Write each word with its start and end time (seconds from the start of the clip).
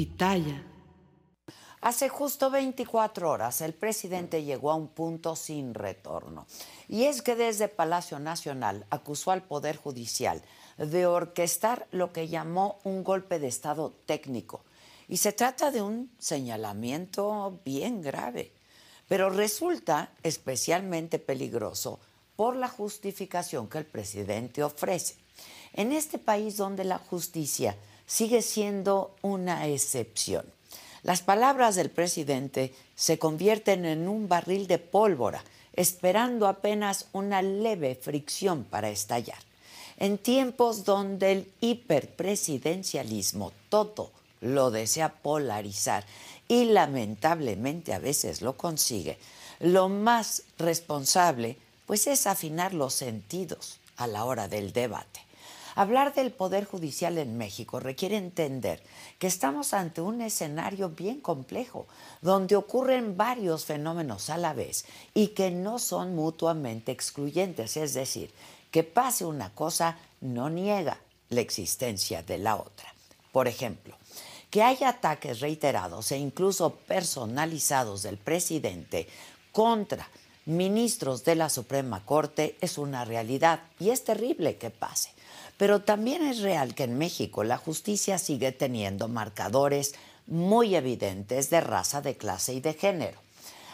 pitaya. 0.00 0.64
Hace 1.82 2.08
justo 2.08 2.50
24 2.50 3.30
horas 3.30 3.60
el 3.60 3.74
presidente 3.74 4.42
llegó 4.42 4.70
a 4.70 4.74
un 4.74 4.88
punto 4.88 5.36
sin 5.36 5.74
retorno. 5.74 6.46
Y 6.88 7.04
es 7.04 7.20
que 7.20 7.36
desde 7.36 7.68
Palacio 7.68 8.18
Nacional 8.18 8.86
acusó 8.88 9.30
al 9.30 9.42
Poder 9.42 9.76
Judicial 9.76 10.40
de 10.78 11.04
orquestar 11.04 11.86
lo 11.90 12.14
que 12.14 12.28
llamó 12.28 12.78
un 12.84 13.04
golpe 13.04 13.38
de 13.38 13.48
Estado 13.48 13.92
técnico. 14.06 14.64
Y 15.06 15.18
se 15.18 15.32
trata 15.32 15.70
de 15.70 15.82
un 15.82 16.10
señalamiento 16.18 17.60
bien 17.62 18.00
grave, 18.00 18.54
pero 19.06 19.28
resulta 19.28 20.12
especialmente 20.22 21.18
peligroso 21.18 22.00
por 22.36 22.56
la 22.56 22.68
justificación 22.68 23.68
que 23.68 23.76
el 23.76 23.84
presidente 23.84 24.62
ofrece. 24.62 25.16
En 25.74 25.92
este 25.92 26.18
país 26.18 26.56
donde 26.56 26.84
la 26.84 26.96
justicia 26.96 27.76
sigue 28.10 28.42
siendo 28.42 29.14
una 29.22 29.68
excepción 29.68 30.44
las 31.02 31.22
palabras 31.22 31.76
del 31.76 31.90
presidente 31.90 32.74
se 32.94 33.18
convierten 33.18 33.86
en 33.86 34.06
un 34.06 34.28
barril 34.28 34.66
de 34.66 34.78
pólvora, 34.78 35.42
esperando 35.72 36.46
apenas 36.46 37.06
una 37.12 37.40
leve 37.40 37.94
fricción 37.94 38.64
para 38.64 38.90
estallar. 38.90 39.38
En 39.96 40.18
tiempos 40.18 40.84
donde 40.84 41.32
el 41.32 41.50
hiperpresidencialismo 41.60 43.52
todo 43.70 44.10
lo 44.40 44.70
desea 44.70 45.14
polarizar 45.14 46.04
y 46.48 46.66
lamentablemente 46.66 47.94
a 47.94 47.98
veces 47.98 48.42
lo 48.42 48.58
consigue, 48.58 49.18
lo 49.60 49.88
más 49.88 50.42
responsable 50.58 51.56
pues 51.86 52.06
es 52.06 52.26
afinar 52.26 52.74
los 52.74 52.92
sentidos 52.94 53.78
a 53.96 54.06
la 54.06 54.24
hora 54.24 54.48
del 54.48 54.72
debate. 54.72 55.29
Hablar 55.74 56.14
del 56.14 56.32
Poder 56.32 56.64
Judicial 56.64 57.18
en 57.18 57.36
México 57.36 57.80
requiere 57.80 58.16
entender 58.16 58.82
que 59.18 59.26
estamos 59.26 59.72
ante 59.74 60.00
un 60.00 60.20
escenario 60.20 60.90
bien 60.90 61.20
complejo, 61.20 61.86
donde 62.22 62.56
ocurren 62.56 63.16
varios 63.16 63.64
fenómenos 63.64 64.30
a 64.30 64.38
la 64.38 64.52
vez 64.52 64.84
y 65.14 65.28
que 65.28 65.50
no 65.50 65.78
son 65.78 66.14
mutuamente 66.14 66.92
excluyentes, 66.92 67.76
es 67.76 67.94
decir, 67.94 68.32
que 68.70 68.84
pase 68.84 69.24
una 69.24 69.54
cosa 69.54 69.98
no 70.20 70.50
niega 70.50 70.98
la 71.28 71.40
existencia 71.40 72.22
de 72.22 72.38
la 72.38 72.56
otra. 72.56 72.92
Por 73.32 73.48
ejemplo, 73.48 73.96
que 74.50 74.62
haya 74.62 74.88
ataques 74.88 75.40
reiterados 75.40 76.10
e 76.10 76.18
incluso 76.18 76.74
personalizados 76.74 78.02
del 78.02 78.18
presidente 78.18 79.06
contra 79.52 80.08
ministros 80.46 81.24
de 81.24 81.36
la 81.36 81.48
Suprema 81.48 82.04
Corte 82.04 82.56
es 82.60 82.76
una 82.76 83.04
realidad 83.04 83.62
y 83.78 83.90
es 83.90 84.04
terrible 84.04 84.56
que 84.56 84.70
pase. 84.70 85.10
Pero 85.60 85.82
también 85.82 86.22
es 86.22 86.38
real 86.38 86.74
que 86.74 86.84
en 86.84 86.96
México 86.96 87.44
la 87.44 87.58
justicia 87.58 88.16
sigue 88.16 88.50
teniendo 88.50 89.08
marcadores 89.08 89.94
muy 90.26 90.74
evidentes 90.74 91.50
de 91.50 91.60
raza, 91.60 92.00
de 92.00 92.16
clase 92.16 92.54
y 92.54 92.60
de 92.62 92.72
género. 92.72 93.20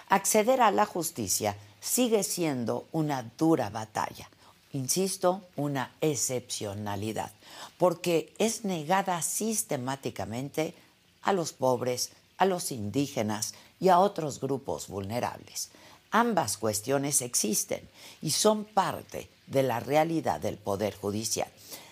Acceder 0.08 0.62
a 0.62 0.72
la 0.72 0.84
justicia 0.84 1.56
sigue 1.78 2.24
siendo 2.24 2.88
una 2.90 3.30
dura 3.38 3.70
batalla, 3.70 4.28
insisto, 4.72 5.44
una 5.54 5.94
excepcionalidad, 6.00 7.30
porque 7.78 8.34
es 8.38 8.64
negada 8.64 9.22
sistemáticamente 9.22 10.74
a 11.22 11.32
los 11.32 11.52
pobres, 11.52 12.10
a 12.36 12.46
los 12.46 12.72
indígenas 12.72 13.54
y 13.78 13.90
a 13.90 14.00
otros 14.00 14.40
grupos 14.40 14.88
vulnerables. 14.88 15.70
Ambas 16.10 16.56
cuestiones 16.56 17.22
existen 17.22 17.88
y 18.22 18.30
son 18.30 18.64
parte 18.64 19.28
de 19.46 19.62
la 19.62 19.80
realidad 19.80 20.40
del 20.40 20.56
Poder 20.56 20.96
Judicial. 20.96 21.48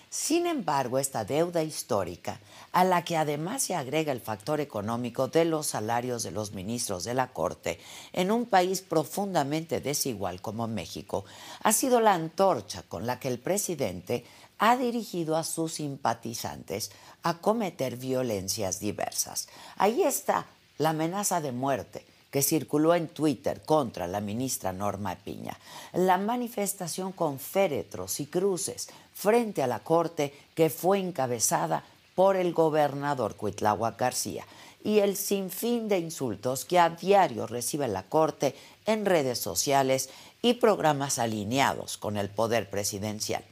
Sin 0.09 0.47
embargo, 0.47 0.97
esta 0.97 1.25
deuda 1.25 1.61
histórica, 1.61 2.39
a 2.71 2.85
la 2.85 3.03
que 3.03 3.17
además 3.17 3.63
se 3.63 3.75
agrega 3.75 4.13
el 4.13 4.21
factor 4.21 4.61
económico 4.61 5.27
de 5.27 5.43
los 5.43 5.67
salarios 5.67 6.23
de 6.23 6.31
los 6.31 6.53
ministros 6.53 7.03
de 7.03 7.13
la 7.13 7.33
Corte, 7.33 7.81
en 8.13 8.31
un 8.31 8.45
país 8.45 8.81
profundamente 8.81 9.81
desigual 9.81 10.41
como 10.41 10.67
México, 10.67 11.25
ha 11.63 11.73
sido 11.73 11.99
la 11.99 12.13
antorcha 12.13 12.83
con 12.83 13.05
la 13.05 13.19
que 13.19 13.27
el 13.27 13.39
presidente 13.39 14.23
ha 14.57 14.77
dirigido 14.77 15.35
a 15.35 15.43
sus 15.43 15.73
simpatizantes 15.73 16.91
a 17.23 17.39
cometer 17.39 17.97
violencias 17.97 18.79
diversas. 18.79 19.49
Ahí 19.75 20.03
está 20.03 20.45
la 20.77 20.91
amenaza 20.91 21.41
de 21.41 21.51
muerte 21.51 22.05
que 22.35 22.41
circuló 22.41 22.93
en 22.93 23.07
Twitter 23.07 23.61
contra 23.61 24.07
la 24.07 24.19
ministra 24.19 24.73
Norma 24.73 25.15
Piña, 25.15 25.57
la 25.93 26.17
manifestación 26.17 27.13
con 27.13 27.39
féretros 27.39 28.19
y 28.19 28.25
cruces 28.25 28.89
frente 29.13 29.63
a 29.63 29.67
la 29.67 29.79
Corte 29.79 30.33
que 30.53 30.69
fue 30.69 30.99
encabezada 30.99 31.85
por 32.13 32.35
el 32.35 32.51
gobernador 32.51 33.37
Cuitláhuac 33.37 33.97
García 33.97 34.43
y 34.83 34.99
el 34.99 35.15
sinfín 35.15 35.87
de 35.87 35.99
insultos 35.99 36.65
que 36.65 36.77
a 36.77 36.89
diario 36.89 37.47
recibe 37.47 37.87
la 37.87 38.03
Corte 38.03 38.53
en 38.85 39.05
redes 39.05 39.39
sociales 39.39 40.09
y 40.41 40.55
programas 40.55 41.19
alineados 41.19 41.95
con 41.95 42.17
el 42.17 42.27
poder 42.27 42.69
presidencial. 42.69 43.45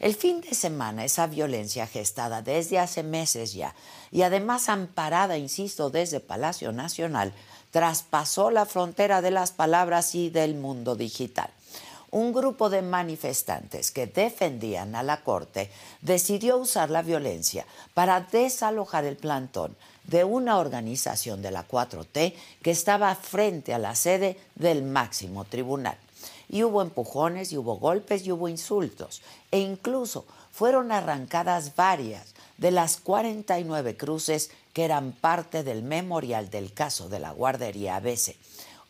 El 0.00 0.14
fin 0.14 0.42
de 0.42 0.54
semana, 0.54 1.06
esa 1.06 1.26
violencia 1.26 1.86
gestada 1.86 2.42
desde 2.42 2.78
hace 2.78 3.02
meses 3.02 3.54
ya 3.54 3.74
y 4.12 4.20
además 4.20 4.68
amparada, 4.68 5.38
insisto, 5.38 5.88
desde 5.88 6.20
Palacio 6.20 6.72
Nacional, 6.72 7.32
traspasó 7.70 8.50
la 8.50 8.66
frontera 8.66 9.20
de 9.22 9.30
las 9.30 9.52
palabras 9.52 10.14
y 10.14 10.30
del 10.30 10.54
mundo 10.54 10.96
digital. 10.96 11.50
Un 12.10 12.32
grupo 12.32 12.70
de 12.70 12.80
manifestantes 12.80 13.90
que 13.90 14.06
defendían 14.06 14.94
a 14.94 15.02
la 15.02 15.22
Corte 15.22 15.70
decidió 16.00 16.56
usar 16.56 16.88
la 16.88 17.02
violencia 17.02 17.66
para 17.92 18.20
desalojar 18.20 19.04
el 19.04 19.16
plantón 19.16 19.76
de 20.04 20.24
una 20.24 20.58
organización 20.58 21.42
de 21.42 21.50
la 21.50 21.68
4T 21.68 22.34
que 22.62 22.70
estaba 22.70 23.14
frente 23.14 23.74
a 23.74 23.78
la 23.78 23.94
sede 23.94 24.38
del 24.54 24.82
máximo 24.82 25.44
tribunal. 25.44 25.98
Y 26.48 26.64
hubo 26.64 26.80
empujones, 26.80 27.52
y 27.52 27.58
hubo 27.58 27.76
golpes, 27.76 28.26
y 28.26 28.32
hubo 28.32 28.48
insultos. 28.48 29.20
E 29.50 29.58
incluso 29.58 30.24
fueron 30.50 30.92
arrancadas 30.92 31.76
varias 31.76 32.34
de 32.56 32.70
las 32.70 32.96
49 32.96 33.98
cruces 33.98 34.50
que 34.72 34.84
eran 34.84 35.12
parte 35.12 35.62
del 35.62 35.82
memorial 35.82 36.50
del 36.50 36.72
caso 36.72 37.08
de 37.08 37.18
la 37.18 37.32
guardería 37.32 37.96
ABC, 37.96 38.36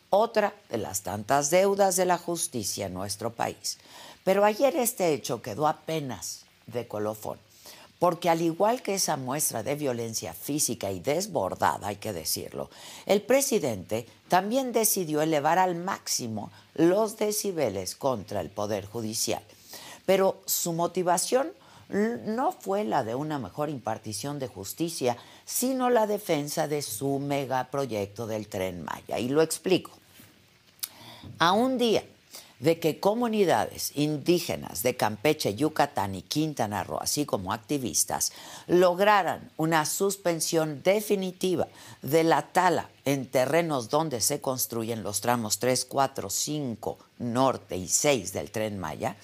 otra 0.09 0.53
de 0.69 0.77
las 0.77 1.01
tantas 1.01 1.49
deudas 1.49 1.95
de 1.95 2.05
la 2.05 2.17
justicia 2.17 2.87
en 2.87 2.93
nuestro 2.93 3.33
país. 3.33 3.77
Pero 4.23 4.45
ayer 4.45 4.75
este 4.75 5.13
hecho 5.13 5.41
quedó 5.41 5.67
apenas 5.67 6.45
de 6.67 6.87
colofón, 6.87 7.39
porque 7.99 8.29
al 8.29 8.41
igual 8.41 8.81
que 8.81 8.95
esa 8.95 9.17
muestra 9.17 9.63
de 9.63 9.75
violencia 9.75 10.33
física 10.33 10.91
y 10.91 10.99
desbordada, 10.99 11.87
hay 11.87 11.97
que 11.97 12.13
decirlo, 12.13 12.69
el 13.05 13.21
presidente 13.21 14.07
también 14.27 14.71
decidió 14.71 15.21
elevar 15.21 15.59
al 15.59 15.75
máximo 15.75 16.51
los 16.75 17.17
decibeles 17.17 17.95
contra 17.95 18.41
el 18.41 18.49
Poder 18.49 18.85
Judicial. 18.85 19.43
Pero 20.05 20.41
su 20.45 20.73
motivación 20.73 21.51
no 21.89 22.51
fue 22.51 22.83
la 22.83 23.03
de 23.03 23.15
una 23.15 23.39
mejor 23.39 23.69
impartición 23.69 24.39
de 24.39 24.47
justicia, 24.47 25.17
sino 25.49 25.89
la 25.89 26.05
defensa 26.05 26.67
de 26.67 26.83
su 26.83 27.17
megaproyecto 27.17 28.27
del 28.27 28.47
tren 28.47 28.83
Maya. 28.83 29.17
Y 29.17 29.29
lo 29.29 29.41
explico. 29.41 29.91
A 31.39 31.53
un 31.53 31.79
día 31.79 32.03
de 32.59 32.79
que 32.79 32.99
comunidades 32.99 33.93
indígenas 33.95 34.83
de 34.83 34.95
Campeche, 34.95 35.55
Yucatán 35.55 36.13
y 36.13 36.21
Quintana 36.21 36.83
Roo, 36.83 36.99
así 37.01 37.25
como 37.25 37.51
activistas, 37.51 38.31
lograran 38.67 39.51
una 39.57 39.87
suspensión 39.87 40.83
definitiva 40.83 41.67
de 42.03 42.23
la 42.23 42.43
tala 42.43 42.87
en 43.03 43.25
terrenos 43.25 43.89
donde 43.89 44.21
se 44.21 44.41
construyen 44.41 45.01
los 45.01 45.19
tramos 45.19 45.57
3, 45.57 45.83
4, 45.85 46.29
5, 46.29 46.97
norte 47.17 47.75
y 47.75 47.87
6 47.87 48.33
del 48.33 48.51
tren 48.51 48.77
Maya, 48.77 49.15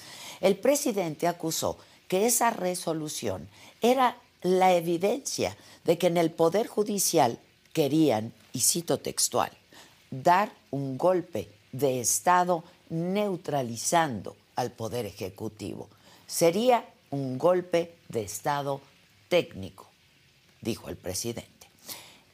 el 0.41 0.57
presidente 0.57 1.27
acusó 1.27 1.77
que 2.07 2.25
esa 2.25 2.49
resolución 2.49 3.47
era 3.81 4.17
la 4.45 4.75
evidencia 4.75 5.57
de 5.85 5.97
que 5.97 6.05
en 6.05 6.17
el 6.17 6.29
Poder 6.29 6.67
Judicial 6.67 7.39
querían, 7.73 8.31
y 8.53 8.59
cito 8.59 8.99
textual, 8.99 9.51
dar 10.11 10.53
un 10.69 10.99
golpe 10.99 11.49
de 11.71 11.99
Estado 11.99 12.63
neutralizando 12.89 14.35
al 14.55 14.71
Poder 14.71 15.07
Ejecutivo. 15.07 15.89
Sería 16.27 16.87
un 17.09 17.39
golpe 17.39 17.95
de 18.07 18.21
Estado 18.21 18.81
técnico, 19.29 19.89
dijo 20.61 20.89
el 20.89 20.95
presidente. 20.95 21.67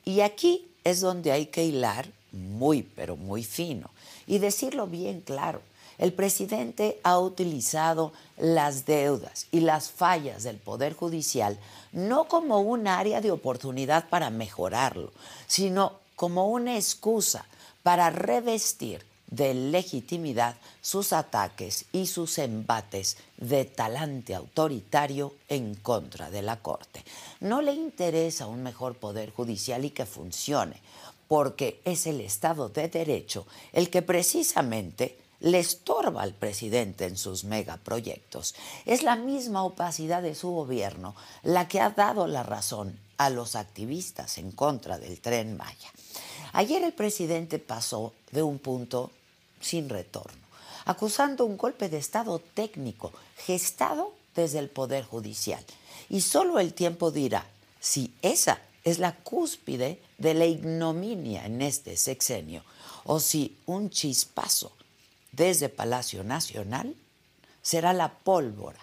Y 0.03 0.19
aquí 0.19 0.68
es 0.83 1.00
donde 1.00 1.31
hay 1.31 1.45
que 1.45 1.63
hilar 1.63 2.12
muy, 2.33 2.83
pero 2.83 3.15
muy 3.15 3.45
fino 3.45 3.89
y 4.27 4.39
decirlo 4.39 4.86
bien 4.86 5.21
claro. 5.21 5.62
El 5.97 6.13
presidente 6.13 6.99
ha 7.03 7.19
utilizado 7.19 8.13
las 8.38 8.85
deudas 8.85 9.47
y 9.51 9.61
las 9.61 9.91
fallas 9.91 10.43
del 10.43 10.57
Poder 10.57 10.93
Judicial 10.93 11.57
no 11.91 12.25
como 12.27 12.59
un 12.61 12.88
área 12.88 13.21
de 13.21 13.31
oportunidad 13.31 14.09
para 14.09 14.29
mejorarlo, 14.29 15.11
sino 15.47 15.99
como 16.15 16.47
una 16.47 16.75
excusa 16.75 17.45
para 17.83 18.09
revestir 18.09 19.03
de 19.31 19.53
legitimidad 19.53 20.55
sus 20.81 21.13
ataques 21.13 21.85
y 21.93 22.05
sus 22.05 22.38
embates 22.38 23.17
de 23.38 23.65
talante 23.65 24.35
autoritario 24.35 25.33
en 25.47 25.75
contra 25.75 26.29
de 26.29 26.41
la 26.41 26.57
Corte. 26.57 27.03
No 27.39 27.61
le 27.61 27.73
interesa 27.73 28.47
un 28.47 28.61
mejor 28.61 28.95
poder 28.95 29.31
judicial 29.31 29.85
y 29.85 29.91
que 29.91 30.05
funcione, 30.05 30.75
porque 31.29 31.79
es 31.85 32.07
el 32.07 32.19
Estado 32.19 32.67
de 32.67 32.89
Derecho 32.89 33.47
el 33.71 33.89
que 33.89 34.01
precisamente 34.01 35.17
le 35.41 35.59
estorba 35.59 36.21
al 36.21 36.33
presidente 36.33 37.05
en 37.05 37.17
sus 37.17 37.43
megaproyectos. 37.43 38.55
Es 38.85 39.03
la 39.03 39.15
misma 39.15 39.63
opacidad 39.63 40.21
de 40.21 40.35
su 40.35 40.51
gobierno 40.51 41.15
la 41.43 41.67
que 41.67 41.81
ha 41.81 41.89
dado 41.89 42.27
la 42.27 42.43
razón 42.43 42.97
a 43.17 43.29
los 43.29 43.55
activistas 43.55 44.38
en 44.38 44.51
contra 44.51 44.99
del 44.99 45.19
tren 45.19 45.57
Maya. 45.57 45.91
Ayer 46.53 46.83
el 46.83 46.93
presidente 46.93 47.59
pasó 47.59 48.13
de 48.31 48.43
un 48.43 48.59
punto 48.59 49.11
sin 49.59 49.89
retorno, 49.89 50.41
acusando 50.85 51.45
un 51.45 51.57
golpe 51.57 51.89
de 51.89 51.97
Estado 51.97 52.39
técnico 52.39 53.11
gestado 53.38 54.13
desde 54.35 54.59
el 54.59 54.69
Poder 54.69 55.05
Judicial. 55.05 55.63
Y 56.09 56.21
solo 56.21 56.59
el 56.59 56.73
tiempo 56.73 57.09
dirá 57.09 57.45
si 57.79 58.13
esa 58.21 58.61
es 58.83 58.99
la 58.99 59.15
cúspide 59.15 60.01
de 60.17 60.33
la 60.33 60.45
ignominia 60.45 61.45
en 61.45 61.61
este 61.61 61.97
sexenio 61.97 62.63
o 63.05 63.19
si 63.19 63.57
un 63.65 63.89
chispazo 63.89 64.71
desde 65.31 65.69
Palacio 65.69 66.24
Nacional 66.24 66.95
será 67.62 67.94
la 67.94 68.10
pólvora 68.10 68.80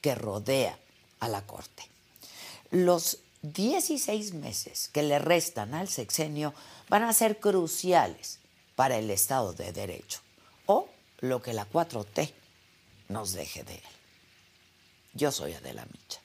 que 0.00 0.14
rodea 0.14 0.78
a 1.20 1.28
la 1.28 1.42
Corte. 1.42 1.84
Los 2.70 3.18
16 3.42 4.34
meses 4.34 4.88
que 4.92 5.02
le 5.02 5.18
restan 5.18 5.74
al 5.74 5.88
sexenio 5.88 6.54
van 6.88 7.04
a 7.04 7.12
ser 7.12 7.38
cruciales 7.38 8.38
para 8.76 8.98
el 8.98 9.10
Estado 9.10 9.52
de 9.52 9.72
Derecho 9.72 10.20
o 10.66 10.88
lo 11.20 11.42
que 11.42 11.52
la 11.52 11.68
4T 11.68 12.32
nos 13.08 13.32
deje 13.32 13.62
de 13.64 13.74
él. 13.74 13.82
Yo 15.14 15.32
soy 15.32 15.54
Adela 15.54 15.86
Micha. 15.86 16.20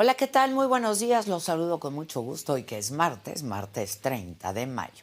Hola, 0.00 0.14
¿qué 0.14 0.28
tal? 0.28 0.54
Muy 0.54 0.68
buenos 0.68 1.00
días. 1.00 1.26
Los 1.26 1.42
saludo 1.42 1.80
con 1.80 1.92
mucho 1.92 2.20
gusto 2.20 2.52
hoy 2.52 2.62
que 2.62 2.78
es 2.78 2.92
martes, 2.92 3.42
martes 3.42 3.98
30 3.98 4.52
de 4.52 4.64
mayo. 4.68 5.02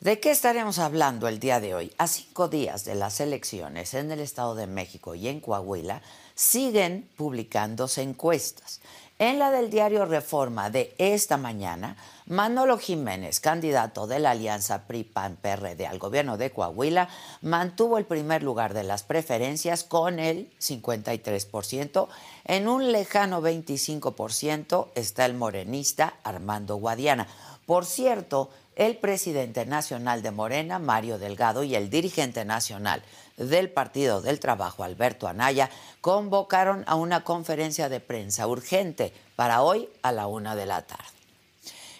¿De 0.00 0.20
qué 0.20 0.30
estaremos 0.30 0.78
hablando 0.78 1.28
el 1.28 1.38
día 1.38 1.60
de 1.60 1.74
hoy? 1.74 1.92
A 1.98 2.06
cinco 2.06 2.48
días 2.48 2.86
de 2.86 2.94
las 2.94 3.20
elecciones 3.20 3.92
en 3.92 4.10
el 4.10 4.20
Estado 4.20 4.54
de 4.54 4.66
México 4.66 5.14
y 5.14 5.28
en 5.28 5.40
Coahuila 5.40 6.00
siguen 6.34 7.10
publicándose 7.18 8.00
encuestas. 8.00 8.80
En 9.18 9.38
la 9.38 9.50
del 9.50 9.70
diario 9.70 10.04
Reforma 10.04 10.68
de 10.68 10.94
esta 10.98 11.38
mañana, 11.38 11.96
Manolo 12.26 12.76
Jiménez, 12.76 13.40
candidato 13.40 14.06
de 14.06 14.18
la 14.18 14.32
alianza 14.32 14.86
PRI-PAN-PRD 14.86 15.86
al 15.86 15.98
gobierno 15.98 16.36
de 16.36 16.50
Coahuila, 16.50 17.08
mantuvo 17.40 17.96
el 17.96 18.04
primer 18.04 18.42
lugar 18.42 18.74
de 18.74 18.82
las 18.82 19.04
preferencias 19.04 19.84
con 19.84 20.18
el 20.18 20.50
53%. 20.60 22.08
En 22.44 22.68
un 22.68 22.92
lejano 22.92 23.40
25% 23.40 24.88
está 24.94 25.24
el 25.24 25.32
morenista 25.32 26.16
Armando 26.22 26.76
Guadiana. 26.76 27.26
Por 27.64 27.86
cierto, 27.86 28.50
el 28.76 28.98
presidente 28.98 29.64
nacional 29.64 30.20
de 30.20 30.30
Morena, 30.30 30.78
Mario 30.78 31.18
Delgado, 31.18 31.64
y 31.64 31.74
el 31.74 31.88
dirigente 31.88 32.44
nacional 32.44 33.02
del 33.36 33.70
Partido 33.70 34.20
del 34.20 34.40
Trabajo, 34.40 34.84
Alberto 34.84 35.28
Anaya, 35.28 35.70
convocaron 36.00 36.84
a 36.86 36.94
una 36.94 37.24
conferencia 37.24 37.88
de 37.88 38.00
prensa 38.00 38.46
urgente 38.46 39.12
para 39.36 39.62
hoy 39.62 39.88
a 40.02 40.12
la 40.12 40.26
una 40.26 40.56
de 40.56 40.66
la 40.66 40.82
tarde. 40.82 41.04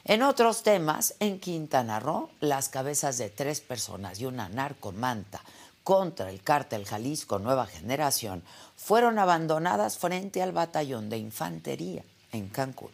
En 0.05 0.23
otros 0.23 0.63
temas, 0.63 1.15
en 1.19 1.41
Quintana 1.41 1.99
Roo, 1.99 2.31
las 2.41 2.69
cabezas 2.69 3.19
de 3.19 3.29
tres 3.29 3.61
personas 3.61 4.21
y 4.21 4.27
una 4.27 4.49
narcomanta 4.49 5.41
contra 5.83 6.31
el 6.31 6.43
cártel 6.43 6.85
Jalisco 6.85 7.39
Nueva 7.39 7.67
Generación 7.67 8.43
fueron 8.77 9.19
abandonadas 9.19 9.99
frente 9.99 10.43
al 10.43 10.53
batallón 10.53 11.11
de 11.11 11.19
infantería 11.19 12.03
en 12.33 12.49
Cancún. 12.49 12.91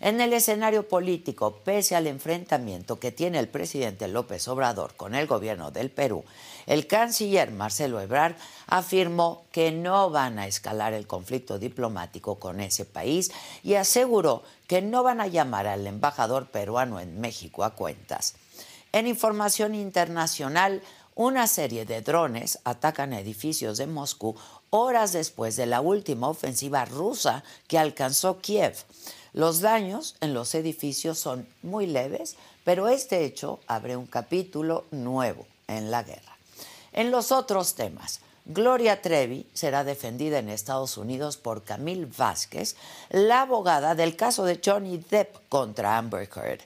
En 0.00 0.20
el 0.20 0.32
escenario 0.32 0.88
político, 0.88 1.60
pese 1.64 1.94
al 1.94 2.06
enfrentamiento 2.06 2.98
que 2.98 3.12
tiene 3.12 3.38
el 3.38 3.48
presidente 3.48 4.08
López 4.08 4.48
Obrador 4.48 4.94
con 4.96 5.14
el 5.14 5.26
gobierno 5.26 5.70
del 5.70 5.90
Perú, 5.90 6.24
el 6.66 6.86
canciller 6.86 7.50
Marcelo 7.50 8.00
Ebrard 8.00 8.36
afirmó 8.66 9.44
que 9.52 9.72
no 9.72 10.10
van 10.10 10.38
a 10.38 10.46
escalar 10.46 10.92
el 10.92 11.06
conflicto 11.06 11.58
diplomático 11.58 12.36
con 12.36 12.60
ese 12.60 12.84
país 12.84 13.30
y 13.62 13.74
aseguró 13.74 14.42
que 14.66 14.82
no 14.82 15.02
van 15.02 15.20
a 15.20 15.26
llamar 15.26 15.66
al 15.66 15.86
embajador 15.86 16.46
peruano 16.46 17.00
en 17.00 17.20
México 17.20 17.64
a 17.64 17.74
cuentas. 17.74 18.34
En 18.92 19.06
información 19.06 19.74
internacional, 19.74 20.82
una 21.14 21.46
serie 21.46 21.84
de 21.84 22.00
drones 22.00 22.58
atacan 22.64 23.12
edificios 23.12 23.78
de 23.78 23.86
Moscú 23.86 24.34
horas 24.70 25.12
después 25.12 25.56
de 25.56 25.66
la 25.66 25.82
última 25.82 26.28
ofensiva 26.28 26.86
rusa 26.86 27.44
que 27.68 27.78
alcanzó 27.78 28.40
Kiev. 28.40 28.76
Los 29.34 29.60
daños 29.60 30.16
en 30.20 30.32
los 30.32 30.54
edificios 30.54 31.18
son 31.18 31.46
muy 31.62 31.86
leves, 31.86 32.36
pero 32.64 32.88
este 32.88 33.24
hecho 33.24 33.60
abre 33.66 33.96
un 33.96 34.06
capítulo 34.06 34.84
nuevo 34.90 35.46
en 35.68 35.90
la 35.90 36.02
guerra. 36.02 36.31
En 36.92 37.10
los 37.10 37.32
otros 37.32 37.74
temas, 37.74 38.20
Gloria 38.44 39.00
Trevi 39.00 39.46
será 39.54 39.84
defendida 39.84 40.38
en 40.38 40.48
Estados 40.48 40.96
Unidos 40.96 41.36
por 41.36 41.62
Camille 41.62 42.08
Vázquez, 42.16 42.76
la 43.10 43.42
abogada 43.42 43.94
del 43.94 44.16
caso 44.16 44.44
de 44.44 44.60
Johnny 44.64 44.98
Depp 44.98 45.48
contra 45.48 45.96
Amber 45.96 46.28
Heard. 46.34 46.60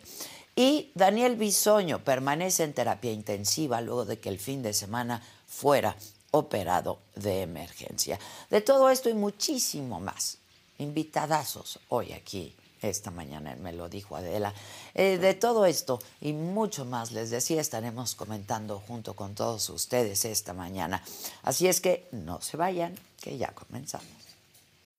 Y 0.56 0.90
Daniel 0.94 1.36
Bisoño 1.36 2.02
permanece 2.02 2.64
en 2.64 2.72
terapia 2.72 3.12
intensiva 3.12 3.80
luego 3.82 4.06
de 4.06 4.18
que 4.18 4.30
el 4.30 4.38
fin 4.38 4.62
de 4.62 4.72
semana 4.72 5.22
fuera 5.46 5.94
operado 6.30 6.98
de 7.14 7.42
emergencia. 7.42 8.18
De 8.50 8.62
todo 8.62 8.88
esto 8.88 9.10
y 9.10 9.14
muchísimo 9.14 10.00
más 10.00 10.38
invitadazos 10.78 11.78
hoy 11.88 12.12
aquí 12.12 12.54
esta 12.82 13.10
mañana, 13.10 13.56
me 13.56 13.72
lo 13.72 13.88
dijo 13.88 14.16
Adela. 14.16 14.52
Eh, 14.94 15.18
de 15.18 15.34
todo 15.34 15.66
esto 15.66 15.98
y 16.20 16.32
mucho 16.32 16.84
más, 16.84 17.12
les 17.12 17.30
decía, 17.30 17.60
estaremos 17.60 18.14
comentando 18.14 18.78
junto 18.86 19.14
con 19.14 19.34
todos 19.34 19.68
ustedes 19.70 20.24
esta 20.24 20.52
mañana. 20.52 21.02
Así 21.42 21.66
es 21.66 21.80
que 21.80 22.08
no 22.12 22.40
se 22.40 22.56
vayan, 22.56 22.94
que 23.20 23.38
ya 23.38 23.52
comenzamos. 23.52 24.08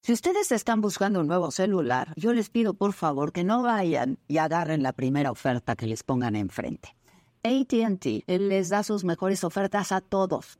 Si 0.02 0.14
ustedes 0.14 0.54
están 0.54 0.80
buscando 0.80 1.20
un 1.20 1.28
nuevo 1.28 1.52
celular, 1.52 2.14
yo 2.16 2.32
les 2.32 2.50
pido 2.50 2.74
por 2.74 2.94
favor 2.94 3.34
que 3.34 3.44
no 3.44 3.62
vayan 3.62 4.18
y 4.28 4.38
agarren 4.38 4.82
la 4.82 4.94
primera 4.94 5.32
oferta 5.32 5.76
que 5.76 5.86
les 5.86 6.04
pongan 6.04 6.38
enfrente. 6.38 6.96
ATT 7.44 8.26
les 8.28 8.70
da 8.70 8.84
sus 8.84 9.04
mejores 9.04 9.44
ofertas 9.44 9.92
a 9.92 10.02
todos. 10.02 10.60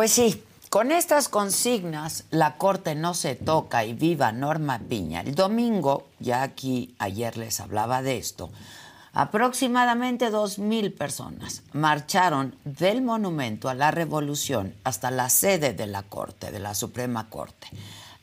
Pues 0.00 0.12
sí, 0.12 0.42
Con 0.70 0.92
estas 0.92 1.28
consignas, 1.28 2.24
la 2.30 2.56
Corte 2.56 2.94
no 2.94 3.12
se 3.12 3.34
toca 3.34 3.84
y 3.84 3.92
viva 3.92 4.32
Norma 4.32 4.78
Piña. 4.78 5.20
El 5.20 5.34
domingo, 5.34 6.06
ya 6.18 6.42
aquí 6.42 6.94
ayer 6.98 7.36
les 7.36 7.60
hablaba 7.60 8.00
de 8.00 8.16
esto, 8.16 8.48
aproximadamente 9.12 10.30
dos 10.30 10.58
mil 10.58 10.90
personas 10.94 11.64
marcharon 11.74 12.56
del 12.64 13.02
monumento 13.02 13.68
a 13.68 13.74
la 13.74 13.90
revolución 13.90 14.74
hasta 14.84 15.10
la 15.10 15.28
sede 15.28 15.74
de 15.74 15.86
la 15.86 16.02
Corte, 16.02 16.50
de 16.50 16.60
la 16.60 16.74
Suprema 16.74 17.28
Corte. 17.28 17.68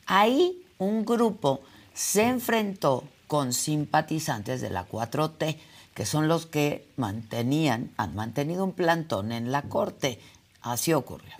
Ahí 0.06 0.60
un 0.78 1.04
grupo 1.04 1.60
se 1.94 2.24
enfrentó 2.24 3.04
con 3.28 3.52
simpatizantes 3.52 4.60
de 4.60 4.70
la 4.70 4.88
4T, 4.88 5.56
que 5.94 6.06
son 6.06 6.26
los 6.26 6.44
que 6.46 6.88
mantenían, 6.96 7.92
han 7.96 8.16
mantenido 8.16 8.64
un 8.64 8.72
plantón 8.72 9.30
en 9.30 9.52
la 9.52 9.62
Corte. 9.62 10.18
Así 10.60 10.92
ocurrió. 10.92 11.38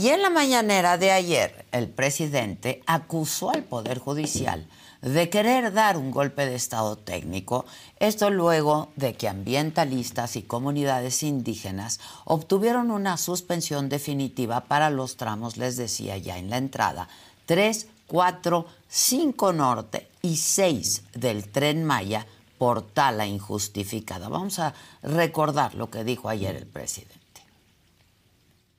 Y 0.00 0.10
en 0.10 0.17
la 0.28 0.34
mañanera 0.34 0.98
de 0.98 1.10
ayer, 1.10 1.64
el 1.72 1.88
presidente 1.88 2.82
acusó 2.84 3.48
al 3.48 3.64
Poder 3.64 3.98
Judicial 3.98 4.66
de 5.00 5.30
querer 5.30 5.72
dar 5.72 5.96
un 5.96 6.10
golpe 6.10 6.44
de 6.44 6.54
Estado 6.54 6.96
técnico, 6.96 7.64
esto 7.98 8.28
luego 8.28 8.90
de 8.96 9.14
que 9.14 9.26
ambientalistas 9.26 10.36
y 10.36 10.42
comunidades 10.42 11.22
indígenas 11.22 11.98
obtuvieron 12.26 12.90
una 12.90 13.16
suspensión 13.16 13.88
definitiva 13.88 14.64
para 14.64 14.90
los 14.90 15.16
tramos, 15.16 15.56
les 15.56 15.78
decía 15.78 16.18
ya 16.18 16.36
en 16.36 16.50
la 16.50 16.58
entrada, 16.58 17.08
3, 17.46 17.86
4, 18.06 18.66
5 18.86 19.52
norte 19.54 20.08
y 20.20 20.36
6 20.36 21.04
del 21.14 21.48
tren 21.48 21.84
Maya 21.84 22.26
por 22.58 22.82
tala 22.82 23.26
injustificada. 23.26 24.28
Vamos 24.28 24.58
a 24.58 24.74
recordar 25.02 25.74
lo 25.74 25.88
que 25.88 26.04
dijo 26.04 26.28
ayer 26.28 26.54
el 26.54 26.66
presidente 26.66 27.17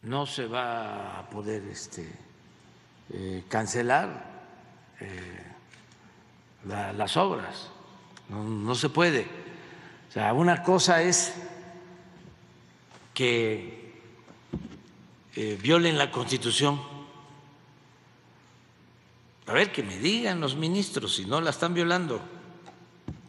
no 0.03 0.25
se 0.25 0.47
va 0.47 1.19
a 1.19 1.29
poder 1.29 1.63
este, 1.67 2.07
eh, 3.11 3.43
cancelar 3.47 4.39
eh, 4.99 5.45
las 6.65 7.17
obras, 7.17 7.69
no, 8.29 8.75
se 8.75 8.89
puede. 8.89 9.27
O 10.09 10.11
sea, 10.11 10.33
una 10.33 10.61
cosa 10.61 11.01
es 11.01 11.33
que 13.13 14.01
eh, 15.35 15.57
violen 15.61 15.97
la 15.97 16.11
Constitución. 16.11 16.79
A 19.47 19.53
ver, 19.53 19.71
que 19.71 19.81
me 19.81 19.97
digan 19.97 20.39
los 20.39 20.55
ministros 20.55 21.15
si 21.15 21.25
no 21.25 21.41
la 21.41 21.49
están 21.49 21.73
violando, 21.73 22.21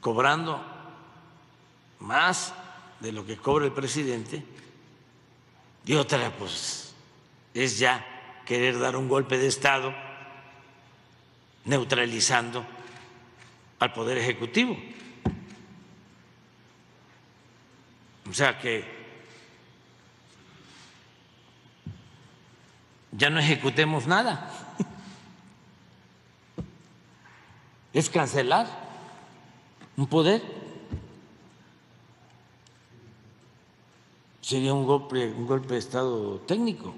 cobrando 0.01 0.63
más 2.01 2.53
de 3.01 3.13
lo 3.13 3.25
que 3.25 3.37
cobra 3.37 3.65
el 3.65 3.73
presidente 3.73 4.45
y 5.87 5.95
otra, 5.95 6.31
pues, 6.37 6.95
es 7.55 7.79
ya 7.79 8.05
querer 8.45 8.79
dar 8.79 8.97
un 8.97 9.09
golpe 9.09 9.39
de 9.39 9.47
Estado 9.47 9.95
neutralizando 11.65 12.65
al 13.79 13.93
Poder 13.93 14.19
Ejecutivo. 14.19 14.77
O 18.29 18.33
sea 18.33 18.59
que 18.59 18.85
ya 23.13 23.31
no 23.31 23.41
ejecutemos 23.41 24.07
nada. 24.07 24.51
Es 27.93 28.09
cancelar 28.09 28.69
un 29.97 30.07
poder. 30.07 30.60
Sería 34.51 34.75
un 34.75 34.85
golpe, 34.85 35.29
un 35.29 35.47
golpe 35.47 35.75
de 35.75 35.79
Estado 35.79 36.41
técnico. 36.41 36.93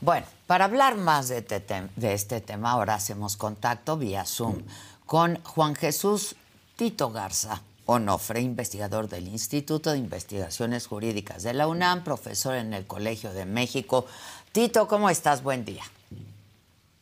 Bueno, 0.00 0.24
para 0.46 0.66
hablar 0.66 0.96
más 0.96 1.28
de 1.28 1.38
este, 1.38 1.62
de 1.96 2.12
este 2.12 2.40
tema, 2.40 2.70
ahora 2.70 2.94
hacemos 2.94 3.36
contacto 3.36 3.96
vía 3.96 4.24
Zoom 4.24 4.62
con 5.04 5.42
Juan 5.42 5.74
Jesús 5.74 6.36
Tito 6.76 7.10
Garza 7.10 7.60
Onofre, 7.86 8.40
investigador 8.40 9.08
del 9.08 9.26
Instituto 9.26 9.90
de 9.90 9.98
Investigaciones 9.98 10.86
Jurídicas 10.86 11.42
de 11.42 11.54
la 11.54 11.66
UNAM, 11.66 12.04
profesor 12.04 12.54
en 12.54 12.72
el 12.72 12.86
Colegio 12.86 13.32
de 13.32 13.44
México. 13.44 14.06
Tito, 14.52 14.86
¿cómo 14.86 15.10
estás? 15.10 15.42
Buen 15.42 15.64
día. 15.64 15.82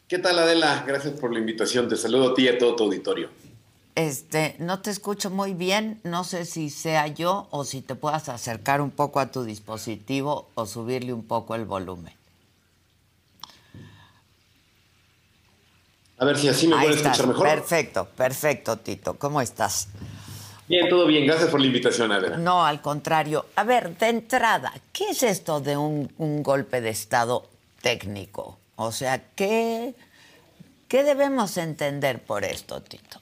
¿Qué 0.09 0.19
tal, 0.19 0.39
Adela? 0.39 0.83
Gracias 0.87 1.13
por 1.21 1.31
la 1.31 1.41
invitación. 1.41 1.89
Te 1.91 1.97
saludo 1.97 2.31
a 2.31 2.35
ti 2.35 2.45
y 2.45 2.49
a 2.49 2.57
todo 2.57 2.75
tu 2.75 2.85
auditorio. 2.85 3.29
Este, 3.95 4.57
no 4.59 4.81
te 4.81 4.91
escucho 4.91 5.31
muy 5.31 5.55
bien, 5.55 6.01
no 6.03 6.25
sé 6.25 6.47
si 6.47 6.69
sea 6.69 7.07
yo 7.07 7.47
o 7.51 7.65
si 7.65 7.81
te 7.81 7.95
puedas 7.95 8.29
acercar 8.29 8.81
un 8.81 8.91
poco 8.91 9.21
a 9.21 9.31
tu 9.31 9.45
dispositivo 9.45 10.49
o 10.55 10.67
subirle 10.67 11.13
un 11.13 11.25
poco 11.25 11.55
el 11.55 11.65
volumen. 11.65 12.13
A 16.19 16.25
ver 16.25 16.37
si 16.37 16.49
así 16.49 16.67
me 16.67 16.77
puedes 16.77 16.97
escuchar 16.97 17.27
mejor. 17.29 17.47
Perfecto, 17.47 18.05
perfecto, 18.17 18.79
Tito. 18.79 19.15
¿Cómo 19.15 19.41
estás? 19.41 19.89
Bien, 20.67 20.89
todo 20.89 21.07
bien. 21.07 21.27
Gracias 21.27 21.51
por 21.51 21.61
la 21.61 21.67
invitación, 21.67 22.11
Adela. 22.11 22.37
No, 22.37 22.65
al 22.65 22.81
contrario. 22.81 23.47
A 23.55 23.65
ver, 23.65 23.97
de 23.99 24.09
entrada, 24.09 24.73
¿qué 24.93 25.11
es 25.11 25.23
esto 25.23 25.61
de 25.61 25.77
un, 25.77 26.13
un 26.19 26.43
golpe 26.43 26.81
de 26.81 26.91
Estado 26.91 27.47
técnico? 27.81 28.59
O 28.77 28.91
sea, 28.91 29.23
¿qué, 29.37 29.95
¿qué 30.89 31.05
debemos 31.05 31.57
entender 31.59 32.23
por 32.23 32.45
esto, 32.45 32.81
Tito? 32.81 33.21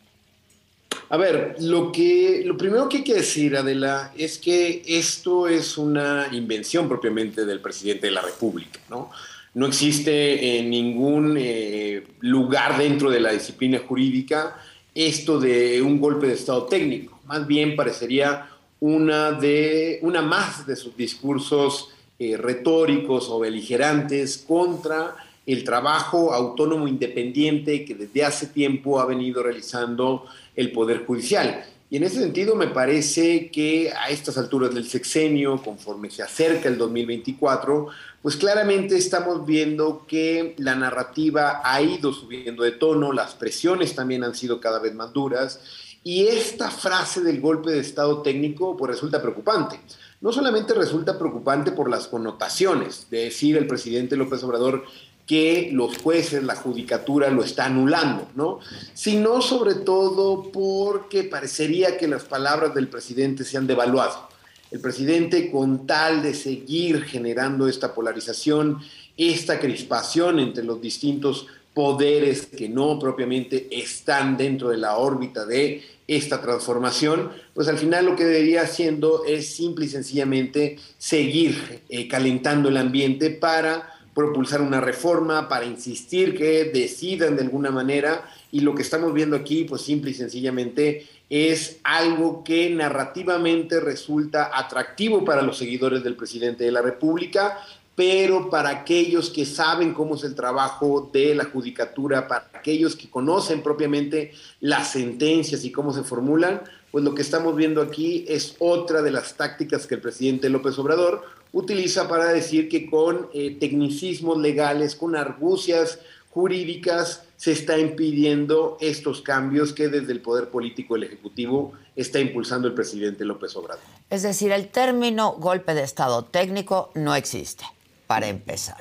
A 1.12 1.18
ver, 1.18 1.56
lo, 1.60 1.92
que, 1.92 2.40
lo 2.42 2.56
primero 2.56 2.88
que 2.88 2.96
hay 2.96 3.04
que 3.04 3.12
decir, 3.12 3.54
Adela, 3.54 4.14
es 4.16 4.38
que 4.38 4.82
esto 4.86 5.46
es 5.46 5.76
una 5.76 6.28
invención 6.32 6.88
propiamente 6.88 7.44
del 7.44 7.60
presidente 7.60 8.06
de 8.06 8.12
la 8.12 8.22
República, 8.22 8.80
¿no? 8.88 9.10
No 9.52 9.66
existe 9.66 10.58
en 10.58 10.70
ningún 10.70 11.36
eh, 11.38 12.02
lugar 12.20 12.78
dentro 12.78 13.10
de 13.10 13.20
la 13.20 13.30
disciplina 13.30 13.80
jurídica 13.86 14.56
esto 14.94 15.38
de 15.38 15.82
un 15.82 16.00
golpe 16.00 16.28
de 16.28 16.32
Estado 16.32 16.64
técnico. 16.64 17.20
Más 17.26 17.46
bien 17.46 17.76
parecería 17.76 18.48
una, 18.80 19.32
de, 19.32 19.98
una 20.00 20.22
más 20.22 20.66
de 20.66 20.76
sus 20.76 20.96
discursos 20.96 21.90
eh, 22.18 22.38
retóricos 22.38 23.28
o 23.28 23.38
beligerantes 23.38 24.38
contra 24.38 25.14
el 25.44 25.62
trabajo 25.62 26.32
autónomo 26.32 26.88
independiente 26.88 27.84
que 27.84 27.94
desde 27.94 28.24
hace 28.24 28.46
tiempo 28.46 28.98
ha 28.98 29.04
venido 29.04 29.42
realizando 29.42 30.24
el 30.56 30.72
Poder 30.72 31.04
Judicial. 31.06 31.64
Y 31.92 31.98
en 31.98 32.04
ese 32.04 32.20
sentido 32.20 32.56
me 32.56 32.68
parece 32.68 33.50
que 33.50 33.92
a 33.92 34.08
estas 34.08 34.38
alturas 34.38 34.74
del 34.74 34.88
sexenio, 34.88 35.62
conforme 35.62 36.10
se 36.10 36.22
acerca 36.22 36.68
el 36.70 36.78
2024, 36.78 37.88
pues 38.22 38.36
claramente 38.36 38.96
estamos 38.96 39.44
viendo 39.44 40.06
que 40.06 40.54
la 40.56 40.74
narrativa 40.74 41.60
ha 41.62 41.82
ido 41.82 42.14
subiendo 42.14 42.62
de 42.62 42.72
tono, 42.72 43.12
las 43.12 43.34
presiones 43.34 43.94
también 43.94 44.24
han 44.24 44.34
sido 44.34 44.58
cada 44.58 44.78
vez 44.78 44.94
más 44.94 45.12
duras 45.12 45.60
y 46.02 46.28
esta 46.28 46.70
frase 46.70 47.20
del 47.20 47.40
golpe 47.40 47.70
de 47.70 47.80
Estado 47.80 48.22
técnico 48.22 48.76
pues 48.76 48.92
resulta 48.92 49.20
preocupante. 49.20 49.78
No 50.20 50.32
solamente 50.32 50.72
resulta 50.72 51.18
preocupante 51.18 51.72
por 51.72 51.90
las 51.90 52.06
connotaciones 52.06 53.08
de 53.10 53.24
decir 53.24 53.56
el 53.56 53.66
presidente 53.66 54.16
López 54.16 54.42
Obrador 54.44 54.84
que 55.26 55.70
los 55.72 55.98
jueces, 55.98 56.42
la 56.42 56.56
judicatura 56.56 57.30
lo 57.30 57.44
está 57.44 57.66
anulando, 57.66 58.28
¿no? 58.34 58.58
Sino 58.94 59.40
sobre 59.40 59.76
todo 59.76 60.50
porque 60.50 61.24
parecería 61.24 61.96
que 61.96 62.08
las 62.08 62.24
palabras 62.24 62.74
del 62.74 62.88
presidente 62.88 63.44
se 63.44 63.56
han 63.56 63.66
devaluado. 63.66 64.28
El 64.70 64.80
presidente, 64.80 65.50
con 65.50 65.86
tal 65.86 66.22
de 66.22 66.34
seguir 66.34 67.02
generando 67.04 67.68
esta 67.68 67.94
polarización, 67.94 68.78
esta 69.16 69.60
crispación 69.60 70.38
entre 70.38 70.64
los 70.64 70.80
distintos 70.80 71.46
poderes 71.74 72.46
que 72.46 72.68
no 72.68 72.98
propiamente 72.98 73.68
están 73.70 74.36
dentro 74.36 74.68
de 74.68 74.76
la 74.76 74.96
órbita 74.96 75.46
de 75.46 75.82
esta 76.06 76.42
transformación, 76.42 77.30
pues 77.54 77.68
al 77.68 77.78
final 77.78 78.06
lo 78.06 78.16
que 78.16 78.24
debería 78.24 78.62
haciendo 78.62 79.24
es 79.24 79.54
simple 79.54 79.86
y 79.86 79.88
sencillamente 79.88 80.78
seguir 80.98 81.82
eh, 81.88 82.08
calentando 82.08 82.68
el 82.68 82.76
ambiente 82.76 83.30
para 83.30 83.91
propulsar 84.14 84.60
una 84.60 84.80
reforma, 84.80 85.48
para 85.48 85.64
insistir 85.64 86.36
que 86.36 86.64
decidan 86.64 87.36
de 87.36 87.42
alguna 87.42 87.70
manera. 87.70 88.28
Y 88.50 88.60
lo 88.60 88.74
que 88.74 88.82
estamos 88.82 89.14
viendo 89.14 89.36
aquí, 89.36 89.64
pues 89.64 89.82
simple 89.82 90.10
y 90.10 90.14
sencillamente 90.14 91.06
es 91.30 91.78
algo 91.82 92.44
que 92.44 92.68
narrativamente 92.68 93.80
resulta 93.80 94.50
atractivo 94.52 95.24
para 95.24 95.40
los 95.40 95.56
seguidores 95.56 96.04
del 96.04 96.14
presidente 96.14 96.64
de 96.64 96.72
la 96.72 96.82
República, 96.82 97.58
pero 97.94 98.50
para 98.50 98.68
aquellos 98.68 99.30
que 99.30 99.46
saben 99.46 99.94
cómo 99.94 100.16
es 100.16 100.24
el 100.24 100.34
trabajo 100.34 101.10
de 101.10 101.34
la 101.34 101.44
judicatura, 101.44 102.28
para 102.28 102.50
aquellos 102.52 102.96
que 102.96 103.08
conocen 103.08 103.62
propiamente 103.62 104.32
las 104.60 104.92
sentencias 104.92 105.64
y 105.64 105.72
cómo 105.72 105.92
se 105.94 106.02
formulan, 106.02 106.60
pues 106.90 107.02
lo 107.02 107.14
que 107.14 107.22
estamos 107.22 107.56
viendo 107.56 107.80
aquí 107.80 108.26
es 108.28 108.56
otra 108.58 109.00
de 109.00 109.10
las 109.10 109.34
tácticas 109.34 109.86
que 109.86 109.94
el 109.94 110.02
presidente 110.02 110.50
López 110.50 110.78
Obrador 110.78 111.22
utiliza 111.52 112.08
para 112.08 112.32
decir 112.32 112.68
que 112.68 112.86
con 112.88 113.28
eh, 113.32 113.56
tecnicismos 113.58 114.38
legales, 114.38 114.96
con 114.96 115.16
argucias 115.16 115.98
jurídicas, 116.30 117.24
se 117.36 117.52
está 117.52 117.78
impidiendo 117.78 118.78
estos 118.80 119.20
cambios 119.20 119.72
que 119.72 119.88
desde 119.88 120.12
el 120.12 120.20
Poder 120.20 120.48
Político 120.48 120.96
el 120.96 121.02
Ejecutivo 121.02 121.72
está 121.96 122.20
impulsando 122.20 122.68
el 122.68 122.74
presidente 122.74 123.24
López 123.24 123.54
Obrador. 123.56 123.82
Es 124.08 124.22
decir, 124.22 124.52
el 124.52 124.68
término 124.68 125.32
golpe 125.32 125.74
de 125.74 125.82
Estado 125.82 126.24
técnico 126.24 126.90
no 126.94 127.14
existe 127.14 127.64
para 128.06 128.28
empezar. 128.28 128.76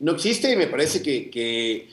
No 0.00 0.12
existe 0.12 0.52
y 0.52 0.56
me 0.56 0.66
parece 0.66 1.02
que, 1.02 1.88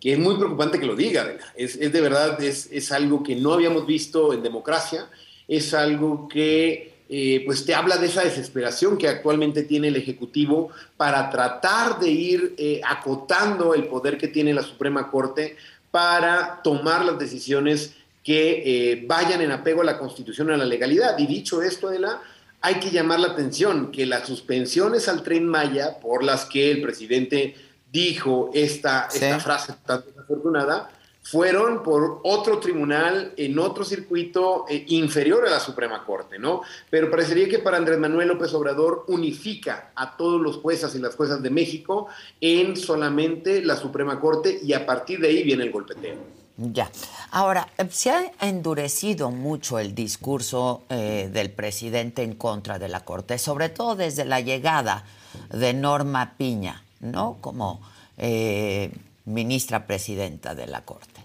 es 0.00 0.18
muy 0.18 0.36
preocupante 0.36 0.78
que 0.78 0.86
lo 0.86 0.94
diga. 0.94 1.36
Es, 1.56 1.78
de 1.78 2.00
verdad, 2.00 2.42
es, 2.42 2.68
es, 2.70 2.92
algo 2.92 3.22
que 3.22 3.36
no 3.36 3.52
habíamos 3.52 3.86
visto 3.86 4.32
en 4.32 4.42
democracia, 4.42 5.10
es 5.48 5.74
algo 5.74 6.28
que 6.28 6.89
eh, 7.12 7.42
pues 7.44 7.64
te 7.64 7.74
habla 7.74 7.96
de 7.96 8.06
esa 8.06 8.22
desesperación 8.22 8.96
que 8.96 9.08
actualmente 9.08 9.64
tiene 9.64 9.88
el 9.88 9.96
Ejecutivo 9.96 10.70
para 10.96 11.28
tratar 11.28 11.98
de 11.98 12.08
ir 12.08 12.54
eh, 12.56 12.80
acotando 12.86 13.74
el 13.74 13.88
poder 13.88 14.16
que 14.16 14.28
tiene 14.28 14.54
la 14.54 14.62
Suprema 14.62 15.10
Corte 15.10 15.56
para 15.90 16.62
tomar 16.62 17.04
las 17.04 17.18
decisiones 17.18 17.96
que 18.22 18.62
eh, 18.92 19.04
vayan 19.08 19.40
en 19.40 19.50
apego 19.50 19.80
a 19.80 19.84
la 19.84 19.98
Constitución 19.98 20.50
y 20.50 20.52
a 20.52 20.56
la 20.56 20.64
legalidad. 20.64 21.18
Y 21.18 21.26
dicho 21.26 21.62
esto, 21.62 21.88
Adela, 21.88 22.22
hay 22.60 22.76
que 22.76 22.92
llamar 22.92 23.18
la 23.18 23.32
atención 23.32 23.90
que 23.90 24.06
las 24.06 24.28
suspensiones 24.28 25.08
al 25.08 25.24
tren 25.24 25.48
Maya, 25.48 25.98
por 25.98 26.22
las 26.22 26.44
que 26.44 26.70
el 26.70 26.80
presidente 26.80 27.56
dijo 27.90 28.52
esta, 28.54 29.08
esta 29.12 29.40
frase 29.40 29.74
tan 29.84 30.04
desafortunada, 30.06 30.92
fueron 31.30 31.82
por 31.82 32.20
otro 32.24 32.58
tribunal 32.58 33.32
en 33.36 33.58
otro 33.58 33.84
circuito 33.84 34.64
eh, 34.68 34.84
inferior 34.88 35.46
a 35.46 35.50
la 35.50 35.60
Suprema 35.60 36.04
Corte, 36.04 36.38
¿no? 36.38 36.62
Pero 36.90 37.08
parecería 37.10 37.48
que 37.48 37.60
para 37.60 37.76
Andrés 37.76 37.98
Manuel 37.98 38.28
López 38.28 38.52
Obrador 38.54 39.04
unifica 39.06 39.92
a 39.94 40.16
todos 40.16 40.40
los 40.40 40.56
jueces 40.56 40.94
y 40.96 40.98
las 40.98 41.14
juezas 41.14 41.40
de 41.40 41.50
México 41.50 42.08
en 42.40 42.76
solamente 42.76 43.62
la 43.62 43.76
Suprema 43.76 44.18
Corte 44.18 44.58
y 44.60 44.72
a 44.72 44.84
partir 44.84 45.20
de 45.20 45.28
ahí 45.28 45.42
viene 45.44 45.62
el 45.62 45.70
golpeteo. 45.70 46.16
Ya. 46.56 46.90
Ahora, 47.30 47.68
se 47.90 48.10
ha 48.10 48.32
endurecido 48.40 49.30
mucho 49.30 49.78
el 49.78 49.94
discurso 49.94 50.82
eh, 50.90 51.30
del 51.32 51.50
presidente 51.50 52.22
en 52.22 52.34
contra 52.34 52.78
de 52.78 52.88
la 52.88 53.04
Corte, 53.04 53.38
sobre 53.38 53.68
todo 53.68 53.94
desde 53.94 54.24
la 54.24 54.40
llegada 54.40 55.04
de 55.48 55.72
Norma 55.72 56.34
Piña, 56.36 56.82
¿no? 56.98 57.38
Como 57.40 57.80
eh, 58.18 58.92
ministra 59.24 59.86
presidenta 59.86 60.54
de 60.54 60.66
la 60.66 60.82
Corte. 60.82 61.19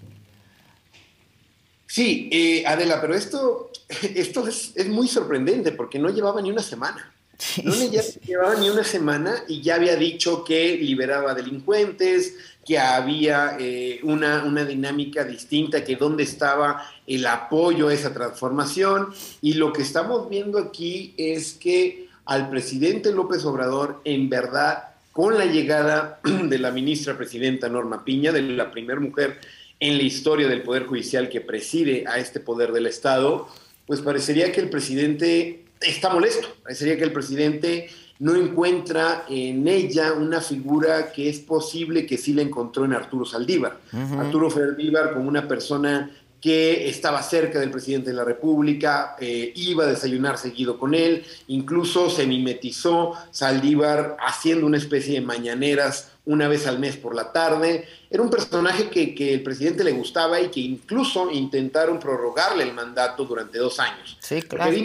Sí, 1.95 2.63
Adela, 2.67 2.99
pero 2.99 3.15
esto, 3.15 3.71
esto 4.15 4.45
es, 4.45 4.73
es, 4.75 4.87
muy 4.87 5.07
sorprendente 5.07 5.71
porque 5.71 5.97
no 5.97 6.09
llevaba 6.09 6.41
ni 6.41 6.51
una 6.51 6.61
semana. 6.61 7.13
No 7.63 7.73
llevaba 7.73 8.55
ni 8.55 8.69
una 8.69 8.83
semana 8.83 9.45
y 9.47 9.61
ya 9.61 9.75
había 9.75 9.95
dicho 9.95 10.43
que 10.43 10.75
liberaba 10.75 11.33
delincuentes, 11.33 12.35
que 12.65 12.77
había 12.77 13.55
eh, 13.57 14.01
una, 14.03 14.43
una, 14.43 14.65
dinámica 14.65 15.23
distinta, 15.23 15.85
que 15.85 15.95
dónde 15.95 16.23
estaba 16.23 16.85
el 17.07 17.25
apoyo 17.25 17.87
a 17.87 17.93
esa 17.93 18.13
transformación. 18.13 19.13
Y 19.41 19.53
lo 19.53 19.71
que 19.71 19.81
estamos 19.81 20.27
viendo 20.29 20.59
aquí 20.59 21.13
es 21.15 21.53
que 21.53 22.09
al 22.25 22.49
presidente 22.49 23.13
López 23.13 23.45
Obrador, 23.45 24.01
en 24.03 24.29
verdad, 24.29 24.89
con 25.13 25.37
la 25.37 25.45
llegada 25.45 26.19
de 26.23 26.59
la 26.59 26.71
ministra 26.71 27.15
presidenta 27.15 27.69
Norma 27.69 28.03
Piña, 28.03 28.33
de 28.33 28.41
la 28.41 28.69
primera 28.69 28.99
mujer 28.99 29.39
en 29.79 29.97
la 29.97 30.03
historia 30.03 30.47
del 30.47 30.61
Poder 30.61 30.85
Judicial 30.85 31.29
que 31.29 31.41
preside 31.41 32.05
a 32.07 32.19
este 32.19 32.39
poder 32.39 32.71
del 32.71 32.87
Estado, 32.87 33.47
pues 33.85 34.01
parecería 34.01 34.51
que 34.51 34.61
el 34.61 34.69
presidente 34.69 35.65
está 35.81 36.09
molesto, 36.09 36.47
parecería 36.63 36.97
que 36.97 37.03
el 37.03 37.11
presidente 37.11 37.89
no 38.19 38.35
encuentra 38.35 39.25
en 39.29 39.67
ella 39.67 40.13
una 40.13 40.39
figura 40.39 41.11
que 41.11 41.29
es 41.29 41.39
posible 41.39 42.05
que 42.05 42.17
sí 42.17 42.33
la 42.33 42.41
encontró 42.41 42.85
en 42.85 42.93
Arturo 42.93 43.25
Saldívar. 43.25 43.79
Arturo 44.17 44.49
Saldívar 44.49 45.13
como 45.13 45.27
una 45.27 45.47
persona 45.47 46.09
que 46.39 46.87
estaba 46.87 47.23
cerca 47.23 47.59
del 47.59 47.71
presidente 47.71 48.11
de 48.11 48.15
la 48.15 48.23
República, 48.23 49.15
eh, 49.19 49.51
iba 49.55 49.83
a 49.83 49.87
desayunar 49.87 50.37
seguido 50.37 50.77
con 50.77 50.93
él, 50.93 51.25
incluso 51.47 52.09
se 52.09 52.27
mimetizó 52.27 53.13
Saldívar 53.31 54.15
haciendo 54.19 54.67
una 54.67 54.77
especie 54.77 55.15
de 55.15 55.25
mañaneras 55.25 56.11
una 56.25 56.47
vez 56.47 56.67
al 56.67 56.79
mes 56.79 56.97
por 56.97 57.15
la 57.15 57.31
tarde. 57.31 57.87
Era 58.09 58.23
un 58.23 58.29
personaje 58.29 58.89
que, 58.89 59.13
que, 59.13 59.33
el 59.33 59.43
presidente 59.43 59.83
le 59.83 59.91
gustaba 59.91 60.41
y 60.41 60.49
que 60.49 60.59
incluso 60.59 61.29
intentaron 61.31 61.99
prorrogarle 61.99 62.63
el 62.63 62.73
mandato 62.73 63.25
durante 63.25 63.57
dos 63.57 63.79
años. 63.79 64.17
Sí, 64.21 64.41
claro. 64.41 64.75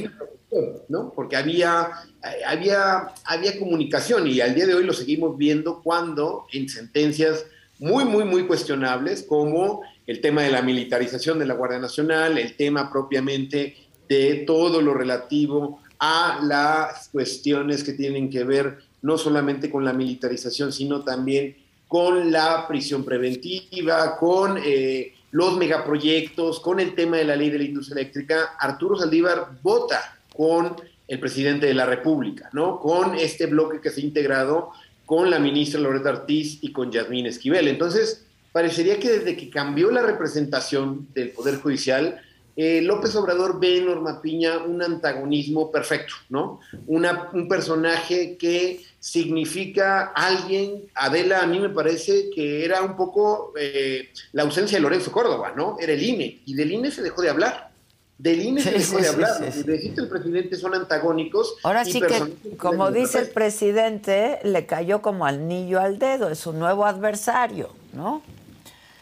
¿no? 0.88 1.12
Porque 1.14 1.36
había, 1.36 1.90
había, 2.46 3.12
había 3.24 3.58
comunicación 3.58 4.26
y 4.26 4.40
al 4.40 4.54
día 4.54 4.66
de 4.66 4.74
hoy 4.74 4.84
lo 4.84 4.92
seguimos 4.92 5.36
viendo 5.36 5.80
cuando 5.82 6.46
en 6.52 6.68
sentencias 6.68 7.44
muy, 7.78 8.04
muy, 8.04 8.24
muy 8.24 8.46
cuestionables, 8.46 9.22
como 9.22 9.82
el 10.06 10.20
tema 10.20 10.42
de 10.42 10.50
la 10.50 10.60
militarización 10.60 11.38
de 11.38 11.46
la 11.46 11.54
Guardia 11.54 11.78
Nacional, 11.78 12.36
el 12.36 12.56
tema 12.56 12.90
propiamente 12.90 13.76
de 14.08 14.44
todo 14.46 14.82
lo 14.82 14.92
relativo 14.92 15.80
a 15.98 16.40
las 16.42 17.08
cuestiones 17.08 17.84
que 17.84 17.92
tienen 17.92 18.28
que 18.28 18.44
ver 18.44 18.78
no 19.02 19.18
solamente 19.18 19.70
con 19.70 19.84
la 19.84 19.92
militarización, 19.92 20.72
sino 20.72 21.02
también 21.02 21.56
con 21.88 22.30
la 22.30 22.68
prisión 22.68 23.04
preventiva, 23.04 24.16
con 24.16 24.58
eh, 24.64 25.14
los 25.32 25.56
megaproyectos, 25.56 26.60
con 26.60 26.80
el 26.80 26.94
tema 26.94 27.16
de 27.16 27.24
la 27.24 27.36
ley 27.36 27.50
de 27.50 27.58
la 27.58 27.64
industria 27.64 28.00
eléctrica, 28.00 28.56
Arturo 28.58 28.96
Saldívar 28.96 29.58
vota 29.62 30.18
con 30.32 30.76
el 31.08 31.18
presidente 31.18 31.66
de 31.66 31.74
la 31.74 31.86
República, 31.86 32.48
¿no? 32.52 32.78
Con 32.78 33.16
este 33.16 33.46
bloque 33.46 33.80
que 33.80 33.90
se 33.90 34.00
ha 34.00 34.04
integrado 34.04 34.70
con 35.06 35.28
la 35.28 35.40
ministra 35.40 35.80
Loreta 35.80 36.10
Ortiz 36.10 36.58
y 36.62 36.70
con 36.70 36.92
Yasmín 36.92 37.26
Esquivel. 37.26 37.66
Entonces, 37.66 38.24
parecería 38.52 39.00
que 39.00 39.10
desde 39.10 39.36
que 39.36 39.50
cambió 39.50 39.90
la 39.90 40.02
representación 40.02 41.08
del 41.14 41.30
Poder 41.30 41.56
Judicial, 41.56 42.20
eh, 42.56 42.82
López 42.82 43.14
Obrador 43.16 43.60
ve 43.60 43.78
en 43.78 43.86
Norma 43.86 44.20
Piña 44.20 44.58
un 44.58 44.82
antagonismo 44.82 45.70
perfecto, 45.70 46.14
¿no? 46.28 46.60
Una, 46.86 47.30
un 47.32 47.48
personaje 47.48 48.36
que 48.36 48.84
significa 48.98 50.12
alguien, 50.14 50.84
Adela, 50.94 51.42
a 51.42 51.46
mí 51.46 51.58
me 51.58 51.70
parece 51.70 52.30
que 52.30 52.64
era 52.64 52.82
un 52.82 52.96
poco 52.96 53.52
eh, 53.58 54.10
la 54.32 54.42
ausencia 54.42 54.78
de 54.78 54.82
Lorenzo 54.82 55.10
Córdoba, 55.10 55.52
¿no? 55.56 55.76
Era 55.80 55.92
el 55.92 56.02
INE, 56.02 56.40
y 56.44 56.54
del 56.54 56.72
INE 56.72 56.90
se 56.90 57.02
dejó 57.02 57.22
de 57.22 57.30
hablar. 57.30 57.70
Del 58.18 58.42
INE 58.42 58.60
se 58.60 58.72
dejó 58.72 58.98
de 58.98 59.08
hablar. 59.08 59.40
Los 59.40 59.66
el 59.66 60.08
presidente 60.10 60.56
son 60.56 60.74
antagónicos. 60.74 61.54
Ahora 61.62 61.86
sí 61.86 62.02
que, 62.02 62.56
como 62.58 62.90
dice 62.90 63.20
el 63.20 63.28
presidente, 63.30 64.40
le 64.44 64.66
cayó 64.66 65.00
como 65.00 65.24
anillo 65.24 65.80
al 65.80 65.98
dedo, 65.98 66.28
es 66.28 66.38
su 66.38 66.52
nuevo 66.52 66.84
adversario, 66.84 67.70
¿no? 67.94 68.22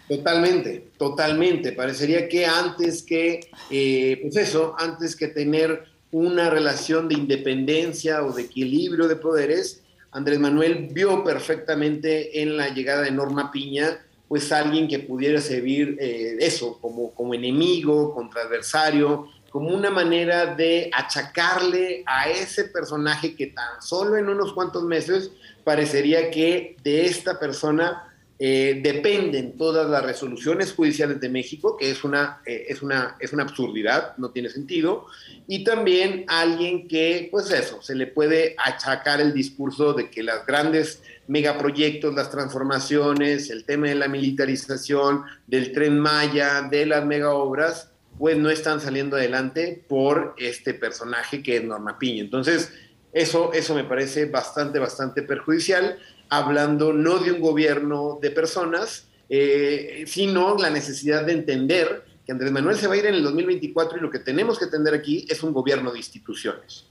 Totalmente, 0.09 0.91
totalmente. 0.97 1.73
Parecería 1.73 2.29
que 2.29 2.47
antes 2.47 3.03
que, 3.03 3.51
eh, 3.71 4.19
pues 4.23 4.37
eso, 4.37 4.75
antes 4.79 5.15
que 5.15 5.29
tener 5.29 5.85
una 6.11 6.49
relación 6.49 7.09
de 7.09 7.15
independencia 7.15 8.25
o 8.25 8.33
de 8.33 8.43
equilibrio 8.43 9.07
de 9.07 9.17
poderes, 9.17 9.83
Andrés 10.11 10.39
Manuel 10.39 10.89
vio 10.91 11.23
perfectamente 11.23 12.41
en 12.41 12.57
la 12.57 12.71
llegada 12.71 13.03
de 13.03 13.11
Norma 13.11 13.53
Piña 13.53 14.01
pues 14.29 14.53
alguien 14.53 14.87
que 14.87 14.99
pudiera 14.99 15.41
servir 15.41 15.97
eh, 15.99 16.37
eso 16.41 16.79
como, 16.81 17.13
como 17.15 17.33
enemigo, 17.33 18.15
contra 18.15 18.43
adversario, 18.43 19.27
como 19.51 19.71
una 19.71 19.91
manera 19.91 20.55
de 20.55 20.91
achacarle 20.93 22.03
a 22.07 22.29
ese 22.29 22.65
personaje 22.65 23.35
que 23.35 23.47
tan 23.49 23.81
solo 23.81 24.19
en 24.19 24.29
unos 24.29 24.53
cuantos 24.53 24.85
meses 24.85 25.31
parecería 25.65 26.31
que 26.31 26.77
de 26.85 27.07
esta 27.07 27.41
persona 27.41 28.08
eh, 28.41 28.81
dependen 28.85 29.57
todas 29.57 29.91
las 29.91 30.05
resoluciones 30.05 30.73
judiciales 30.73 31.21
de 31.21 31.29
México, 31.29 31.77
que 31.77 31.91
es 31.91 32.05
una, 32.05 32.41
eh, 32.47 32.67
es, 32.69 32.83
una, 32.83 33.17
es 33.19 33.33
una 33.33 33.43
absurdidad, 33.43 34.17
no 34.17 34.31
tiene 34.31 34.49
sentido, 34.49 35.07
y 35.49 35.65
también 35.65 36.25
alguien 36.29 36.87
que, 36.87 37.29
pues 37.33 37.51
eso, 37.51 37.83
se 37.83 37.97
le 37.97 38.07
puede 38.07 38.55
achacar 38.65 39.21
el 39.21 39.35
discurso 39.35 39.93
de 39.93 40.09
que 40.09 40.23
las 40.23 40.47
grandes 40.47 41.03
megaproyectos, 41.27 42.15
las 42.15 42.31
transformaciones, 42.31 43.51
el 43.51 43.65
tema 43.65 43.89
de 43.89 43.97
la 43.97 44.07
militarización, 44.07 45.25
del 45.49 45.73
tren 45.73 45.99
Maya, 45.99 46.63
de 46.63 46.87
las 46.87 47.05
megaobras, 47.05 47.91
pues 48.19 48.37
no 48.37 48.51
están 48.51 48.81
saliendo 48.81 49.17
adelante 49.17 49.83
por 49.89 50.37
este 50.39 50.75
personaje 50.75 51.43
que 51.43 51.57
es 51.57 51.65
Norma 51.65 51.99
Piña. 51.99 52.21
Entonces, 52.21 52.73
eso, 53.13 53.53
eso 53.53 53.75
me 53.75 53.85
parece 53.85 54.27
bastante, 54.27 54.79
bastante 54.79 55.23
perjudicial 55.23 55.99
hablando 56.29 56.93
no 56.93 57.19
de 57.19 57.33
un 57.33 57.41
gobierno 57.41 58.19
de 58.21 58.31
personas, 58.31 59.07
eh, 59.29 60.05
sino 60.07 60.57
la 60.57 60.71
necesidad 60.71 61.25
de 61.25 61.33
entender 61.33 62.05
que 62.25 62.33
Andrés 62.33 62.53
Manuel 62.53 62.77
se 62.77 62.87
va 62.87 62.95
a 62.95 62.97
ir 62.97 63.07
en 63.07 63.15
el 63.15 63.23
2024 63.23 63.99
y 63.99 64.01
lo 64.01 64.11
que 64.11 64.19
tenemos 64.19 64.59
que 64.59 64.67
entender 64.67 64.95
aquí 64.95 65.27
es 65.29 65.43
un 65.43 65.53
gobierno 65.53 65.93
de 65.93 65.99
instituciones. 65.99 66.85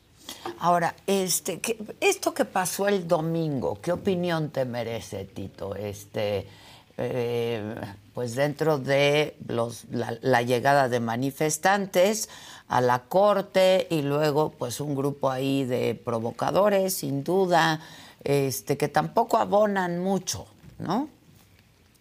Ahora, 0.60 0.96
este, 1.06 1.62
esto 2.02 2.34
que 2.34 2.46
pasó 2.46 2.88
el 2.88 3.08
domingo, 3.08 3.80
¿qué 3.82 3.92
opinión 3.92 4.50
te 4.50 4.66
merece, 4.66 5.26
Tito? 5.26 5.76
Este, 5.76 6.48
eh, 6.98 7.76
pues 8.14 8.36
dentro 8.36 8.80
de 8.80 9.38
los, 9.48 9.86
la, 9.92 10.18
la, 10.22 10.42
llegada 10.42 10.90
de 10.90 11.00
manifestantes 11.00 12.30
a 12.68 12.82
la 12.82 13.04
corte 13.04 13.88
y 13.92 14.02
luego 14.02 14.50
pues 14.50 14.80
un 14.80 14.96
grupo 14.96 15.30
ahí 15.30 15.64
de 15.64 15.94
provocadores, 15.94 16.96
sin 16.96 17.24
duda, 17.24 17.80
este, 18.28 18.76
que 18.76 18.90
tampoco 18.90 19.38
abonan 19.38 20.00
mucho, 20.00 20.48
¿no? 20.80 21.08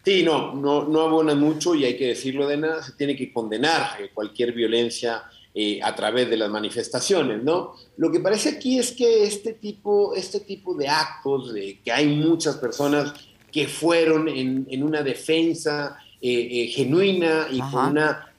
Sí, 0.05 0.25
no, 0.25 0.57
no, 0.57 0.85
no 0.85 1.03
abonan 1.03 1.39
mucho 1.39 1.73
y 1.77 1.85
hay 1.85 1.97
que 1.97 2.09
decirlo 2.09 2.49
de 2.49 2.57
nada, 2.57 2.83
se 2.83 2.93
tiene 2.93 3.15
que 3.15 3.33
condenar 3.33 4.01
eh, 4.01 4.11
cualquier 4.13 4.53
violencia 4.53 5.23
eh, 5.55 5.79
a 5.81 5.95
través 5.95 6.29
de 6.29 6.37
las 6.37 6.51
manifestaciones, 6.51 7.45
¿no? 7.45 7.75
Lo 7.97 8.11
que 8.11 8.19
parece 8.19 8.49
aquí 8.49 8.77
es 8.77 8.91
que 8.91 9.23
este 9.23 9.53
tipo, 9.53 10.17
este 10.17 10.41
tipo 10.41 10.75
de 10.75 10.89
actos, 10.89 11.55
de 11.55 11.79
que 11.85 11.93
hay 11.93 12.09
muchas 12.09 12.57
personas 12.57 13.13
que 13.53 13.69
fueron 13.69 14.29
en, 14.29 14.83
una 14.83 15.03
defensa 15.03 15.97
eh, 16.21 16.67
genuina 16.75 17.47
y 17.53 17.61
con 17.61 17.91
una 17.93 18.33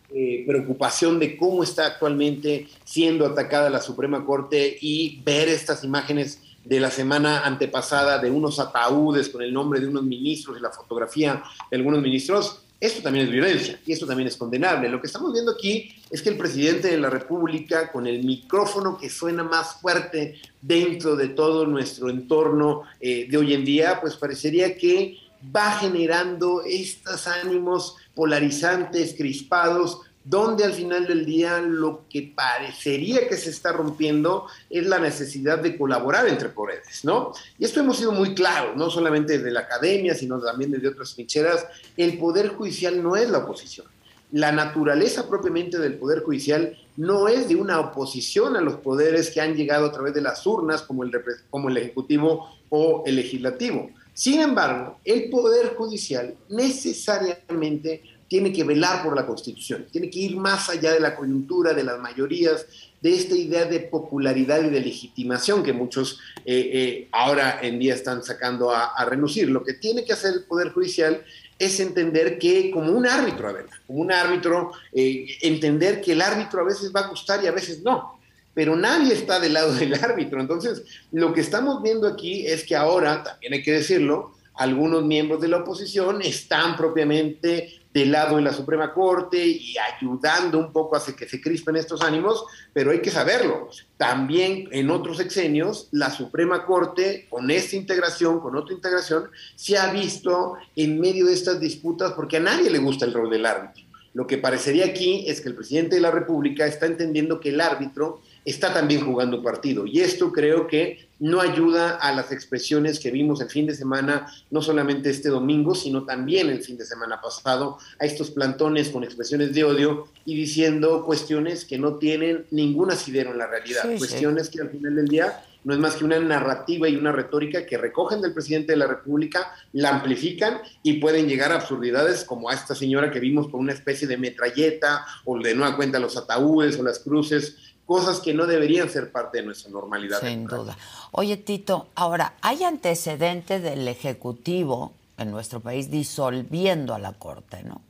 preocupación 0.45 1.19
de 1.19 1.37
cómo 1.37 1.63
está 1.63 1.85
actualmente 1.85 2.67
siendo 2.83 3.25
atacada 3.25 3.69
la 3.69 3.81
Suprema 3.81 4.25
Corte 4.25 4.77
y 4.79 5.21
ver 5.23 5.49
estas 5.49 5.83
imágenes 5.83 6.41
de 6.67 6.79
la 6.79 6.91
semana 6.91 7.45
antepasada 7.45 8.19
de 8.19 8.29
unos 8.29 8.59
ataúdes 8.59 9.29
con 9.29 9.41
el 9.41 9.53
nombre 9.53 9.79
de 9.79 9.87
unos 9.87 10.03
ministros 10.03 10.57
y 10.57 10.61
la 10.61 10.69
fotografía 10.69 11.41
de 11.71 11.77
algunos 11.77 12.01
ministros, 12.01 12.59
esto 12.79 13.01
también 13.01 13.25
es 13.25 13.31
violencia 13.31 13.79
y 13.85 13.93
esto 13.93 14.05
también 14.05 14.27
es 14.27 14.35
condenable. 14.35 14.89
Lo 14.89 14.99
que 14.99 15.07
estamos 15.07 15.31
viendo 15.31 15.53
aquí 15.53 15.95
es 16.11 16.21
que 16.21 16.29
el 16.29 16.37
presidente 16.37 16.89
de 16.89 16.97
la 16.97 17.09
República, 17.09 17.91
con 17.91 18.05
el 18.05 18.23
micrófono 18.23 18.97
que 18.97 19.09
suena 19.09 19.43
más 19.43 19.79
fuerte 19.81 20.39
dentro 20.61 21.15
de 21.15 21.29
todo 21.29 21.65
nuestro 21.65 22.09
entorno 22.09 22.83
eh, 22.99 23.27
de 23.29 23.37
hoy 23.37 23.53
en 23.53 23.63
día, 23.63 23.99
pues 24.01 24.15
parecería 24.15 24.77
que 24.77 25.17
va 25.55 25.71
generando 25.71 26.61
estos 26.63 27.27
ánimos 27.27 27.95
polarizantes, 28.13 29.15
crispados, 29.17 30.01
donde 30.29 30.65
al 30.65 30.73
final 30.73 31.07
del 31.07 31.25
día 31.25 31.59
lo 31.61 32.05
que 32.09 32.33
parecería 32.35 33.29
que 33.29 33.37
se 33.37 33.49
está 33.49 33.71
rompiendo 33.71 34.47
es 34.69 34.85
la 34.85 34.99
necesidad 34.99 35.59
de 35.59 35.77
colaborar 35.77 36.27
entre 36.27 36.49
poderes, 36.49 37.05
¿no? 37.05 37.31
Y 37.57 37.63
esto 37.63 37.79
hemos 37.79 37.97
sido 37.97 38.11
muy 38.11 38.35
claros, 38.35 38.75
no 38.75 38.89
solamente 38.89 39.37
desde 39.37 39.51
la 39.51 39.61
academia, 39.61 40.15
sino 40.15 40.39
también 40.41 40.71
desde 40.71 40.89
otras 40.89 41.15
trincheras, 41.15 41.65
el 41.95 42.17
Poder 42.17 42.49
Judicial 42.49 43.01
no 43.01 43.15
es 43.15 43.29
la 43.29 43.39
oposición. 43.39 43.87
La 44.33 44.51
naturaleza 44.51 45.29
propiamente 45.29 45.79
del 45.79 45.93
Poder 45.93 46.23
Judicial 46.23 46.77
no 46.97 47.29
es 47.29 47.47
de 47.47 47.55
una 47.55 47.79
oposición 47.79 48.57
a 48.57 48.61
los 48.61 48.75
poderes 48.75 49.31
que 49.31 49.39
han 49.39 49.55
llegado 49.55 49.85
a 49.85 49.91
través 49.93 50.13
de 50.13 50.21
las 50.21 50.45
urnas, 50.45 50.81
como 50.81 51.03
el, 51.03 51.11
como 51.49 51.69
el 51.69 51.77
Ejecutivo 51.77 52.49
o 52.67 53.03
el 53.05 53.15
Legislativo. 53.15 53.91
Sin 54.13 54.41
embargo, 54.41 54.97
el 55.05 55.29
Poder 55.29 55.75
Judicial 55.75 56.35
necesariamente 56.49 58.01
tiene 58.27 58.51
que 58.51 58.63
velar 58.63 59.03
por 59.03 59.15
la 59.15 59.25
Constitución, 59.25 59.87
tiene 59.91 60.09
que 60.09 60.19
ir 60.19 60.35
más 60.35 60.69
allá 60.69 60.91
de 60.91 60.99
la 60.99 61.15
coyuntura, 61.15 61.73
de 61.73 61.83
las 61.83 61.99
mayorías, 61.99 62.65
de 63.01 63.13
esta 63.13 63.35
idea 63.35 63.65
de 63.65 63.79
popularidad 63.79 64.63
y 64.63 64.69
de 64.69 64.81
legitimación 64.81 65.63
que 65.63 65.71
muchos 65.71 66.19
eh, 66.45 66.69
eh, 66.73 67.07
ahora 67.11 67.59
en 67.61 67.79
día 67.79 67.93
están 67.93 68.23
sacando 68.23 68.71
a, 68.71 68.87
a, 68.87 69.05
renunciar. 69.05 69.47
Lo 69.49 69.63
que 69.63 69.73
tiene 69.73 70.03
que 70.03 70.13
hacer 70.13 70.33
el 70.33 70.43
Poder 70.43 70.71
Judicial 70.71 71.23
es 71.59 71.79
entender 71.79 72.37
que 72.37 72.71
como 72.71 72.91
un 72.91 73.07
árbitro, 73.07 73.47
a 73.47 73.53
ver, 73.53 73.65
como 73.85 73.99
un 73.99 74.11
árbitro, 74.11 74.73
eh, 74.93 75.25
entender 75.41 76.01
que 76.01 76.13
el 76.13 76.21
árbitro 76.21 76.61
a 76.61 76.65
veces 76.65 76.91
va 76.95 77.01
a 77.01 77.07
gustar 77.07 77.43
y 77.43 77.47
a 77.47 77.51
veces 77.51 77.81
no, 77.83 78.19
pero 78.53 78.75
nadie 78.75 79.13
está 79.13 79.39
del 79.39 79.53
lado 79.53 79.73
del 79.73 79.93
árbitro. 79.93 80.39
Entonces, 80.39 80.83
lo 81.11 81.33
que 81.33 81.41
estamos 81.41 81.81
viendo 81.81 82.07
aquí 82.07 82.45
es 82.45 82.63
que 82.63 82.75
ahora, 82.75 83.23
también 83.23 83.53
hay 83.53 83.63
que 83.63 83.73
decirlo, 83.73 84.33
algunos 84.55 85.03
miembros 85.03 85.39
de 85.39 85.47
la 85.47 85.57
oposición 85.57 86.21
están 86.21 86.75
propiamente 86.75 87.81
del 87.97 88.11
lado 88.11 88.35
de 88.35 88.43
la 88.43 88.53
Suprema 88.53 88.93
Corte 88.93 89.43
y 89.43 89.75
ayudando 89.77 90.59
un 90.59 90.71
poco 90.71 90.95
a 90.95 91.03
que 91.03 91.27
se 91.27 91.41
crispen 91.41 91.77
estos 91.77 92.01
ánimos, 92.01 92.45
pero 92.71 92.91
hay 92.91 93.01
que 93.01 93.09
saberlo. 93.09 93.69
También 93.97 94.69
en 94.71 94.91
otros 94.91 95.19
exenios, 95.19 95.87
la 95.89 96.11
Suprema 96.11 96.63
Corte, 96.63 97.25
con 97.27 97.49
esta 97.49 97.75
integración, 97.75 98.39
con 98.39 98.55
otra 98.55 98.75
integración, 98.75 99.31
se 99.55 99.79
ha 99.79 99.91
visto 99.91 100.57
en 100.75 100.99
medio 100.99 101.25
de 101.25 101.33
estas 101.33 101.59
disputas 101.59 102.11
porque 102.11 102.37
a 102.37 102.41
nadie 102.41 102.69
le 102.69 102.77
gusta 102.77 103.05
el 103.05 103.13
rol 103.15 103.31
del 103.31 103.47
árbitro. 103.47 103.83
Lo 104.13 104.27
que 104.27 104.37
parecería 104.37 104.85
aquí 104.85 105.25
es 105.27 105.41
que 105.41 105.49
el 105.49 105.55
presidente 105.55 105.95
de 105.95 106.01
la 106.01 106.11
República 106.11 106.67
está 106.67 106.85
entendiendo 106.85 107.39
que 107.39 107.49
el 107.49 107.61
árbitro 107.61 108.21
está 108.47 108.73
también 108.73 109.05
jugando 109.05 109.43
partido. 109.43 109.85
Y 109.85 109.99
esto 109.99 110.31
creo 110.31 110.67
que 110.67 111.09
no 111.19 111.41
ayuda 111.41 111.97
a 111.97 112.13
las 112.13 112.31
expresiones 112.31 112.97
que 112.97 113.11
vimos 113.11 113.41
el 113.41 113.49
fin 113.49 113.65
de 113.65 113.75
semana, 113.75 114.31
no 114.51 114.61
solamente 114.61 115.09
este 115.09 115.27
domingo, 115.27 115.75
sino 115.75 116.05
también 116.05 116.49
el 116.49 116.63
fin 116.63 116.77
de 116.77 116.85
semana 116.85 117.19
pasado, 117.19 117.77
a 117.99 118.05
estos 118.05 118.31
plantones 118.31 118.87
con 118.89 119.03
expresiones 119.03 119.53
de 119.53 119.65
odio 119.65 120.07
y 120.23 120.37
diciendo 120.37 121.03
cuestiones 121.05 121.65
que 121.65 121.77
no 121.77 121.95
tienen 121.95 122.45
ningún 122.51 122.89
asidero 122.89 123.31
en 123.31 123.39
la 123.39 123.47
realidad, 123.47 123.83
cuestiones 123.97 124.49
que 124.49 124.61
al 124.61 124.69
final 124.69 124.95
del 124.95 125.09
día 125.09 125.43
no 125.67 125.73
es 125.73 125.79
más 125.81 125.97
que 125.97 126.05
una 126.05 126.17
narrativa 126.17 126.87
y 126.87 126.95
una 126.95 127.11
retórica 127.11 127.65
que 127.65 127.77
recogen 127.77 128.21
del 128.21 128.33
presidente 128.33 128.71
de 128.71 128.77
la 128.77 128.87
República, 128.87 129.53
la 129.73 129.89
amplifican 129.89 130.59
y 130.81 130.93
pueden 130.93 131.27
llegar 131.27 131.51
a 131.51 131.55
absurdidades 131.55 132.23
como 132.23 132.49
a 132.49 132.53
esta 132.53 132.73
señora 132.73 133.11
que 133.11 133.19
vimos 133.19 133.49
con 133.49 133.59
una 133.59 133.73
especie 133.73 134.07
de 134.07 134.15
metralleta 134.15 135.05
o 135.25 135.37
de 135.37 135.53
nueva 135.53 135.75
cuenta 135.75 135.99
los 135.99 136.15
ataúdes 136.15 136.79
o 136.79 136.83
las 136.83 136.99
cruces 136.99 137.57
cosas 137.87 138.19
que 138.19 138.33
no 138.33 138.45
deberían 138.45 138.89
ser 138.89 139.11
parte 139.11 139.39
de 139.39 139.45
nuestra 139.45 139.71
normalidad. 139.71 140.19
Sin 140.19 140.45
duda. 140.45 140.77
Oye, 141.11 141.37
Tito, 141.37 141.87
ahora, 141.95 142.35
¿hay 142.41 142.63
antecedentes 142.63 143.63
del 143.63 143.87
Ejecutivo 143.87 144.91
en 145.17 145.31
nuestro 145.31 145.61
país 145.61 145.89
disolviendo 145.89 146.93
a 146.93 146.99
la 146.99 147.13
Corte, 147.13 147.63
no? 147.63 147.81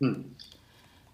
Hmm. 0.00 0.22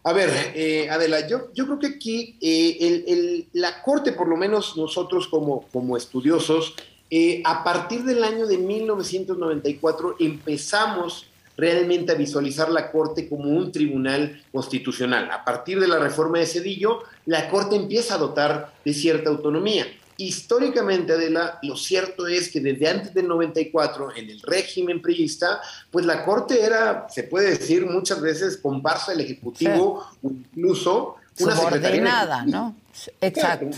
A 0.04 0.12
ver, 0.12 0.30
eh, 0.54 0.88
Adela, 0.88 1.26
yo, 1.28 1.52
yo 1.52 1.66
creo 1.66 1.78
que 1.78 1.86
aquí 1.88 2.38
eh, 2.40 3.46
la 3.52 3.82
Corte, 3.82 4.12
por 4.12 4.28
lo 4.28 4.36
menos 4.36 4.76
nosotros 4.76 5.26
como, 5.28 5.66
como 5.72 5.96
estudiosos, 5.96 6.74
eh, 7.10 7.42
a 7.44 7.64
partir 7.64 8.04
del 8.04 8.22
año 8.22 8.46
de 8.46 8.58
1994 8.58 10.16
empezamos 10.20 11.26
realmente 11.58 12.12
a 12.12 12.14
visualizar 12.14 12.70
la 12.70 12.90
Corte 12.90 13.28
como 13.28 13.50
un 13.50 13.70
tribunal 13.72 14.40
constitucional. 14.52 15.28
A 15.30 15.44
partir 15.44 15.80
de 15.80 15.88
la 15.88 15.98
reforma 15.98 16.38
de 16.38 16.46
Cedillo, 16.46 17.00
la 17.26 17.50
Corte 17.50 17.74
empieza 17.74 18.14
a 18.14 18.18
dotar 18.18 18.72
de 18.84 18.94
cierta 18.94 19.28
autonomía. 19.28 19.84
Históricamente, 20.16 21.12
Adela, 21.12 21.58
lo 21.62 21.76
cierto 21.76 22.26
es 22.26 22.50
que 22.50 22.60
desde 22.60 22.88
antes 22.88 23.12
del 23.12 23.28
94, 23.28 24.16
en 24.16 24.30
el 24.30 24.40
régimen 24.40 25.02
priista, 25.02 25.60
pues 25.90 26.06
la 26.06 26.24
Corte 26.24 26.62
era, 26.62 27.06
se 27.10 27.24
puede 27.24 27.50
decir 27.50 27.86
muchas 27.86 28.20
veces, 28.20 28.56
comparsa 28.56 29.12
del 29.12 29.22
Ejecutivo, 29.22 30.06
incluso 30.22 31.16
una 31.40 31.56
Subordinada, 31.56 32.44
¿no? 32.44 32.76
Exacto. 33.20 33.76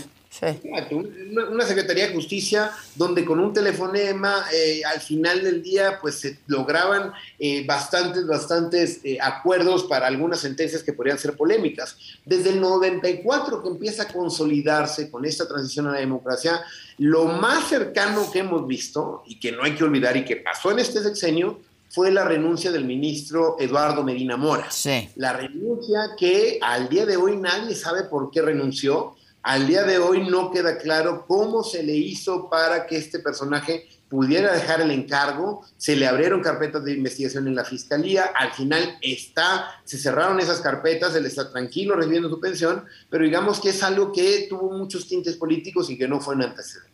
Una, 1.51 1.65
Secretaría 1.65 2.07
de 2.07 2.13
Justicia 2.13 2.71
donde 2.95 3.25
con 3.25 3.39
un 3.39 3.53
telefonema 3.53 4.45
eh, 4.53 4.81
al 4.85 5.01
final 5.01 5.43
del 5.43 5.61
día 5.61 5.99
pues 6.01 6.15
se 6.15 6.39
lograban 6.47 7.11
eh, 7.37 7.65
bastantes, 7.65 8.25
bastantes 8.25 9.01
eh, 9.03 9.17
acuerdos 9.21 9.83
para 9.83 10.07
algunas 10.07 10.39
sentencias 10.39 10.83
que 10.83 10.93
podrían 10.93 11.19
ser 11.19 11.35
polémicas. 11.35 11.97
Desde 12.25 12.51
el 12.51 12.61
94 12.61 13.61
que 13.61 13.69
empieza 13.69 14.03
a 14.03 14.07
consolidarse 14.07 15.11
con 15.11 15.25
esta 15.25 15.47
transición 15.47 15.87
a 15.87 15.93
la 15.93 15.99
democracia, 15.99 16.61
lo 16.97 17.25
más 17.25 17.67
cercano 17.67 18.31
que 18.31 18.39
hemos 18.39 18.65
visto 18.65 19.23
y 19.27 19.37
que 19.37 19.51
no 19.51 19.63
hay 19.63 19.75
que 19.75 19.83
olvidar 19.83 20.15
y 20.15 20.23
que 20.23 20.37
pasó 20.37 20.71
en 20.71 20.79
este 20.79 21.03
sexenio 21.03 21.59
fue 21.89 22.09
la 22.09 22.23
renuncia 22.23 22.71
del 22.71 22.85
ministro 22.85 23.57
Eduardo 23.59 24.01
Medina 24.01 24.37
Mora. 24.37 24.71
Sí. 24.71 25.09
La 25.17 25.33
renuncia 25.33 26.11
que 26.17 26.57
al 26.61 26.87
día 26.87 27.05
de 27.05 27.17
hoy 27.17 27.35
nadie 27.35 27.75
sabe 27.75 28.03
por 28.03 28.31
qué 28.31 28.41
renunció 28.41 29.17
al 29.43 29.67
día 29.67 29.83
de 29.83 29.97
hoy 29.97 30.29
no 30.29 30.51
queda 30.51 30.77
claro 30.77 31.25
cómo 31.27 31.63
se 31.63 31.83
le 31.83 31.93
hizo 31.93 32.49
para 32.49 32.85
que 32.85 32.97
este 32.97 33.19
personaje 33.19 33.87
pudiera 34.07 34.53
dejar 34.53 34.81
el 34.81 34.91
encargo, 34.91 35.65
se 35.77 35.95
le 35.95 36.05
abrieron 36.05 36.41
carpetas 36.41 36.83
de 36.83 36.93
investigación 36.93 37.47
en 37.47 37.55
la 37.55 37.63
fiscalía, 37.63 38.25
al 38.35 38.51
final 38.51 38.97
está, 39.01 39.81
se 39.85 39.97
cerraron 39.97 40.39
esas 40.41 40.59
carpetas, 40.59 41.15
él 41.15 41.25
está 41.25 41.49
tranquilo 41.49 41.95
recibiendo 41.95 42.29
su 42.29 42.39
pensión, 42.39 42.83
pero 43.09 43.23
digamos 43.23 43.61
que 43.61 43.69
es 43.69 43.81
algo 43.83 44.11
que 44.11 44.47
tuvo 44.49 44.69
muchos 44.71 45.07
tintes 45.07 45.37
políticos 45.37 45.89
y 45.89 45.97
que 45.97 46.09
no 46.09 46.19
fue 46.19 46.35
un 46.35 46.43
antecedente. 46.43 46.90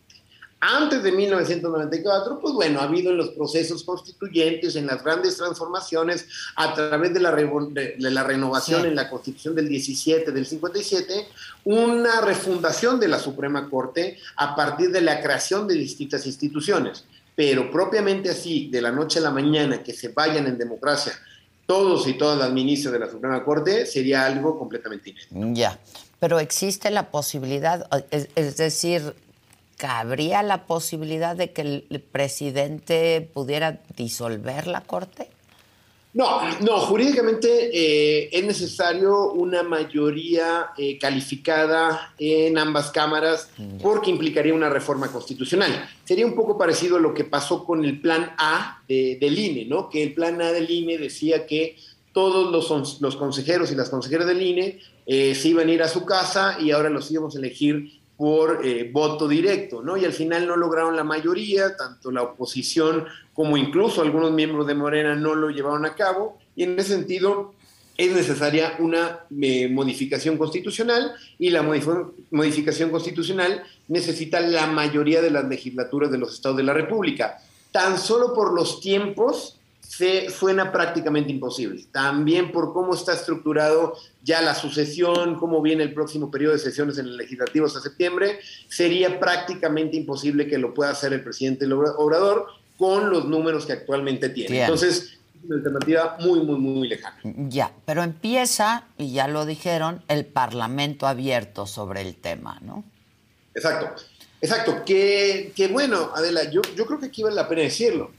Antes 0.59 1.03
de 1.03 1.11
1994, 1.11 2.39
pues 2.39 2.53
bueno, 2.53 2.79
ha 2.79 2.83
habido 2.83 3.11
en 3.11 3.17
los 3.17 3.29
procesos 3.29 3.83
constituyentes, 3.83 4.75
en 4.75 4.87
las 4.87 5.03
grandes 5.03 5.37
transformaciones, 5.37 6.27
a 6.55 6.73
través 6.73 7.13
de 7.13 7.19
la, 7.19 7.31
de, 7.31 7.95
la 7.99 8.23
renovación 8.23 8.87
en 8.87 8.95
la 8.95 9.07
Constitución 9.07 9.53
del 9.53 9.69
17, 9.69 10.31
del 10.31 10.47
57, 10.47 11.27
una 11.65 12.21
refundación 12.21 12.99
de 12.99 13.07
la 13.07 13.19
Suprema 13.19 13.69
Corte 13.69 14.17
a 14.35 14.55
partir 14.55 14.89
de 14.91 15.01
la 15.01 15.21
creación 15.21 15.67
de 15.67 15.75
distintas 15.75 16.25
instituciones. 16.25 17.05
Pero 17.35 17.69
propiamente 17.69 18.31
así, 18.31 18.67
de 18.71 18.81
la 18.81 18.91
noche 18.91 19.19
a 19.19 19.21
la 19.21 19.31
mañana, 19.31 19.83
que 19.83 19.93
se 19.93 20.07
vayan 20.07 20.47
en 20.47 20.57
democracia 20.57 21.13
todos 21.67 22.07
y 22.07 22.13
todas 22.13 22.39
las 22.39 22.51
ministras 22.51 22.93
de 22.93 22.99
la 22.99 23.11
Suprema 23.11 23.43
Corte, 23.43 23.85
sería 23.85 24.25
algo 24.25 24.57
completamente 24.57 25.11
inédito. 25.11 25.53
Ya, 25.53 25.77
pero 26.19 26.39
existe 26.39 26.89
la 26.89 27.11
posibilidad, 27.11 27.87
es 28.09 28.57
decir, 28.57 29.13
¿cabría 29.77 30.43
la 30.43 30.65
posibilidad 30.65 31.35
de 31.35 31.51
que 31.51 31.61
el 31.61 32.01
presidente 32.11 33.29
pudiera 33.33 33.79
disolver 33.95 34.67
la 34.67 34.81
Corte? 34.81 35.29
No, 36.17 36.41
no, 36.61 36.79
jurídicamente 36.79 37.69
eh, 37.71 38.29
es 38.31 38.43
necesario 38.43 39.33
una 39.33 39.61
mayoría 39.61 40.69
eh, 40.75 40.97
calificada 40.97 42.15
en 42.17 42.57
ambas 42.57 42.89
cámaras 42.89 43.49
mm. 43.55 43.77
porque 43.83 44.09
implicaría 44.09 44.51
una 44.55 44.67
reforma 44.67 45.11
constitucional. 45.11 45.87
Sería 46.05 46.25
un 46.25 46.33
poco 46.33 46.57
parecido 46.57 46.97
a 46.97 46.99
lo 46.99 47.13
que 47.13 47.23
pasó 47.23 47.63
con 47.63 47.85
el 47.85 48.01
plan 48.01 48.33
A 48.39 48.81
del 48.87 49.37
INE, 49.37 49.65
¿no? 49.65 49.91
Que 49.91 50.01
el 50.01 50.15
plan 50.15 50.41
A 50.41 50.51
del 50.51 50.71
INE 50.71 50.97
decía 50.97 51.45
que 51.45 51.75
todos 52.13 52.51
los, 52.51 52.99
los 52.99 53.15
consejeros 53.15 53.71
y 53.71 53.75
las 53.75 53.91
consejeras 53.91 54.25
del 54.25 54.41
INE 54.41 54.79
eh, 55.05 55.35
se 55.35 55.49
iban 55.49 55.69
a 55.69 55.71
ir 55.71 55.83
a 55.83 55.87
su 55.87 56.03
casa 56.03 56.57
y 56.59 56.71
ahora 56.71 56.89
los 56.89 57.11
íbamos 57.11 57.35
a 57.35 57.39
elegir 57.39 57.96
por 58.17 58.65
eh, 58.65 58.89
voto 58.91 59.27
directo, 59.27 59.83
¿no? 59.83 59.95
Y 59.95 60.03
al 60.03 60.13
final 60.13 60.47
no 60.47 60.57
lograron 60.57 60.95
la 60.95 61.03
mayoría, 61.03 61.75
tanto 61.77 62.11
la 62.11 62.23
oposición 62.23 63.05
como 63.33 63.55
incluso 63.55 64.01
algunos 64.01 64.31
miembros 64.31 64.65
de 64.65 64.73
Morena 64.73 65.15
no 65.15 65.35
lo 65.35 65.49
llevaron 65.49 65.85
a 65.85 65.93
cabo, 65.93 66.39
y 66.55 66.63
en 66.63 66.79
ese 66.79 66.95
sentido 66.95 67.53
es 67.95 68.11
necesaria 68.13 68.75
una 68.79 69.21
eh, 69.41 69.67
modificación 69.69 70.37
constitucional 70.37 71.13
y 71.39 71.49
la 71.49 71.63
modificación 71.63 72.91
constitucional 72.91 73.63
necesita 73.87 74.39
la 74.39 74.67
mayoría 74.67 75.21
de 75.21 75.31
las 75.31 75.45
legislaturas 75.45 76.11
de 76.11 76.19
los 76.19 76.33
estados 76.33 76.57
de 76.57 76.63
la 76.63 76.73
República. 76.73 77.39
Tan 77.71 77.97
solo 77.97 78.33
por 78.33 78.53
los 78.53 78.81
tiempos 78.81 79.56
se 79.87 80.29
suena 80.29 80.71
prácticamente 80.71 81.31
imposible. 81.31 81.85
También 81.91 82.51
por 82.51 82.73
cómo 82.73 82.93
está 82.93 83.13
estructurado 83.13 83.95
ya 84.21 84.41
la 84.41 84.53
sucesión, 84.53 85.39
cómo 85.39 85.61
viene 85.61 85.83
el 85.83 85.93
próximo 85.93 86.29
periodo 86.29 86.53
de 86.53 86.59
sesiones 86.59 86.97
en 86.97 87.05
el 87.05 87.17
legislativo 87.17 87.65
hasta 87.65 87.79
septiembre, 87.79 88.39
sería 88.67 89.17
prácticamente 89.17 89.95
imposible 89.95 90.47
que 90.47 90.57
lo 90.57 90.73
pueda 90.73 90.91
hacer 90.91 91.13
el 91.13 91.23
presidente 91.23 91.65
Obrador 91.65 92.47
con 92.77 93.09
los 93.09 93.25
números 93.25 93.65
que 93.65 93.73
actualmente 93.73 94.27
tiene. 94.29 94.61
Entonces, 94.61 95.13
es 95.33 95.43
una 95.45 95.55
alternativa 95.55 96.17
muy, 96.19 96.41
muy, 96.41 96.59
muy 96.59 96.87
lejana. 96.89 97.17
Ya, 97.23 97.71
pero 97.85 98.03
empieza, 98.03 98.83
y 98.97 99.13
ya 99.13 99.29
lo 99.29 99.45
dijeron, 99.45 100.03
el 100.09 100.25
Parlamento 100.25 101.07
abierto 101.07 101.65
sobre 101.65 102.01
el 102.01 102.15
tema, 102.15 102.59
¿no? 102.61 102.83
Exacto, 103.55 104.03
exacto. 104.41 104.83
Que, 104.85 105.53
que 105.55 105.69
bueno, 105.69 106.11
Adela, 106.13 106.43
yo, 106.51 106.61
yo 106.75 106.85
creo 106.85 106.99
que 106.99 107.05
aquí 107.05 107.23
vale 107.23 107.35
la 107.35 107.47
pena 107.47 107.61
decirlo 107.61 108.11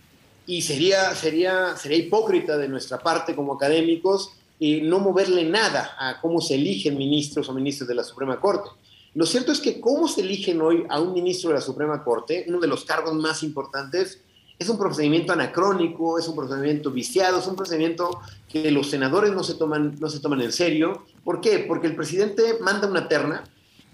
y 0.49 0.63
sería, 0.63 1.15
sería, 1.15 1.77
sería 1.77 1.99
hipócrita 1.99 2.57
de 2.57 2.69
nuestra 2.69 2.99
parte 2.99 3.37
como 3.37 3.53
académicos 3.53 4.33
eh, 4.59 4.81
no 4.83 4.99
moverle 4.99 5.45
nada 5.45 5.95
a 5.99 6.23
cómo 6.23 6.41
se 6.41 6.55
eligen 6.55 6.97
ministros 6.97 7.51
o 7.51 7.53
ministros 7.53 7.87
de 7.87 7.95
la 7.95 8.03
Suprema 8.03 8.41
Corte. 8.41 8.71
Lo 9.15 9.27
cierto 9.27 9.53
es 9.53 9.61
que 9.61 9.79
cómo 9.79 10.09
se 10.09 10.23
eligen 10.23 10.63
hoy 10.63 10.87
a 10.89 11.03
un 11.03 11.13
ministro 11.13 11.51
de 11.51 11.57
la 11.57 11.61
Suprema 11.61 12.03
Corte, 12.03 12.47
uno 12.49 12.61
de 12.61 12.67
los 12.67 12.87
cargos 12.87 13.13
más 13.15 13.43
importantes, 13.43 14.21
es 14.59 14.69
un 14.71 14.79
procedimiento 14.79 15.35
anacrónico, 15.35 16.19
es 16.19 16.27
un 16.27 16.35
procedimiento 16.35 16.91
viciado, 16.91 17.41
es 17.41 17.47
un 17.47 17.55
procedimiento 17.55 18.19
que 18.49 18.71
los 18.71 18.89
senadores 18.89 19.33
no 19.33 19.45
se 19.45 19.55
toman, 19.55 19.97
no 20.01 20.09
se 20.09 20.19
toman 20.19 20.41
en 20.41 20.53
serio. 20.53 21.05
¿Por 21.25 21.43
qué? 21.43 21.59
Porque 21.59 21.89
el 21.89 21.95
presidente 21.95 22.57
manda 22.63 22.89
una 22.89 23.07
terna, 23.07 23.45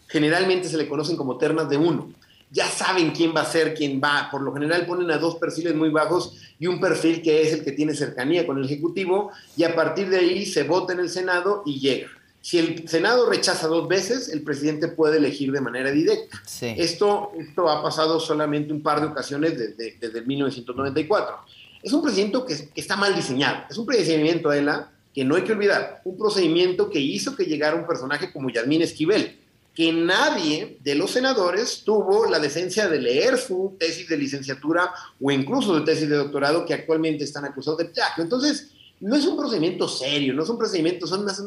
generalmente 0.06 0.68
se 0.68 0.76
le 0.76 0.88
conocen 0.88 1.16
como 1.16 1.36
ternas 1.36 1.68
de 1.68 1.78
uno 1.78 2.14
ya 2.50 2.68
saben 2.68 3.10
quién 3.10 3.34
va 3.34 3.42
a 3.42 3.46
ser 3.46 3.74
quién 3.74 4.00
va. 4.02 4.28
Por 4.30 4.42
lo 4.42 4.52
general 4.52 4.86
ponen 4.86 5.10
a 5.10 5.18
dos 5.18 5.36
perfiles 5.36 5.74
muy 5.74 5.90
bajos 5.90 6.36
y 6.58 6.66
un 6.66 6.80
perfil 6.80 7.22
que 7.22 7.42
es 7.42 7.52
el 7.52 7.64
que 7.64 7.72
tiene 7.72 7.94
cercanía 7.94 8.46
con 8.46 8.58
el 8.58 8.64
Ejecutivo 8.64 9.30
y 9.56 9.64
a 9.64 9.74
partir 9.74 10.08
de 10.08 10.18
ahí 10.18 10.46
se 10.46 10.62
vota 10.62 10.92
en 10.92 11.00
el 11.00 11.08
Senado 11.08 11.62
y 11.66 11.80
llega. 11.80 12.08
Si 12.40 12.58
el 12.58 12.86
Senado 12.86 13.28
rechaza 13.28 13.66
dos 13.68 13.88
veces, 13.88 14.28
el 14.28 14.42
presidente 14.42 14.88
puede 14.88 15.16
elegir 15.16 15.50
de 15.50 15.62
manera 15.62 15.90
directa. 15.90 16.42
Esto, 16.60 17.32
esto 17.38 17.70
ha 17.70 17.82
pasado 17.82 18.20
solamente 18.20 18.70
un 18.70 18.82
par 18.82 19.00
de 19.00 19.06
ocasiones 19.06 19.56
desde, 19.56 19.96
desde 19.98 20.20
1994. 20.20 21.36
Es 21.82 21.92
un 21.94 22.02
procedimiento 22.02 22.44
que, 22.44 22.68
que, 22.68 22.80
está 22.82 22.96
mal 22.96 23.16
diseñado. 23.16 23.64
Es 23.70 23.78
un 23.78 23.86
procedimiento, 23.86 24.50
Adela, 24.50 24.90
que 25.14 25.24
no 25.24 25.36
hay 25.36 25.42
que 25.42 25.52
olvidar. 25.52 26.02
Un 26.04 26.18
procedimiento 26.18 26.90
que 26.90 27.00
hizo 27.00 27.34
que 27.34 27.44
llegara 27.44 27.76
un 27.76 27.86
personaje 27.86 28.30
como 28.30 28.50
Yasmín 28.50 28.82
Esquivel 28.82 29.38
que 29.74 29.92
nadie 29.92 30.78
de 30.82 30.94
los 30.94 31.10
senadores 31.10 31.82
tuvo 31.84 32.26
la 32.30 32.38
decencia 32.38 32.88
de 32.88 33.00
leer 33.00 33.36
su 33.36 33.76
tesis 33.78 34.08
de 34.08 34.16
licenciatura 34.16 34.92
o 35.20 35.30
incluso 35.32 35.74
de 35.74 35.84
tesis 35.84 36.08
de 36.08 36.16
doctorado 36.16 36.64
que 36.64 36.74
actualmente 36.74 37.24
están 37.24 37.44
acusados 37.44 37.78
de 37.78 37.86
plagio. 37.86 38.22
Entonces, 38.22 38.70
no 39.00 39.16
es 39.16 39.26
un 39.26 39.36
procedimiento 39.36 39.88
serio, 39.88 40.32
no 40.32 40.44
es 40.44 40.48
un 40.48 40.58
procedimiento, 40.58 41.06
son 41.08 41.24
más 41.24 41.42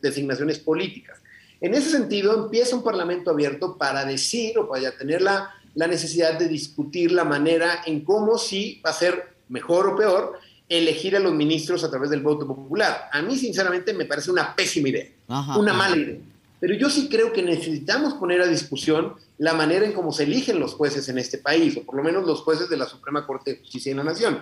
designaciones 0.00 0.60
políticas. 0.60 1.18
En 1.60 1.74
ese 1.74 1.90
sentido, 1.90 2.44
empieza 2.44 2.76
un 2.76 2.84
parlamento 2.84 3.30
abierto 3.30 3.76
para 3.76 4.04
decir 4.04 4.58
o 4.58 4.68
para 4.68 4.96
tener 4.96 5.20
la, 5.20 5.50
la 5.74 5.88
necesidad 5.88 6.38
de 6.38 6.46
discutir 6.46 7.10
la 7.10 7.24
manera 7.24 7.82
en 7.84 8.04
cómo 8.04 8.38
si 8.38 8.80
va 8.84 8.90
a 8.90 8.92
ser 8.92 9.34
mejor 9.48 9.88
o 9.88 9.96
peor 9.96 10.38
elegir 10.68 11.16
a 11.16 11.20
los 11.20 11.34
ministros 11.34 11.82
a 11.82 11.90
través 11.90 12.10
del 12.10 12.20
voto 12.20 12.46
popular. 12.46 13.08
A 13.12 13.22
mí, 13.22 13.36
sinceramente, 13.36 13.92
me 13.92 14.04
parece 14.04 14.30
una 14.30 14.54
pésima 14.54 14.88
idea, 14.88 15.08
una 15.56 15.72
mala 15.72 15.96
idea. 15.96 16.18
Pero 16.60 16.74
yo 16.74 16.88
sí 16.88 17.08
creo 17.08 17.32
que 17.32 17.42
necesitamos 17.42 18.14
poner 18.14 18.40
a 18.40 18.46
discusión 18.46 19.14
la 19.38 19.52
manera 19.52 19.84
en 19.84 19.92
cómo 19.92 20.12
se 20.12 20.24
eligen 20.24 20.58
los 20.58 20.74
jueces 20.74 21.08
en 21.08 21.18
este 21.18 21.38
país, 21.38 21.76
o 21.76 21.82
por 21.82 21.96
lo 21.96 22.02
menos 22.02 22.26
los 22.26 22.40
jueces 22.40 22.68
de 22.68 22.76
la 22.76 22.86
Suprema 22.86 23.26
Corte 23.26 23.52
de 23.52 23.58
Justicia 23.58 23.92
de 23.92 23.96
la 23.96 24.04
Nación. 24.04 24.40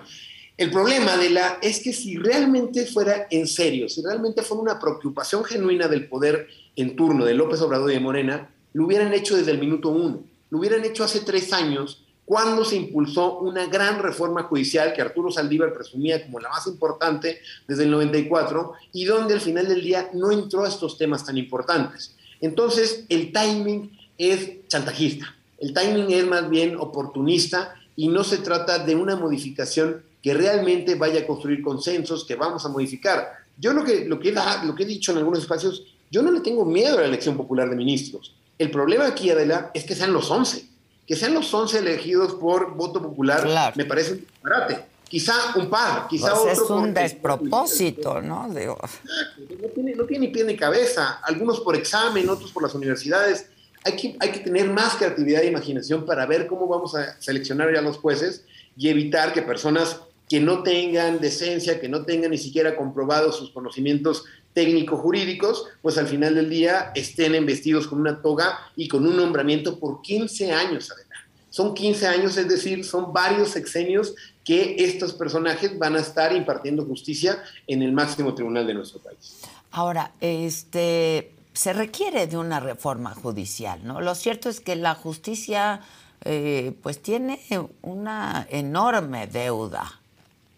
El 0.57 0.71
problema 0.71 1.17
de 1.17 1.29
la 1.31 1.57
es 1.61 1.81
que 1.81 1.91
si 1.91 2.15
realmente 2.15 2.85
fuera 2.85 3.27
en 3.29 3.45
serio, 3.45 3.89
si 3.89 4.01
realmente 4.01 4.41
fuera 4.41 4.61
una 4.61 4.79
preocupación 4.79 5.43
genuina 5.43 5.89
del 5.89 6.07
poder 6.07 6.47
en 6.77 6.95
turno 6.95 7.25
de 7.25 7.33
López 7.33 7.59
Obrador 7.61 7.91
y 7.91 7.95
de 7.95 7.99
Morena, 7.99 8.49
lo 8.71 8.85
hubieran 8.85 9.13
hecho 9.13 9.35
desde 9.35 9.51
el 9.51 9.59
minuto 9.59 9.89
uno, 9.89 10.23
lo 10.49 10.59
hubieran 10.59 10.85
hecho 10.85 11.03
hace 11.03 11.19
tres 11.21 11.51
años 11.51 12.04
cuando 12.25 12.65
se 12.65 12.75
impulsó 12.75 13.37
una 13.39 13.67
gran 13.67 13.99
reforma 13.99 14.43
judicial 14.43 14.93
que 14.93 15.01
Arturo 15.01 15.31
Saldívar 15.31 15.73
presumía 15.73 16.23
como 16.25 16.39
la 16.39 16.49
más 16.49 16.65
importante 16.65 17.39
desde 17.67 17.83
el 17.83 17.91
94 17.91 18.73
y 18.93 19.05
donde 19.05 19.35
al 19.35 19.41
final 19.41 19.67
del 19.67 19.83
día 19.83 20.09
no 20.13 20.31
entró 20.31 20.65
a 20.65 20.67
estos 20.67 20.97
temas 20.97 21.23
tan 21.23 21.37
importantes. 21.37 22.15
Entonces, 22.41 23.05
el 23.09 23.31
timing 23.31 23.95
es 24.17 24.67
chantajista, 24.67 25.35
el 25.59 25.73
timing 25.73 26.11
es 26.11 26.25
más 26.25 26.49
bien 26.49 26.75
oportunista 26.77 27.75
y 27.95 28.07
no 28.07 28.23
se 28.23 28.39
trata 28.39 28.79
de 28.79 28.95
una 28.95 29.15
modificación 29.15 30.03
que 30.21 30.33
realmente 30.33 30.95
vaya 30.95 31.21
a 31.21 31.27
construir 31.27 31.61
consensos 31.61 32.25
que 32.25 32.35
vamos 32.35 32.65
a 32.65 32.69
modificar. 32.69 33.31
Yo 33.57 33.71
lo 33.71 33.83
que, 33.83 34.05
lo 34.05 34.19
que, 34.19 34.33
lo 34.63 34.75
que 34.75 34.83
he 34.83 34.87
dicho 34.87 35.11
en 35.11 35.19
algunos 35.19 35.39
espacios, 35.39 35.83
yo 36.09 36.23
no 36.23 36.31
le 36.31 36.41
tengo 36.41 36.65
miedo 36.65 36.97
a 36.97 37.01
la 37.01 37.07
elección 37.07 37.37
popular 37.37 37.69
de 37.69 37.75
ministros. 37.75 38.33
El 38.57 38.71
problema 38.71 39.05
aquí, 39.05 39.29
Adela, 39.29 39.69
es 39.73 39.83
que 39.83 39.95
sean 39.95 40.11
los 40.11 40.31
11 40.31 40.74
que 41.05 41.15
sean 41.15 41.33
los 41.33 41.53
11 41.53 41.79
elegidos 41.79 42.33
por 42.35 42.75
voto 42.75 43.01
popular 43.01 43.73
me 43.75 43.85
parece 43.85 44.13
un 44.13 44.19
disparate. 44.19 44.85
Quizá 45.07 45.33
un 45.55 45.69
par, 45.69 46.07
quizá 46.07 46.33
pues 46.33 46.57
Es 46.57 46.69
un 46.69 46.93
despropósito, 46.93 48.21
¿no? 48.21 48.47
No 48.47 49.69
tiene, 49.73 49.93
no 49.93 50.03
tiene 50.05 50.27
ni 50.27 50.33
pie 50.33 50.43
ni 50.43 50.57
cabeza. 50.57 51.19
Algunos 51.23 51.59
por 51.59 51.75
examen, 51.75 52.27
otros 52.27 52.51
por 52.51 52.63
las 52.63 52.73
universidades. 52.73 53.47
Hay 53.83 53.95
que, 53.95 54.17
hay 54.19 54.31
que 54.31 54.39
tener 54.39 54.67
más 54.67 54.95
creatividad 54.95 55.43
e 55.43 55.47
imaginación 55.47 56.05
para 56.07 56.25
ver 56.25 56.47
cómo 56.47 56.67
vamos 56.67 56.95
a 56.95 57.21
seleccionar 57.21 57.71
ya 57.71 57.81
los 57.81 57.97
jueces 57.97 58.45
y 58.75 58.89
evitar 58.89 59.31
que 59.31 59.43
personas 59.43 60.01
que 60.29 60.39
no 60.39 60.63
tengan 60.63 61.19
decencia, 61.19 61.79
que 61.79 61.89
no 61.89 62.03
tengan 62.03 62.31
ni 62.31 62.37
siquiera 62.37 62.75
comprobados 62.75 63.37
sus 63.37 63.51
conocimientos 63.51 64.25
técnico-jurídicos, 64.53 65.65
pues 65.81 65.97
al 65.97 66.07
final 66.07 66.33
del 66.33 66.49
día 66.49 66.91
estén 66.95 67.35
investidos 67.35 67.87
con 67.87 67.99
una 67.99 68.21
toga 68.21 68.57
y 68.75 68.87
con 68.87 69.05
un 69.05 69.17
nombramiento 69.17 69.79
por 69.79 70.01
15 70.01 70.51
años, 70.51 70.89
además. 70.91 71.19
Son 71.49 71.73
15 71.73 72.07
años, 72.07 72.37
es 72.37 72.47
decir, 72.47 72.83
son 72.83 73.13
varios 73.13 73.49
sexenios 73.49 74.15
que 74.43 74.75
estos 74.79 75.13
personajes 75.13 75.77
van 75.77 75.95
a 75.95 75.99
estar 75.99 76.35
impartiendo 76.35 76.85
justicia 76.85 77.41
en 77.67 77.81
el 77.81 77.91
máximo 77.91 78.33
tribunal 78.33 78.65
de 78.65 78.73
nuestro 78.73 78.99
país. 78.99 79.41
Ahora, 79.71 80.11
este 80.21 81.31
se 81.53 81.71
requiere 81.71 82.27
de 82.27 82.37
una 82.37 82.59
reforma 82.59 83.15
judicial, 83.15 83.79
¿no? 83.85 84.01
Lo 84.01 84.15
cierto 84.15 84.49
es 84.49 84.59
que 84.59 84.75
la 84.75 84.93
justicia 84.95 85.81
eh, 86.25 86.73
pues 86.83 87.01
tiene 87.01 87.39
una 87.81 88.45
enorme 88.49 89.27
deuda 89.27 90.01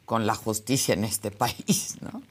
con 0.08 0.26
la 0.26 0.36
justicia 0.36 0.94
en 0.94 1.04
este 1.04 1.32
país, 1.32 1.98
¿no? 2.02 2.24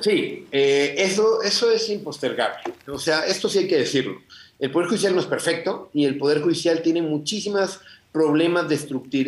Sí, 0.00 0.46
eh, 0.50 0.94
eso, 0.96 1.42
eso 1.42 1.70
es 1.70 1.90
impostergable. 1.90 2.72
O 2.88 2.98
sea, 2.98 3.26
esto 3.26 3.50
sí 3.50 3.58
hay 3.58 3.68
que 3.68 3.76
decirlo. 3.76 4.22
El 4.58 4.70
Poder 4.70 4.88
Judicial 4.88 5.14
no 5.14 5.20
es 5.20 5.26
perfecto 5.26 5.90
y 5.92 6.06
el 6.06 6.16
Poder 6.16 6.40
Judicial 6.40 6.80
tiene 6.80 7.02
muchísimas 7.02 7.80
problemas 8.12 8.66
de, 8.70 8.78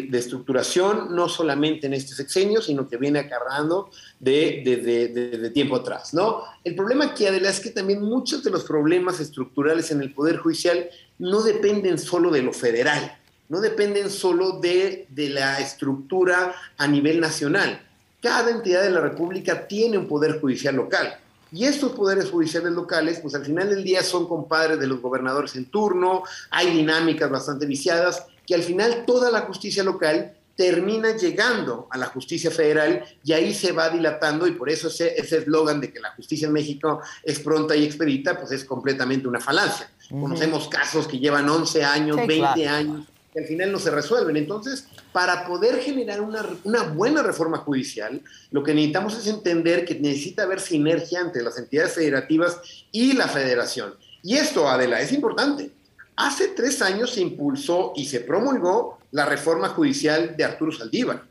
de 0.09 0.19
estructuración, 0.19 1.15
no 1.15 1.29
solamente 1.29 1.87
en 1.87 1.93
este 1.93 2.15
sexenio, 2.15 2.63
sino 2.63 2.89
que 2.89 2.97
viene 2.97 3.19
acarrando 3.19 3.91
de, 4.19 4.63
de, 4.65 5.51
tiempo 5.51 5.77
atrás. 5.77 6.15
¿no? 6.15 6.45
El 6.65 6.75
problema 6.75 7.05
aquí, 7.05 7.27
Adela, 7.27 7.51
es 7.51 7.61
que 7.61 7.69
también 7.69 8.01
muchos 8.01 8.43
de 8.43 8.51
los 8.51 8.65
problemas 8.65 9.21
estructurales 9.21 9.91
en 9.91 10.01
el 10.01 10.15
Poder 10.15 10.39
Judicial 10.39 10.89
no 11.19 11.43
dependen 11.43 11.99
solo 11.99 12.31
de 12.31 12.41
lo 12.41 12.55
federal, 12.55 13.18
no 13.49 13.61
dependen 13.61 14.11
solo 14.11 14.53
de, 14.61 15.07
de 15.11 15.31
la 15.31 15.61
estructura 15.61 16.55
a 16.77 16.87
nivel 16.87 17.21
nacional. 17.21 17.83
Cada 18.21 18.51
entidad 18.51 18.83
de 18.83 18.91
la 18.91 19.01
República 19.01 19.67
tiene 19.67 19.97
un 19.97 20.09
poder 20.09 20.41
judicial 20.41 20.77
local. 20.77 21.19
Y 21.51 21.65
estos 21.65 21.93
poderes 21.93 22.31
judiciales 22.31 22.73
locales, 22.73 23.21
pues 23.21 23.35
al 23.35 23.45
final 23.45 23.71
del 23.71 23.83
día 23.83 24.03
son 24.03 24.29
compadres 24.29 24.79
de 24.79 24.87
los 24.87 25.01
gobernadores 25.01 25.57
en 25.57 25.65
turno, 25.67 26.23
hay 26.51 26.71
dinámicas 26.71 27.31
bastante 27.31 27.65
viciadas 27.65 28.27
que 28.47 28.55
al 28.55 28.63
final 28.63 29.05
toda 29.07 29.31
la 29.31 29.43
justicia 29.43 29.83
local 29.83 30.35
termina 30.57 31.17
llegando 31.17 31.87
a 31.89 31.97
la 31.97 32.07
justicia 32.07 32.51
federal 32.51 33.05
y 33.23 33.33
ahí 33.33 33.55
se 33.55 33.71
va 33.71 33.89
dilatando 33.91 34.47
y 34.47 34.53
por 34.53 34.69
eso 34.69 34.89
ese 34.89 35.17
eslogan 35.17 35.81
de 35.81 35.93
que 35.93 36.01
la 36.01 36.11
justicia 36.11 36.47
en 36.49 36.53
México 36.53 37.01
es 37.23 37.39
pronta 37.39 37.77
y 37.77 37.85
expedita, 37.85 38.37
pues 38.37 38.51
es 38.51 38.65
completamente 38.65 39.29
una 39.29 39.39
falacia. 39.39 39.89
Conocemos 40.11 40.67
casos 40.69 41.07
que 41.07 41.19
llevan 41.19 41.49
11 41.49 41.85
años, 41.85 42.17
20 42.27 42.67
años, 42.67 43.07
al 43.39 43.47
final 43.47 43.73
no 43.73 43.79
se 43.79 43.91
resuelven. 43.91 44.37
Entonces, 44.37 44.87
para 45.13 45.47
poder 45.47 45.81
generar 45.81 46.21
una, 46.21 46.45
una 46.65 46.83
buena 46.85 47.23
reforma 47.23 47.59
judicial, 47.59 48.21
lo 48.51 48.63
que 48.63 48.75
necesitamos 48.75 49.17
es 49.19 49.27
entender 49.27 49.85
que 49.85 49.95
necesita 49.95 50.43
haber 50.43 50.61
sinergia 50.61 51.21
entre 51.21 51.43
las 51.43 51.59
entidades 51.59 51.95
federativas 51.95 52.61
y 52.93 53.13
la 53.15 53.29
federación. 53.29 53.95
Y 54.23 54.37
esto, 54.37 54.69
Adela, 54.69 55.01
es 55.01 55.13
importante 55.13 55.73
Hace 56.19 56.49
tres 56.49 56.83
años 56.83 57.13
se 57.13 57.21
impulsó 57.21 57.93
y 57.95 58.07
se 58.07 58.19
promulgó 58.19 58.99
la 59.13 59.25
reforma 59.25 59.69
judicial 59.69 60.37
de 60.37 60.45
Arturo 60.45 60.73
Saldívar. 60.73 61.23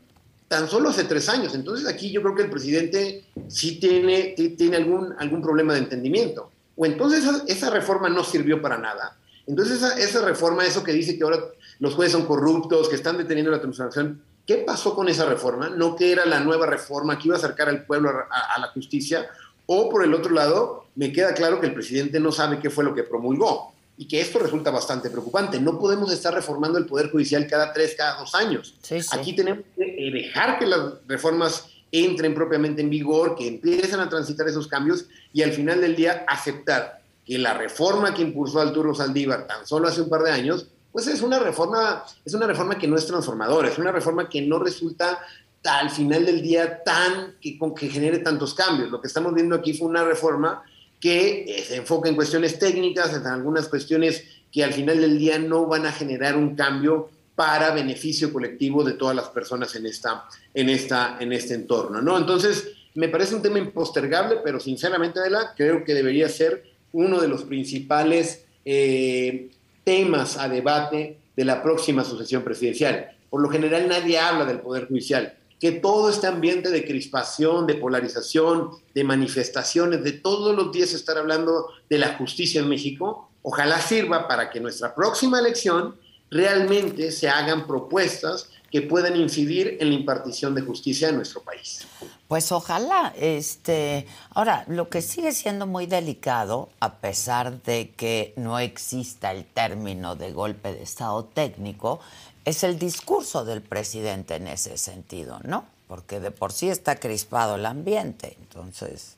Tan 0.48 0.66
solo 0.66 0.88
hace 0.88 1.04
tres 1.04 1.28
años. 1.28 1.54
Entonces 1.54 1.86
aquí 1.86 2.10
yo 2.10 2.22
creo 2.22 2.34
que 2.34 2.44
el 2.44 2.50
presidente 2.50 3.26
sí 3.48 3.78
tiene, 3.78 4.34
tiene 4.56 4.78
algún, 4.78 5.14
algún 5.18 5.42
problema 5.42 5.74
de 5.74 5.80
entendimiento. 5.80 6.50
O 6.74 6.86
entonces 6.86 7.22
esa, 7.48 7.68
reforma 7.68 8.08
no 8.08 8.24
sirvió 8.24 8.62
para 8.62 8.78
nada. 8.78 9.18
Entonces 9.46 9.76
esa, 9.76 9.98
esa, 9.98 10.24
reforma, 10.24 10.64
eso 10.64 10.82
que 10.82 10.92
dice 10.92 11.18
que 11.18 11.24
ahora 11.24 11.40
los 11.80 11.94
jueces 11.94 12.12
son 12.12 12.26
corruptos, 12.26 12.88
que 12.88 12.96
están 12.96 13.18
deteniendo 13.18 13.50
la 13.50 13.60
transformación, 13.60 14.22
¿qué 14.46 14.56
pasó 14.58 14.94
con 14.94 15.08
esa 15.08 15.26
reforma? 15.26 15.68
No 15.70 15.96
que 15.96 16.12
era 16.12 16.24
la 16.26 16.40
nueva 16.40 16.66
reforma 16.66 17.18
que 17.18 17.28
iba 17.28 17.36
a 17.36 17.38
acercar 17.38 17.68
al 17.68 17.84
pueblo 17.84 18.10
a, 18.10 18.54
a 18.54 18.60
la 18.60 18.68
justicia. 18.68 19.28
O 19.66 19.88
por 19.88 20.02
el 20.04 20.14
otro 20.14 20.32
lado, 20.32 20.86
me 20.94 21.12
queda 21.12 21.34
claro 21.34 21.60
que 21.60 21.66
el 21.66 21.74
presidente 21.74 22.18
no 22.20 22.32
sabe 22.32 22.58
qué 22.58 22.70
fue 22.70 22.84
lo 22.84 22.94
que 22.94 23.02
promulgó 23.02 23.72
y 23.98 24.06
que 24.06 24.20
esto 24.20 24.38
resulta 24.38 24.70
bastante 24.70 25.10
preocupante. 25.10 25.60
No 25.60 25.78
podemos 25.78 26.12
estar 26.12 26.32
reformando 26.32 26.78
el 26.78 26.86
Poder 26.86 27.10
Judicial 27.10 27.46
cada 27.48 27.72
tres, 27.72 27.96
cada 27.98 28.18
dos 28.18 28.34
años. 28.34 28.76
Aquí 29.12 29.34
tenemos 29.34 29.64
que 29.76 29.82
eh, 29.84 30.10
dejar 30.12 30.58
que 30.58 30.66
las 30.66 30.94
reformas 31.08 31.66
entren 31.90 32.32
propiamente 32.32 32.80
en 32.80 32.90
vigor, 32.90 33.34
que 33.34 33.48
empiecen 33.48 33.98
a 33.98 34.08
transitar 34.08 34.46
esos 34.48 34.68
cambios 34.68 35.06
y 35.32 35.42
al 35.42 35.52
final 35.52 35.80
del 35.80 35.96
día 35.96 36.24
aceptar 36.28 37.02
que 37.26 37.38
la 37.38 37.54
reforma 37.54 38.14
que 38.14 38.22
impulsó 38.22 38.60
Arturo 38.60 38.94
Saldívar 38.94 39.48
tan 39.48 39.66
solo 39.66 39.88
hace 39.88 40.00
un 40.00 40.08
par 40.08 40.22
de 40.22 40.30
años, 40.30 40.68
pues 40.92 41.06
es 41.06 41.22
una 41.22 41.38
reforma, 41.38 42.04
es 42.24 42.34
una 42.34 42.46
reforma 42.46 42.78
que 42.78 42.88
no 42.88 42.96
es 42.96 43.06
transformadora, 43.06 43.68
es 43.68 43.78
una 43.78 43.92
reforma 43.92 44.28
que 44.28 44.42
no 44.42 44.58
resulta 44.58 45.18
al 45.64 45.90
final 45.90 46.24
del 46.24 46.42
día 46.42 46.82
tan 46.82 47.34
que, 47.40 47.58
que 47.76 47.88
genere 47.88 48.18
tantos 48.18 48.54
cambios. 48.54 48.90
Lo 48.90 49.00
que 49.00 49.08
estamos 49.08 49.34
viendo 49.34 49.56
aquí 49.56 49.74
fue 49.74 49.88
una 49.88 50.04
reforma 50.04 50.62
que 51.00 51.44
eh, 51.44 51.64
se 51.66 51.76
enfoca 51.76 52.08
en 52.08 52.16
cuestiones 52.16 52.58
técnicas, 52.58 53.14
en 53.14 53.26
algunas 53.26 53.68
cuestiones 53.68 54.24
que 54.50 54.64
al 54.64 54.72
final 54.72 55.00
del 55.00 55.18
día 55.18 55.38
no 55.38 55.66
van 55.66 55.86
a 55.86 55.92
generar 55.92 56.36
un 56.36 56.56
cambio 56.56 57.10
para 57.34 57.70
beneficio 57.72 58.32
colectivo 58.32 58.82
de 58.82 58.94
todas 58.94 59.14
las 59.14 59.28
personas 59.28 59.74
en, 59.76 59.86
esta, 59.86 60.24
en, 60.54 60.68
esta, 60.68 61.18
en 61.20 61.32
este 61.32 61.54
entorno. 61.54 62.02
¿no? 62.02 62.18
Entonces, 62.18 62.68
me 62.94 63.08
parece 63.08 63.36
un 63.36 63.42
tema 63.42 63.60
impostergable, 63.60 64.38
pero 64.42 64.58
sinceramente, 64.58 65.20
Adela, 65.20 65.54
creo 65.56 65.84
que 65.84 65.94
debería 65.94 66.28
ser 66.28 66.64
uno 66.92 67.20
de 67.20 67.28
los 67.28 67.44
principales 67.44 68.44
eh, 68.64 69.50
temas 69.88 70.36
a 70.36 70.50
debate 70.50 71.16
de 71.34 71.44
la 71.46 71.62
próxima 71.62 72.04
sucesión 72.04 72.42
presidencial. 72.42 73.10
Por 73.30 73.40
lo 73.40 73.48
general 73.48 73.88
nadie 73.88 74.18
habla 74.18 74.44
del 74.44 74.60
Poder 74.60 74.86
Judicial 74.86 75.34
que 75.58 75.72
todo 75.72 76.10
este 76.10 76.26
ambiente 76.26 76.70
de 76.70 76.84
crispación, 76.84 77.66
de 77.66 77.74
polarización, 77.74 78.72
de 78.94 79.02
manifestaciones, 79.02 80.04
de 80.04 80.12
todos 80.12 80.54
los 80.54 80.72
días 80.72 80.92
estar 80.92 81.16
hablando 81.16 81.68
de 81.88 81.96
la 81.96 82.18
justicia 82.18 82.60
en 82.60 82.68
México, 82.68 83.30
ojalá 83.40 83.80
sirva 83.80 84.28
para 84.28 84.50
que 84.50 84.60
nuestra 84.60 84.94
próxima 84.94 85.40
elección 85.40 85.96
realmente 86.30 87.10
se 87.10 87.30
hagan 87.30 87.66
propuestas 87.66 88.50
que 88.70 88.82
puedan 88.82 89.16
incidir 89.16 89.78
en 89.80 89.88
la 89.88 89.94
impartición 89.94 90.54
de 90.54 90.60
justicia 90.60 91.08
en 91.08 91.16
nuestro 91.16 91.40
país. 91.40 91.88
Pues 92.28 92.52
ojalá, 92.52 93.14
este, 93.18 94.06
ahora 94.34 94.64
lo 94.68 94.90
que 94.90 95.00
sigue 95.00 95.32
siendo 95.32 95.66
muy 95.66 95.86
delicado, 95.86 96.68
a 96.78 96.96
pesar 96.96 97.62
de 97.62 97.90
que 97.96 98.34
no 98.36 98.58
exista 98.58 99.32
el 99.32 99.46
término 99.46 100.14
de 100.14 100.32
golpe 100.32 100.74
de 100.74 100.82
estado 100.82 101.24
técnico, 101.24 102.00
es 102.44 102.64
el 102.64 102.78
discurso 102.78 103.46
del 103.46 103.62
presidente 103.62 104.34
en 104.34 104.46
ese 104.46 104.76
sentido, 104.76 105.40
¿no? 105.44 105.64
Porque 105.86 106.20
de 106.20 106.30
por 106.30 106.52
sí 106.52 106.68
está 106.68 106.96
crispado 106.96 107.54
el 107.54 107.64
ambiente, 107.64 108.36
entonces. 108.40 109.16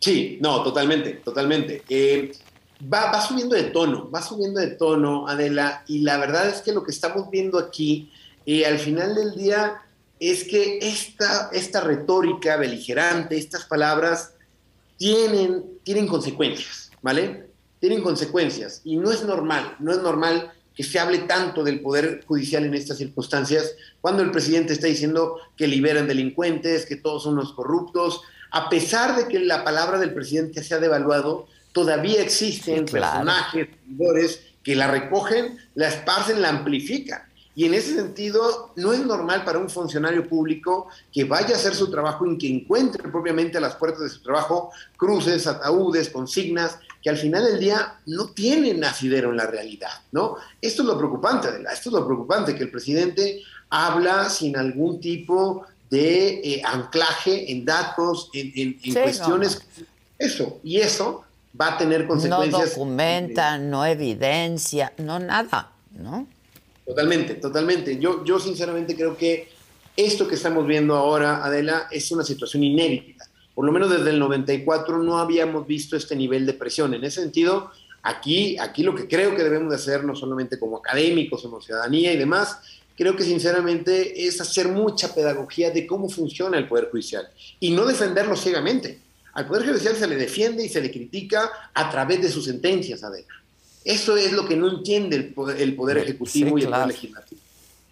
Sí, 0.00 0.38
no, 0.40 0.62
totalmente, 0.62 1.12
totalmente. 1.14 1.82
Eh, 1.90 2.32
va, 2.90 3.20
subiendo 3.20 3.54
de 3.54 3.64
tono, 3.64 4.10
va 4.10 4.22
subiendo 4.22 4.60
de 4.60 4.68
tono, 4.68 5.28
Adela, 5.28 5.84
y 5.86 6.00
la 6.00 6.16
verdad 6.16 6.48
es 6.48 6.62
que 6.62 6.72
lo 6.72 6.82
que 6.84 6.90
estamos 6.90 7.30
viendo 7.30 7.58
aquí, 7.58 8.10
eh, 8.46 8.64
al 8.64 8.78
final 8.78 9.14
del 9.14 9.34
día, 9.34 9.82
es 10.18 10.44
que 10.44 10.78
esta, 10.80 11.50
esta 11.52 11.80
retórica 11.80 12.56
beligerante, 12.56 13.36
estas 13.36 13.64
palabras, 13.64 14.32
tienen, 14.96 15.64
tienen 15.82 16.06
consecuencias, 16.06 16.90
¿vale? 17.02 17.46
Tienen 17.80 18.02
consecuencias, 18.02 18.80
y 18.84 18.96
no 18.96 19.10
es 19.10 19.24
normal, 19.24 19.76
no 19.78 19.92
es 19.92 19.98
normal 19.98 20.52
que 20.74 20.82
se 20.82 20.98
hable 20.98 21.20
tanto 21.20 21.64
del 21.64 21.80
Poder 21.80 22.22
Judicial 22.26 22.64
en 22.64 22.74
estas 22.74 22.98
circunstancias, 22.98 23.74
cuando 24.00 24.22
el 24.22 24.30
presidente 24.30 24.74
está 24.74 24.86
diciendo 24.86 25.38
que 25.56 25.66
liberan 25.66 26.06
delincuentes, 26.06 26.84
que 26.84 26.96
todos 26.96 27.22
son 27.22 27.36
los 27.36 27.52
corruptos, 27.54 28.20
a 28.50 28.68
pesar 28.68 29.16
de 29.16 29.26
que 29.28 29.38
la 29.38 29.64
palabra 29.64 29.98
del 29.98 30.14
presidente 30.14 30.62
se 30.62 30.74
ha 30.74 30.78
devaluado, 30.78 31.46
todavía 31.72 32.22
existen 32.22 32.84
personajes, 32.84 33.68
seguidores 33.84 34.40
que 34.62 34.74
la 34.74 34.88
recogen, 34.88 35.58
la 35.74 35.88
esparcen, 35.88 36.42
la 36.42 36.50
amplifican. 36.50 37.22
Y 37.56 37.64
en 37.64 37.72
ese 37.72 37.94
sentido, 37.94 38.70
no 38.76 38.92
es 38.92 39.00
normal 39.00 39.42
para 39.42 39.58
un 39.58 39.70
funcionario 39.70 40.28
público 40.28 40.88
que 41.10 41.24
vaya 41.24 41.54
a 41.54 41.58
hacer 41.58 41.74
su 41.74 41.90
trabajo 41.90 42.30
y 42.30 42.36
que 42.36 42.48
encuentre 42.48 43.08
propiamente 43.08 43.56
a 43.56 43.62
las 43.62 43.76
puertas 43.76 44.02
de 44.02 44.10
su 44.10 44.22
trabajo 44.22 44.70
cruces, 44.98 45.46
ataúdes, 45.46 46.10
consignas, 46.10 46.78
que 47.02 47.08
al 47.08 47.16
final 47.16 47.44
del 47.44 47.58
día 47.58 47.94
no 48.04 48.26
tienen 48.26 48.84
asidero 48.84 49.30
en 49.30 49.38
la 49.38 49.46
realidad, 49.46 50.02
¿no? 50.12 50.36
Esto 50.60 50.82
es 50.82 50.88
lo 50.88 50.98
preocupante, 50.98 51.48
esto 51.72 51.88
es 51.88 51.92
lo 51.94 52.04
preocupante, 52.04 52.54
que 52.54 52.64
el 52.64 52.70
presidente 52.70 53.40
habla 53.70 54.28
sin 54.28 54.54
algún 54.58 55.00
tipo 55.00 55.64
de 55.88 56.40
eh, 56.40 56.62
anclaje 56.62 57.50
en 57.50 57.64
datos, 57.64 58.28
en, 58.34 58.78
cuestiones. 58.92 59.62
Eso, 60.18 60.60
y 60.62 60.76
eso 60.76 61.24
va 61.58 61.68
a 61.68 61.78
tener 61.78 62.06
consecuencias. 62.06 62.60
No 62.60 62.68
documenta, 62.68 63.56
no 63.56 63.86
evidencia, 63.86 64.92
no 64.98 65.18
nada, 65.18 65.72
¿no? 65.92 66.26
Totalmente, 66.86 67.34
totalmente. 67.34 67.98
Yo, 67.98 68.24
yo 68.24 68.38
sinceramente 68.38 68.94
creo 68.94 69.16
que 69.16 69.48
esto 69.96 70.28
que 70.28 70.36
estamos 70.36 70.66
viendo 70.66 70.94
ahora, 70.94 71.44
Adela, 71.44 71.88
es 71.90 72.10
una 72.12 72.22
situación 72.22 72.62
inédita. 72.62 73.28
Por 73.54 73.64
lo 73.64 73.72
menos 73.72 73.90
desde 73.90 74.10
el 74.10 74.18
94 74.18 75.02
no 75.02 75.18
habíamos 75.18 75.66
visto 75.66 75.96
este 75.96 76.14
nivel 76.14 76.46
de 76.46 76.52
presión. 76.52 76.94
En 76.94 77.02
ese 77.04 77.22
sentido, 77.22 77.70
aquí, 78.02 78.56
aquí 78.58 78.82
lo 78.82 78.94
que 78.94 79.08
creo 79.08 79.34
que 79.34 79.42
debemos 79.42 79.70
de 79.70 79.76
hacer, 79.76 80.04
no 80.04 80.14
solamente 80.14 80.58
como 80.58 80.76
académicos, 80.76 81.42
como 81.42 81.60
ciudadanía 81.60 82.12
y 82.12 82.18
demás, 82.18 82.58
creo 82.96 83.16
que 83.16 83.24
sinceramente 83.24 84.26
es 84.26 84.40
hacer 84.40 84.68
mucha 84.68 85.12
pedagogía 85.14 85.70
de 85.70 85.86
cómo 85.86 86.08
funciona 86.08 86.58
el 86.58 86.68
Poder 86.68 86.90
Judicial 86.90 87.28
y 87.58 87.70
no 87.70 87.84
defenderlo 87.84 88.36
ciegamente. 88.36 89.00
Al 89.32 89.46
Poder 89.46 89.66
Judicial 89.66 89.96
se 89.96 90.06
le 90.06 90.16
defiende 90.16 90.64
y 90.64 90.68
se 90.68 90.80
le 90.80 90.90
critica 90.90 91.50
a 91.74 91.90
través 91.90 92.22
de 92.22 92.30
sus 92.30 92.44
sentencias, 92.44 93.02
Adela. 93.02 93.26
Eso 93.86 94.16
es 94.16 94.32
lo 94.32 94.48
que 94.48 94.56
no 94.56 94.68
entiende 94.68 95.14
el 95.14 95.32
Poder, 95.32 95.98
Ejecutivo 95.98 96.58
y 96.58 96.62
el 96.62 96.70
Poder 96.70 96.88
Legislativo. 96.88 97.40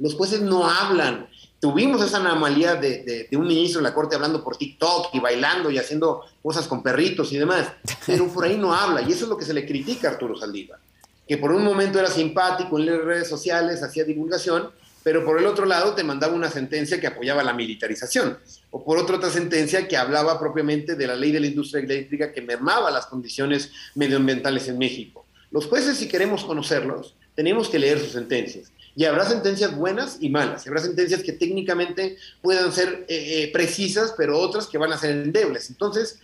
Los 0.01 0.15
jueces 0.15 0.41
no 0.41 0.69
hablan. 0.69 1.29
Tuvimos 1.61 2.03
esa 2.05 2.17
anomalía 2.17 2.75
de, 2.75 3.29
un 3.31 3.47
ministro 3.47 3.81
de 3.81 3.85
la 3.89 3.95
Corte 3.95 4.17
hablando 4.17 4.43
por 4.43 4.57
TikTok 4.57 5.15
y 5.15 5.21
bailando 5.21 5.71
y 5.71 5.79
haciendo 5.79 6.23
cosas 6.43 6.67
con 6.67 6.83
perritos 6.83 7.33
y 7.33 7.39
demás, 7.39 7.69
pero 8.07 8.27
por 8.27 8.45
ahí 8.45 8.59
no 8.59 8.75
habla. 8.75 9.03
Y 9.03 9.13
eso 9.13 9.27
es 9.27 9.29
lo 9.29 9.39
que 9.39 9.45
se 9.45 9.55
le 9.55 9.65
critica 9.65 10.09
a 10.09 10.11
Arturo 10.11 10.37
Saldívar. 10.37 10.81
que 11.29 11.39
por 11.39 11.53
un 11.53 11.63
momento 11.63 12.01
era 12.01 12.11
simpático 12.11 12.77
en 12.77 12.87
las 12.87 13.01
redes 13.05 13.29
sociales, 13.29 13.81
hacía 13.85 14.03
divulgación, 14.03 14.71
pero 15.05 15.25
por 15.25 15.39
el 15.39 15.47
otro 15.47 15.65
lado 15.65 15.95
te 15.95 16.03
mandaba 16.03 16.35
una 16.35 16.51
sentencia 16.51 17.01
que 17.01 17.07
apoyaba 17.07 17.45
la 17.45 17.53
militarización, 17.53 18.37
o 18.73 18.85
por 18.85 18.99
otra 18.99 19.17
otra 19.17 19.31
sentencia 19.31 19.87
que 19.87 19.97
hablaba 19.97 20.41
propiamente 20.41 20.97
de 20.97 21.07
la 21.07 21.15
ley 21.15 21.31
de 21.31 21.39
la 21.39 21.47
industria 21.47 21.85
eléctrica 21.85 22.33
que 22.33 22.43
mermaba 22.43 22.91
las 22.91 23.07
condiciones 23.07 23.71
medioambientales 23.95 24.67
en 24.67 24.77
México. 24.77 25.24
Los 25.55 25.67
jueces, 25.67 25.99
si 25.99 26.09
queremos 26.09 26.45
conocerlos, 26.45 27.15
tenemos 27.37 27.69
que 27.69 27.79
leer 27.79 28.01
sus 28.01 28.11
sentencias. 28.11 28.73
Y 28.97 29.05
habrá 29.05 29.25
sentencias 29.25 29.77
buenas 29.77 30.17
y 30.19 30.29
malas. 30.29 30.67
Habrá 30.67 30.81
sentencias 30.81 31.23
que 31.23 31.31
técnicamente 31.31 32.17
puedan 32.43 32.73
ser 32.73 33.07
eh, 33.07 33.45
eh, 33.45 33.51
precisas, 33.53 34.15
pero 34.17 34.37
otras 34.37 34.67
que 34.67 34.79
van 34.79 34.93
a 34.93 34.99
ser 34.99 35.13
endebles. 35.13 35.71
Entonces, 35.71 36.19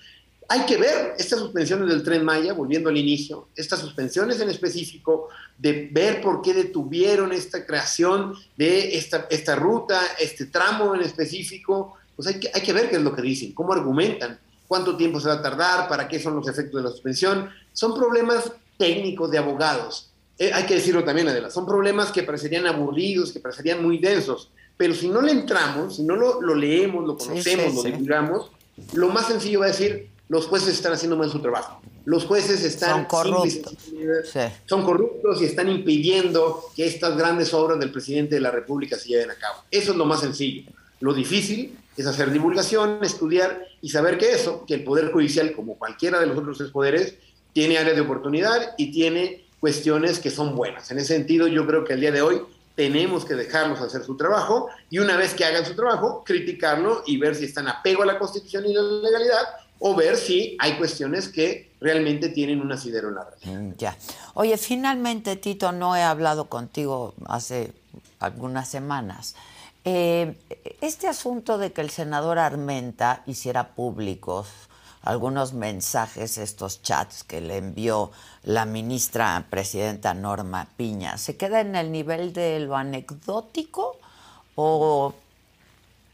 hay 0.49 0.67
que 0.67 0.77
ver 0.79 1.15
estas 1.17 1.39
suspensiones 1.39 1.89
del 1.89 2.03
tren 2.03 2.25
Maya, 2.25 2.55
volviendo 2.55 2.89
al 2.89 2.97
inicio, 2.97 3.47
estas 3.55 3.79
suspensiones 3.79 4.41
en 4.41 4.51
específico, 4.51 5.29
de 5.57 5.89
ver 5.93 6.21
por 6.23 6.43
qué 6.43 6.53
detuvieron 6.53 7.33
esta 7.33 7.65
creación 7.65 8.35
de 8.57 8.97
esta, 8.97 9.29
esta 9.31 9.55
ruta, 9.55 10.01
este 10.19 10.47
tramo 10.47 10.93
en 10.97 11.03
específico, 11.03 11.97
pues 12.17 12.27
hay 12.27 12.41
que, 12.41 12.51
hay 12.53 12.63
que 12.63 12.73
ver 12.73 12.91
qué 12.91 12.97
es 12.97 13.03
lo 13.03 13.15
que 13.15 13.23
dicen, 13.23 13.53
cómo 13.53 13.75
argumentan, 13.75 14.41
cuánto 14.67 14.97
tiempo 14.97 15.21
se 15.21 15.29
va 15.29 15.35
a 15.35 15.43
tardar, 15.43 15.89
para 15.89 16.09
qué 16.09 16.19
son 16.19 16.35
los 16.35 16.49
efectos 16.49 16.83
de 16.83 16.89
la 16.89 16.91
suspensión. 16.91 17.49
Son 17.73 17.95
problemas 17.95 18.51
técnicos 18.81 19.31
de 19.31 19.39
abogados. 19.39 20.11
Eh, 20.39 20.51
hay 20.55 20.65
que 20.65 20.75
decirlo 20.75 21.05
también, 21.05 21.29
Adela, 21.29 21.51
son 21.51 21.67
problemas 21.67 22.11
que 22.11 22.23
parecerían 22.23 22.67
aburridos, 22.67 23.31
que 23.31 23.41
parecerían 23.41 23.85
muy 23.85 23.99
densos, 23.99 24.51
pero 24.79 24.95
si 24.95 25.09
no 25.11 25.21
le 25.21 25.33
entramos, 25.33 25.97
si 25.97 26.03
no 26.03 26.17
lo, 26.17 26.55
leemos, 26.55 27.07
lo 27.07 27.19
conocemos, 27.19 27.75
lo 27.75 27.83
divulgamos, 27.83 28.51
lo 28.95 29.11
más 29.11 29.27
sencillo 29.27 29.61
va 29.61 29.67
a 29.67 29.69
decir, 29.69 30.09
los 30.31 30.47
jueces 30.47 30.75
están 30.75 30.95
haciendo 30.95 31.19
mal 31.19 31.31
su 31.31 31.41
trabajo. 31.41 31.83
Los 32.07 32.25
jueces 32.25 32.65
están 32.65 32.91
son 32.91 33.05
corruptos. 33.05 33.75
son 34.65 34.83
corruptos 34.83 35.43
y 35.43 35.45
están 35.45 35.69
impidiendo 35.69 36.65
que 36.75 36.87
estas 36.87 37.19
grandes 37.19 37.53
obras 37.53 37.79
del 37.79 37.93
presidente 37.93 38.37
de 38.37 38.41
la 38.41 38.51
República 38.51 38.97
se 38.97 39.09
lleven 39.09 39.31
a 39.31 39.35
cabo. 39.35 39.65
Eso 39.71 39.93
es 39.93 39.99
lo 39.99 40.07
más 40.07 40.21
sencillo. 40.21 40.71
Lo 41.01 41.13
difícil 41.13 41.77
es 41.99 42.07
hacer 42.07 42.31
divulgación, 42.33 43.01
estudiar 43.03 43.67
y 43.83 43.91
saber 43.91 44.17
que 44.17 44.33
eso, 44.33 44.65
que 44.67 44.75
el 44.75 44.85
Poder 44.85 45.13
Judicial, 45.13 45.53
como 45.53 45.77
cualquiera 45.77 46.19
de 46.19 46.27
los 46.27 46.39
otros 46.39 46.57
tres 46.57 46.71
poderes, 46.71 47.17
tiene 47.53 47.79
áreas 47.79 47.97
de 47.97 48.03
oportunidad 48.03 48.75
y 48.77 48.93
tiene 48.93 49.45
cuestiones 49.61 50.19
que 50.19 50.31
son 50.31 50.57
buenas. 50.57 50.91
En 50.91 50.99
ese 50.99 51.15
sentido, 51.15 51.47
yo 51.47 51.67
creo 51.67 51.85
que 51.85 51.93
al 51.93 52.01
día 52.01 52.13
de 52.13 52.23
hoy 52.23 52.43
tenemos 52.75 53.25
que 53.25 53.35
dejarlos 53.35 53.81
hacer 53.81 54.05
su 54.05 54.17
trabajo 54.17 54.69
y 54.89 54.99
una 54.99 55.17
vez 55.17 55.35
que 55.35 55.45
hagan 55.45 55.67
su 55.67 55.75
trabajo, 55.75 56.25
criticarlo 56.25 57.03
y 57.07 57.19
ver 57.19 57.35
si 57.35 57.45
están 57.45 57.69
apego 57.69 58.03
a 58.03 58.07
la 58.07 58.19
Constitución 58.19 58.65
y 58.67 58.73
la 58.73 58.83
legalidad 58.83 59.45
o 59.79 59.95
ver 59.95 60.17
si 60.17 60.57
hay 60.59 60.77
cuestiones 60.77 61.29
que 61.29 61.73
realmente 61.81 62.29
tienen 62.29 62.61
un 62.61 62.73
asidero 62.73 63.09
en 63.09 63.15
la 63.17 63.25
red. 63.25 63.53
Mm, 63.53 63.77
ya. 63.77 63.97
Oye, 64.35 64.57
finalmente, 64.57 65.37
Tito, 65.37 65.73
no 65.73 65.97
he 65.97 66.03
hablado 66.03 66.49
contigo 66.49 67.15
hace 67.27 67.73
algunas 68.19 68.69
semanas. 68.69 69.35
Eh, 69.85 70.37
este 70.83 71.09
asunto 71.09 71.57
de 71.57 71.73
que 71.73 71.81
el 71.81 71.91
senador 71.91 72.39
Armenta 72.39 73.23
hiciera 73.27 73.69
públicos 73.69 74.49
algunos 75.03 75.53
mensajes, 75.53 76.39
estos 76.39 76.83
chats 76.83 77.25
que 77.25 77.41
le 77.41 77.57
envió 77.57 78.11
la 78.43 78.65
ministra 78.65 79.47
presidenta 79.51 80.15
Norma 80.15 80.69
Piña, 80.77 81.19
¿se 81.19 81.37
queda 81.37 81.61
en 81.61 81.77
el 81.77 81.91
nivel 81.93 82.33
de 82.33 82.61
lo 82.61 82.77
anecdótico 82.77 83.97
o 84.55 85.15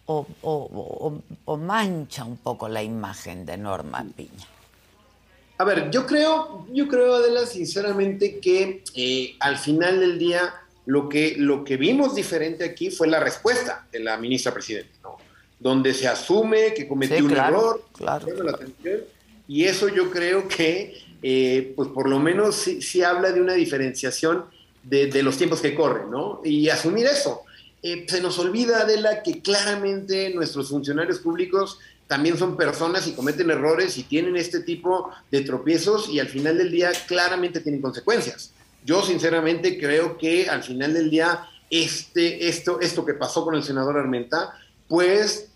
o, 0.07 1.57
mancha 1.59 2.25
un 2.25 2.37
poco 2.37 2.69
la 2.69 2.83
imagen 2.83 3.45
de 3.45 3.57
Norma 3.57 4.05
Piña? 4.17 4.47
A 5.59 5.65
ver, 5.65 5.91
yo 5.91 6.07
creo, 6.07 6.67
yo 6.73 6.87
creo, 6.87 7.15
Adela, 7.15 7.47
sinceramente 7.47 8.41
que 8.41 8.85
eh, 8.95 9.37
al 9.41 9.57
final 9.57 10.01
del 10.01 10.19
día 10.19 10.55
lo 10.85 11.09
que, 11.09 11.35
lo 11.39 11.65
que 11.65 11.77
vimos 11.77 12.15
diferente 12.15 12.65
aquí 12.65 12.91
fue 12.91 13.09
la 13.09 13.21
respuesta 13.21 13.87
de 13.91 14.01
la 14.01 14.17
ministra 14.19 14.53
presidenta. 14.53 14.93
Donde 15.59 15.95
se 15.95 16.07
asume 16.07 16.75
que 16.75 16.87
cometió 16.87 17.25
un 17.25 17.33
error, 17.33 17.83
claro. 17.97 18.27
y 19.49 19.65
eso 19.65 19.89
yo 19.89 20.11
creo 20.11 20.47
que, 20.49 20.99
eh, 21.23 21.73
pues 21.75 21.89
por 21.89 22.09
lo 22.09 22.19
menos 22.19 22.57
sí, 22.57 23.03
habla 23.03 23.33
de 23.33 23.41
una 23.41 23.55
diferenciación 23.55 24.45
de, 24.83 25.07
de, 25.07 25.23
los 25.23 25.37
tiempos 25.37 25.61
que 25.61 25.75
corren, 25.75 26.11
¿no? 26.11 26.41
Y 26.45 26.69
asumir 26.69 27.07
eso. 27.07 27.43
Eh, 27.83 28.05
se 28.09 28.21
nos 28.21 28.39
olvida, 28.39 28.85
de 28.85 29.01
la 29.01 29.23
que 29.23 29.41
claramente 29.41 30.33
nuestros 30.35 30.71
funcionarios 30.71 31.19
públicos 31.19 31.79
también 32.07 32.39
son 32.39 32.57
personas 32.57 33.07
y 33.07 33.13
cometen 33.13 33.51
errores 33.51 33.99
y 33.99 34.05
tienen 34.05 34.37
este 34.37 34.61
tipo 34.61 35.11
de 35.31 35.41
tropiezos 35.43 36.09
y 36.09 36.21
al 36.21 36.29
final 36.29 36.57
del 36.59 36.71
día 36.71 36.93
claramente 37.07 37.61
tienen 37.61 37.83
consecuencias. 37.83 38.53
Yo 38.85 39.03
sinceramente 39.03 39.79
creo 39.79 40.17
que 40.17 40.49
al 40.49 40.63
final 40.63 40.95
del 40.95 41.11
día 41.11 41.49
este, 41.71 42.49
esto, 42.49 42.81
esto 42.81 43.05
que 43.05 43.15
pasó 43.15 43.45
con 43.45 43.57
el 43.57 43.65
senador 43.65 43.99
Armenta, 43.99 44.55
pues 44.89 45.49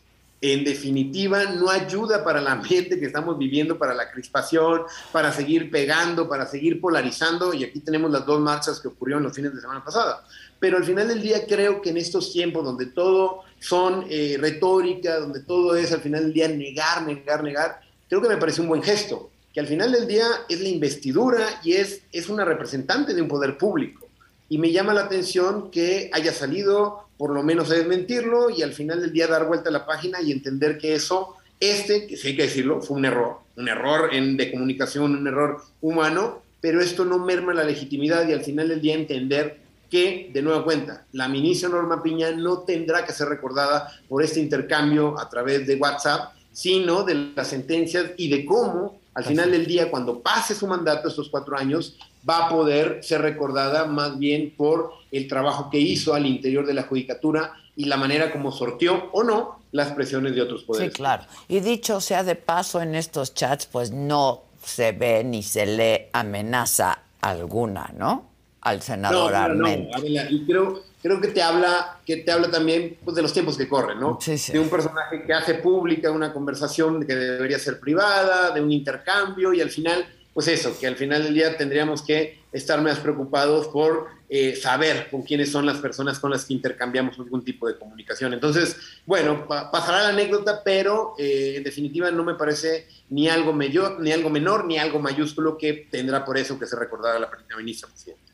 en 0.43 0.65
definitiva 0.65 1.45
no 1.45 1.69
ayuda 1.69 2.25
para 2.25 2.41
el 2.41 2.47
ambiente 2.47 2.99
que 2.99 3.07
estamos 3.07 3.37
viviendo, 3.37 3.77
para 3.77 3.95
la 3.95 4.11
crispación, 4.11 4.83
para 5.13 5.33
seguir 5.33 5.71
pegando, 5.71 6.29
para 6.29 6.47
seguir 6.47 6.81
polarizando. 6.81 7.53
Y 7.53 7.65
aquí 7.65 7.81
tenemos 7.81 8.11
las 8.11 8.25
dos 8.25 8.41
marchas 8.41 8.81
que 8.81 8.89
ocurrieron 8.89 9.23
los 9.23 9.35
fines 9.35 9.55
de 9.55 9.61
semana 9.61 9.85
pasada 9.85 10.25
pero 10.61 10.77
al 10.77 10.85
final 10.85 11.09
del 11.09 11.23
día 11.23 11.47
creo 11.47 11.81
que 11.81 11.91
en 11.91 11.97
estos 11.97 12.33
tiempos 12.33 12.63
donde 12.63 12.87
todo 12.87 13.43
son 13.59 14.05
eh, 14.09 14.37
retórica, 14.39 15.19
donde 15.19 15.41
todo 15.41 15.75
es 15.75 15.91
al 15.91 16.03
final 16.03 16.25
del 16.25 16.35
día 16.35 16.49
negar, 16.49 17.03
negar, 17.03 17.43
negar, 17.43 17.81
creo 18.09 18.21
que 18.21 18.29
me 18.29 18.37
parece 18.37 18.61
un 18.61 18.69
buen 18.69 18.83
gesto, 18.83 19.31
que 19.55 19.61
al 19.61 19.67
final 19.67 19.91
del 19.91 20.07
día 20.07 20.27
es 20.49 20.61
la 20.61 20.69
investidura 20.69 21.61
y 21.65 21.73
es, 21.73 22.03
es 22.13 22.29
una 22.29 22.45
representante 22.45 23.15
de 23.15 23.23
un 23.23 23.29
poder 23.29 23.57
público. 23.57 24.07
Y 24.51 24.59
me 24.59 24.73
llama 24.73 24.93
la 24.93 25.05
atención 25.05 25.71
que 25.71 26.11
haya 26.13 26.35
salido 26.35 27.07
por 27.17 27.31
lo 27.31 27.43
menos 27.43 27.71
a 27.71 27.75
desmentirlo 27.75 28.51
y 28.51 28.63
al 28.63 28.73
final 28.73 29.01
del 29.01 29.13
día 29.13 29.27
dar 29.27 29.47
vuelta 29.47 29.71
a 29.71 29.73
la 29.73 29.87
página 29.87 30.21
y 30.21 30.33
entender 30.33 30.77
que 30.77 30.95
eso, 30.95 31.37
este, 31.61 32.07
que 32.07 32.17
sí 32.17 32.29
hay 32.29 32.37
que 32.37 32.43
decirlo, 32.43 32.83
fue 32.83 32.97
un 32.97 33.05
error, 33.05 33.37
un 33.57 33.69
error 33.69 34.13
en, 34.13 34.37
de 34.37 34.51
comunicación, 34.51 35.15
un 35.15 35.27
error 35.27 35.63
humano, 35.81 36.43
pero 36.61 36.81
esto 36.81 37.05
no 37.05 37.19
merma 37.19 37.55
la 37.55 37.63
legitimidad 37.63 38.29
y 38.29 38.33
al 38.33 38.41
final 38.41 38.69
del 38.69 38.81
día 38.81 38.95
entender 38.95 39.61
que, 39.91 40.31
de 40.33 40.43
nueva 40.43 40.65
cuenta, 40.65 41.05
la 41.13 41.29
ministra 41.29 41.69
Norma 41.69 42.03
Piña 42.03 42.31
no 42.31 42.61
tendrá 42.61 43.05
que 43.05 43.13
ser 43.13 43.29
recordada 43.29 43.93
por 44.09 44.23
este 44.23 44.41
intercambio 44.41 45.19
a 45.21 45.29
través 45.29 45.67
de 45.67 45.77
WhatsApp, 45.77 46.33
sino 46.53 47.05
de 47.05 47.33
las 47.37 47.49
sentencias 47.49 48.13
y 48.17 48.29
de 48.29 48.45
cómo, 48.45 48.99
al 49.15 49.25
final 49.25 49.51
del 49.51 49.67
día, 49.67 49.91
cuando 49.91 50.21
pase 50.21 50.55
su 50.55 50.67
mandato, 50.67 51.09
estos 51.09 51.29
cuatro 51.29 51.57
años, 51.57 51.97
va 52.29 52.47
a 52.47 52.49
poder 52.49 53.03
ser 53.03 53.23
recordada 53.23 53.87
más 53.87 54.19
bien 54.19 54.55
por 54.57 54.93
el 55.11 55.29
trabajo 55.29 55.71
que 55.71 55.79
hizo 55.79 56.15
al 56.15 56.27
interior 56.27 56.67
de 56.67 56.75
la 56.75 56.83
judicatura 56.83 57.53
y 57.77 57.87
la 57.87 57.97
manera 57.97 58.33
como 58.33 58.53
sorteó 58.53 59.09
o 59.13 59.23
no 59.23 59.61
las 59.73 59.93
presiones 59.93 60.35
de 60.35 60.43
otros 60.43 60.65
poderes. 60.65 60.93
Sí, 60.93 60.97
claro. 60.97 61.25
Y 61.49 61.61
dicho 61.61 62.01
sea 62.01 62.25
de 62.25 62.35
paso, 62.35 62.83
en 62.83 62.95
estos 62.95 63.35
chats, 63.35 63.67
pues 63.67 63.91
no 63.93 64.43
se 64.63 64.93
ve 64.93 65.25
ni 65.25 65.43
se 65.43 65.65
lee 65.67 66.09
amenaza 66.13 67.03
alguna, 67.21 67.93
¿no? 67.97 68.31
al 68.63 68.83
senador 68.83 69.57
no, 69.57 69.69
y 69.69 70.45
creo, 70.45 70.83
creo 71.03 71.21
que 71.21 71.29
te 71.29 71.43
habla, 71.43 71.99
que 72.05 72.19
te 72.19 72.31
habla 72.31 72.51
también 72.51 72.99
pues, 73.03 73.17
de 73.17 73.23
los 73.23 73.33
tiempos 73.33 73.57
que 73.57 73.69
corren, 73.69 73.99
¿no? 73.99 74.19
De 74.27 74.59
un 74.59 74.69
personaje 74.69 75.23
que 75.25 75.33
hace 75.33 75.55
pública 75.55 76.11
una 76.11 76.33
conversación 76.33 77.07
que 77.07 77.15
debería 77.15 77.59
ser 77.59 77.81
privada, 77.81 78.51
de 78.51 78.61
un 78.61 78.71
intercambio, 78.71 79.55
y 79.55 79.61
al 79.61 79.71
final, 79.71 80.07
pues 80.33 80.49
eso, 80.49 80.79
que 80.79 80.87
al 80.87 80.97
final 80.97 81.25
del 81.25 81.35
día 81.35 81.57
tendríamos 81.57 82.03
que 82.03 82.41
estar 82.53 82.81
más 82.81 82.99
preocupados 82.99 83.69
por 83.69 84.09
eh, 84.29 84.55
saber 84.55 85.09
con 85.11 85.23
quiénes 85.23 85.51
son 85.51 85.67
las 85.67 85.79
personas 85.79 86.19
con 86.19 86.31
las 86.31 86.45
que 86.45 86.55
intercambiamos 86.55 87.19
algún 87.19 87.45
tipo 87.45 87.67
de 87.67 87.77
comunicación. 87.79 88.33
Entonces, 88.33 88.77
bueno, 89.07 89.47
pasará 89.49 90.03
la 90.03 90.09
anécdota, 90.11 90.63
pero 90.65 91.15
eh, 91.19 91.55
en 91.57 91.65
definitiva 91.65 92.11
no 92.11 92.25
me 92.25 92.35
parece 92.35 92.87
ni 93.09 93.29
algo, 93.29 93.53
mayor, 93.53 94.01
ni 94.01 94.13
algo 94.13 94.31
menor 94.31 94.65
ni 94.65 94.79
algo 94.79 95.01
mayúsculo 95.01 95.59
que 95.59 95.89
tendrá 95.91 96.25
por 96.25 96.39
eso 96.39 96.59
que 96.59 96.67
se 96.67 96.77
recordara 96.77 97.19
la 97.19 97.31
primera 97.31 97.57
ministra 97.57 97.89
presidenta 97.89 98.31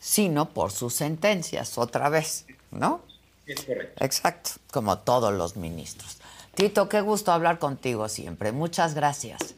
sino 0.00 0.48
por 0.48 0.72
sus 0.72 0.94
sentencias, 0.94 1.78
otra 1.78 2.08
vez, 2.08 2.46
¿no? 2.72 3.02
Es 3.46 3.62
correcto. 3.64 4.04
Exacto, 4.04 4.50
como 4.72 4.98
todos 4.98 5.32
los 5.32 5.56
ministros. 5.56 6.16
Tito, 6.54 6.88
qué 6.88 7.02
gusto 7.02 7.30
hablar 7.30 7.58
contigo 7.58 8.08
siempre. 8.08 8.50
Muchas 8.50 8.94
gracias. 8.94 9.54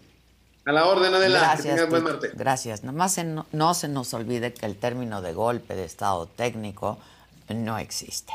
A 0.65 0.73
la 0.73 0.87
orden, 0.87 1.13
adelante. 1.13 1.69
Gracias. 1.69 1.91
buen 1.91 2.05
martes. 2.05 2.37
Gracias. 2.37 2.85
Nomás 2.85 3.19
no, 3.25 3.47
no 3.53 3.75
se 3.75 3.89
nos 3.89 4.15
olvide 4.15 4.55
que 4.55 4.67
el 4.67 4.77
término 4.77 5.21
de 5.21 5.33
golpe 5.33 5.75
de 5.75 5.85
estado 5.85 6.27
técnico 6.27 6.99
no 7.49 7.79
existe. 7.79 8.33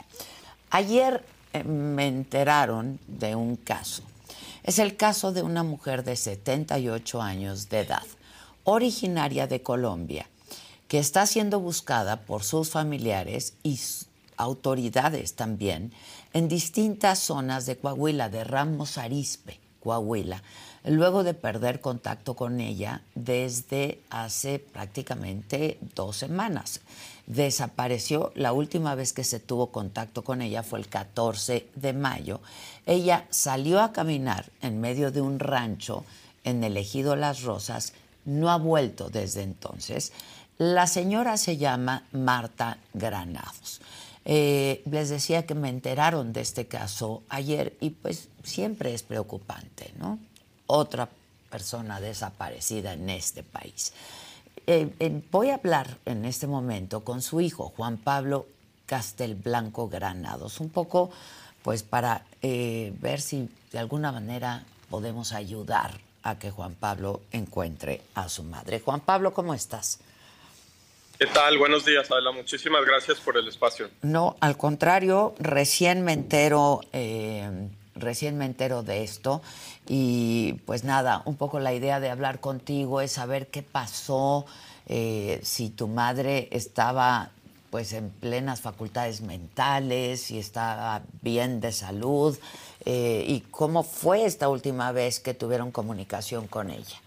Ayer 0.70 1.24
eh, 1.54 1.64
me 1.64 2.08
enteraron 2.08 3.00
de 3.08 3.36
un 3.36 3.56
caso. 3.56 4.04
Es 4.64 4.80
el 4.80 4.98
caso 4.98 5.32
de 5.32 5.42
una 5.42 5.64
mujer 5.64 6.04
de 6.04 6.18
78 6.18 7.22
años 7.22 7.70
de 7.70 7.80
edad, 7.80 8.04
originaria 8.66 9.48
de 9.48 9.62
Colombia, 9.62 10.28
que 10.90 11.00
está 11.00 11.26
siendo 11.26 11.62
buscada 11.62 12.22
por 12.22 12.44
sus 12.44 12.70
familiares 12.70 13.54
y 13.64 13.80
autoridades 14.36 15.36
también 15.36 15.94
en 16.34 16.50
distintas 16.50 17.20
zonas 17.20 17.66
de 17.66 17.78
Coahuila, 17.78 18.28
de 18.28 18.44
Ramos 18.44 18.98
Arispe, 18.98 19.60
Coahuila, 19.80 20.44
luego 20.88 21.24
de 21.24 21.34
perder 21.34 21.82
contacto 21.82 22.36
con 22.36 22.60
ella 22.60 23.02
desde 23.16 24.00
hace 24.10 24.60
prácticamente 24.60 25.78
dos 25.96 26.18
semanas. 26.18 26.82
Desapareció, 27.26 28.32
la 28.36 28.54
última 28.54 28.96
vez 28.96 29.12
que 29.12 29.26
se 29.26 29.40
tuvo 29.40 29.68
contacto 29.68 30.24
con 30.24 30.42
ella 30.42 30.64
fue 30.64 30.80
el 30.80 30.88
14 30.88 31.68
de 31.76 31.94
mayo. 31.94 32.40
Ella 32.86 33.26
salió 33.30 33.82
a 33.82 33.92
caminar 33.92 34.46
en 34.62 34.80
medio 34.80 35.12
de 35.12 35.22
un 35.22 35.40
rancho 35.40 36.06
en 36.46 36.64
el 36.64 36.78
ejido 36.78 37.18
Las 37.18 37.42
Rosas, 37.42 37.94
no 38.24 38.50
ha 38.50 38.58
vuelto 38.58 39.10
desde 39.10 39.44
entonces. 39.44 40.14
La 40.58 40.88
señora 40.88 41.36
se 41.38 41.58
llama 41.58 42.04
Marta 42.14 42.78
Granados. 42.94 43.82
Eh, 44.24 44.82
les 44.90 45.10
decía 45.10 45.46
que 45.46 45.56
me 45.56 45.70
enteraron 45.70 46.34
de 46.34 46.42
este 46.42 46.68
caso 46.68 47.24
ayer 47.30 47.78
y 47.80 47.92
pues 47.92 48.30
siempre 48.44 48.94
es 48.94 49.04
preocupante, 49.04 49.94
¿no? 50.00 50.20
Otra 50.68 51.10
persona 51.50 52.00
desaparecida 52.00 52.94
en 52.94 53.10
este 53.10 53.44
país. 53.44 53.94
Eh, 54.66 54.90
eh, 55.00 55.22
voy 55.32 55.50
a 55.50 55.56
hablar 55.56 55.98
en 56.06 56.26
este 56.26 56.46
momento 56.46 57.04
con 57.04 57.22
su 57.22 57.42
hijo, 57.42 57.74
Juan 57.76 57.98
Pablo 57.98 58.46
Castelblanco 58.86 59.90
Granados, 59.90 60.60
un 60.60 60.70
poco 60.70 61.10
pues 61.64 61.84
para 61.84 62.24
ver 62.42 63.20
si 63.20 63.50
de 63.74 63.80
alguna 63.80 64.14
manera 64.14 64.64
podemos 64.90 65.34
ayudar 65.34 66.00
a 66.24 66.38
que 66.40 66.52
Juan 66.52 66.76
Pablo 66.76 67.22
encuentre 67.32 68.02
a 68.16 68.30
su 68.30 68.44
madre. 68.44 68.80
Juan 68.80 69.02
Pablo, 69.02 69.34
¿cómo 69.34 69.54
estás? 69.54 70.00
¿Qué 71.18 71.26
tal? 71.26 71.58
Buenos 71.58 71.84
días, 71.84 72.12
Adela. 72.12 72.32
Muchísimas 72.32 72.86
gracias 72.86 73.20
por 73.20 73.38
el 73.38 73.48
espacio. 73.48 73.90
No, 74.04 74.36
al 74.40 74.56
contrario, 74.56 75.34
recién 75.40 76.04
me 76.04 76.14
entero, 76.14 76.82
eh, 76.94 77.70
recién 78.00 78.38
me 78.38 78.46
entero 78.46 78.84
de 78.84 79.04
esto 79.04 79.42
y 79.88 80.54
pues 80.66 80.84
nada, 80.84 81.22
un 81.26 81.36
poco 81.36 81.60
la 81.60 81.74
idea 81.74 82.00
de 82.00 82.10
hablar 82.10 82.40
contigo 82.40 83.02
es 83.02 83.12
saber 83.12 83.48
qué 83.48 83.64
pasó, 83.64 84.46
eh, 84.88 85.40
si 85.44 85.70
tu 85.70 85.88
madre 85.88 86.48
estaba 86.52 87.32
pues 87.70 87.92
en 87.94 88.10
plenas 88.10 88.62
facultades 88.62 89.22
mentales, 89.22 90.22
si 90.22 90.40
estaba 90.40 91.02
bien 91.22 91.60
de 91.60 91.72
salud 91.72 92.38
eh, 92.86 93.26
y 93.28 93.42
cómo 93.52 93.84
fue 93.84 94.26
esta 94.26 94.48
última 94.48 94.92
vez 94.92 95.20
que 95.20 95.34
tuvieron 95.34 95.72
comunicación 95.72 96.48
con 96.48 96.70
ella. 96.70 97.02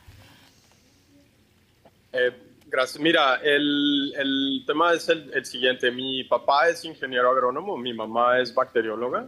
Gracias. 2.71 3.01
Mira, 3.01 3.41
el, 3.43 4.15
el 4.17 4.63
tema 4.65 4.93
es 4.93 5.09
el, 5.09 5.45
siguiente. 5.45 5.91
Mi 5.91 6.23
papá 6.23 6.69
es 6.69 6.85
ingeniero 6.85 7.29
agrónomo, 7.29 7.77
mi 7.77 7.93
mamá 7.93 8.39
es 8.39 8.55
bacterióloga. 8.55 9.27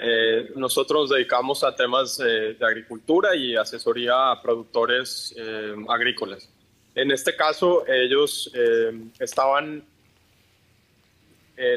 Eh, 0.00 0.50
nosotros 0.56 1.02
nos 1.02 1.10
dedicamos 1.10 1.64
a 1.64 1.74
temas 1.74 2.20
eh, 2.20 2.56
de 2.58 2.66
agricultura 2.66 3.34
y 3.34 3.56
asesoría 3.56 4.30
a 4.30 4.42
productores 4.42 5.34
eh, 5.36 5.74
agrícolas. 5.88 6.48
En 6.94 7.10
este 7.10 7.36
caso, 7.36 7.86
ellos 7.86 8.50
estaban 9.20 9.84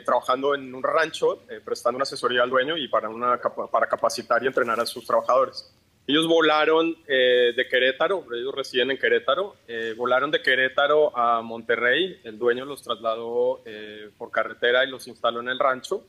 trabajando 0.04 0.56
en 0.56 0.74
un 0.74 0.82
rancho, 0.82 1.44
prestando 1.64 1.98
una 1.98 2.04
asesoría 2.04 2.42
al 2.42 2.50
dueño 2.50 2.76
y 2.76 2.88
para, 2.88 3.08
una, 3.08 3.40
para 3.72 3.88
capacitar 3.88 4.44
y 4.44 4.48
entrenar 4.48 4.80
a 4.80 4.86
sus 4.86 5.06
trabajadores. 5.06 5.72
Ellos 6.08 6.28
volaron 6.28 6.98
eh, 7.08 7.54
de 7.56 7.68
Querétaro, 7.68 8.26
ellos 8.34 8.54
residen 8.56 8.92
en 8.92 8.98
Querétaro, 8.98 9.56
eh, 9.68 9.94
volaron 9.96 10.32
de 10.32 10.42
Querétaro 10.42 11.16
a 11.16 11.42
Monterrey, 11.42 12.20
el 12.24 12.40
dueño 12.40 12.66
los 12.66 12.82
trasladó 12.82 13.62
eh, 13.66 14.10
por 14.18 14.32
carretera 14.32 14.84
y 14.84 14.90
los 14.90 15.08
instaló 15.08 15.42
en 15.42 15.50
el 15.50 15.60
rancho. 15.60 16.04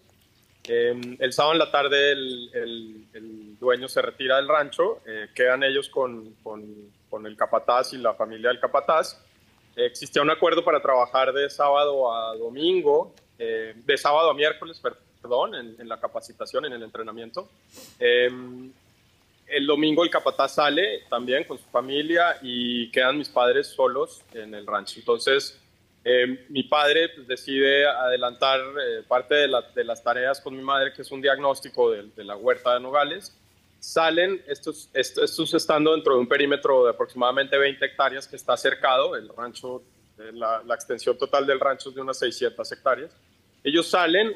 Em, 0.68 1.16
el 1.18 1.32
sábado 1.32 1.54
en 1.54 1.58
la 1.58 1.70
tarde 1.70 2.12
el, 2.12 3.56
dueño 3.58 3.88
se 3.88 4.02
retira 4.02 4.36
del 4.36 4.48
rancho, 4.48 5.00
quedan 5.34 5.62
ellos 5.62 5.88
con, 5.88 6.34
el 7.24 7.36
capataz 7.36 7.92
y 7.92 7.98
la 7.98 8.14
familia 8.14 8.48
del 8.48 8.58
capataz. 8.58 9.20
existía 9.76 10.20
un 10.20 10.30
acuerdo 10.30 10.64
para 10.64 10.82
trabajar 10.82 11.32
de 11.32 11.48
sábado 11.48 12.12
a 12.12 12.36
domingo, 12.36 13.14
de 13.38 13.98
sábado 13.98 14.30
a 14.30 14.34
miércoles, 14.34 14.80
perdón, 15.20 15.54
en, 15.54 15.76
en, 15.78 15.88
la 15.88 16.00
capacitación, 16.00 16.64
en 16.64 16.72
el 16.72 16.82
entrenamiento. 16.82 17.48
Em, 18.00 18.72
el 19.52 19.66
domingo 19.66 20.02
el 20.02 20.10
capataz 20.10 20.54
sale 20.54 21.02
también 21.10 21.44
con 21.44 21.58
su 21.58 21.64
familia 21.66 22.38
y 22.40 22.90
quedan 22.90 23.18
mis 23.18 23.28
padres 23.28 23.68
solos 23.68 24.22
en 24.32 24.54
el 24.54 24.66
rancho. 24.66 24.98
Entonces, 24.98 25.61
eh, 26.04 26.46
mi 26.48 26.64
padre 26.64 27.10
pues, 27.14 27.28
decide 27.28 27.86
adelantar 27.86 28.60
eh, 28.60 29.02
parte 29.06 29.34
de, 29.36 29.84
las 29.84 30.02
tareas 30.02 30.40
con 30.40 30.56
mi 30.56 30.62
madre, 30.62 30.92
que 30.92 31.02
es 31.02 31.10
un 31.12 31.22
diagnóstico 31.22 31.90
de, 31.90 32.24
la 32.24 32.36
huerta 32.36 32.74
de 32.74 32.80
Nogales. 32.80 33.36
Salen, 33.78 34.42
estos, 34.46 34.88
estos, 34.92 35.54
estando 35.54 35.92
dentro 35.92 36.14
de 36.14 36.20
un 36.20 36.28
perímetro 36.28 36.84
de 36.84 36.90
aproximadamente 36.90 37.56
20 37.56 37.84
hectáreas 37.84 38.26
que 38.26 38.36
está 38.36 38.56
cercado, 38.56 39.16
el 39.16 39.28
rancho, 39.28 39.82
eh, 40.18 40.30
la, 40.32 40.62
extensión 40.74 41.16
total 41.18 41.46
del 41.46 41.60
rancho 41.60 41.90
es 41.90 41.94
de 41.94 42.00
unas 42.00 42.18
600 42.18 42.70
hectáreas. 42.72 43.12
Ellos 43.64 43.88
salen, 43.88 44.34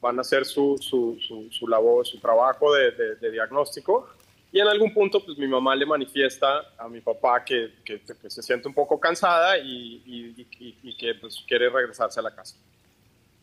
van 0.00 0.18
a 0.18 0.22
hacer 0.22 0.44
su, 0.44 0.76
su, 0.80 1.18
su, 1.52 1.68
labor, 1.68 2.04
su 2.04 2.18
trabajo 2.18 2.74
de, 2.74 2.90
de, 2.90 3.30
diagnóstico. 3.30 4.08
Y 4.50 4.60
en 4.60 4.66
algún 4.66 4.94
punto, 4.94 5.22
pues 5.24 5.36
mi 5.36 5.46
mamá 5.46 5.76
le 5.76 5.84
manifiesta 5.84 6.72
a 6.78 6.88
mi 6.88 7.00
papá 7.00 7.44
que, 7.44 7.74
que, 7.84 8.00
se 8.28 8.42
siente 8.42 8.66
un 8.66 8.74
poco 8.74 8.98
cansada 8.98 9.58
y, 9.58 10.02
y, 10.06 10.46
y, 10.82 10.96
que 10.96 11.14
pues, 11.14 11.44
quiere 11.46 11.68
regresarse 11.68 12.18
a 12.18 12.22
la 12.22 12.34
casa. 12.34 12.56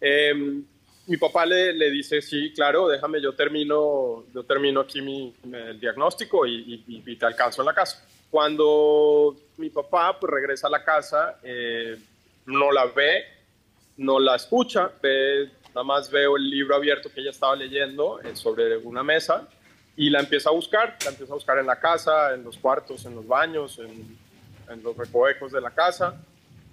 Em, 0.01 0.63
mi 1.05 1.17
papá 1.17 1.45
le, 1.45 1.73
le, 1.73 1.91
dice, 1.91 2.21
sí, 2.21 2.51
claro, 2.53 2.87
déjame, 2.87 3.21
yo 3.21 3.33
termino, 3.33 4.25
yo 4.33 4.43
termino 4.43 4.81
aquí 4.81 5.01
mi, 5.01 5.31
el 5.43 5.79
diagnóstico 5.79 6.47
y, 6.47 7.15
te 7.19 7.25
alcanzo 7.25 7.61
en 7.61 7.67
la 7.67 7.73
casa. 7.73 8.03
Cuando 8.31 9.35
mi 9.57 9.69
papá 9.69 10.19
pues, 10.19 10.31
regresa 10.31 10.67
a 10.67 10.71
la 10.71 10.83
casa, 10.83 11.39
eh, 11.43 11.97
no 12.47 12.71
la 12.71 12.85
ve, 12.85 13.25
no 13.97 14.19
la 14.19 14.35
escucha, 14.35 14.91
ve 15.01 15.51
Nada 15.75 15.83
más 15.83 16.09
veo 16.09 16.37
el 16.37 16.49
libro 16.49 16.73
abierto 16.73 17.11
que 17.13 17.19
ella 17.19 17.31
estaba 17.31 17.53
leyendo 17.53 18.21
eh, 18.21 18.33
sobre 18.33 18.77
una 18.77 19.03
mesa 19.03 19.45
y 19.97 20.09
la 20.09 20.19
empieza 20.19 20.49
a 20.49 20.53
buscar, 20.53 20.97
la 21.03 21.11
empieza 21.11 21.33
a 21.33 21.35
buscar 21.35 21.57
en 21.57 21.67
la 21.67 21.79
casa, 21.79 22.33
en 22.33 22.43
los 22.43 22.57
cuartos, 22.57 23.05
en 23.05 23.15
los 23.15 23.27
baños, 23.27 23.79
en, 23.79 24.25
los 24.83 24.97
recovecos 24.97 25.51
de 25.51 25.61
la 25.61 25.71
casa. 25.71 26.19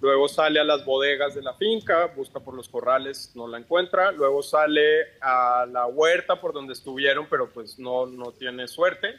Luego 0.01 0.27
sale 0.27 0.59
a 0.59 0.63
las 0.63 0.83
bodegas 0.83 1.35
de 1.35 1.41
la 1.41 1.53
finca, 1.53 2.07
busca 2.07 2.39
por 2.39 2.55
los 2.55 2.67
corrales, 2.67 3.31
no 3.35 3.47
la 3.47 3.59
encuentra. 3.59 4.11
Luego 4.11 4.41
sale 4.41 5.19
a 5.21 5.65
la 5.71 5.85
huerta 5.85 6.41
por 6.41 6.53
donde 6.53 6.73
estuvieron, 6.73 7.27
pero 7.29 7.49
pues 7.49 7.77
no, 7.79 8.07
no 8.07 8.31
tiene 8.31 8.67
suerte. 8.67 9.15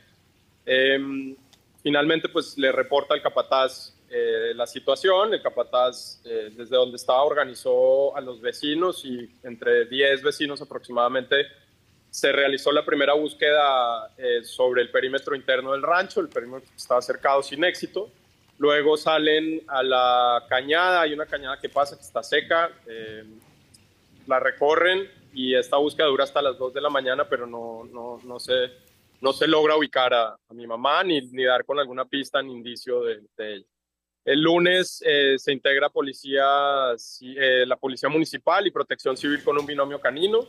Em, 0.67 1.37
finalmente 1.83 2.29
pues 2.29 2.59
le 2.59 2.73
reporta 2.73 3.15
al 3.15 3.23
capataz 3.23 3.95
eh, 4.11 4.53
la 4.55 4.67
situación. 4.67 5.33
El 5.33 5.41
capataz, 5.41 6.21
eh, 6.25 6.53
desde 6.55 6.77
donde 6.77 6.97
estaba, 6.97 7.23
organizó 7.23 8.15
a 8.17 8.21
los 8.21 8.41
vecinos 8.41 9.05
y 9.05 9.31
entre 9.45 9.87
10 9.87 10.23
vecinos 10.23 10.61
aproximadamente 10.61 11.47
se 12.15 12.31
realizó 12.31 12.71
la 12.71 12.85
primera 12.85 13.15
búsqueda 13.15 14.09
eh, 14.17 14.45
sobre 14.45 14.83
el 14.83 14.91
perímetro 14.91 15.35
interno 15.35 15.73
del 15.73 15.83
rancho. 15.83 16.21
El 16.21 16.29
perímetro 16.29 16.71
estaba 16.77 17.03
cercado 17.03 17.43
sin 17.43 17.65
éxito. 17.65 18.09
Luego 18.59 18.97
salen 18.97 19.63
a 19.67 19.83
la 19.83 20.45
cañada, 20.49 21.01
hay 21.01 21.13
una 21.13 21.27
cañada 21.27 21.59
que 21.59 21.69
pasa 21.69 21.97
que 21.97 22.03
está 22.03 22.23
seca, 22.23 22.71
la 24.29 24.39
recorren 24.39 25.11
y 25.33 25.57
esta 25.57 25.77
búsqueda 25.77 26.07
dura 26.07 26.23
hasta 26.23 26.41
las 26.41 26.57
2 26.57 26.73
de 26.73 26.81
la 26.81 26.89
mañana, 26.89 27.29
pero 27.29 27.49
no, 27.49 27.83
no, 27.93 28.21
no, 28.23 28.39
se, 28.39 28.71
no 29.21 29.33
se 29.33 29.49
logra 29.49 29.77
ubicar 29.77 30.15
a, 30.15 30.39
mi 30.51 30.69
mamá 30.69 31.03
ni, 31.03 31.21
ni, 31.21 31.43
dar 31.43 31.65
con 31.65 31.81
alguna 31.81 32.05
pista 32.05 32.41
ni 32.41 32.53
indicio 32.53 33.03
de, 33.03 33.23
de 33.37 33.55
ella. 33.55 33.67
El 34.25 34.41
lunes 34.41 35.03
eh, 35.05 35.35
se 35.37 35.53
integra 35.53 35.91
policía, 35.91 36.45
eh, 37.23 37.65
la 37.67 37.77
Policía 37.77 38.09
Municipal 38.09 38.65
y 38.67 38.71
Protección 38.71 39.17
Civil 39.17 39.43
con 39.43 39.59
un 39.59 39.67
binomio 39.67 40.01
canino. 40.01 40.47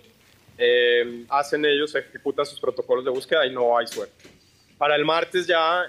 Eh, 0.58 1.26
hacen 1.30 1.66
ellos, 1.66 1.93
ejecutan 1.95 2.45
sus 2.45 2.60
protocolos 2.60 3.03
de 3.03 3.12
búsqueda 3.12 3.45
y 3.45 3.53
no 3.53 3.78
hay 3.78 3.88
suerte. 3.88 4.30
Para 4.78 4.95
el 4.95 5.06
martes 5.06 5.47
ya 5.47 5.84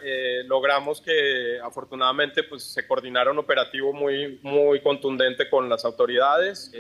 logramos 0.45 1.01
que 1.01 1.59
afortunadamente 1.61 2.45
pues, 2.45 2.63
se 2.63 2.87
coordinara 2.87 3.33
un 3.33 3.39
operativo 3.39 3.93
muy, 3.93 4.39
muy 4.43 4.81
contundente 4.81 5.51
con 5.51 5.69
las 5.69 5.85
autoridades. 5.85 6.71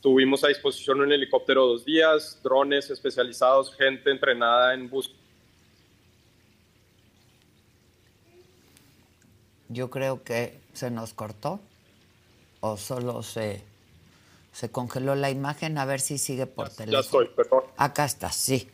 tuvimos 0.00 0.44
a 0.44 0.48
disposición 0.48 1.00
un 1.00 1.12
helicóptero 1.12 1.66
dos 1.66 1.84
días, 1.84 2.40
drones 2.44 2.90
especializados, 2.90 3.74
gente 3.74 4.08
entrenada 4.10 4.72
en 4.72 4.88
búsqueda 4.88 5.20
yo 9.70 9.88
creo 9.88 10.22
que 10.22 10.60
se 10.72 10.90
nos 10.90 11.14
cortó 11.14 11.60
o 12.60 12.76
solo 12.76 13.22
se, 13.22 13.62
se 14.60 14.70
congeló 14.70 15.14
la 15.14 15.30
imagen. 15.30 15.78
A 15.78 15.86
ver 15.86 16.00
si 16.00 16.18
sigue 16.18 16.46
por 16.46 16.68
teléfono. 16.68 16.92
Ya 16.92 17.00
estoy, 17.00 17.28
perdón. 17.34 17.62
Acá 17.78 18.04
está, 18.04 18.30
sí. 18.30 18.68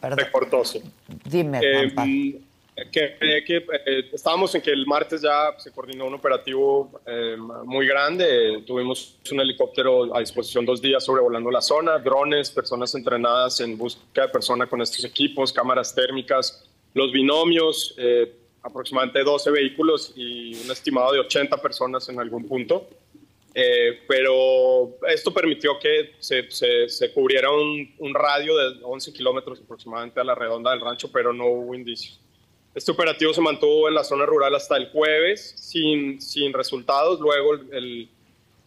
Perdón. 0.00 0.24
Se 0.24 0.32
cortó, 0.32 0.64
sí. 0.64 0.82
Dime, 1.24 1.60
eh, 1.62 1.94
que, 2.92 3.16
eh, 3.16 4.10
estábamos 4.12 4.54
en 4.56 4.60
que 4.60 4.70
el 4.70 4.84
martes 4.86 5.22
ya 5.22 5.54
se 5.56 5.70
coordinó 5.70 6.06
un 6.06 6.14
operativo 6.14 7.00
eh, 7.06 7.36
muy 7.64 7.86
grande. 7.86 8.64
Tuvimos 8.66 9.18
un 9.30 9.40
helicóptero 9.40 10.14
a 10.14 10.18
disposición 10.18 10.66
dos 10.66 10.82
días 10.82 11.04
sobrevolando 11.04 11.48
la 11.50 11.60
zona, 11.60 11.98
drones, 11.98 12.50
personas 12.50 12.92
entrenadas 12.96 13.60
en 13.60 13.78
búsqueda 13.78 14.26
de 14.26 14.32
personas 14.32 14.68
con 14.68 14.82
estos 14.82 15.04
equipos, 15.04 15.52
cámaras 15.52 15.94
térmicas, 15.94 16.68
los 16.92 17.12
binomios, 17.12 17.94
eh, 17.98 18.34
aproximadamente 18.62 19.22
12 19.22 19.50
vehículos 19.52 20.12
y 20.16 20.56
un 20.56 20.70
estimado 20.70 21.12
de 21.12 21.20
80 21.20 21.56
personas 21.58 22.08
en 22.08 22.18
algún 22.18 22.48
punto. 22.48 22.88
Eh, 23.58 24.02
pero 24.06 24.98
esto 25.08 25.32
permitió 25.32 25.78
que 25.78 26.12
se, 26.18 26.50
se, 26.50 27.12
cubriera 27.14 27.50
un, 27.50 27.94
un, 27.98 28.14
radio 28.14 28.54
de 28.54 28.80
11 28.82 29.14
kilómetros 29.14 29.62
aproximadamente 29.64 30.20
a 30.20 30.24
la 30.24 30.34
redonda 30.34 30.72
del 30.72 30.82
rancho, 30.82 31.10
pero 31.10 31.32
no 31.32 31.46
hubo 31.46 31.74
indicios. 31.74 32.20
Este 32.74 32.92
operativo 32.92 33.32
se 33.32 33.40
mantuvo 33.40 33.88
en 33.88 33.94
la 33.94 34.04
zona 34.04 34.26
rural 34.26 34.54
hasta 34.54 34.76
el 34.76 34.90
jueves 34.90 35.54
sin, 35.56 36.20
sin 36.20 36.52
resultados. 36.52 37.18
Luego 37.18 37.54
el, 37.54 38.10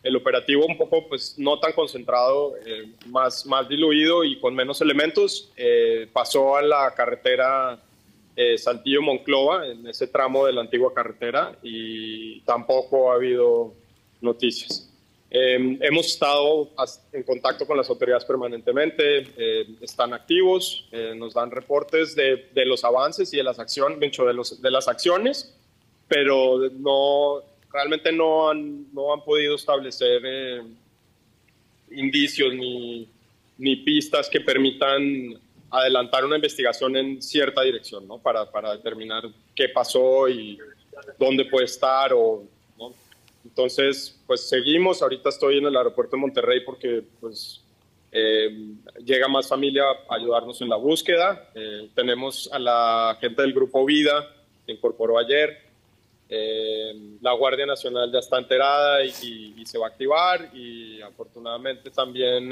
el, 0.02 0.16
operativo 0.16 0.66
un 0.66 0.76
poco 0.76 1.08
pues 1.08 1.38
no 1.38 1.60
tan 1.60 1.74
concentrado, 1.74 2.56
eh, 2.66 2.92
más, 3.06 3.46
más 3.46 3.70
diluido 3.70 4.24
y 4.24 4.40
con 4.40 4.56
menos 4.56 4.82
elementos, 4.82 5.52
eh, 5.56 6.08
pasó 6.12 6.56
a 6.56 6.64
la 6.64 6.92
carretera 6.96 7.80
eh, 8.36 8.58
Saltillo-Monclova, 8.58 9.68
en 9.68 9.86
ese 9.86 10.08
tramo 10.08 10.48
de 10.48 10.54
la 10.54 10.62
antigua 10.62 10.92
carretera, 10.96 11.56
y 11.62 12.42
tampoco 12.42 13.12
ha 13.12 13.16
habido 13.16 13.76
noticias. 14.22 14.90
Em, 15.32 15.78
hemos 15.82 16.08
estado 16.08 16.72
en 17.14 17.22
contacto 17.22 17.68
con 17.68 17.78
las 17.78 17.88
autoridades 17.88 18.26
permanentemente, 18.26 19.28
eh, 19.38 19.68
están 19.80 20.12
activos, 20.14 20.88
eh, 20.92 21.14
nos 21.16 21.36
dan 21.36 21.52
reportes 21.52 22.16
de, 22.16 22.50
de, 22.52 22.66
los 22.66 22.84
avances 22.84 23.32
y 23.32 23.38
de 23.38 23.44
las 23.44 23.60
acciones, 23.60 24.00
de, 24.00 24.34
los, 24.34 24.60
de 24.60 24.72
las 24.72 24.88
acciones, 24.88 25.56
pero 26.08 26.58
no, 26.72 27.44
realmente 27.72 28.12
no 28.12 28.50
han, 28.50 28.92
no 28.92 29.14
han 29.14 29.24
podido 29.24 29.54
establecer 29.54 30.24
eh, 30.26 30.64
indicios 31.92 32.52
ni, 32.56 33.08
ni, 33.60 33.76
pistas 33.76 34.30
que 34.30 34.42
permitan 34.42 35.40
adelantar 35.70 36.26
una 36.26 36.38
investigación 36.38 36.96
en 36.98 37.22
cierta 37.22 37.62
dirección, 37.62 38.08
¿no? 38.08 38.18
Para, 38.18 38.50
para 38.50 38.72
determinar 38.76 39.30
qué 39.56 39.70
pasó 39.70 40.28
y 40.28 40.58
dónde 41.20 41.46
puede 41.46 41.66
estar 41.66 42.12
o 42.14 42.44
entonces, 43.50 44.16
pues 44.28 44.48
seguimos. 44.48 45.02
Ahorita 45.02 45.30
estoy 45.30 45.58
en 45.58 45.66
el 45.66 45.76
aeropuerto 45.76 46.16
de 46.16 46.22
Monterrey 46.22 46.60
porque 46.64 47.04
pues 47.20 47.62
eh, 48.12 48.76
llega 49.04 49.28
más 49.28 49.48
familia 49.48 49.84
a 50.08 50.16
ayudarnos 50.16 50.62
en 50.62 50.70
la 50.70 50.76
búsqueda. 50.76 51.50
Eh, 51.56 51.90
tenemos 51.96 52.48
a 52.54 52.60
la 52.60 53.18
gente 53.20 53.42
del 53.42 53.54
Grupo 53.54 53.84
Vida, 53.86 54.28
que 54.68 54.74
incorporó 54.74 55.18
ayer. 55.18 55.64
Eh, 56.30 57.18
la 57.22 57.34
Guardia 57.34 57.66
Nacional 57.66 58.12
ya 58.12 58.20
está 58.20 58.38
enterada 58.38 59.04
y, 59.04 59.56
y, 59.58 59.66
se 59.66 59.80
va 59.80 59.88
a 59.88 59.90
activar 59.90 60.52
y 60.54 61.02
afortunadamente 61.02 61.90
también 61.90 62.52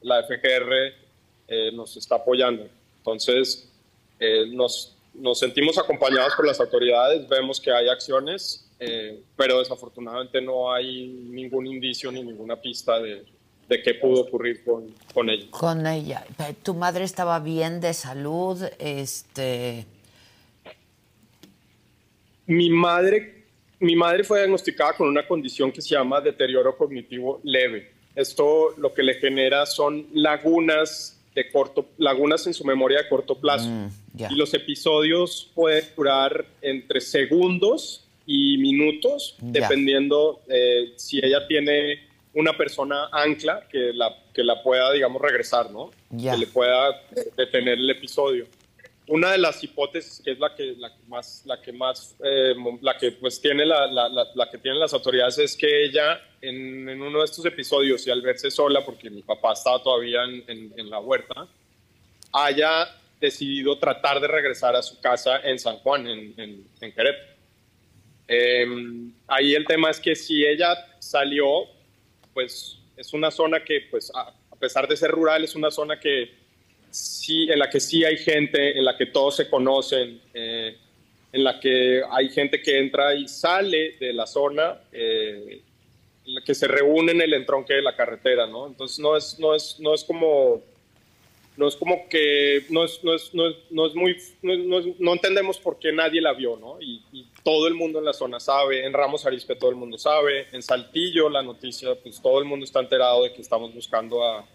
la 0.00 0.22
FGR 0.22 1.74
nos 1.74 1.98
está 1.98 2.14
apoyando. 2.14 2.66
Entonces, 2.96 3.70
nos, 4.48 4.96
nos 5.12 5.38
sentimos 5.38 5.76
acompañados 5.76 6.34
por 6.34 6.46
las 6.46 6.58
autoridades, 6.60 7.28
vemos 7.28 7.60
que 7.60 7.70
hay 7.70 7.90
acciones 7.90 8.64
eh, 8.86 9.22
pero 9.36 9.58
desafortunadamente 9.58 10.40
no 10.40 10.72
hay 10.72 11.06
ningún 11.06 11.66
indicio 11.66 12.10
ni 12.12 12.22
ninguna 12.22 12.60
pista 12.60 13.00
de, 13.00 13.24
de 13.68 13.82
qué 13.82 13.94
pudo 13.94 14.22
ocurrir 14.22 14.62
con, 14.64 14.94
con, 15.12 15.30
ella. 15.30 15.46
Con 15.50 15.86
ella. 15.86 16.24
¿Tu 16.62 16.74
madre 16.74 17.04
estaba 17.04 17.38
bien 17.40 17.80
de 17.80 17.94
salud? 17.94 18.62
Este... 18.78 19.86
Mi 22.46 22.68
madre, 22.68 23.46
mi 23.80 23.96
madre 23.96 24.22
fue 24.22 24.40
diagnosticada 24.40 24.94
con 24.94 25.08
una 25.08 25.26
condición 25.26 25.72
que 25.72 25.80
se 25.80 25.90
llama 25.90 26.20
deterioro 26.20 26.76
cognitivo 26.76 27.40
leve. 27.42 27.92
Esto 28.14 28.74
lo 28.76 28.92
que 28.92 29.02
le 29.02 29.14
genera 29.14 29.64
son 29.64 30.06
lagunas 30.12 31.20
de 31.34 31.50
corto, 31.50 31.88
lagunas 31.96 32.46
en 32.46 32.54
su 32.54 32.64
memoria 32.64 32.98
de 32.98 33.08
corto 33.08 33.40
plazo. 33.40 33.68
Mm, 33.68 33.88
y 34.30 34.36
los 34.36 34.54
episodios 34.54 35.50
pueden 35.54 35.84
durar 35.96 36.46
entre 36.60 37.00
segundos 37.00 38.03
y 38.26 38.58
minutos, 38.58 39.36
dependiendo 39.40 40.42
eh, 40.48 40.94
si 40.96 41.18
ella 41.24 41.46
tiene 41.46 42.00
una 42.34 42.56
persona 42.56 43.08
ancla 43.12 43.66
que 43.68 43.92
la, 43.92 44.14
que 44.32 44.42
la 44.42 44.62
pueda, 44.62 44.92
digamos, 44.92 45.22
regresar, 45.22 45.70
¿no? 45.70 45.90
Que 46.10 46.36
le 46.36 46.46
pueda 46.46 47.00
detener 47.36 47.78
el 47.78 47.90
episodio. 47.90 48.46
Una 49.06 49.32
de 49.32 49.38
las 49.38 49.62
hipótesis 49.62 50.22
que 50.24 50.32
es 50.32 50.38
la 50.38 50.54
que, 50.54 50.74
la 50.78 50.90
más, 51.08 51.42
la 51.44 51.60
que 51.60 51.72
más, 51.72 52.16
eh, 52.24 52.54
la 52.80 52.96
que 52.96 53.12
pues 53.12 53.38
tiene 53.38 53.66
la, 53.66 53.86
la, 53.86 54.08
la, 54.08 54.50
que 54.50 54.56
tienen 54.56 54.80
las 54.80 54.94
autoridades 54.94 55.36
es 55.38 55.56
que 55.56 55.84
ella 55.84 56.20
en, 56.40 56.88
en, 56.88 57.02
uno 57.02 57.18
de 57.18 57.26
estos 57.26 57.44
episodios 57.44 58.06
y 58.06 58.10
al 58.10 58.22
verse 58.22 58.50
sola, 58.50 58.82
porque 58.82 59.10
mi 59.10 59.22
papá 59.22 59.52
estaba 59.52 59.82
todavía 59.82 60.24
en, 60.24 60.72
en, 60.74 60.88
la 60.88 61.00
huerta, 61.00 61.46
haya 62.32 62.88
decidido 63.20 63.78
tratar 63.78 64.20
de 64.20 64.26
regresar 64.26 64.74
a 64.74 64.82
su 64.82 64.98
casa 65.00 65.38
en 65.40 65.58
San 65.58 65.76
Juan, 65.76 66.06
en, 66.06 66.34
en, 66.38 66.66
en 66.80 66.92
Querétaro. 66.92 67.33
Em, 68.26 69.12
ahí 69.26 69.54
el 69.54 69.66
tema 69.66 69.90
es 69.90 70.00
que 70.00 70.14
si 70.14 70.44
ella 70.44 70.74
salió, 70.98 71.66
pues 72.32 72.78
es 72.96 73.12
una 73.12 73.30
zona 73.30 73.62
que, 73.62 73.82
pues 73.90 74.10
a, 74.14 74.32
pesar 74.58 74.88
de 74.88 74.96
ser 74.96 75.10
rural, 75.10 75.44
es 75.44 75.54
una 75.54 75.70
zona 75.70 76.00
que 76.00 76.30
sí, 76.90 77.50
en 77.50 77.58
la 77.58 77.68
que 77.68 77.80
sí 77.80 78.04
hay 78.04 78.16
gente, 78.16 78.78
en 78.78 78.84
la 78.84 78.96
que 78.96 79.06
todos 79.06 79.36
se 79.36 79.50
conocen, 79.50 80.20
eh, 80.32 80.76
en 81.32 81.44
la 81.44 81.60
que 81.60 82.02
hay 82.10 82.30
gente 82.30 82.62
que 82.62 82.78
entra 82.78 83.14
y 83.14 83.28
sale 83.28 83.96
de 83.98 84.12
la 84.12 84.26
zona, 84.26 84.80
eh, 84.92 85.60
que 86.46 86.54
se 86.54 86.66
reúne 86.66 87.12
en 87.12 87.20
el 87.20 87.34
entronque 87.34 87.74
de 87.74 87.82
la 87.82 87.94
carretera, 87.94 88.46
¿no? 88.46 88.66
Entonces 88.66 88.98
no 88.98 89.16
es, 89.16 89.38
no 89.38 89.54
es, 89.54 89.78
no 89.80 89.92
es 89.92 90.04
como 90.04 90.62
no 91.56 91.68
es 91.68 91.76
como 91.76 92.08
que 92.08 92.66
no 92.70 92.84
es, 92.84 93.02
no 93.04 93.14
es, 93.14 93.32
no 93.32 93.46
es, 93.48 93.56
no 93.70 93.86
es 93.86 93.94
muy 93.94 94.16
no, 94.42 94.80
no, 94.98 95.12
entendemos 95.12 95.58
por 95.58 95.78
qué 95.78 95.92
nadie 95.92 96.20
la 96.20 96.32
vio 96.32 96.56
no 96.56 96.80
y, 96.80 97.02
todo 97.44 97.68
el 97.68 97.74
mundo 97.74 97.98
en 97.98 98.06
la 98.06 98.14
zona 98.14 98.40
sabe 98.40 98.86
en 98.86 98.92
Ramos 98.94 99.26
Arizpe 99.26 99.54
todo 99.54 99.68
el 99.68 99.76
mundo 99.76 99.98
sabe 99.98 100.46
en 100.52 100.62
Saltillo 100.62 101.28
la 101.28 101.42
noticia 101.42 101.94
pues 101.94 102.20
todo 102.22 102.38
el 102.38 102.46
mundo 102.46 102.64
está 102.64 102.80
enterado 102.80 103.24
de 103.24 103.34
que 103.34 103.42
estamos 103.42 103.74
buscando 103.74 104.24
a, 104.24 104.46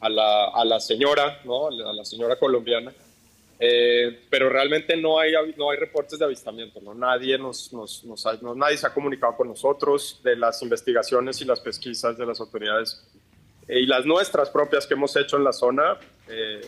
a, 0.00 0.08
la, 0.08 0.46
a 0.48 0.64
la, 0.64 0.80
señora 0.80 1.40
no 1.44 1.68
a 1.68 1.92
la 1.92 2.04
señora 2.04 2.36
colombiana. 2.36 2.92
Eh, 3.60 4.22
pero 4.28 4.48
realmente 4.48 4.96
no 4.96 5.20
hay 5.20 5.32
no 5.56 5.70
hay 5.70 5.78
reportes 5.78 6.18
de 6.18 6.24
avistamiento 6.24 6.80
no 6.80 6.92
nadie 6.92 7.38
nos, 7.38 7.72
nos, 7.72 8.02
nos 8.02 8.26
nadie 8.56 8.76
se 8.76 8.84
ha 8.84 8.92
comunicado 8.92 9.36
con 9.36 9.46
nosotros 9.46 10.20
de 10.24 10.34
las 10.34 10.60
investigaciones 10.60 11.40
y 11.40 11.44
las 11.44 11.60
pesquisas 11.60 12.18
de 12.18 12.26
las 12.26 12.40
autoridades 12.40 13.00
eh, 13.68 13.80
y 13.80 13.86
las 13.86 14.04
nuestras 14.04 14.50
propias 14.50 14.86
que 14.86 14.94
hemos 14.94 15.16
hecho 15.16 15.36
en 15.36 15.44
la 15.44 15.52
zona, 15.52 15.98
eh, 16.28 16.60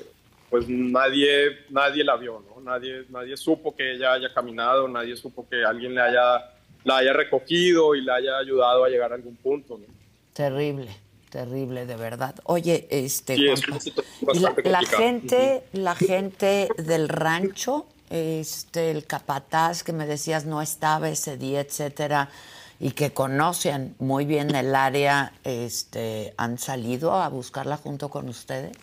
pues 0.51 0.69
nadie, 0.69 1.65
nadie 1.71 2.05
la 2.05 2.17
vio, 2.17 2.43
¿no? 2.49 2.61
Nadie, 2.61 3.05
nadie 3.09 3.37
supo 3.37 3.75
que 3.75 3.95
ella 3.95 4.13
haya 4.13 4.33
caminado, 4.33 4.89
nadie 4.89 5.17
supo 5.17 5.49
que 5.49 5.65
alguien 5.65 5.95
le 5.95 6.01
haya, 6.01 6.53
la 6.85 6.99
haya 6.99 7.13
recogido 7.13 7.95
y 7.95 8.03
le 8.03 8.13
haya 8.13 8.39
ayudado 8.39 8.85
a 8.85 8.89
llegar 8.89 9.13
a 9.13 9.17
algún 9.17 9.37
punto. 9.37 9.79
Terrible, 10.33 10.91
terrible, 11.31 11.87
de 11.87 11.97
verdad. 11.97 12.35
Oye, 12.45 12.87
este, 12.91 13.37
la, 14.65 14.83
gente, 14.83 15.65
la 15.73 15.95
gente 15.95 16.69
del 16.79 17.09
rancho, 17.09 17.87
este, 18.11 18.91
el 18.91 19.07
capataz 19.07 19.83
que 19.83 19.93
me 19.93 20.07
decías 20.07 20.45
no 20.45 20.63
estaba 20.63 21.09
ese 21.09 21.37
día, 21.37 21.61
etcétera 21.61 22.29
y 22.79 22.91
que 22.91 23.13
conocen 23.13 23.95
muy 23.99 24.27
bien 24.27 24.55
el 24.55 24.75
área, 24.75 25.33
este, 25.45 26.35
¿han 26.37 26.59
salido 26.59 27.15
a 27.15 27.29
buscarla 27.29 27.79
junto 27.79 28.11
con 28.11 28.29
ustedes? 28.29 28.77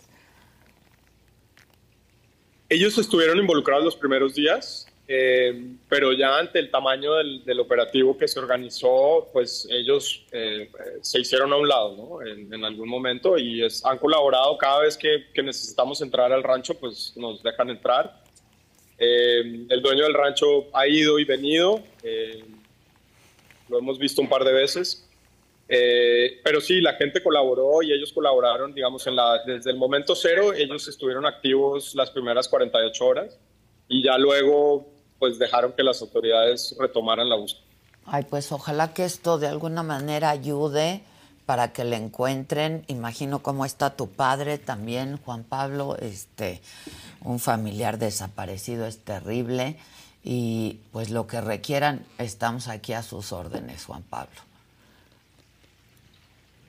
Ellos 2.68 2.96
estuvieron 2.98 3.38
involucrados 3.38 3.84
los 3.84 3.96
primeros 3.96 4.34
días, 4.34 4.86
eh, 5.06 5.74
pero 5.88 6.12
ya 6.12 6.38
ante 6.38 6.58
el 6.58 6.70
tamaño 6.70 7.14
del, 7.14 7.60
operativo 7.60 8.16
que 8.16 8.26
se 8.26 8.38
organizó, 8.38 9.28
pues 9.32 9.68
ellos 9.70 10.24
eh, 10.32 10.70
se 11.02 11.20
hicieron 11.20 11.52
a 11.52 11.56
un 11.56 11.68
lado 11.68 11.96
¿no? 11.96 12.26
en, 12.26 12.64
algún 12.64 12.88
momento 12.88 13.36
y 13.36 13.62
han 13.62 13.98
colaborado 13.98 14.56
cada 14.56 14.80
vez 14.80 14.96
que, 14.96 15.26
necesitamos 15.42 16.00
entrar 16.00 16.32
al 16.32 16.42
rancho, 16.42 16.74
pues 16.74 17.12
nos 17.16 17.42
dejan 17.42 17.70
entrar. 17.70 18.22
Eh, 18.96 19.66
el 19.68 19.82
dueño 19.82 20.04
del 20.04 20.14
rancho 20.14 20.68
ha 20.72 20.86
ido 20.86 21.18
y 21.18 21.24
venido 21.24 21.82
lo 23.68 23.78
hemos 23.78 23.98
visto 23.98 24.20
un 24.20 24.28
par 24.28 24.44
de 24.44 24.52
veces. 24.52 25.08
Eh, 25.68 26.40
pero 26.44 26.60
sí, 26.60 26.80
la 26.80 26.94
gente 26.94 27.22
colaboró 27.22 27.82
y 27.82 27.92
ellos 27.92 28.12
colaboraron, 28.12 28.74
digamos, 28.74 29.06
en 29.06 29.16
la, 29.16 29.42
desde 29.46 29.70
el 29.70 29.76
momento 29.76 30.14
cero, 30.14 30.52
ellos 30.52 30.86
estuvieron 30.88 31.24
activos 31.24 31.94
las 31.94 32.10
primeras 32.10 32.48
48 32.48 33.04
horas 33.04 33.38
y 33.88 34.04
ya 34.04 34.18
luego 34.18 34.86
pues 35.18 35.38
dejaron 35.38 35.72
que 35.72 35.82
las 35.82 36.02
autoridades 36.02 36.76
retomaran 36.78 37.28
la 37.28 37.36
búsqueda. 37.36 37.64
Ay, 38.04 38.26
pues 38.28 38.52
ojalá 38.52 38.92
que 38.92 39.04
esto 39.04 39.38
de 39.38 39.46
alguna 39.46 39.82
manera 39.82 40.28
ayude 40.28 41.02
para 41.46 41.72
que 41.72 41.84
le 41.84 41.96
encuentren. 41.96 42.84
Imagino 42.88 43.42
cómo 43.42 43.64
está 43.64 43.96
tu 43.96 44.10
padre 44.10 44.58
también, 44.58 45.18
Juan 45.18 45.44
Pablo, 45.44 45.96
este, 45.98 46.60
un 47.22 47.38
familiar 47.38 47.98
desaparecido 47.98 48.86
es 48.86 48.98
terrible 48.98 49.76
y 50.22 50.80
pues 50.92 51.10
lo 51.10 51.26
que 51.26 51.40
requieran, 51.40 52.04
estamos 52.18 52.68
aquí 52.68 52.92
a 52.92 53.02
sus 53.02 53.32
órdenes, 53.32 53.84
Juan 53.84 54.02
Pablo. 54.02 54.40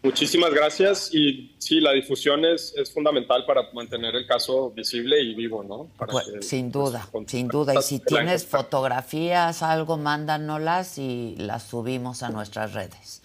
Muchísimas 0.05 0.53
gracias 0.53 1.09
y 1.13 1.55
sí, 1.57 1.79
la 1.81 1.91
difusión 1.91 2.45
es, 2.45 2.73
es 2.77 2.93
fundamental 2.93 3.43
para 3.47 3.71
mantener 3.73 4.15
el 4.15 4.27
caso 4.27 4.69
visible 4.69 5.19
y 5.19 5.33
vivo, 5.33 5.63
¿no? 5.63 5.89
Para 5.97 6.11
Pues, 6.11 6.27
que, 6.27 6.41
sin 6.43 6.71
pues, 6.71 6.91
duda, 6.91 7.09
sin 7.25 7.47
duda. 7.47 7.73
Y 7.73 7.81
si 7.81 7.99
tienes 7.99 8.45
fotografías, 8.45 9.63
algo, 9.63 9.97
mándanoslas 9.97 10.99
y 10.99 11.35
las 11.39 11.63
subimos 11.63 12.21
a 12.21 12.29
nuestras 12.29 12.73
redes. 12.73 13.23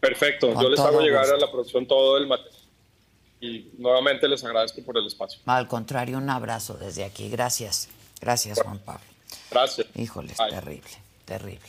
Perfecto, 0.00 0.52
Con 0.54 0.62
yo 0.62 0.70
les 0.70 0.80
hago 0.80 1.00
llegar 1.02 1.22
gusto. 1.24 1.36
a 1.36 1.40
la 1.40 1.52
producción 1.52 1.86
todo 1.86 2.16
el 2.16 2.26
material. 2.26 2.54
Y 3.40 3.68
nuevamente 3.76 4.26
les 4.28 4.42
agradezco 4.44 4.82
por 4.82 4.96
el 4.96 5.06
espacio. 5.06 5.40
Al 5.44 5.68
contrario, 5.68 6.16
un 6.16 6.30
abrazo 6.30 6.74
desde 6.74 7.04
aquí. 7.04 7.28
Gracias. 7.28 7.88
Gracias, 8.20 8.62
Juan 8.62 8.78
Pablo. 8.78 9.04
Gracias. 9.50 9.86
Híjoles, 9.94 10.38
Bye. 10.38 10.50
terrible, 10.52 10.90
terrible. 11.26 11.68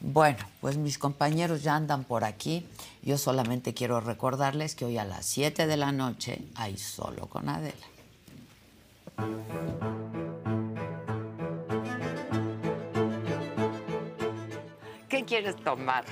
Bueno, 0.00 0.38
pues 0.60 0.76
mis 0.76 0.96
compañeros 0.98 1.62
ya 1.62 1.74
andan 1.74 2.04
por 2.04 2.24
aquí. 2.24 2.64
Yo 3.02 3.18
solamente 3.18 3.74
quiero 3.74 4.00
recordarles 4.00 4.74
que 4.74 4.84
hoy 4.84 4.96
a 4.98 5.04
las 5.04 5.26
7 5.26 5.66
de 5.66 5.76
la 5.76 5.92
noche 5.92 6.40
hay 6.54 6.76
solo 6.78 7.26
con 7.26 7.48
Adela. 7.48 7.86
¿Qué 15.08 15.24
quieres 15.24 15.56
tomar? 15.56 16.04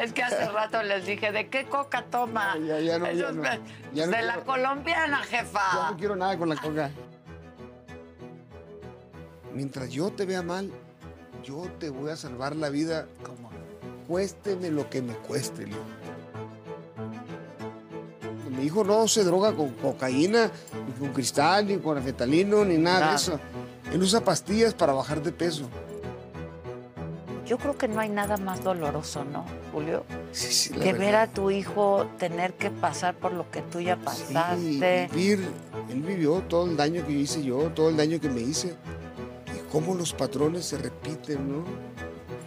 Es 0.00 0.12
que 0.12 0.22
hace 0.22 0.48
rato 0.52 0.82
les 0.82 1.06
dije, 1.06 1.32
¿de 1.32 1.48
qué 1.48 1.66
coca 1.66 2.04
toma? 2.10 2.56
Ya, 2.58 2.78
ya 2.80 2.98
no, 2.98 3.10
ya 3.10 3.32
no. 3.32 3.42
de- 3.42 3.60
Ya 3.92 4.06
no 4.06 4.12
de 4.16 4.22
la 4.22 4.36
colombiana, 4.44 5.20
Ya 5.30 5.38
jefa. 5.38 5.90
no 5.90 5.96
quiero 5.96 6.16
nada 6.16 6.36
con 6.38 6.48
la 6.48 6.56
coca. 6.56 6.90
Mientras 9.52 9.90
yo 9.90 10.10
te 10.10 10.24
vea 10.26 10.42
mal, 10.42 10.72
yo 11.44 11.66
te 11.78 11.90
voy 11.90 12.10
a 12.10 12.16
salvar 12.16 12.56
la 12.56 12.68
vida, 12.70 13.06
¿Cómo? 13.24 13.50
cuésteme 14.08 14.70
lo 14.70 14.88
que 14.90 15.02
me 15.02 15.14
cueste, 15.14 15.66
Leo. 15.66 15.78
Mi 18.56 18.64
hijo 18.66 18.84
no 18.84 19.06
se 19.08 19.24
droga 19.24 19.52
con 19.52 19.70
cocaína, 19.70 20.50
ni 20.86 20.92
con 20.94 21.12
cristal, 21.12 21.66
ni 21.66 21.76
con 21.78 21.98
anfetalino, 21.98 22.64
ni 22.64 22.78
nada, 22.78 23.00
Nada. 23.00 23.10
de 23.10 23.16
eso. 23.16 23.40
Él 23.92 24.02
usa 24.02 24.22
pastillas 24.24 24.74
para 24.74 24.92
bajar 24.92 25.22
de 25.22 25.32
peso. 25.32 25.68
Yo 27.46 27.58
creo 27.58 27.76
que 27.76 27.88
no 27.88 28.00
hay 28.00 28.08
nada 28.08 28.38
más 28.38 28.64
doloroso, 28.64 29.22
¿no, 29.24 29.44
Julio? 29.72 30.04
Sí, 30.32 30.50
sí, 30.52 30.70
la 30.72 30.78
que 30.82 30.92
verdad. 30.92 30.98
ver 31.06 31.14
a 31.16 31.26
tu 31.26 31.50
hijo 31.50 32.06
tener 32.18 32.54
que 32.54 32.70
pasar 32.70 33.14
por 33.16 33.34
lo 33.34 33.50
que 33.50 33.60
tú 33.60 33.80
ya 33.80 33.96
Sí, 33.96 34.00
pasaste. 34.04 35.10
vivir, 35.12 35.46
él 35.90 36.00
vivió 36.00 36.40
todo 36.48 36.64
el 36.64 36.76
daño 36.76 37.04
que 37.06 37.12
hice 37.12 37.42
yo, 37.42 37.70
todo 37.74 37.90
el 37.90 37.98
daño 37.98 38.18
que 38.18 38.30
me 38.30 38.40
hice. 38.40 38.74
Cómo 39.74 39.92
los 39.96 40.12
patrones 40.12 40.66
se 40.66 40.78
repiten, 40.78 41.50
¿no? 41.50 41.64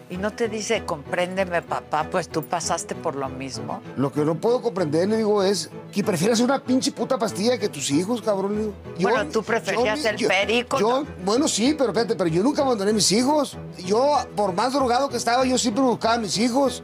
Y 0.10 0.16
no 0.16 0.32
te 0.32 0.48
dice, 0.48 0.86
compréndeme, 0.86 1.62
papá, 1.62 2.08
pues 2.10 2.30
tú 2.30 2.42
pasaste 2.42 2.96
por 2.96 3.18
lo 3.18 3.28
mismo. 3.28 3.82
Lo 3.98 4.14
que 4.14 4.22
no 4.22 4.36
puedo 4.36 4.62
comprender, 4.62 5.10
le 5.10 5.18
digo, 5.18 5.44
es 5.44 5.70
que 5.92 6.06
prefieras 6.06 6.40
una 6.40 6.64
pinche 6.64 6.94
puta 6.94 7.18
pastilla 7.18 7.58
que 7.58 7.68
tus 7.68 7.92
hijos, 7.92 8.22
cabrón. 8.22 8.56
le 8.56 8.62
digo. 8.62 8.74
Bueno, 9.02 9.30
tú 9.30 9.44
preferías 9.44 10.06
el 10.06 10.26
perico, 10.26 10.80
Yo, 10.80 11.02
¿no? 11.02 11.08
bueno, 11.26 11.50
sí, 11.50 11.76
pero 11.78 11.90
espérate, 11.90 12.16
pero 12.16 12.30
yo 12.30 12.42
nunca 12.42 12.62
abandoné 12.62 12.92
a 12.92 12.94
mis 12.94 13.12
hijos. 13.12 13.58
Yo, 13.80 14.20
por 14.34 14.54
más 14.54 14.72
drogado 14.72 15.10
que 15.10 15.18
estaba, 15.18 15.44
yo 15.44 15.58
siempre 15.58 15.84
buscaba 15.84 16.14
a 16.14 16.20
mis 16.20 16.38
hijos. 16.38 16.82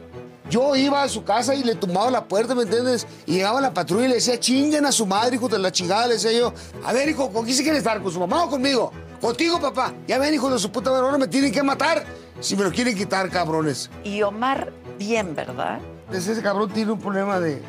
Yo 0.50 0.76
iba 0.76 1.02
a 1.02 1.08
su 1.08 1.24
casa 1.24 1.54
y 1.54 1.64
le 1.64 1.74
tumbaba 1.74 2.10
la 2.10 2.28
puerta, 2.28 2.54
¿me 2.54 2.64
entiendes? 2.64 3.06
Y 3.24 3.36
llegaba 3.36 3.62
la 3.62 3.72
patrulla 3.72 4.04
y 4.04 4.08
le 4.08 4.14
decía, 4.16 4.38
chinguen 4.38 4.84
a 4.84 4.92
su 4.92 5.06
madre, 5.06 5.36
hijo 5.36 5.48
de 5.48 5.58
la 5.58 5.72
chingada. 5.72 6.06
Le 6.06 6.14
decía 6.14 6.32
yo, 6.32 6.52
a 6.84 6.92
ver, 6.92 7.08
hijo, 7.08 7.32
¿con 7.32 7.46
quién 7.46 7.56
se 7.56 7.62
quiere 7.62 7.78
estar? 7.78 8.02
¿Con 8.02 8.12
su 8.12 8.20
mamá 8.20 8.44
o 8.44 8.50
conmigo? 8.50 8.92
Contigo, 9.24 9.58
papá. 9.58 9.94
Ya 10.06 10.18
ven, 10.18 10.34
hijo 10.34 10.50
de 10.50 10.58
su 10.58 10.70
puta 10.70 10.90
madre, 10.90 11.06
ahora 11.06 11.16
me 11.16 11.26
tienen 11.26 11.50
que 11.50 11.62
matar. 11.62 12.04
Si 12.40 12.54
me 12.56 12.62
lo 12.62 12.70
quieren 12.70 12.94
quitar, 12.94 13.30
cabrones. 13.30 13.90
Y 14.04 14.20
Omar, 14.20 14.70
bien, 14.98 15.34
¿verdad? 15.34 15.78
Entonces, 16.00 16.28
ese 16.28 16.42
cabrón 16.42 16.68
tiene 16.68 16.92
un 16.92 17.00
problema 17.00 17.40
de... 17.40 17.62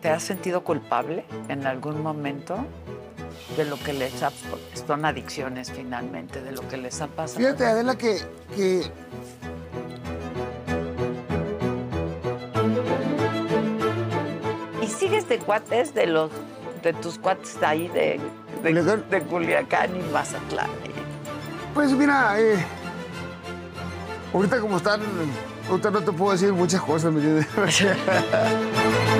¿Te 0.00 0.08
has 0.08 0.22
sentido 0.22 0.64
culpable 0.64 1.26
en 1.48 1.66
algún 1.66 2.02
momento 2.02 2.56
de 3.58 3.66
lo 3.66 3.78
que 3.80 3.92
les 3.92 4.22
ha... 4.22 4.32
Son 4.86 5.04
adicciones 5.04 5.70
finalmente, 5.70 6.40
de 6.40 6.52
lo 6.52 6.66
que 6.66 6.78
les 6.78 7.02
ha 7.02 7.06
pasado. 7.06 7.40
Fíjate, 7.40 7.66
Adela, 7.66 7.98
que, 7.98 8.22
que 8.56 8.90
¿Y 14.80 14.86
sigues 14.86 15.28
de 15.28 15.38
cuates 15.38 15.92
de 15.92 16.06
los 16.06 16.30
de 16.82 16.94
tus 16.94 17.18
cuates 17.18 17.62
ahí 17.62 17.88
de, 17.88 18.18
de, 18.62 18.70
Culiacán. 18.70 19.04
de 19.10 19.22
Culiacán 19.22 19.96
y 19.96 20.02
Mazatlán? 20.12 20.70
Pues 21.74 21.92
mira, 21.92 22.38
eh, 22.38 22.64
ahorita 24.32 24.60
como 24.60 24.76
están, 24.76 25.00
ahorita 25.68 25.90
no 25.90 26.02
te 26.02 26.12
puedo 26.12 26.32
decir 26.32 26.52
muchas 26.52 26.82
cosas, 26.82 27.12
¿me 27.12 27.20
entiendes? 27.20 27.48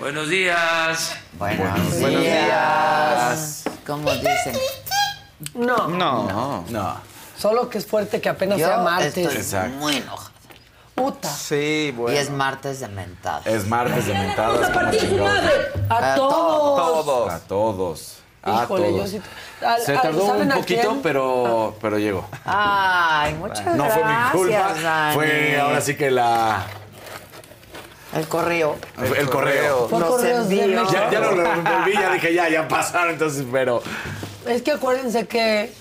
Buenos 0.00 0.28
días. 0.28 1.16
Buenos, 1.38 1.98
días. 1.98 3.64
¿Cómo 3.86 4.10
dicen? 4.12 4.54
No, 5.54 5.88
No. 5.88 6.64
No. 6.70 7.13
Solo 7.44 7.68
que 7.68 7.76
es 7.76 7.84
fuerte 7.84 8.22
que 8.22 8.30
apenas 8.30 8.58
Yo 8.58 8.66
sea 8.68 8.78
martes. 8.78 9.08
estoy 9.18 9.36
Exacto. 9.36 9.76
muy 9.76 9.96
enojada. 9.96 10.30
Puta. 10.94 11.28
Sí, 11.28 11.92
bueno. 11.94 12.16
Y 12.16 12.18
es 12.22 12.30
martes 12.30 12.80
de 12.80 12.88
mentada. 12.88 13.42
Es 13.44 13.66
martes 13.66 14.06
de 14.06 14.14
mentadas 14.14 14.60
como 14.70 14.72
¡Partir 14.72 15.00
su 15.10 15.18
madre! 15.18 15.50
¡A 15.90 16.12
A 16.12 16.14
todos! 16.16 17.04
Todos. 17.04 17.32
A 17.32 17.40
todos. 17.40 18.16
A 18.42 18.62
Híjole, 18.64 18.90
yo 18.92 18.96
todos. 18.96 19.10
sí. 19.10 19.20
al- 19.62 19.80
Se 19.82 19.92
tardó 19.94 20.26
¿saben 20.26 20.42
un 20.46 20.52
a 20.52 20.54
poquito, 20.56 20.98
pero, 21.02 21.74
pero 21.82 21.98
llegó. 21.98 22.26
Ay, 22.46 23.34
muchas 23.34 23.76
No 23.76 23.84
fue 23.90 24.04
mi 24.04 24.10
gracias, 24.10 24.32
culpa. 24.32 24.74
Dani. 24.82 25.14
Fue 25.14 25.60
ahora 25.60 25.80
sí 25.82 25.96
que 25.96 26.10
la. 26.10 26.64
El 28.16 28.26
correo. 28.28 28.76
El, 29.18 29.28
correo. 29.28 29.86
Por 29.88 30.00
Los 30.00 30.22
envíos. 30.24 30.90
Ya, 30.92 31.10
ya 31.10 31.18
lo 31.20 31.30
revolví, 31.32 31.92
ya 31.92 32.10
dije, 32.14 32.32
ya, 32.32 32.48
ya 32.48 32.66
pasaron, 32.68 33.10
entonces, 33.10 33.44
pero. 33.52 33.82
Es 34.46 34.62
que 34.62 34.72
acuérdense 34.72 35.26
que 35.26 35.72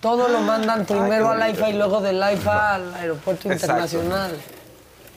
todo 0.00 0.28
lo 0.28 0.40
mandan 0.40 0.84
primero 0.86 1.30
al 1.30 1.42
AIFA 1.42 1.70
y 1.70 1.72
luego 1.74 2.00
del 2.00 2.22
AIFA 2.22 2.74
al 2.74 2.94
aeropuerto 2.94 3.50
Exacto. 3.50 3.66
internacional. 3.84 4.36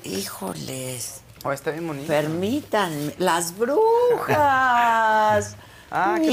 Híjoles. 0.03 1.21
Oh, 1.43 1.51
está 1.51 1.71
bien 1.71 1.87
bonito. 1.87 2.07
Permítanme. 2.07 3.13
Las 3.17 3.57
brujas. 3.57 5.55
Ah, 5.93 6.15
qué 6.21 6.29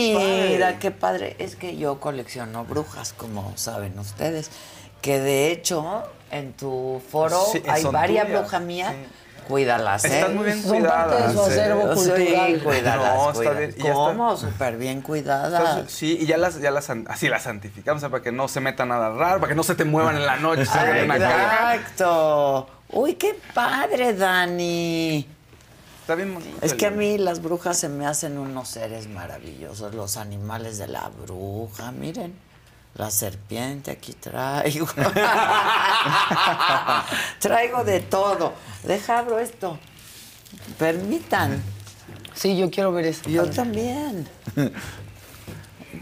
Mira, 0.52 0.66
padre. 0.66 0.78
qué 0.78 0.90
padre. 0.92 1.36
Es 1.40 1.56
que 1.56 1.76
yo 1.76 1.98
colecciono 1.98 2.64
brujas, 2.64 3.12
como 3.12 3.52
saben 3.56 3.98
ustedes. 3.98 4.52
Que 5.02 5.18
de 5.18 5.50
hecho, 5.50 6.04
en 6.30 6.52
tu 6.52 7.02
foro 7.10 7.44
Sí, 7.50 7.60
hay 7.68 7.82
varias 7.86 8.28
brujas 8.28 8.62
mías. 8.62 8.92
sí. 8.94 9.08
Cuídalas, 9.48 10.04
¿eh? 10.04 10.20
Están 10.20 10.36
muy 10.36 10.44
bien 10.44 10.62
Son 10.62 10.82
parte 10.84 11.14
de 11.16 11.22
cuidadas. 11.22 11.32
su 11.32 11.40
acervo 11.42 11.96
Sí, 11.96 12.08
cultural. 12.10 12.62
cuídalas, 12.62 13.14
No, 13.14 13.20
está 13.30 13.32
cuídalas. 13.32 13.58
bien. 13.58 13.74
Y 13.78 13.82
ya 13.82 13.92
¿Cómo? 13.94 14.36
Súper 14.36 14.76
bien 14.76 15.00
cuidadas. 15.02 15.60
Entonces, 15.70 15.92
sí, 15.96 16.18
y 16.20 16.26
ya 16.26 16.36
las, 16.36 16.60
ya 16.60 16.70
las, 16.70 16.88
así 16.90 17.28
las 17.28 17.42
santificamos, 17.42 17.98
o 17.98 18.00
sea, 18.00 18.10
para 18.10 18.22
que 18.22 18.30
no 18.32 18.46
se 18.48 18.60
meta 18.60 18.84
nada 18.84 19.10
raro, 19.10 19.40
para 19.40 19.48
que 19.50 19.56
no 19.56 19.62
se 19.62 19.74
te 19.74 19.84
muevan 19.84 20.16
en 20.16 20.26
la 20.26 20.36
noche. 20.36 20.64
se. 20.66 20.78
Exacto. 20.78 22.68
Uy, 22.90 23.14
qué 23.14 23.38
padre, 23.54 24.14
Dani. 24.14 25.26
Está 26.00 26.14
bien 26.14 26.32
bonito. 26.32 26.56
Es 26.62 26.72
que 26.74 26.86
a 26.86 26.90
mí 26.90 27.18
las 27.18 27.42
brujas 27.42 27.78
se 27.78 27.88
me 27.88 28.06
hacen 28.06 28.38
unos 28.38 28.68
seres 28.68 29.08
maravillosos, 29.08 29.94
los 29.94 30.16
animales 30.16 30.78
de 30.78 30.88
la 30.88 31.10
bruja, 31.22 31.92
miren. 31.92 32.34
La 32.98 33.10
serpiente 33.12 33.92
aquí 33.92 34.12
traigo. 34.12 34.86
traigo 37.38 37.84
de 37.84 38.00
todo. 38.00 38.54
Deja 38.82 39.20
abro 39.20 39.38
esto. 39.38 39.78
Permitan. 40.78 41.62
Sí, 42.34 42.58
yo 42.58 42.68
quiero 42.70 42.90
ver 42.92 43.06
eso. 43.06 43.30
Yo 43.30 43.48
también. 43.48 44.28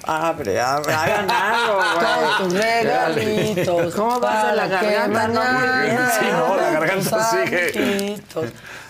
Abre, 0.04 0.60
abre, 0.60 0.92
hagan 0.94 1.30
algo, 1.30 1.80
Todos 2.00 2.36
tus 2.38 2.54
güey. 2.54 2.82
regalitos. 2.84 3.94
¿Cómo 3.94 4.18
vas 4.20 4.50
de 4.50 4.56
la 4.56 4.66
garganta? 4.66 5.28
No, 5.28 5.52
muy 5.52 5.68
bien. 5.86 5.98
Sí, 6.18 6.26
no, 6.32 6.56
la 6.56 6.70
garganta 6.70 7.30
sigue. 7.30 8.20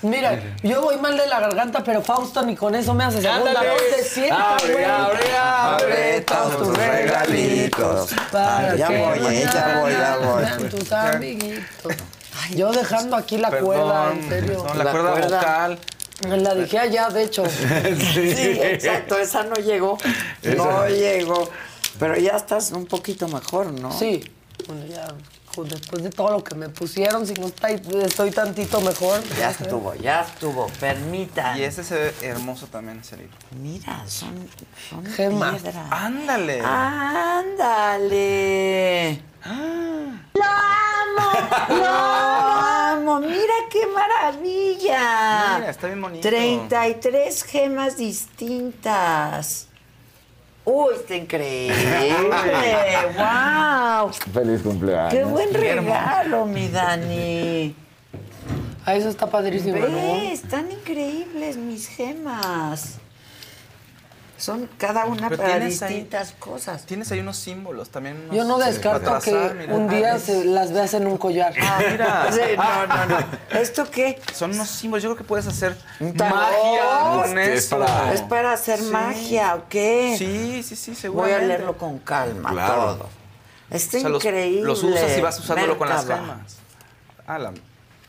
Mira, 0.02 0.38
yo 0.62 0.82
voy 0.82 0.96
mal 0.98 1.16
de 1.16 1.26
la 1.26 1.40
garganta, 1.40 1.82
pero 1.82 2.02
Fausto 2.02 2.42
ni 2.42 2.54
con 2.54 2.74
eso 2.74 2.92
me 2.94 3.04
hace 3.04 3.20
segunda 3.22 3.50
Ándale. 3.50 3.68
dosis. 3.70 4.08
Sienta, 4.12 4.54
Abre, 4.56 4.72
güey. 4.72 4.84
abre, 4.84 5.36
abre 5.38 6.20
todos 6.22 6.58
tus 6.58 6.76
regalitos. 6.76 8.10
Para 8.30 8.76
Ya 8.76 8.88
que 8.88 8.98
voy, 8.98 9.36
eh, 9.36 9.48
ya 9.52 9.78
voy, 9.80 9.92
ya 9.92 10.16
voy. 10.18 10.42
mañana 10.44 10.68
Tus 10.70 10.92
amiguitos. 10.92 11.92
Yo 12.54 12.70
dejando 12.72 13.16
aquí 13.16 13.38
la 13.38 13.50
Perdón, 13.50 13.66
cuerda, 13.66 14.12
en 14.12 14.28
serio. 14.28 14.64
no, 14.66 14.74
la, 14.74 14.84
La 14.84 14.90
cuerda, 14.90 15.10
cuerda. 15.12 15.38
vocal. 15.38 15.78
La 16.42 16.54
dejé 16.54 16.78
allá, 16.78 17.08
de 17.10 17.22
hecho. 17.24 17.44
Sí, 18.14 18.58
exacto, 18.62 19.18
esa 19.18 19.42
no 19.44 19.54
llegó. 19.56 19.98
No 20.56 20.86
llegó. 20.88 21.48
Pero 21.98 22.16
ya 22.16 22.32
estás 22.36 22.72
un 22.72 22.86
poquito 22.86 23.26
mejor, 23.28 23.66
¿no? 23.72 23.90
Sí. 23.92 24.30
Bueno, 24.66 24.84
ya 24.86 25.08
hijo, 25.56 25.64
después 25.64 26.02
de 26.02 26.10
todo 26.10 26.30
lo 26.32 26.44
que 26.44 26.54
me 26.54 26.68
pusieron, 26.68 27.26
si 27.26 27.34
no 27.34 27.46
está- 27.46 27.68
estoy 27.70 28.30
tantito 28.30 28.80
mejor. 28.80 29.22
Ya 29.38 29.50
estuvo, 29.50 29.94
ya 29.94 30.20
estuvo. 30.22 30.66
Permitan. 30.80 31.58
Y 31.58 31.62
ese 31.62 31.82
se 31.84 31.94
ve 31.94 32.14
hermoso 32.22 32.66
también, 32.66 32.98
ese 33.00 33.16
libro. 33.16 33.36
Mira, 33.60 34.02
son, 34.06 34.48
son 34.90 35.04
Gemas. 35.06 35.62
¡Ándale! 35.90 36.60
¡Ándale! 37.80 39.22
¡Lo 40.34 40.44
amo! 40.44 41.30
¡Lo 41.68 41.86
amo! 41.86 43.20
¡Mira 43.20 43.54
qué 43.70 43.86
maravilla! 43.86 45.56
Mira, 45.58 45.70
está 45.70 45.86
bien 45.86 46.02
bonito. 46.02 46.28
33 46.28 47.42
gemas 47.44 47.96
distintas. 47.96 49.68
¡Uy, 50.68 50.94
está 50.96 51.14
increíble! 51.14 51.74
¡Wow! 53.16 54.12
Feliz 54.34 54.62
cumpleaños. 54.62 55.14
¡Qué 55.14 55.22
buen 55.22 55.54
regalo, 55.54 56.44
mi 56.44 56.68
Dani! 56.68 57.72
Ah, 58.84 58.96
eso 58.96 59.08
está 59.08 59.30
padrísimo, 59.30 59.74
Ve, 59.74 59.88
¿no? 59.88 60.14
están 60.32 60.70
increíbles 60.72 61.56
mis 61.56 61.86
gemas. 61.88 62.98
Son 64.38 64.68
cada 64.76 65.06
una 65.06 65.30
Pero 65.30 65.42
para 65.42 65.54
ahí- 65.54 65.66
distintas 65.66 66.32
cosas. 66.38 66.84
Tienes 66.84 67.10
ahí 67.10 67.20
unos 67.20 67.38
símbolos 67.38 67.88
también. 67.88 68.16
unos- 68.24 68.36
Yo 68.36 68.44
no 68.44 68.58
descarto 68.58 69.18
que 69.20 69.30
trazar, 69.30 69.56
un 69.70 69.88
día 69.88 70.18
se 70.18 70.44
las 70.44 70.72
veas 70.72 70.92
en 70.94 71.06
un 71.06 71.16
collar. 71.16 71.54
Ah, 71.60 71.78
mira. 71.90 72.28
Sí, 72.32 72.40
no, 72.56 72.86
no, 72.86 73.06
no. 73.06 73.18
¿Esto 73.58 73.90
qué? 73.90 74.20
Son 74.34 74.50
unos 74.52 74.68
símbolos. 74.68 75.02
Yo 75.02 75.08
creo 75.10 75.16
que 75.16 75.24
puedes 75.24 75.46
hacer 75.46 75.74
magia 76.00 76.82
con 77.14 77.38
Es 77.38 77.64
eso. 77.64 77.78
para- 77.78 78.12
¿Es 78.12 78.20
para 78.22 78.52
hacer 78.52 78.78
Sí. 78.78 78.84
magia 78.90 79.54
o 79.54 79.68
qué? 79.68 80.16
Sí, 80.18 80.62
sí, 80.62 80.76
sí, 80.76 80.90
Voy 80.90 81.00
seguramente. 81.00 81.44
a 81.44 81.48
leerlo 81.48 81.78
con 81.78 81.98
calma 82.00 82.50
Claro. 82.50 82.74
todo. 82.96 83.08
Está 83.70 83.96
O 83.96 84.00
sea, 84.00 84.08
los- 84.10 84.24
increíble. 84.24 84.62
Los, 84.66 84.82
usas 84.82 85.16
y 85.16 85.20
vas 85.22 85.38
usándolo 85.40 85.78
con 85.78 85.88
las 85.88 86.06
gemas. 86.06 86.56
Ah, 87.26 87.38
la... 87.38 87.52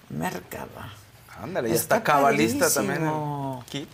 Merkaba. 0.09 0.91
Ándale, 1.41 1.69
ya 1.69 1.75
Está 1.75 1.97
está, 1.97 2.03
cabalista 2.13 2.69
también 2.69 3.05
el 3.07 3.63
kit. 3.65 3.89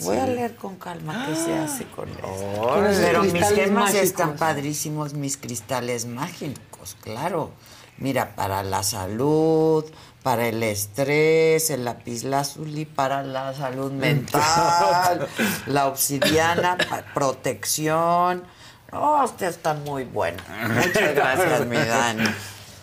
Voy 0.00 0.16
a 0.16 0.26
leer 0.26 0.54
con 0.56 0.76
calma 0.76 1.26
qué 1.26 1.34
se 1.34 1.58
hace 1.58 1.84
con 1.86 2.08
esto. 2.08 2.22
Con 2.62 2.86
esos 2.86 3.02
Pero 3.04 3.22
mis 3.24 3.48
gemas 3.48 3.84
mágicos. 3.84 4.02
están 4.02 4.36
padrísimos, 4.36 5.14
mis 5.14 5.36
cristales 5.36 6.06
mágicos, 6.06 6.96
claro. 7.02 7.50
Mira, 7.98 8.36
para 8.36 8.62
la 8.62 8.84
salud, 8.84 9.84
para 10.22 10.46
el 10.46 10.62
estrés, 10.62 11.70
el 11.70 11.84
lapislázuli, 11.84 12.84
para 12.84 13.24
la 13.24 13.52
salud 13.54 13.90
mental, 13.90 15.26
la 15.66 15.86
obsidiana, 15.88 16.76
protección. 17.12 18.44
Oh, 18.92 19.22
usted 19.24 19.48
está 19.48 19.74
muy 19.74 20.04
bueno. 20.04 20.40
Muchas 20.68 21.14
gracias, 21.14 21.66
mi 21.66 21.76
Dani. 21.76 22.24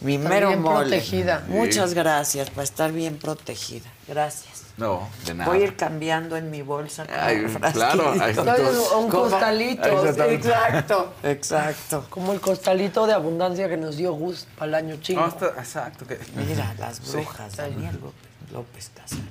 Mi 0.01 0.15
Está 0.15 0.29
mero 0.29 0.47
bien 0.49 0.61
mole. 0.61 0.89
protegida. 0.89 1.45
Muchas 1.47 1.93
gracias 1.93 2.49
para 2.49 2.63
estar 2.63 2.91
bien 2.91 3.17
protegida. 3.17 3.89
Gracias. 4.07 4.64
No, 4.77 5.07
de 5.25 5.33
nada. 5.33 5.49
Voy 5.49 5.61
a 5.61 5.63
ir 5.67 5.75
cambiando 5.77 6.35
en 6.35 6.51
mi 6.51 6.61
bolsa. 6.61 7.05
con 7.05 7.15
Ay, 7.17 7.37
el 7.37 7.71
claro, 7.71 8.13
todo. 8.35 8.99
un 8.99 9.09
¿Cómo? 9.09 9.23
costalito. 9.23 10.05
Exacto, 10.29 11.13
exacto. 11.23 12.05
Como 12.09 12.33
el 12.33 12.41
costalito 12.41 13.07
de 13.07 13.13
abundancia 13.13 13.69
que 13.69 13.77
nos 13.77 13.95
dio 13.95 14.11
Gus 14.13 14.45
para 14.57 14.67
el 14.67 14.75
año 14.75 14.97
chino. 15.01 15.21
No, 15.21 15.27
está- 15.27 15.53
exacto. 15.57 16.05
que- 16.05 16.19
Mira, 16.35 16.73
las 16.79 16.99
brujas, 17.09 17.55
Daniel 17.55 17.97
López, 18.01 18.51
López 18.51 18.91
Casares. 18.93 19.23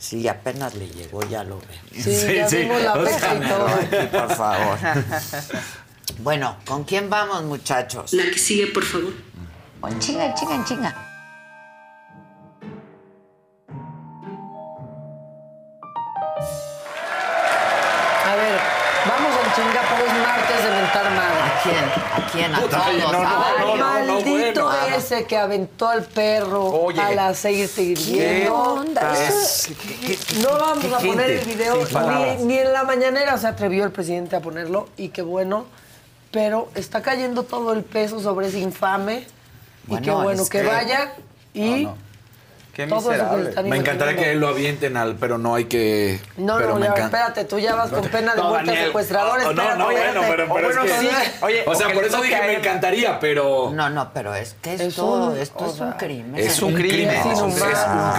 Sí, 0.00 0.26
apenas 0.28 0.74
le 0.74 0.88
llegó, 0.88 1.22
ya 1.22 1.42
lo 1.44 1.58
ve. 1.58 1.66
Sí, 1.92 2.14
Sí, 2.14 2.34
ya 2.34 2.48
sí. 2.48 2.56
vimos 2.58 2.82
la 2.82 2.94
O 2.94 3.06
sea, 3.06 3.18
fecha 3.18 3.34
y 3.34 3.48
todo. 3.48 3.66
Aquí, 3.66 4.06
por 4.12 4.34
favor. 4.34 4.78
Bueno, 6.18 6.56
¿con 6.66 6.84
quién 6.84 7.10
vamos, 7.10 7.42
muchachos? 7.44 8.12
La 8.12 8.24
que 8.24 8.38
sigue, 8.38 8.66
por 8.68 8.84
favor. 8.84 9.12
En 9.88 9.98
chinga, 10.00 10.34
chinga, 10.34 10.64
chinga. 10.64 11.15
¿A 20.94 21.60
quién? 21.62 21.76
¿A 21.84 22.30
quién? 22.32 22.54
A 22.54 22.60
Puta, 22.60 22.78
todos. 22.84 23.12
no, 23.12 23.12
no, 23.12 23.28
Ay, 23.28 23.54
no, 23.60 23.76
no, 23.76 23.76
no, 23.76 24.12
Maldito 24.14 24.64
bueno. 24.64 24.96
ese 24.96 25.24
que 25.24 25.36
aventó 25.36 25.88
al 25.88 26.04
perro 26.04 26.64
Oye. 26.66 27.00
al 27.00 27.18
aceite 27.18 27.82
hirviendo. 27.82 28.54
onda? 28.54 29.12
Eso- 29.26 29.70
No 30.40 30.58
vamos 30.58 30.84
a 30.92 30.98
poner 30.98 31.30
el 31.30 31.44
video, 31.44 31.76
ni, 32.38 32.44
ni 32.44 32.58
en 32.58 32.72
la 32.72 32.84
mañanera 32.84 33.36
se 33.38 33.46
atrevió 33.48 33.84
el 33.84 33.90
presidente 33.90 34.36
a 34.36 34.40
ponerlo, 34.40 34.88
y 34.96 35.08
qué 35.08 35.22
bueno, 35.22 35.66
pero 36.30 36.68
está 36.74 37.02
cayendo 37.02 37.42
todo 37.42 37.72
el 37.72 37.82
peso 37.82 38.20
sobre 38.20 38.48
ese 38.48 38.60
infame, 38.60 39.26
y 39.88 39.98
qué 40.00 40.10
bueno 40.10 40.42
es 40.42 40.48
que, 40.50 40.60
que- 40.60 40.66
vaya, 40.66 41.12
y 41.52 41.84
No, 41.84 41.90
no. 41.90 42.05
Qué 42.76 42.86
todo 42.86 43.10
eso 43.10 43.30
que 43.30 43.36
le 43.38 43.42
miserable. 43.44 43.70
Me 43.70 43.76
encantaría 43.78 44.16
que 44.22 44.34
lo 44.34 44.48
avienten 44.48 44.98
al, 44.98 45.14
pero 45.16 45.38
no 45.38 45.54
hay 45.54 45.64
que. 45.64 46.20
No, 46.36 46.58
pero 46.58 46.68
no, 46.68 46.74
me 46.74 46.80
ya, 46.82 46.86
encanta. 46.92 47.04
espérate, 47.06 47.44
tú 47.46 47.58
ya 47.58 47.74
vas 47.74 47.90
con 47.90 48.04
pena 48.08 48.34
de 48.34 48.42
No, 48.42 48.50
muerte 48.50 48.76
secuestrador, 48.84 49.40
Oh, 49.40 49.42
no, 49.44 49.50
espérate, 49.50 49.78
no, 49.78 49.84
bueno, 49.86 50.20
pero, 50.28 50.54
pero 50.54 50.84
es 50.84 50.92
que. 50.92 50.98
sí. 51.00 51.08
Oye, 51.40 51.64
o 51.66 51.74
sea, 51.74 51.86
que 51.88 51.94
por 51.94 52.04
eso 52.04 52.20
dije 52.20 52.38
me 52.46 52.54
encantaría, 52.56 53.18
pero. 53.18 53.70
No, 53.72 53.88
no, 53.88 54.10
pero 54.12 54.34
es 54.34 54.56
que 54.60 54.74
Es 54.74 54.80
esto, 54.82 55.06
un- 55.06 55.38
esto 55.38 55.64
es 55.72 55.80
un 55.80 55.92
crimen. 55.92 56.34
Es 56.38 56.60
un 56.60 56.74
crimen. 56.74 57.08
Es 57.08 57.40
un, 57.40 57.50
es 57.50 57.64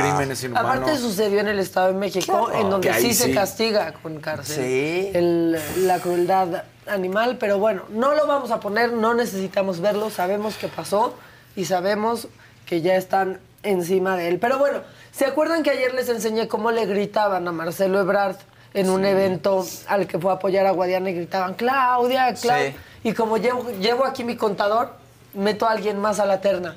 crimen, 0.01 0.31
es 0.31 0.43
inhumano. 0.43 0.67
Aparte 0.69 0.97
sucedió 0.97 1.39
en 1.39 1.49
el 1.49 1.59
Estado 1.59 1.89
de 1.89 1.93
México, 1.93 2.51
en 2.51 2.67
donde 2.71 2.87
Que 2.89 2.99
sí, 2.99 3.13
se 3.13 3.31
castiga 3.35 3.91
con 4.01 4.19
cárcel 4.19 4.55
Sí. 4.65 5.11
el- 5.13 5.59
la 5.85 5.99
crueldad 5.99 6.63
animal, 6.87 7.37
pero 7.39 7.59
bueno, 7.59 7.83
no 7.89 8.15
lo 8.15 8.25
vamos 8.25 8.49
a 8.49 8.59
poner, 8.59 8.91
no 8.91 9.13
necesitamos 9.13 9.81
verlo, 9.81 10.09
sabemos 10.09 10.55
qué 10.57 10.67
pasó 10.67 11.13
y 11.55 11.65
sabemos 11.65 12.27
que 12.65 12.81
ya 12.81 12.95
están 12.95 13.39
encima 13.63 14.15
de 14.15 14.27
él. 14.29 14.39
Pero 14.39 14.57
bueno, 14.57 14.81
¿se 15.11 15.25
acuerdan 15.25 15.63
que 15.63 15.71
ayer 15.71 15.93
les 15.93 16.09
enseñé 16.09 16.47
cómo 16.47 16.71
le 16.71 16.85
gritaban 16.85 17.47
a 17.47 17.51
Marcelo 17.51 17.99
Ebrard 17.99 18.37
en 18.73 18.89
un 18.89 19.05
evento 19.05 19.65
al 19.87 20.07
que 20.07 20.19
fue 20.19 20.31
a 20.31 20.35
apoyar 20.35 20.65
a 20.65 20.71
Guadiana 20.71 21.09
y 21.09 21.13
gritaban, 21.13 21.53
Claudia, 21.53 22.33
Claudia? 22.33 22.71
Sí. 22.71 22.75
Y 23.03 23.13
como 23.13 23.37
llevo, 23.37 23.69
llevo 23.79 24.05
aquí 24.05 24.23
mi 24.23 24.35
contador, 24.35 24.93
meto 25.33 25.65
a 25.65 25.71
alguien 25.71 25.99
más 25.99 26.19
a 26.19 26.25
la 26.25 26.41
terna. 26.41 26.75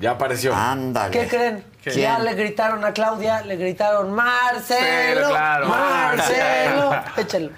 Ya 0.00 0.12
apareció. 0.12 0.54
Ándale. 0.54 1.10
¿Qué 1.10 1.28
creen? 1.28 1.64
¿Quién? 1.82 1.96
Ya 1.96 2.18
le 2.18 2.34
gritaron 2.34 2.84
a 2.84 2.92
Claudia, 2.92 3.42
le 3.42 3.56
gritaron 3.56 4.10
Marcelo, 4.12 5.28
claro. 5.28 5.68
Marcelo. 5.68 7.02
Échalo. 7.16 7.50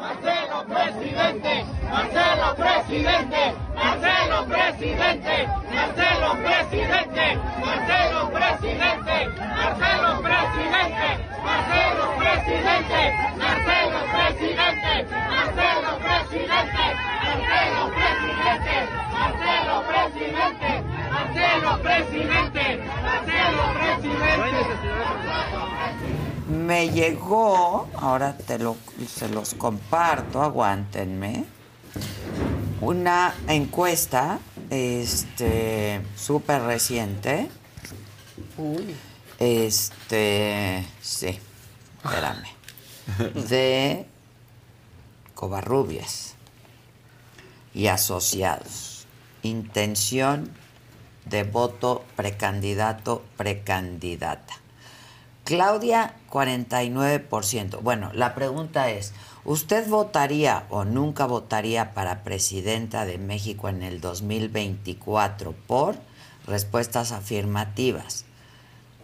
Marcelo 0.00 0.64
presidente, 0.64 1.66
Marcelo 1.90 2.54
presidente, 2.56 3.54
Marcelo 3.74 4.46
presidente, 4.46 5.48
Marcelo 5.74 6.36
presidente, 6.40 7.38
Marcelo 7.60 8.30
presidente, 8.30 9.28
Marcelo 9.60 10.22
presidente, 10.22 11.08
Marcelo 11.44 12.08
presidente, 12.16 13.02
Marcelo 13.36 14.00
presidente, 14.08 15.06
Marcelo 15.28 15.92
presidente, 16.00 16.84
Marcelo 17.20 17.84
presidente, 17.90 18.76
Marcelo 19.12 19.82
presidente, 19.84 20.72
Marcelo 21.12 21.72
presidente, 21.82 22.66
Marcelo 23.02 23.64
presidente. 23.74 24.80
Me 26.50 26.90
llegó, 26.90 27.88
ahora 27.94 28.36
te 28.36 28.58
lo, 28.58 28.76
se 29.06 29.28
los 29.28 29.54
comparto, 29.54 30.42
aguántenme, 30.42 31.44
una 32.80 33.34
encuesta 33.46 34.40
este 34.68 36.02
súper 36.16 36.62
reciente. 36.62 37.48
Este, 39.38 40.84
sí, 41.00 41.38
espérame. 42.04 42.48
De 43.48 44.06
Covarrubias 45.34 46.34
y 47.74 47.86
asociados. 47.86 49.06
Intención 49.42 50.50
de 51.24 51.44
voto 51.44 52.04
precandidato, 52.16 53.22
precandidata. 53.36 54.59
Claudia, 55.50 56.14
49%. 56.30 57.80
Bueno, 57.80 58.12
la 58.14 58.36
pregunta 58.36 58.88
es, 58.88 59.12
¿usted 59.44 59.88
votaría 59.88 60.64
o 60.70 60.84
nunca 60.84 61.26
votaría 61.26 61.92
para 61.92 62.22
presidenta 62.22 63.04
de 63.04 63.18
México 63.18 63.68
en 63.68 63.82
el 63.82 64.00
2024 64.00 65.52
por 65.66 65.96
respuestas 66.46 67.10
afirmativas? 67.10 68.26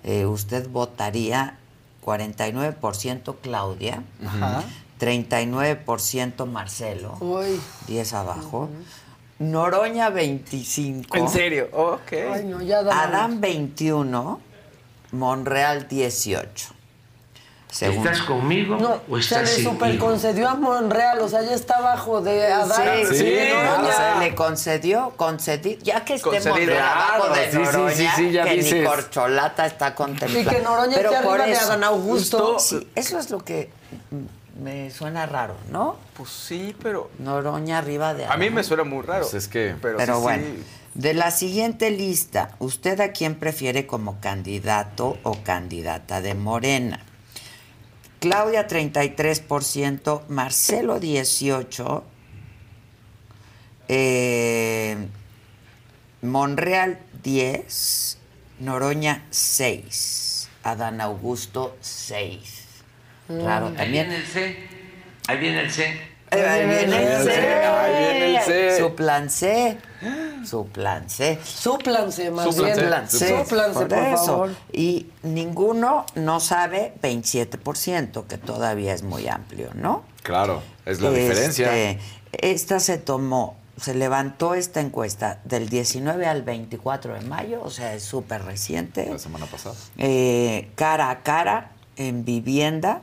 Eh, 0.05 0.25
¿Usted 0.25 0.69
votaría 0.69 1.59
49% 2.05 3.35
Claudia, 3.43 4.05
Ajá. 4.25 4.63
39% 5.01 6.47
Marcelo, 6.47 7.17
Uy. 7.19 7.61
10 7.89 8.13
abajo, 8.15 8.69
Noroña 9.41 10.11
25, 10.11 11.17
¿En 11.17 11.29
serio? 11.29 11.69
Ok. 11.73 12.13
Ay, 12.33 12.45
no, 12.45 12.63
ya 12.63 12.85
da 12.85 13.03
Adán 13.03 13.41
21, 13.41 14.41
Monreal 15.13 15.87
18. 15.89 16.69
según. 17.71 18.07
¿Estás 18.07 18.23
conmigo 18.23 18.77
No, 18.77 19.03
o 19.11 19.17
se 19.17 19.21
estás 19.21 19.43
le 19.43 19.47
sin 19.49 19.65
super 19.65 19.99
concedió 19.99 20.49
a 20.49 20.55
Monreal, 20.55 21.19
o 21.21 21.29
sea, 21.29 21.43
ya 21.43 21.53
está 21.55 21.81
bajo 21.81 22.21
de 22.23 22.47
Adán. 22.51 22.83
Sí, 23.11 23.17
sí, 23.19 23.37
Noroña. 23.53 23.79
no, 23.83 23.89
se 23.93 24.21
le 24.25 24.35
concedió, 24.35 25.13
concedí, 25.17 25.79
ya 25.83 26.05
que 26.05 26.15
esté 26.15 26.29
Concedido, 26.31 26.55
Monreal 26.57 26.89
abajo 26.89 27.29
de 27.35 27.45
sí, 27.45 27.51
sí, 27.51 27.59
Noroña, 27.59 27.95
sí, 27.95 28.09
sí, 28.17 28.33
ya 28.33 28.45
que 28.45 28.51
ni 28.51 28.57
dices. 28.63 28.89
Corcholata 28.89 29.67
está 29.67 29.95
contemplado. 29.95 30.41
Y 30.41 30.45
que 30.57 30.63
Noroña 30.63 30.97
Pero 30.97 31.11
esté 31.11 31.23
por 31.23 31.33
arriba 31.41 31.47
de 31.47 31.53
eso- 31.53 31.65
Adán 31.67 31.85
Augusto. 31.85 32.59
Sí, 32.59 32.89
eso 32.95 33.19
es 33.19 33.31
lo 33.31 33.39
que 33.45 33.71
me 34.61 34.91
suena 34.91 35.27
raro, 35.27 35.55
¿no? 35.71 35.97
Pues 36.17 36.31
sí, 36.31 36.75
pero. 36.83 37.11
Noroña 37.19 37.79
arriba 37.79 38.15
de 38.15 38.27
A 38.27 38.37
mí 38.37 38.51
me 38.51 38.63
suena 38.65 38.85
muy 38.85 39.03
raro. 39.03 39.23
Pues 39.23 39.35
es 39.35 39.49
que- 39.49 39.75
Pero, 39.81 39.99
Pero 39.99 40.17
sí, 40.17 40.23
bueno, 40.23 40.45
sí. 40.45 40.65
de 40.95 41.15
la 41.15 41.31
siguiente 41.31 41.91
lista, 41.91 42.55
¿usted 42.59 43.01
a 43.01 43.13
quién 43.13 43.35
prefiere 43.37 43.87
como 43.87 44.21
candidato 44.21 45.19
o 45.23 45.43
candidata 45.43 46.21
de 46.21 46.35
Morena? 46.35 47.01
Claudia 48.19 48.67
33%, 48.67 50.23
Marcelo 50.29 50.99
18%, 51.01 52.03
eh, 53.89 54.97
Monreal 56.23 56.99
10%, 57.23 58.17
Noroña 58.59 59.23
6%, 59.31 60.49
Adán 60.63 61.01
Augusto 61.03 61.77
6%. 61.83 62.56
Ahí 63.29 63.37
también. 63.77 63.91
viene 64.09 64.17
el 64.17 64.27
C. 64.27 64.57
Ahí 65.29 65.39
viene 65.39 65.61
el 65.63 65.71
C. 65.71 66.01
Ahí 66.31 66.67
viene 66.67 67.17
el 67.17 67.23
C. 67.25 67.55
Ahí 67.65 68.05
viene 68.05 68.37
el 68.37 68.43
C. 68.45 68.79
Su 68.79 68.95
plan 68.95 69.31
C. 69.31 69.79
Su 70.45 70.67
plan 70.69 71.11
C. 71.11 71.39
Súplanse, 71.45 72.31
más 72.31 72.45
Súplanse. 72.55 73.33
por 73.45 73.89
por 73.89 73.93
eso. 73.99 74.27
favor. 74.27 74.51
Y 74.73 75.09
ninguno 75.25 76.07
no 76.15 76.39
sabe 76.39 76.93
27%, 77.03 78.27
que 78.29 78.39
todavía 78.39 78.95
es 78.95 79.03
muy 79.03 79.27
amplio, 79.27 79.71
¿no? 79.75 80.05
Claro, 80.23 80.63
es 80.85 81.01
la 81.01 81.09
Este, 81.09 81.21
diferencia. 81.21 81.99
Esta 82.33 82.79
se 82.81 82.99
tomó, 82.99 83.57
se 83.81 83.95
levantó 83.95 84.55
esta 84.55 84.81
encuesta 84.81 85.41
del 85.45 85.69
19 85.69 86.27
al 86.27 86.43
24 86.43 87.15
de 87.15 87.21
mayo, 87.23 87.61
o 87.63 87.71
sea, 87.71 87.95
es 87.95 88.05
súper 88.05 88.45
reciente. 88.45 89.09
La 89.11 89.19
semana 89.19 89.47
pasada. 89.47 89.75
Eh, 89.99 90.71
cara 90.77 91.11
a 91.11 91.23
cara, 91.25 91.73
en 91.97 92.25
vivienda, 92.25 93.01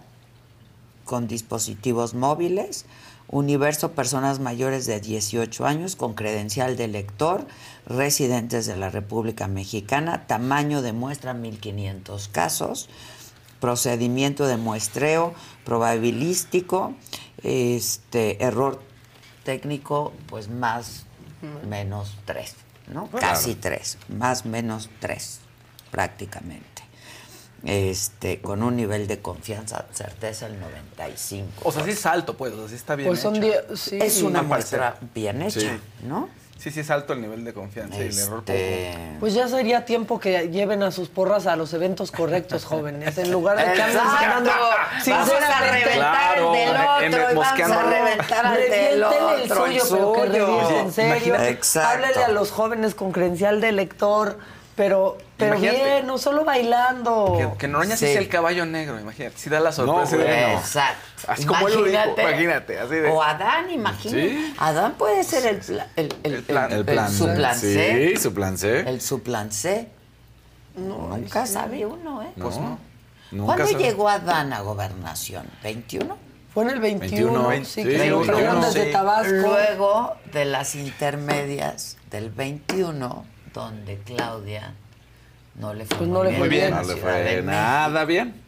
con 1.05 1.27
dispositivos 1.27 2.13
móviles, 2.13 2.85
universo 3.27 3.93
personas 3.93 4.39
mayores 4.39 4.85
de 4.85 4.99
18 4.99 5.65
años 5.65 5.95
con 5.95 6.13
credencial 6.13 6.77
de 6.77 6.87
lector, 6.87 7.47
residentes 7.85 8.65
de 8.65 8.75
la 8.75 8.89
República 8.89 9.47
Mexicana, 9.47 10.27
tamaño 10.27 10.81
de 10.81 10.93
muestra 10.93 11.33
1500 11.33 12.27
casos, 12.27 12.89
procedimiento 13.59 14.45
de 14.45 14.57
muestreo 14.57 15.33
probabilístico, 15.65 16.93
este 17.43 18.43
error 18.43 18.81
técnico 19.43 20.13
pues 20.27 20.49
más 20.49 21.05
menos 21.67 22.15
3, 22.25 22.55
¿no? 22.93 23.09
Casi 23.09 23.55
3, 23.55 23.97
más 24.17 24.45
menos 24.45 24.89
3 24.99 25.39
prácticamente 25.91 26.72
este, 27.65 28.39
con 28.41 28.61
un 28.63 28.75
nivel 28.75 29.07
de 29.07 29.19
confianza, 29.19 29.85
certeza 29.93 30.47
el 30.47 30.59
95. 30.59 31.47
O 31.63 31.71
sea, 31.71 31.83
sí 31.83 31.91
es 31.91 32.05
alto, 32.05 32.35
pues. 32.35 32.53
O 32.53 32.59
sea, 32.59 32.67
sí 32.69 32.75
está 32.75 32.95
bien 32.95 33.07
Pues 33.09 33.19
son 33.21 33.35
hecho. 33.37 33.45
die- 33.45 33.77
sí. 33.77 33.99
es 34.01 34.21
una 34.21 34.41
muestra 34.41 34.97
bien 35.13 35.41
hecha, 35.41 35.59
Sí. 35.61 35.69
¿no? 36.03 36.29
Sí, 36.57 36.71
sí 36.71 36.79
es 36.79 36.89
alto 36.91 37.11
el 37.11 37.21
nivel 37.21 37.43
de 37.43 37.53
confianza 37.53 37.97
y 37.97 38.07
el 38.07 38.17
error 38.17 38.39
poco. 38.41 38.53
Este, 38.53 39.17
Pues 39.19 39.33
ya 39.33 39.49
sería 39.49 39.83
tiempo 39.83 40.17
que 40.21 40.47
lleven 40.49 40.81
a 40.81 40.91
sus 40.91 41.09
porras 41.09 41.45
a 41.45 41.57
los 41.57 41.73
eventos 41.73 42.09
correctos, 42.11 42.63
jóvenes. 42.63 43.17
En 43.17 43.31
lugar 43.31 43.57
de 43.57 43.73
que 43.73 43.81
anden 43.81 43.97
ganando 43.97 44.49
Vamos 44.49 44.69
a 44.71 45.01
sinceramente. 45.03 45.85
reventar 45.85 46.35
Claro, 46.35 46.55
el 46.55 46.59
del 47.11 47.19
otro 47.19 47.31
y 47.31 47.35
vamos 47.35 47.47
a 47.77 47.83
reventar 47.83 48.45
al 48.45 48.57
del 48.57 48.69
Revienten 48.69 48.93
el 48.93 49.51
otro. 49.51 49.65
suyo, 49.65 50.13
pero 50.21 50.67
que 50.69 50.79
en 50.79 50.93
serio. 50.93 51.15
imagínate. 51.35 51.79
Háblele 51.79 52.23
a 52.23 52.27
los 52.29 52.51
jóvenes 52.51 52.95
con 52.95 53.11
credencial 53.11 53.59
de 53.59 53.71
lector, 53.73 54.37
pero, 54.75 55.17
pero 55.37 55.55
Imagínate. 55.57 55.83
bien, 55.85 56.07
no 56.07 56.17
solo 56.17 56.43
bailando. 56.45 57.35
Que, 57.37 57.57
que 57.59 57.67
Noroña 57.67 57.95
sí. 57.95 58.05
Sí. 58.07 58.11
sea 58.13 58.21
el 58.21 58.27
caballo 58.29 58.65
negro, 58.65 58.99
imagínate. 58.99 59.37
Sí 59.37 59.49
da 59.49 59.59
la 59.59 59.71
sorpresa. 59.71 60.15
No, 60.17 60.23
de- 60.23 60.29
bueno. 60.29 60.59
Exacto. 60.59 61.01
Así 61.27 61.45
como 61.45 61.67
él 61.67 61.75
lo 61.75 61.83
dijo, 61.85 61.99
imagínate, 62.19 62.79
así 62.79 62.95
de- 62.95 63.09
O 63.09 63.21
Adán, 63.21 63.69
imagínate. 63.69 64.29
Sí. 64.29 64.53
Adán 64.57 64.93
puede 64.97 65.23
ser 65.23 65.45
el, 65.45 65.57
pla- 65.57 65.87
el, 65.95 66.13
el, 66.23 66.33
El 66.35 66.43
plan. 66.43 66.71
El 66.71 66.85
plan. 66.85 67.11
su 67.11 67.25
plan 67.33 67.55
C. 67.57 68.09
Sí, 68.15 68.21
su 68.21 68.33
plan 68.33 68.57
C. 68.57 68.79
El 68.79 69.01
su 69.01 69.21
plan 69.23 69.51
C. 69.51 69.89
Nunca 70.75 71.45
sabe 71.45 71.85
uno, 71.85 72.23
¿eh? 72.23 72.31
Pues 72.39 72.57
no. 72.57 72.79
Nunca 73.31 73.55
¿Cuándo 73.55 73.71
sabe. 73.71 73.83
llegó 73.83 74.09
Adán 74.09 74.53
a 74.53 74.61
gobernación? 74.61 75.45
¿21? 75.63 76.15
Fue 76.53 76.63
en 76.65 76.69
el 76.71 76.79
21, 76.79 77.47
21, 77.47 77.65
sí, 77.65 77.81
sí, 77.81 77.83
que 77.83 78.09
lo 78.09 78.19
21, 78.19 78.25
trajeron 78.25 78.61
desde 78.61 78.85
sí. 78.85 78.91
Tabasco. 78.91 79.31
Luego 79.33 80.15
de 80.31 80.45
las 80.45 80.75
intermedias 80.75 81.97
del 82.11 82.29
21, 82.29 83.25
donde 83.53 83.97
Claudia 84.05 84.73
no 85.55 85.73
le 85.73 85.85
fue 85.85 85.97
Pues 85.97 86.09
no 86.09 86.23
le 86.23 86.31
muy 86.31 86.39
fue 86.39 86.49
bien. 86.49 86.61
bien. 86.67 86.73
en 86.73 86.81
No 86.87 86.93
le 86.93 86.99
fue 87.01 87.41
nada 87.43 88.05
bien. 88.05 88.41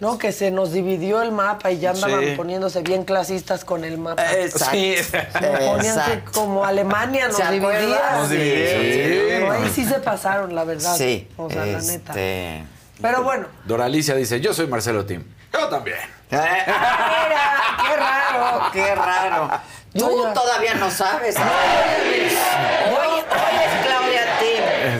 No, 0.00 0.18
que 0.18 0.30
se 0.30 0.50
nos 0.50 0.72
dividió 0.72 1.20
el 1.22 1.32
mapa 1.32 1.70
y 1.72 1.78
ya 1.80 1.90
andaban 1.90 2.20
Sí. 2.20 2.34
poniéndose 2.36 2.82
bien 2.82 3.04
clasistas 3.04 3.64
con 3.64 3.84
el 3.84 3.98
mapa. 3.98 4.22
Exacto. 4.34 4.70
Sí. 4.76 4.94
Poníanse 5.32 5.88
Exacto. 5.88 6.30
como 6.32 6.64
Alemania 6.64 7.28
nos 7.28 7.50
dividía. 7.50 8.16
Nos 8.16 8.30
dividieron. 8.30 9.26
Pero 9.48 9.52
ahí 9.52 9.70
sí 9.74 9.84
se 9.84 9.98
pasaron, 10.00 10.54
la 10.54 10.64
verdad. 10.64 10.96
Sí. 10.96 11.28
O 11.36 11.50
sea, 11.50 11.66
la 11.66 11.80
neta. 11.80 12.12
este... 12.12 12.64
Pero 13.02 13.22
bueno. 13.24 13.46
Doralicia 13.64 14.14
dice, 14.14 14.40
yo 14.40 14.54
soy 14.54 14.68
Marcelo 14.68 15.04
Tim. 15.04 15.24
Yo 15.52 15.68
también. 15.68 15.96
Eh, 16.30 16.38
mira, 16.66 17.60
qué 17.82 17.96
raro, 17.96 18.70
qué 18.72 18.94
raro. 18.94 19.50
Tú 19.92 19.98
Yo 20.00 20.32
todavía 20.32 20.74
no 20.74 20.90
sabes. 20.90 21.36
Hoy, 21.36 21.42
hoy 21.44 22.24
es 22.24 22.34
Claudia 22.34 23.03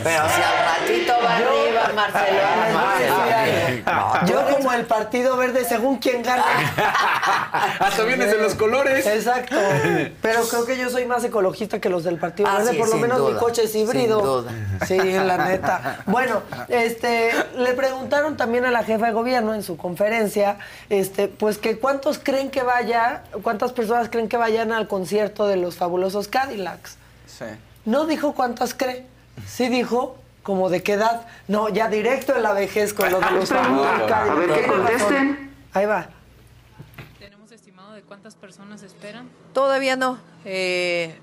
Si 0.04 0.42
al 0.42 0.58
ratito 0.64 1.12
va 1.24 1.36
arriba 1.36 1.90
Marcelo. 1.94 2.40
Yo 4.26 4.44
como 4.56 4.72
el 4.72 4.84
partido 4.86 5.36
verde, 5.36 5.64
según 5.64 5.98
quién 5.98 6.22
gana. 6.22 6.44
Hasta 7.78 8.02
vienes 8.04 8.32
en 8.32 8.42
los 8.42 8.54
colores. 8.54 9.06
Exacto. 9.06 9.56
Pero 10.22 10.42
creo 10.48 10.66
que 10.66 10.76
yo 10.76 10.90
soy 10.90 11.06
más 11.06 11.24
ecologista 11.24 11.80
que 11.80 11.88
los 11.88 12.04
del 12.04 12.18
Partido 12.18 12.48
Ah, 12.48 12.58
Verde. 12.58 12.72
sí, 12.72 12.78
Por 12.78 12.88
lo 12.90 12.96
menos 12.96 13.20
mi 13.30 13.38
coche 13.38 13.64
es 13.64 13.74
híbrido. 13.74 14.18
sin 14.18 14.24
duda. 14.26 14.52
Sí, 14.86 14.98
la 15.12 15.38
neta. 15.46 15.98
Bueno, 16.06 16.42
este, 16.68 17.30
le 17.56 17.72
preguntaron 17.72 18.36
también 18.36 18.64
a 18.66 18.70
la 18.70 18.84
jefa 18.84 19.06
de 19.06 19.12
gobierno 19.12 19.54
en 19.54 19.62
su 19.62 19.76
conferencia, 19.76 20.58
este, 20.90 21.28
pues 21.28 21.58
que 21.58 21.78
cuántos 21.78 22.18
creen 22.18 22.50
que 22.50 22.62
vaya, 22.62 23.22
cuántas 23.42 23.72
personas 23.72 24.08
creen 24.10 24.28
que 24.28 24.36
vayan 24.36 24.72
al 24.72 24.86
concierto 24.88 25.46
de 25.46 25.56
los 25.56 25.76
fabulosos 25.76 26.28
Cadillacs. 26.28 26.96
Sí. 27.26 27.44
No 27.84 28.06
dijo 28.06 28.32
cuántas 28.34 28.74
cree. 28.74 29.06
Sí 29.46 29.68
dijo 29.68 30.16
como 30.42 30.70
de 30.70 30.82
qué 30.82 30.92
edad. 30.92 31.26
No, 31.48 31.68
ya 31.68 31.88
directo 31.88 32.36
en 32.36 32.42
la 32.42 32.52
vejez 32.52 32.94
con 32.94 33.10
lo 33.10 33.20
de 33.20 33.30
los. 33.32 33.50
A 33.52 34.34
ver, 34.34 34.52
que 34.52 34.66
contesten. 34.66 35.54
Ahí 35.72 35.86
va. 35.86 36.08
¿Tenemos 37.18 37.50
estimado 37.50 37.94
de 37.94 38.02
cuántas 38.02 38.36
personas 38.36 38.82
esperan? 38.82 39.28
Todavía 39.52 39.96
no. 39.96 40.18
Eh, 40.44 41.18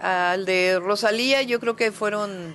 al 0.00 0.46
de 0.46 0.80
Rosalía 0.80 1.42
yo 1.42 1.60
creo 1.60 1.76
que 1.76 1.92
fueron 1.92 2.54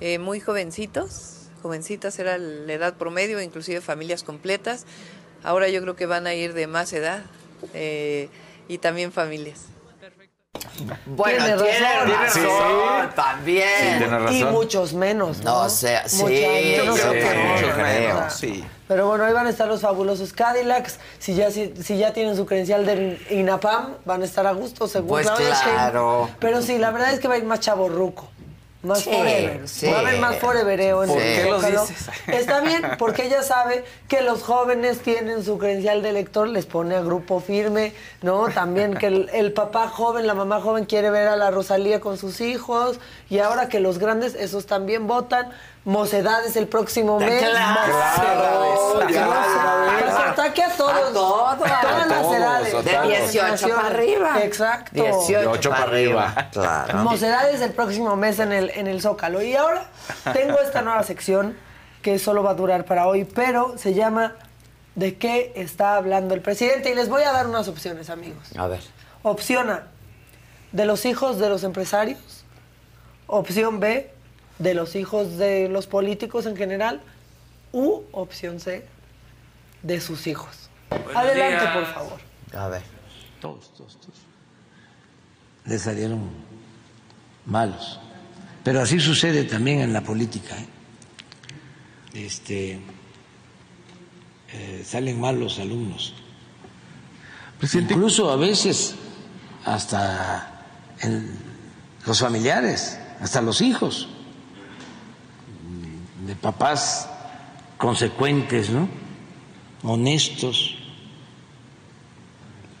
eh, 0.00 0.18
muy 0.18 0.40
jovencitos. 0.40 1.48
Jovencitas 1.62 2.18
era 2.18 2.38
la 2.38 2.72
edad 2.72 2.94
promedio, 2.94 3.40
inclusive 3.42 3.82
familias 3.82 4.22
completas. 4.22 4.86
Ahora 5.42 5.68
yo 5.68 5.82
creo 5.82 5.96
que 5.96 6.06
van 6.06 6.26
a 6.26 6.34
ir 6.34 6.54
de 6.54 6.66
más 6.66 6.92
edad 6.92 7.22
eh, 7.74 8.28
y 8.68 8.78
también 8.78 9.12
familias. 9.12 9.66
Bueno, 11.06 11.44
Tiene 11.44 11.56
tiene 11.62 12.16
razón. 12.16 12.42
Sí. 12.42 13.14
también. 13.14 13.98
tiene 13.98 14.38
Y 14.38 14.44
muchos 14.44 14.94
menos, 14.94 15.38
¿no? 15.42 15.62
No 15.64 15.70
sé, 15.70 15.98
sí, 16.06 16.18
yo 16.18 16.94
creo 16.94 17.12
que 17.12 17.20
creo. 17.20 17.76
verdad. 17.76 18.30
Sí. 18.30 18.64
Pero 18.88 19.06
bueno, 19.06 19.24
ahí 19.24 19.32
van 19.32 19.46
a 19.46 19.50
estar 19.50 19.68
los 19.68 19.80
fabulosos 19.80 20.32
Cadillacs. 20.32 20.98
Si 21.18 21.34
ya, 21.34 21.50
si, 21.50 21.74
si 21.80 21.98
ya 21.98 22.12
tienen 22.12 22.36
su 22.36 22.46
credencial 22.46 22.84
de 22.84 23.20
INAPAM, 23.30 23.94
van 24.04 24.22
a 24.22 24.24
estar 24.24 24.46
a 24.46 24.52
gusto, 24.52 24.88
según 24.88 25.08
Pues 25.08 25.30
claro. 25.30 26.28
Pero 26.40 26.62
sí, 26.62 26.78
la 26.78 26.90
verdad 26.90 27.12
es 27.12 27.20
que 27.20 27.28
va 27.28 27.34
a 27.34 27.38
ir 27.38 27.44
más 27.44 27.60
chaborruco. 27.60 28.28
Más 28.82 29.00
Sí, 29.00 29.10
forever. 29.10 29.68
sí. 29.68 29.86
Va 29.90 29.96
a 29.96 30.00
haber 30.00 30.18
más 30.20 30.36
forevereo 30.36 31.04
en 31.04 31.10
¿Por 31.10 31.20
el 31.20 31.42
qué 31.44 31.50
lo 31.50 31.60
dices? 31.60 32.08
Está 32.28 32.60
bien, 32.60 32.82
porque 32.98 33.26
ella 33.26 33.42
sabe 33.42 33.84
que 34.08 34.22
los 34.22 34.42
jóvenes 34.42 35.00
tienen 35.00 35.44
su 35.44 35.58
credencial 35.58 36.02
de 36.02 36.08
elector, 36.08 36.48
les 36.48 36.64
pone 36.64 36.94
a 36.96 37.00
grupo 37.02 37.40
firme, 37.40 37.92
¿no? 38.22 38.48
También 38.48 38.94
que 38.96 39.08
el, 39.08 39.28
el 39.34 39.52
papá 39.52 39.88
joven, 39.88 40.26
la 40.26 40.32
mamá 40.34 40.62
joven 40.62 40.86
quiere 40.86 41.10
ver 41.10 41.28
a 41.28 41.36
la 41.36 41.50
Rosalía 41.50 42.00
con 42.00 42.16
sus 42.16 42.40
hijos, 42.40 42.98
y 43.28 43.40
ahora 43.40 43.68
que 43.68 43.80
los 43.80 43.98
grandes, 43.98 44.34
esos 44.34 44.64
también 44.66 45.06
votan. 45.06 45.50
Mocedades 45.82 46.56
el 46.56 46.66
próximo 46.68 47.18
mes. 47.18 47.40
Claro, 47.42 47.90
Mocedades. 47.90 49.06
claro. 49.16 50.00
Pues 50.02 50.14
ataque 50.14 50.62
a 50.62 50.68
todos. 50.76 50.92
A 50.92 51.12
todos, 51.12 51.58
Todas 51.58 51.72
a 51.84 52.06
las 52.06 52.20
todos, 52.22 52.36
edades. 52.36 52.66
De 52.84 52.90
todas 52.92 53.08
las 53.08 53.32
18 53.32 53.68
para 53.74 53.86
arriba. 53.86 54.42
Exacto. 54.42 55.02
18 55.02 55.50
Ocho 55.50 55.70
para 55.70 55.82
arriba. 55.84 56.24
arriba. 56.36 56.50
Claro. 56.52 56.98
Mocedades 56.98 57.62
el 57.62 57.72
próximo 57.72 58.14
mes 58.14 58.38
en 58.40 58.52
el, 58.52 58.69
en 58.76 58.86
el 58.86 59.00
Zócalo. 59.00 59.42
Y 59.42 59.54
ahora 59.54 59.90
tengo 60.32 60.58
esta 60.60 60.82
nueva 60.82 61.02
sección 61.02 61.56
que 62.02 62.18
solo 62.18 62.42
va 62.42 62.50
a 62.50 62.54
durar 62.54 62.84
para 62.84 63.06
hoy, 63.06 63.24
pero 63.24 63.76
se 63.76 63.94
llama 63.94 64.36
de 64.94 65.16
qué 65.16 65.52
está 65.56 65.96
hablando 65.96 66.34
el 66.34 66.40
presidente 66.40 66.90
y 66.90 66.94
les 66.94 67.08
voy 67.08 67.22
a 67.22 67.32
dar 67.32 67.46
unas 67.46 67.68
opciones, 67.68 68.10
amigos. 68.10 68.56
A 68.56 68.66
ver. 68.66 68.80
Opción 69.22 69.70
A, 69.70 69.86
de 70.72 70.86
los 70.86 71.04
hijos 71.04 71.38
de 71.38 71.48
los 71.48 71.64
empresarios. 71.64 72.44
Opción 73.26 73.80
B, 73.80 74.10
de 74.58 74.74
los 74.74 74.96
hijos 74.96 75.36
de 75.36 75.68
los 75.68 75.86
políticos 75.86 76.46
en 76.46 76.56
general. 76.56 77.00
U 77.72 78.02
opción 78.12 78.60
C, 78.60 78.84
de 79.82 80.00
sus 80.00 80.26
hijos. 80.26 80.70
Adelante, 81.14 81.60
días. 81.60 81.74
por 81.74 81.86
favor. 81.86 82.20
A 82.54 82.68
ver. 82.68 82.82
Todos, 83.40 83.72
todos, 83.74 84.00
todos. 84.00 84.18
Le 85.64 85.78
salieron 85.78 86.28
malos. 87.46 88.00
Pero 88.62 88.82
así 88.82 89.00
sucede 89.00 89.44
también 89.44 89.80
en 89.80 89.92
la 89.92 90.02
política. 90.02 90.56
¿eh? 90.58 90.66
Este, 92.26 92.80
eh, 94.52 94.82
salen 94.84 95.20
mal 95.20 95.38
los 95.38 95.58
alumnos. 95.58 96.14
Incluso 97.74 98.30
a 98.30 98.36
veces 98.36 98.94
hasta 99.64 100.64
en 101.00 101.30
los 102.06 102.18
familiares, 102.20 102.98
hasta 103.20 103.42
los 103.42 103.60
hijos, 103.60 104.08
de 106.26 106.34
papás 106.36 107.08
consecuentes, 107.76 108.70
¿no? 108.70 108.88
honestos, 109.82 110.76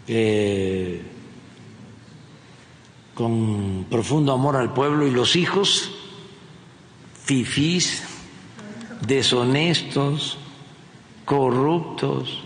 eh, 0.06 1.02
con 3.20 3.84
profundo 3.90 4.32
amor 4.32 4.56
al 4.56 4.72
pueblo 4.72 5.06
y 5.06 5.10
los 5.10 5.36
hijos 5.36 5.90
fifís, 7.22 8.02
deshonestos, 9.06 10.38
corruptos. 11.26 12.42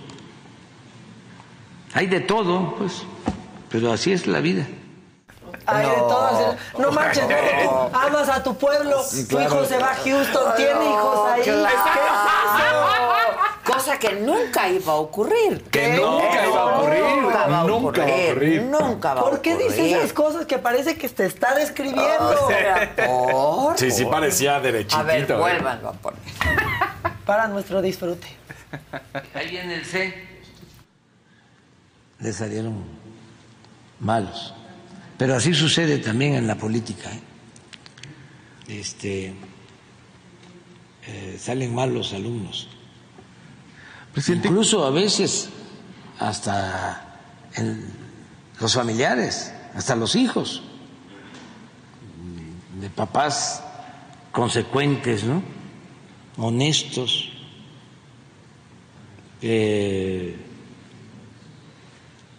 Hay 1.93 2.09
de 2.09 2.19
todo, 2.19 2.75
pues, 2.77 3.05
pero 3.71 3.93
así 3.93 4.11
es 4.11 4.27
la 4.27 4.41
vida. 4.41 4.67
Hay 5.65 5.87
de 5.87 5.95
todo. 5.95 6.57
No 6.81 6.91
manches, 6.91 7.23
no, 7.23 7.37
tú 7.63 7.97
amas 7.97 8.29
a 8.29 8.43
tu 8.43 8.57
pueblo. 8.57 8.97
Tu 9.01 9.29
claro. 9.29 9.45
hijo 9.45 9.65
se 9.67 9.79
va 9.79 9.93
a 9.93 9.95
Houston, 9.95 10.57
tiene 10.57 10.91
hijos 10.91 11.31
ahí. 11.31 11.43
claro. 11.43 11.79
¿Qué 11.95 12.01
es 12.01 12.11
eso? 12.11 13.14
Cosa 13.65 13.99
que 13.99 14.13
nunca 14.17 14.69
iba 14.69 14.93
a 14.93 14.97
ocurrir. 14.97 15.63
Que 15.71 15.97
nunca 15.97 16.47
iba 16.47 16.61
a 16.61 16.79
ocurrir. 16.81 17.01
Nunca 17.01 17.47
va 17.47 17.61
a 17.61 17.65
Nunca 17.65 17.87
ocurrir. 17.89 18.05
va 18.05 18.15
a 18.15 18.31
ocurrir. 18.31 18.63
Nunca 18.63 19.15
va 19.15 19.21
a 19.21 19.25
¿Por 19.25 19.41
qué 19.41 19.57
dices 19.57 19.73
ocurrir. 19.73 19.97
esas 19.97 20.13
cosas 20.13 20.47
que 20.47 20.59
parece 20.59 20.97
que 20.99 21.09
te 21.09 21.25
está 21.27 21.55
describiendo? 21.55 22.37
¿Por? 22.97 23.79
Sí, 23.79 23.91
sí 23.91 24.05
parecía 24.05 24.61
derechitito. 24.61 24.99
A 24.99 25.03
ver, 25.03 25.31
¿eh? 25.31 25.35
vuélvanlo 25.35 25.89
a 25.89 25.93
poner. 25.95 26.21
Para 27.25 27.49
nuestro 27.49 27.81
disfrute. 27.81 28.27
Ahí 29.35 29.57
en 29.57 29.71
el 29.71 29.85
C 29.85 30.15
le 32.21 32.33
salieron 32.33 32.85
malos. 34.01 34.55
Pero 35.17 35.37
así 35.37 35.55
sucede 35.55 35.99
también 35.99 36.35
en 36.35 36.47
la 36.47 36.57
política. 36.57 37.11
¿eh? 37.11 37.21
Este, 38.81 39.33
eh, 41.07 41.37
salen 41.39 41.75
mal 41.75 41.95
los 41.95 42.13
alumnos. 42.13 42.69
Incluso 44.17 44.85
a 44.85 44.91
veces 44.91 45.49
hasta 46.19 47.19
los 48.61 48.75
familiares, 48.75 49.53
hasta 49.75 49.97
los 49.97 50.15
hijos, 50.15 50.63
de 52.81 52.91
papás 52.91 53.63
consecuentes, 54.31 55.25
¿no? 55.25 55.43
honestos, 56.37 57.31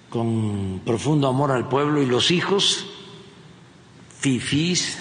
con 0.09 0.82
profundo 0.86 1.28
amor 1.28 1.51
al 1.51 1.67
pueblo 1.67 2.01
y 2.01 2.05
los 2.05 2.32
hijos 2.32 2.86
fifís, 4.26 4.97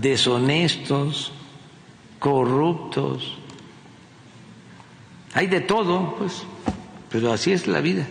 deshonestos, 0.00 1.32
corruptos. 2.18 3.36
Hay 5.34 5.46
de 5.48 5.60
todo, 5.60 6.14
pues, 6.16 6.44
pero 7.10 7.32
así 7.32 7.52
es 7.52 7.66
la 7.66 7.80
vida. 7.80 8.06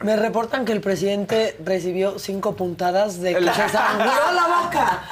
Me 0.00 0.16
reportan 0.16 0.64
que 0.64 0.70
el 0.72 0.80
presidente 0.80 1.56
recibió 1.64 2.20
cinco 2.20 2.54
puntadas 2.54 3.20
de 3.20 3.34
que 3.34 3.52
se 3.52 3.68
sangró 3.68 4.12
la 4.32 4.62
boca. 4.62 5.02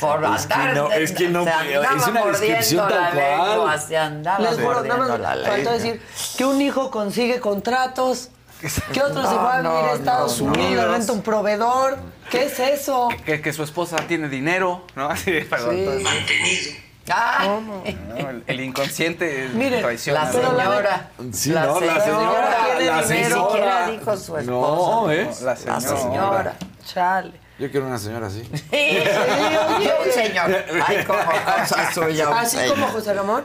Por 0.00 0.24
Es 0.34 0.46
que 0.46 0.74
no, 0.74 0.90
es 0.90 1.12
que 1.12 1.28
no, 1.28 1.44
se 1.44 1.50
es 1.76 2.06
una 2.08 2.26
descripción 2.26 2.88
tal 2.88 3.12
cual. 3.14 3.80
se 3.80 3.96
andaba 3.96 4.40
Les 4.40 4.60
juro, 4.60 4.82
nada 4.82 4.96
más 4.96 5.20
la 5.20 5.48
faltó 5.48 5.70
decir 5.70 6.02
que 6.36 6.44
un 6.44 6.60
hijo 6.60 6.90
consigue 6.90 7.38
contratos, 7.38 8.30
que 8.92 9.02
otro 9.02 9.22
se 9.22 9.34
No, 9.34 9.42
va 9.42 9.58
a 9.58 9.60
vivir 9.62 9.90
a 9.90 9.92
Estados 9.94 10.42
no, 10.42 10.52
Unidos, 10.52 10.84
no. 10.86 10.92
renta 10.92 11.12
un 11.12 11.22
proveedor. 11.22 11.98
¿Qué 12.28 12.46
es 12.46 12.58
eso? 12.58 13.08
Que, 13.24 13.40
que 13.40 13.52
su 13.52 13.62
esposa 13.62 13.96
tiene 14.08 14.28
dinero, 14.28 14.84
¿no? 14.96 15.06
Así, 15.10 15.30
perdón. 15.48 15.76
Sí. 15.76 15.80
entonces, 15.80 16.76
Ah, 17.10 17.58
¿no? 17.66 17.82
El, 17.84 18.44
el 18.46 18.60
inconsciente 18.60 19.48
Miren, 19.54 19.80
traiciona. 19.82 20.24
la 20.24 20.26
la 20.26 20.32
señora. 20.32 21.10
Sí, 21.32 21.50
la 21.50 21.66
no, 21.66 21.80
la 21.80 22.00
señora, 22.00 22.56
tiene 22.78 22.90
la 22.90 23.02
dinero. 23.02 23.02
Ni 23.02 23.04
señora. 23.24 23.46
siquiera 23.48 23.86
dijo 23.90 24.16
su 24.16 24.36
esposa. 24.38 24.42
No, 24.50 25.10
¿eh? 25.10 25.30
La 25.42 25.46
La 25.46 25.56
señora. 25.80 25.80
señora. 25.98 26.54
Chale. 26.84 27.32
Yo 27.58 27.70
quiero 27.70 27.86
una 27.86 27.98
señora 27.98 28.26
así. 28.28 28.42
Sí, 28.70 28.98
yo, 29.84 30.12
señor. 30.12 30.64
Ay, 30.86 31.04
como 31.04 31.18
cosa 31.68 31.92
suya. 31.92 32.28
un 32.28 32.36
Así 32.38 32.56
señor. 32.56 32.74
como 32.74 32.86
José 32.88 33.14
Ramón. 33.14 33.44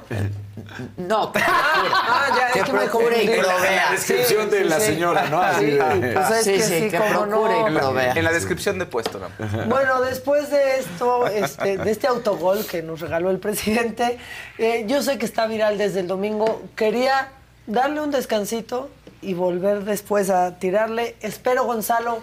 No, 0.98 1.32
que 1.34 1.40
Ah, 1.46 2.28
ya, 2.38 2.52
Que 2.54 2.60
es 2.60 2.66
que 2.66 2.72
procure 2.72 3.24
y 3.24 3.28
provea. 3.28 3.86
La 3.86 3.92
descripción 3.92 4.50
de 4.50 4.66
la 4.66 4.80
señora, 4.80 5.26
¿no? 5.30 5.42
Así 5.42 5.66
Sí, 5.66 5.72
de- 5.72 6.12
pues 6.14 6.32
es 6.32 6.44
Sí, 6.44 6.52
que 6.54 6.62
sí, 6.64 6.80
sí, 6.84 6.90
que 6.90 7.00
procure 7.00 7.58
y 7.58 7.62
no. 7.62 7.68
En 7.68 7.74
la, 7.74 7.80
provea. 7.82 8.14
en 8.14 8.24
la 8.24 8.32
descripción 8.32 8.80
de 8.80 8.86
puesto, 8.86 9.20
¿no? 9.20 9.66
Bueno, 9.68 10.02
después 10.02 10.50
de 10.50 10.80
esto, 10.80 11.28
este, 11.28 11.78
de 11.78 11.92
este 11.92 12.08
autogol 12.08 12.66
que 12.66 12.82
nos 12.84 13.00
regaló 13.02 13.30
el 13.32 13.40
presidente, 13.40 14.18
eh, 14.58 14.86
yo 14.88 15.02
sé 15.02 15.18
que 15.18 15.26
está 15.26 15.48
viral 15.48 15.78
desde 15.78 16.02
el 16.02 16.08
domingo. 16.08 16.62
Quería 16.76 17.30
darle 17.66 18.02
un 18.02 18.12
descansito 18.12 18.90
y 19.22 19.34
volver 19.34 19.84
después 19.84 20.30
a 20.30 20.60
tirarle. 20.60 21.16
Espero, 21.22 21.66
Gonzalo, 21.66 22.20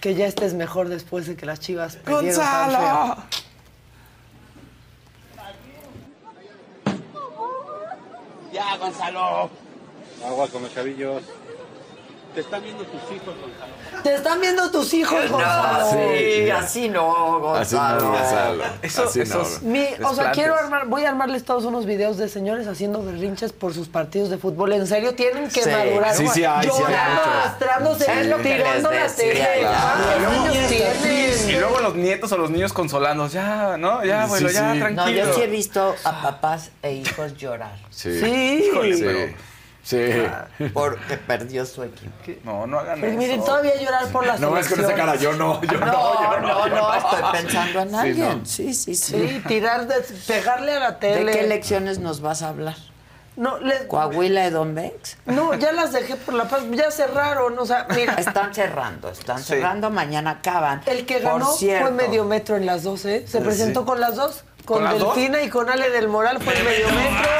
que 0.00 0.14
ya 0.16 0.26
estés 0.26 0.54
mejor 0.54 0.88
después 0.88 1.26
de 1.26 1.36
que 1.36 1.46
las 1.46 1.60
chivas 1.60 1.96
perdieron 1.96 2.40
tan 2.44 2.70
feo. 2.70 3.16
Ya, 8.52 8.76
Gonzalo. 8.76 9.50
Agua 10.24 10.48
con 10.48 10.62
los 10.62 10.74
chavillos. 10.74 11.22
Te 12.34 12.40
están 12.40 12.62
viendo 12.62 12.82
tus 12.84 13.00
hijos, 13.14 13.34
Gonzalo. 13.38 14.02
Te 14.02 14.14
están 14.14 14.40
viendo 14.40 14.70
tus 14.70 14.94
hijos, 14.94 15.30
Gonzalo. 15.30 15.90
Sí, 15.90 16.50
así 16.50 16.88
no, 16.88 17.54
Así 17.54 17.74
no, 17.74 17.80
Gonzalo. 18.00 18.10
Gonzalo. 18.10 18.64
Eso- 18.80 19.04
Así 19.04 19.18
no. 19.18 19.24
esos- 19.24 19.62
Mi- 19.62 19.86
o 20.02 20.14
sea, 20.14 20.30
quiero 20.32 20.54
armar, 20.54 20.86
voy 20.86 21.04
a 21.04 21.10
armarles 21.10 21.44
todos 21.44 21.64
unos 21.66 21.84
videos 21.84 22.16
de 22.16 22.28
señores 22.30 22.66
haciendo 22.68 23.02
berrinches 23.04 23.52
por 23.52 23.74
sus 23.74 23.88
partidos 23.88 24.30
de 24.30 24.38
fútbol. 24.38 24.72
En 24.72 24.86
serio, 24.86 25.14
tienen 25.14 25.50
que 25.50 25.62
Sí. 25.62 25.68
madurar. 25.70 26.14
Sí, 26.14 26.26
sí 26.28 26.44
hay, 26.44 26.62
sí 26.64 26.70
hay 26.72 26.78
Llorando, 26.80 27.22
arrastrándose, 27.22 28.06
que 28.06 28.12
tirando 28.42 28.90
la 28.90 29.06
tele. 29.08 29.58
claro. 29.60 30.30
Luego 31.62 31.80
los 31.80 31.94
nietos 31.94 32.30
o 32.32 32.36
los 32.38 32.50
niños 32.50 32.72
consolando, 32.72 33.26
ya, 33.28 33.76
¿no? 33.78 34.04
Ya, 34.04 34.20
Sí, 34.22 34.24
abuelo, 34.26 34.50
ya, 34.50 34.72
sí. 34.72 34.78
tranquilo. 34.80 35.04
No, 35.06 35.10
yo 35.10 35.34
sí 35.34 35.40
he 35.42 35.46
visto 35.46 35.94
a 36.04 36.22
papás 36.22 36.70
e 36.82 36.92
hijos 36.92 37.36
llorar 37.36 37.76
Sí. 37.90 38.20
Sí. 38.20 38.64
Híjole, 38.70 38.96
Sí. 38.96 39.02
pero- 39.04 39.32
Sí. 39.84 39.98
porque 40.72 41.16
perdió 41.16 41.66
su 41.66 41.82
equipo. 41.82 42.12
No, 42.44 42.68
no 42.68 42.78
hagan 42.78 43.00
Pues 43.00 43.10
eso. 43.10 43.18
miren, 43.18 43.44
todavía 43.44 43.74
llorar 43.82 44.06
por 44.12 44.24
la 44.24 44.36
No 44.38 44.56
es 44.56 44.68
con 44.68 44.78
esa 44.78 44.94
cara, 44.94 45.16
yo 45.16 45.32
no, 45.32 45.60
yo 45.62 45.72
no, 45.80 45.86
No, 45.86 46.32
yo 46.32 46.40
no, 46.40 46.68
yo 46.68 46.74
no, 46.76 46.94
estoy 46.94 47.22
pensando 47.32 47.80
en 47.80 47.90
Sí, 47.90 47.96
alguien. 47.96 48.38
no. 48.38 48.46
Sí, 48.46 48.74
sí, 48.74 48.94
sí. 48.94 49.28
Sí, 49.28 49.42
tirar, 49.48 49.88
de, 49.88 49.96
pegarle 50.28 50.72
a 50.74 50.78
la 50.78 50.90
¿De 50.92 50.98
tele. 51.14 51.32
qué 51.32 51.40
elecciones 51.40 51.98
nos 51.98 52.20
vas 52.20 52.42
a 52.42 52.50
hablar? 52.50 52.76
No, 53.34 53.58
les- 53.58 53.84
¿Coahuila, 53.86 54.44
Edomex? 54.46 55.16
no, 55.24 55.54
ya 55.54 55.72
las 55.72 55.92
dejé 55.92 56.16
por 56.16 56.34
la 56.34 56.44
paz. 56.48 56.62
Ya 56.72 56.90
cerraron, 56.90 57.58
o 57.58 57.64
sea, 57.64 57.86
mira. 57.94 58.14
Están 58.14 58.54
cerrando, 58.54 59.08
están 59.10 59.38
Sí. 59.38 59.44
cerrando, 59.54 59.88
mañana 59.90 60.32
acaban. 60.32 60.82
El 60.86 61.06
que 61.06 61.14
Por 61.14 61.32
ganó 61.32 61.52
cierto, 61.52 61.86
fue 61.88 61.94
medio 61.96 62.24
metro 62.24 62.56
en 62.56 62.66
las 62.66 62.82
dos, 62.82 63.04
¿eh? 63.06 63.24
Se 63.26 63.40
presentó 63.40 63.86
con 63.86 64.00
las 64.00 64.16
dos. 64.16 64.44
Con, 64.66 64.84
¿Con 64.86 64.98
dos? 64.98 65.14
Delfina 65.16 65.42
y 65.42 65.48
con 65.48 65.68
Ale 65.70 65.88
del 65.90 66.08
Moral 66.08 66.40
fue 66.42 66.56
en 66.58 66.64
medio 66.64 66.86
metro. 66.88 67.30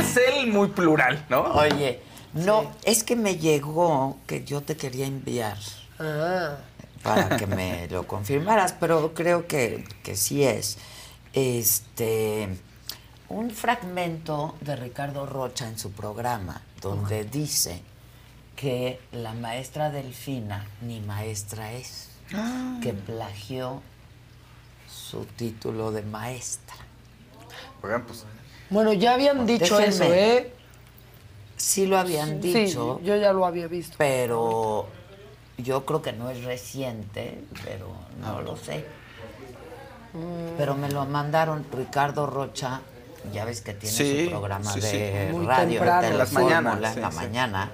Es 0.00 0.16
él 0.16 0.46
muy 0.48 0.68
plural, 0.68 1.24
¿no? 1.28 1.42
Oye, 1.54 2.00
no, 2.32 2.72
es 2.84 3.04
que 3.04 3.16
me 3.16 3.36
llegó 3.36 4.16
que 4.26 4.44
yo 4.44 4.62
te 4.62 4.76
quería 4.76 5.06
enviar 5.06 5.56
Ah. 6.00 6.56
para 7.02 7.36
que 7.36 7.46
me 7.46 7.86
lo 7.88 8.06
confirmaras, 8.06 8.74
pero 8.80 9.12
creo 9.14 9.46
que, 9.46 9.84
que 10.02 10.16
sí 10.16 10.42
es. 10.44 10.78
Este 11.32 12.48
un 13.28 13.50
fragmento 13.50 14.54
de 14.60 14.76
Ricardo 14.76 15.26
Rocha 15.26 15.66
en 15.68 15.78
su 15.78 15.90
programa, 15.92 16.60
donde 16.80 17.24
dice 17.24 17.82
que 18.54 19.00
la 19.12 19.32
maestra 19.34 19.90
Delfina 19.90 20.64
ni 20.80 21.00
maestra 21.00 21.72
es, 21.72 22.08
que 22.82 22.92
plagió 22.92 23.82
su 24.88 25.24
título 25.24 25.92
de 25.92 26.02
maestra. 26.02 26.76
Oigan, 27.82 28.04
pues, 28.04 28.24
Bueno, 28.70 28.92
ya 28.92 29.14
habían 29.14 29.46
dicho 29.46 29.76
Déjenme. 29.78 29.88
eso, 30.06 30.14
¿eh? 30.14 30.52
Sí 31.56 31.86
lo 31.86 31.98
habían 31.98 32.42
Sí, 32.42 32.52
dicho, 32.52 33.00
yo 33.02 33.16
ya 33.16 33.32
lo 33.32 33.46
había 33.46 33.66
visto. 33.66 33.94
pero 33.98 34.86
yo 35.58 35.84
creo 35.86 36.02
que 36.02 36.12
no 36.12 36.30
es 36.30 36.44
reciente, 36.44 37.42
pero 37.64 37.88
no 38.20 38.40
lo 38.42 38.56
sé. 38.56 38.84
Pero 40.56 40.74
me 40.74 40.90
lo 40.90 41.04
mandaron 41.06 41.66
Ricardo 41.72 42.26
Rocha, 42.26 42.80
ya 43.32 43.44
ves 43.44 43.60
que 43.60 43.74
tiene 43.74 43.94
Sí, 43.96 44.24
su 44.24 44.30
programa 44.30 44.72
sí, 44.72 44.80
de 44.80 44.90
sí. 45.30 45.46
Radio, 45.46 45.78
temprano. 45.80 46.02
de 46.02 46.08
En 46.08 46.18
las 46.18 46.32
mañanas, 46.32 46.74
en 46.82 46.94
sí, 46.94 47.00
la 47.00 47.10
sí. 47.10 47.16
mañana, 47.16 47.70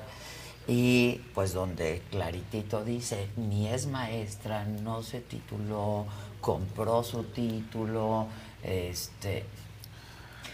y 0.69 1.13
pues 1.35 1.53
donde 1.53 2.03
claritito 2.11 2.85
dice, 2.85 3.29
ni 3.37 3.67
es 3.69 3.87
maestra, 3.87 4.65
no 4.65 5.03
se 5.03 5.21
tituló, 5.21 6.07
compró 6.41 7.03
su 7.03 7.25
título, 7.25 8.27
este, 8.63 9.45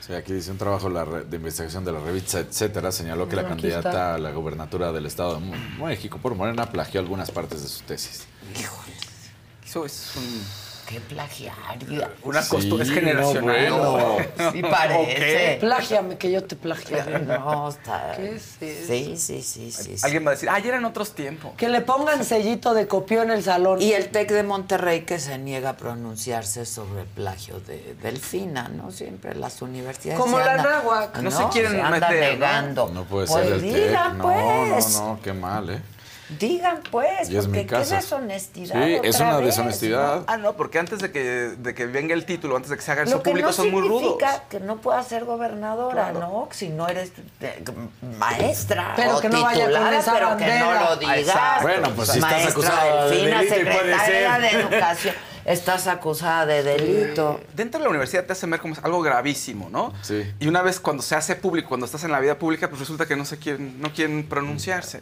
Sí, 0.01 0.15
aquí 0.15 0.33
dice 0.33 0.51
un 0.51 0.57
trabajo 0.57 0.89
de 0.89 0.95
la 0.95 1.05
re- 1.05 1.25
de 1.25 1.37
investigación 1.37 1.85
de 1.85 1.93
la 1.93 2.01
revista, 2.01 2.39
etcétera, 2.39 2.91
señaló 2.93 3.29
que 3.29 3.37
la 3.37 3.47
candidata 3.47 3.91
está. 3.91 4.15
a 4.15 4.19
la 4.19 4.31
gubernatura 4.31 4.91
del 4.91 5.05
Estado 5.05 5.39
de 5.39 5.47
México 5.85 6.17
por 6.17 6.35
Morena 6.35 6.65
plagió 6.71 6.99
algunas 7.01 7.31
partes 7.31 7.61
de 7.63 7.69
su 7.69 7.83
tesis. 7.85 8.25
Eso 9.67 9.85
es 9.85 10.13
un- 10.17 10.68
qué 10.89 11.01
plagiario. 11.01 12.09
una 12.23 12.43
Sí, 12.43 12.49
costumbre, 12.49 12.83
es 12.85 12.89
no, 12.89 12.95
generacional. 12.95 13.71
bueno. 13.73 14.17
Sí 14.53 14.63
parece. 14.63 15.57
Plágiame, 15.61 16.17
que 16.17 16.31
yo 16.31 16.45
te 16.45 16.57
plagiaré. 16.57 17.19
No, 17.27 17.69
está. 17.69 18.15
¿Qué 18.17 18.37
es 18.37 18.57
eso? 18.63 18.87
Sí, 18.93 19.17
sí, 19.17 19.43
sí, 19.43 19.71
sí. 19.71 19.97
sí. 19.99 20.05
Alguien 20.05 20.25
va 20.27 20.31
a 20.31 20.35
decir, 20.35 20.49
ah, 20.51 20.59
ya 20.59 20.69
eran 20.69 20.85
otros 20.85 21.13
tiempos. 21.15 21.53
Que 21.57 21.69
le 21.69 21.81
pongan 21.83 22.25
sellito 22.25 22.73
de 22.75 22.87
copió 22.89 23.23
en 23.23 23.31
el 23.31 23.43
salón. 23.45 23.83
Y 23.83 23.93
el 23.93 24.09
TEC 24.09 24.31
de 24.33 24.43
Monterrey 24.43 25.03
que 25.03 25.19
se 25.19 25.37
niega 25.39 25.71
a 25.71 25.77
pronunciarse 25.77 26.65
sobre 26.67 27.03
el 27.03 27.07
plagio 27.09 27.61
de 27.61 27.95
Delfina, 28.03 28.69
¿no? 28.69 28.91
Siempre 28.91 29.35
las 29.35 29.61
universidades. 29.63 30.21
Como 30.21 30.39
la 30.39 30.55
andan- 30.55 30.65
náhuac. 30.85 31.19
No 31.19 31.31
se 31.31 31.45
quieren 31.49 31.73
meter, 31.91 32.01
¿no? 32.01 32.09
negando. 32.09 32.89
No 32.89 33.05
puede 33.05 33.27
Pues 33.27 33.45
ser 33.45 33.53
el 33.55 33.63
digan, 33.63 34.13
TEC. 34.13 34.23
pues. 34.23 34.95
No, 34.95 35.01
no, 35.01 35.09
no, 35.15 35.21
qué 35.23 35.33
mal, 35.33 35.71
¿eh? 35.71 35.83
Digan, 36.39 36.81
pues, 36.91 37.31
Y 37.31 37.37
es 37.39 37.47
porque 37.47 37.61
mi 37.61 37.67
qué 37.67 37.77
deshonestidad. 37.77 38.85
Sí, 38.85 38.99
es 39.03 39.15
otra 39.15 39.29
una 39.29 39.37
vez, 39.39 39.47
deshonestidad. 39.47 40.25
Ah, 40.27 40.37
no, 40.37 40.53
porque 40.55 40.79
antes 40.79 40.99
de 40.99 41.11
que, 41.11 41.23
de 41.23 41.75
que 41.75 41.87
venga 41.87 42.13
el 42.13 42.27
título, 42.27 42.57
antes 42.57 42.71
de 42.71 42.77
que 42.77 42.83
se 42.83 42.93
haga 42.93 43.05
¿no? 43.05 43.09
eso 43.09 43.23
público, 43.23 43.47
no 43.47 43.53
son 43.53 43.71
muy 43.71 43.81
rudos. 43.81 44.01
significa 44.03 44.45
que 44.51 44.61
no 44.61 44.77
puedas 44.77 45.09
ser 45.09 45.25
gobernadora, 45.25 46.13
¿no? 46.13 46.49
Si 46.53 46.69
no 46.69 46.87
eres 46.87 47.13
eh, 47.41 47.65
maestra 48.19 48.93
Pero 48.95 49.17
o 49.17 49.21
que 49.21 49.31
no 49.31 49.43
vaya 49.43 49.65
con 49.65 49.71
titulada, 49.71 49.99
esa 49.99 50.13
pero 50.13 50.37
que 50.37 50.59
no 50.59 50.75
lo 50.75 50.97
digas. 50.97 51.19
Exacto. 51.19 51.63
Bueno, 51.63 51.91
pues 51.97 52.09
si 52.09 52.19
estás 52.19 52.31
Maestra 52.33 52.51
acusada 52.51 52.85
de 52.85 53.17
Delfina, 53.17 53.39
delito 53.39 53.55
y 53.55 53.65
puede 53.65 53.99
secretaria 53.99 54.39
de. 54.39 54.49
Educación, 54.49 55.15
estás 55.47 55.87
acusada 55.87 56.47
de 56.47 56.63
delito. 56.63 57.41
Dentro 57.55 57.79
de 57.79 57.85
la 57.85 57.91
universidad 57.91 58.25
te 58.25 58.33
hacen 58.33 58.51
ver 58.51 58.61
como 58.61 58.75
algo 58.83 59.01
gravísimo, 59.01 59.71
¿no? 59.71 59.95
Sí. 60.03 60.31
Y 60.41 60.47
una 60.47 60.61
vez 60.61 60.79
cuando 60.79 61.03
se 61.03 61.15
hace 61.15 61.37
público, 61.37 61.69
cuando 61.69 61.87
estás 61.87 62.05
en 62.05 62.13
la 62.13 62.21
vida 62.21 62.39
pública, 62.39 62.69
pues 62.69 62.81
resulta 62.81 63.07
que 63.07 63.17
no 63.17 63.25
se 63.25 63.39
quieren, 63.39 63.81
no 63.81 63.93
quieren 63.93 64.27
pronunciarse. 64.29 65.01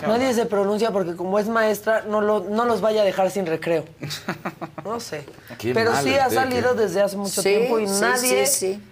¿Qué 0.00 0.06
Nadie 0.06 0.34
se 0.34 0.46
pronuncia 0.46 0.90
porque 0.90 1.16
como 1.16 1.38
es 1.38 1.48
maestra, 1.48 2.04
no, 2.08 2.20
lo, 2.20 2.40
no 2.40 2.64
los 2.64 2.80
vaya 2.80 3.02
a 3.02 3.04
dejar 3.04 3.30
sin 3.30 3.46
recreo. 3.46 3.84
No 4.84 5.00
sé. 5.00 5.24
Qué 5.58 5.74
Pero 5.74 5.90
mal 5.90 6.04
sí 6.04 6.14
ha 6.14 6.30
salido 6.30 6.74
desde 6.74 7.02
hace 7.02 7.16
mucho 7.16 7.42
Sí, 7.42 7.48
tiempo 7.48 7.80
y 7.80 7.88
sí, 7.88 8.00
nadie 8.00 8.46
sí, 8.46 8.74
sí. 8.74 8.82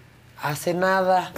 Hace 0.43 0.75
nada. 0.75 1.33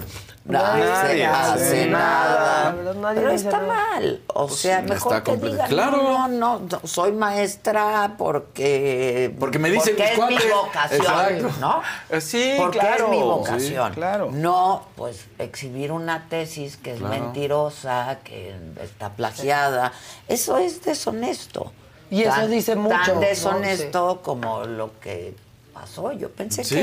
Nadie 0.44 1.26
hace 1.26 1.86
nada. 1.88 2.72
Nadie 2.94 3.20
Pero 3.20 3.30
está 3.32 3.58
nada. 3.60 3.66
mal. 3.66 4.22
O 4.32 4.48
sea, 4.48 4.80
sí, 4.80 4.88
mejor 4.88 5.16
está 5.16 5.24
que 5.32 5.36
digan, 5.38 5.68
Claro. 5.68 5.96
no, 6.02 6.28
no, 6.28 6.58
no, 6.60 6.80
soy 6.86 7.10
maestra 7.10 8.14
porque... 8.16 9.34
Porque 9.40 9.58
me 9.58 9.70
dicen 9.70 9.96
porque 9.96 10.26
mis 10.28 10.38
es 10.40 10.46
mi 10.46 10.52
vocación, 10.52 11.00
Exacto. 11.00 11.50
¿no? 11.60 11.82
Eh, 12.10 12.20
sí, 12.20 12.54
porque 12.58 12.78
claro. 12.78 13.04
es 13.06 13.10
mi 13.10 13.16
Sí, 13.16 13.22
vocación. 13.24 13.94
claro. 13.94 14.28
No, 14.32 14.82
pues, 14.94 15.24
exhibir 15.38 15.90
una 15.90 16.28
tesis 16.28 16.76
que 16.76 16.92
es 16.92 17.00
Claro. 17.00 17.14
mentirosa, 17.24 18.18
que 18.22 18.54
está 18.82 19.10
plagiada. 19.10 19.92
Eso 20.28 20.58
es 20.58 20.80
deshonesto. 20.84 21.72
Y 22.08 22.22
eso 22.22 22.46
dice 22.46 22.76
mucho, 22.76 22.94
Tan 23.04 23.14
¿no? 23.16 23.20
deshonesto 23.20 24.20
como 24.22 24.62
lo 24.64 24.92
que 25.00 25.34
pasó. 25.80 26.12
Yo 26.12 26.30
pensé 26.30 26.64
¿Sí? 26.64 26.74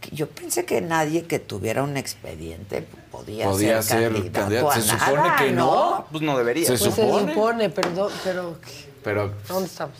que, 0.00 0.10
yo 0.14 0.28
pensé 0.28 0.64
que 0.64 0.80
nadie 0.80 1.24
que 1.26 1.38
tuviera 1.38 1.82
un 1.82 1.96
expediente 1.96 2.86
podía, 3.10 3.46
Podía 3.46 3.82
ser, 3.82 4.12
ser 4.12 4.12
candidato, 4.12 4.40
candidato. 4.40 4.70
a 4.70 4.80
Se 4.80 4.92
nada, 4.92 5.06
supone 5.06 5.32
que 5.38 5.52
¿no? 5.52 5.64
no. 5.64 6.06
Pues 6.10 6.22
no 6.22 6.36
debería. 6.38 6.64
Se 6.66 6.76
Pues 6.78 6.82
supone. 6.94 7.26
se 7.26 7.34
supone, 7.34 7.70
perdón, 7.70 8.12
pero 8.22 8.58
Pero 9.02 9.32
¿dónde 9.48 9.66
estamos? 9.68 9.96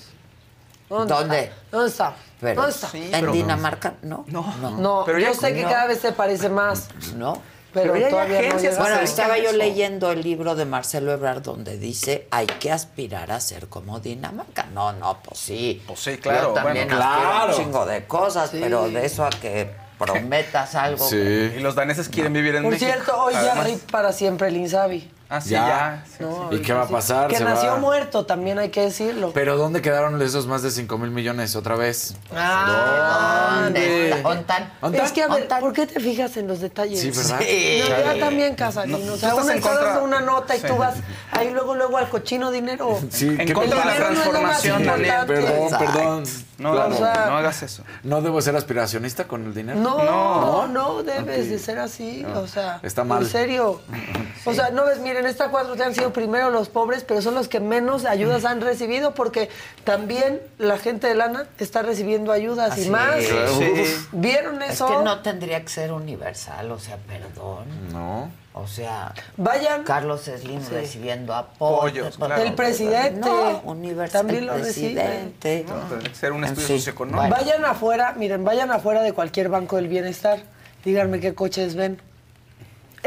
¿Dónde? 0.88 1.14
está? 1.14 1.54
¿Dónde? 1.70 2.16
Pero, 2.40 2.62
¿Dónde? 2.62 2.76
Sí, 2.92 3.02
en 3.04 3.10
pero- 3.20 3.32
Dinamarca, 3.32 3.94
no. 4.02 4.24
No. 4.28 4.54
No, 4.78 5.02
Pero 5.06 5.18
yo 5.18 5.32
sé 5.34 5.54
que 5.54 5.62
no. 5.62 5.68
cada 5.70 5.86
vez 5.86 6.00
se 6.00 6.12
parece 6.12 6.48
más, 6.48 6.88
No. 7.16 7.40
Pero, 7.82 7.92
Pero 7.92 8.08
todavía 8.08 8.40
no 8.40 8.46
agencias 8.48 8.74
llega. 8.74 8.84
Bueno, 8.88 9.00
estaba 9.00 9.38
yo 9.38 9.52
leyendo 9.52 10.10
el 10.10 10.22
libro 10.22 10.54
de 10.54 10.64
Marcelo 10.64 11.12
Ebrard 11.12 11.42
donde 11.42 11.76
dice 11.78 12.26
hay 12.30 12.46
que 12.46 12.72
aspirar 12.72 13.30
a 13.30 13.40
ser 13.40 13.68
como 13.68 14.00
Dinamarca. 14.00 14.64
No, 14.72 14.92
no, 14.92 15.18
pues 15.22 15.38
sí. 15.40 15.82
Pues 15.86 16.00
sí, 16.00 16.16
claro, 16.18 16.48
Yo 16.48 16.54
también 16.54 16.88
bueno, 16.88 17.02
aspiro 17.04 17.28
a 17.28 17.32
claro. 17.32 17.56
un 17.56 17.64
chingo 17.64 17.86
de 17.86 18.04
cosas, 18.06 18.50
pero 18.52 18.88
de 18.88 19.04
eso 19.04 19.24
a 19.24 19.30
que 19.30 19.70
prometas 19.98 20.74
algo. 20.74 21.06
sí. 21.08 21.16
Y 21.16 21.60
los 21.60 21.74
daneses 21.74 22.08
quieren 22.08 22.32
vivir 22.32 22.54
en 22.54 22.62
Por 22.62 22.72
México. 22.72 22.90
cierto, 22.90 23.22
hoy 23.22 23.34
ya 23.34 23.64
para 23.90 24.12
siempre 24.12 24.48
el 24.48 24.56
Insabi. 24.56 25.10
Ah, 25.28 25.40
sí, 25.40 25.50
Ya. 25.50 25.66
ya. 25.66 26.04
sí, 26.06 26.22
No, 26.22 26.48
¿Y 26.52 26.60
qué 26.62 26.72
va 26.72 26.82
a 26.82 26.88
pasar? 26.88 27.26
Que 27.28 27.36
Se 27.36 27.44
nació 27.44 27.70
va- 27.72 27.76
muerto, 27.78 28.26
también 28.26 28.58
hay 28.60 28.68
que 28.70 28.82
decirlo. 28.82 29.32
Pero 29.34 29.56
¿dónde 29.56 29.82
quedaron 29.82 30.20
esos 30.22 30.46
más 30.46 30.62
de 30.62 30.70
5 30.70 30.98
mil 30.98 31.10
millones 31.10 31.56
otra 31.56 31.74
vez? 31.74 32.14
Ah, 32.34 33.60
¿Dónde 33.64 34.10
está? 34.10 34.28
¿Ontan? 34.28 34.72
¿Ontan? 34.80 35.04
Es 35.04 35.12
que, 35.12 35.22
a 35.22 35.28
ver, 35.28 35.42
¿Ontan? 35.42 35.60
¿por 35.60 35.72
qué 35.72 35.86
te 35.86 35.98
fijas 36.00 36.36
en 36.36 36.46
los 36.46 36.60
detalles? 36.60 37.00
Sí, 37.00 37.10
¿verdad? 37.10 37.40
Sí. 37.40 37.80
No, 37.82 37.88
ya 38.14 38.20
también, 38.20 38.54
Casarín. 38.54 39.04
No, 39.06 39.14
o 39.14 39.16
sea, 39.16 39.30
en 39.34 39.50
está 39.50 39.74
dando 39.82 40.04
una 40.04 40.20
nota 40.20 40.54
y 40.56 40.60
Sí. 40.60 40.66
tú 40.68 40.76
vas 40.76 40.94
ahí 41.32 41.50
luego, 41.50 41.74
luego 41.74 41.96
al 41.98 42.08
cochino 42.08 42.50
dinero. 42.50 42.98
Sí, 43.10 43.26
En 43.28 43.38
¿qué 43.46 43.52
contra 43.52 43.78
de 43.80 43.84
la 43.84 43.90
no 43.94 44.06
transformación, 44.06 44.84
Daniel. 44.84 45.06
importante. 45.06 45.34
Perdón, 45.34 45.62
Exacto. 45.64 45.92
perdón. 45.92 46.24
No, 46.58 46.72
Claro. 46.72 46.88
no, 46.88 46.94
O 46.94 46.98
sea- 46.98 47.26
no 47.28 47.36
hagas 47.36 47.62
eso. 47.62 47.82
¿No 48.02 48.22
debo 48.22 48.40
ser 48.40 48.56
aspiracionista 48.56 49.24
con 49.28 49.44
el 49.44 49.54
dinero? 49.54 49.78
No, 49.78 49.98
no, 50.04 50.66
No. 50.68 51.02
debes 51.02 51.50
de 51.50 51.58
ser 51.58 51.78
así. 51.78 52.24
O 52.34 52.46
sea, 52.46 52.80
Está 52.82 53.04
mal. 53.04 53.22
En 53.24 53.28
serio. 53.28 53.80
O 54.48 54.54
sea, 54.54 54.70
no 54.70 54.84
ves, 54.86 55.00
miren, 55.16 55.26
esta 55.30 55.48
cuatro 55.50 55.76
te 55.76 55.82
han 55.84 55.94
sido 55.94 56.12
primero 56.12 56.50
los 56.50 56.68
pobres, 56.68 57.04
pero 57.04 57.22
son 57.22 57.34
los 57.34 57.48
que 57.48 57.60
menos 57.60 58.04
ayudas 58.04 58.44
han 58.44 58.60
recibido 58.60 59.14
porque 59.14 59.48
también 59.84 60.40
la 60.58 60.78
gente 60.78 61.06
de 61.06 61.14
lana 61.14 61.46
está 61.58 61.82
recibiendo 61.82 62.32
ayudas 62.32 62.72
Así 62.72 62.86
y 62.86 62.90
más. 62.90 63.16
es. 63.16 63.28
Sí. 63.28 64.06
¿Vieron 64.12 64.62
Es 64.62 64.74
eso? 64.74 64.86
que 64.88 65.04
no 65.04 65.20
tendría 65.22 65.62
que 65.62 65.68
ser 65.68 65.92
universal, 65.92 66.70
o 66.70 66.78
sea, 66.78 66.96
perdón. 66.98 67.64
No. 67.92 68.30
O 68.58 68.66
sea, 68.66 69.12
Vayan. 69.36 69.84
Carlos 69.84 70.22
Slim 70.22 70.62
Sí. 70.62 70.70
recibiendo 70.72 71.34
apoyo. 71.34 72.08
Claro. 72.10 72.42
El 72.42 72.54
presidente. 72.54 73.20
No, 73.20 73.60
universal. 73.64 74.22
También 74.22 74.46
lo 74.46 74.54
recibe. 74.56 74.94
presidente. 74.94 75.66
No, 75.68 75.98
que 75.98 76.14
ser 76.14 76.32
un 76.32 76.42
En 76.44 76.50
estudio 76.50 76.68
socioeconómico. 76.78 77.28
Vayan 77.36 77.64
afuera, 77.66 78.14
miren, 78.16 78.44
vayan 78.44 78.70
afuera 78.72 79.02
de 79.02 79.12
cualquier 79.12 79.50
banco 79.50 79.76
del 79.76 79.88
bienestar. 79.88 80.40
Díganme 80.86 81.20
qué 81.20 81.34
coches 81.34 81.74
ven. 81.74 82.00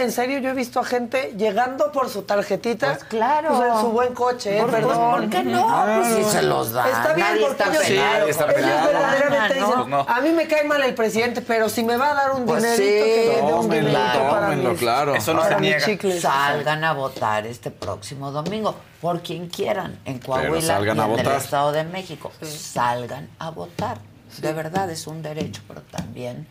En 0.01 0.11
serio, 0.11 0.39
yo 0.39 0.51
he 0.51 0.53
visto 0.53 0.80
a 0.80 0.84
gente 0.85 1.34
llegando 1.38 1.91
por 1.91 2.09
su 2.09 2.21
tarjetita. 2.23 2.93
Pues 2.93 3.03
claro. 3.03 3.49
pues, 3.57 3.69
en 3.73 3.80
su 3.81 3.89
buen 3.91 4.13
coche, 4.13 4.57
¿eh? 4.57 4.61
Por- 4.61 4.71
perdón. 4.71 5.11
¿por 5.11 5.30
qué 5.30 5.43
no? 5.43 5.67
Pues 6.01 6.15
si 6.15 6.23
se 6.23 6.41
los 6.43 6.71
dan. 6.71 6.88
Está 6.88 7.13
bien 7.13 7.27
Nadie 7.27 7.41
porque 7.47 7.63
está 7.63 7.69
ellos, 7.73 7.84
Sí, 7.85 8.30
está 8.30 8.43
ellos 8.45 8.55
verdaderamente 8.63 9.59
¿no? 9.59 9.67
dicen, 9.67 9.89
no. 9.89 10.05
a 10.07 10.21
mí 10.21 10.30
me 10.31 10.47
cae 10.47 10.63
mal 10.63 10.81
el 10.84 10.95
presidente, 10.95 11.41
pero 11.41 11.67
si 11.69 11.84
me 11.84 11.97
va 11.97 12.11
a 12.11 12.13
dar 12.15 12.31
un 12.31 12.45
Pues 12.45 12.63
dinerito, 12.63 13.05
sí, 13.05 13.21
que 13.45 13.53
un 13.53 13.69
dinerito 13.69 13.99
para 14.30 14.41
tómenlo, 14.47 14.69
mis, 14.71 14.80
claro. 14.80 15.15
Eso 15.15 15.34
no 15.34 15.41
para 15.41 15.55
se 15.55 15.61
niega. 15.61 15.85
chicles. 15.85 16.21
Salgan 16.21 16.84
a 16.84 16.93
votar 16.93 17.45
este 17.45 17.71
próximo 17.71 18.31
domingo, 18.31 18.76
por 19.01 19.21
quien 19.21 19.47
quieran, 19.49 19.99
en 20.05 20.19
Coahuila 20.19 20.80
y 20.81 20.89
en 20.89 20.99
el. 21.19 21.27
Estado 21.27 21.71
de 21.71 21.84
México. 21.84 22.31
Salgan 22.41 23.30
a 23.39 23.49
votar. 23.51 23.97
De 24.41 24.53
verdad 24.53 24.89
es 24.89 25.07
un 25.07 25.21
derecho, 25.21 25.61
pero 25.67 25.81
también 25.81 26.47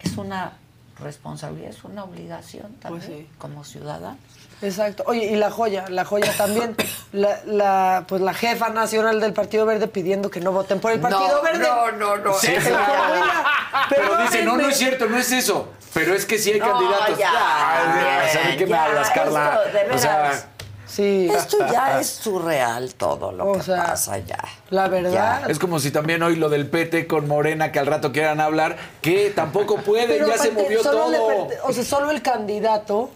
es 0.00 0.16
una 0.16 0.52
responsabilidad, 1.00 1.70
es 1.70 1.84
una 1.84 2.04
obligación 2.04 2.74
también 2.76 3.04
Pues 3.06 3.18
sí. 3.18 3.28
como 3.38 3.64
ciudadanos. 3.64 4.18
Exacto. 4.62 5.02
Oye, 5.06 5.26
y 5.26 5.36
la 5.36 5.50
joya, 5.50 5.84
la 5.88 6.04
joya 6.06 6.32
también. 6.36 6.74
La, 7.12 7.40
la, 7.46 8.04
pues 8.08 8.20
la 8.20 8.34
jefa 8.34 8.68
nacional 8.70 9.20
del 9.20 9.32
Partido 9.32 9.64
Verde 9.64 9.86
pidiendo 9.88 10.30
que 10.30 10.40
no 10.40 10.52
voten 10.52 10.80
por 10.80 10.92
el 10.92 11.00
Partido 11.00 11.28
no, 11.36 11.42
Verde. 11.42 11.58
no, 11.60 11.92
no, 11.92 12.16
no. 12.18 12.34
Sí. 12.34 12.52
Pero 13.88 14.16
dice, 14.22 14.44
no, 14.44 14.56
no 14.56 14.68
es 14.68 14.76
cierto, 14.76 15.06
no 15.06 15.16
es 15.16 15.30
eso. 15.32 15.68
Pero 15.94 16.14
es 16.14 16.26
que 16.26 16.38
sí 16.38 16.52
hay 16.52 16.60
No, 16.60 16.72
candidatos. 16.72 17.18
ya, 17.18 17.30
Ay, 17.30 18.28
¿sabes 18.30 18.46
bien, 18.48 18.58
qué 18.58 18.64
me 18.66 18.70
ya, 18.72 18.84
hablas, 18.84 19.10
Carla? 19.10 19.60
esto, 19.66 19.78
de 19.88 19.94
o 19.94 19.98
sea. 19.98 20.48
Sí. 20.86 21.28
Esto 21.32 21.58
ya 21.70 22.00
es 22.00 22.06
surreal 22.08 22.94
todo 22.94 23.32
lo 23.32 23.50
O 23.50 23.52
que 23.54 23.62
sea, 23.62 23.86
pasa 23.86 24.18
ya. 24.18 24.38
La 24.70 24.88
verdad. 24.88 25.50
es 25.50 25.58
como 25.58 25.78
si 25.78 25.90
también 25.90 26.22
hoy 26.22 26.36
lo 26.36 26.48
del 26.48 26.68
PT 26.68 27.06
con 27.06 27.26
Morena, 27.28 27.72
que 27.72 27.78
al 27.78 27.86
rato 27.86 28.12
quieran 28.12 28.40
hablar, 28.40 28.76
que 29.02 29.30
tampoco 29.30 29.76
pueden, 29.78 30.08
Pero 30.08 30.28
ya 30.28 30.38
se 30.38 30.52
movió 30.52 30.82
todo. 30.82 31.48
o 31.64 31.72
sea, 31.72 31.84
solo 31.84 32.10
el 32.10 32.22
candidato 32.22 33.10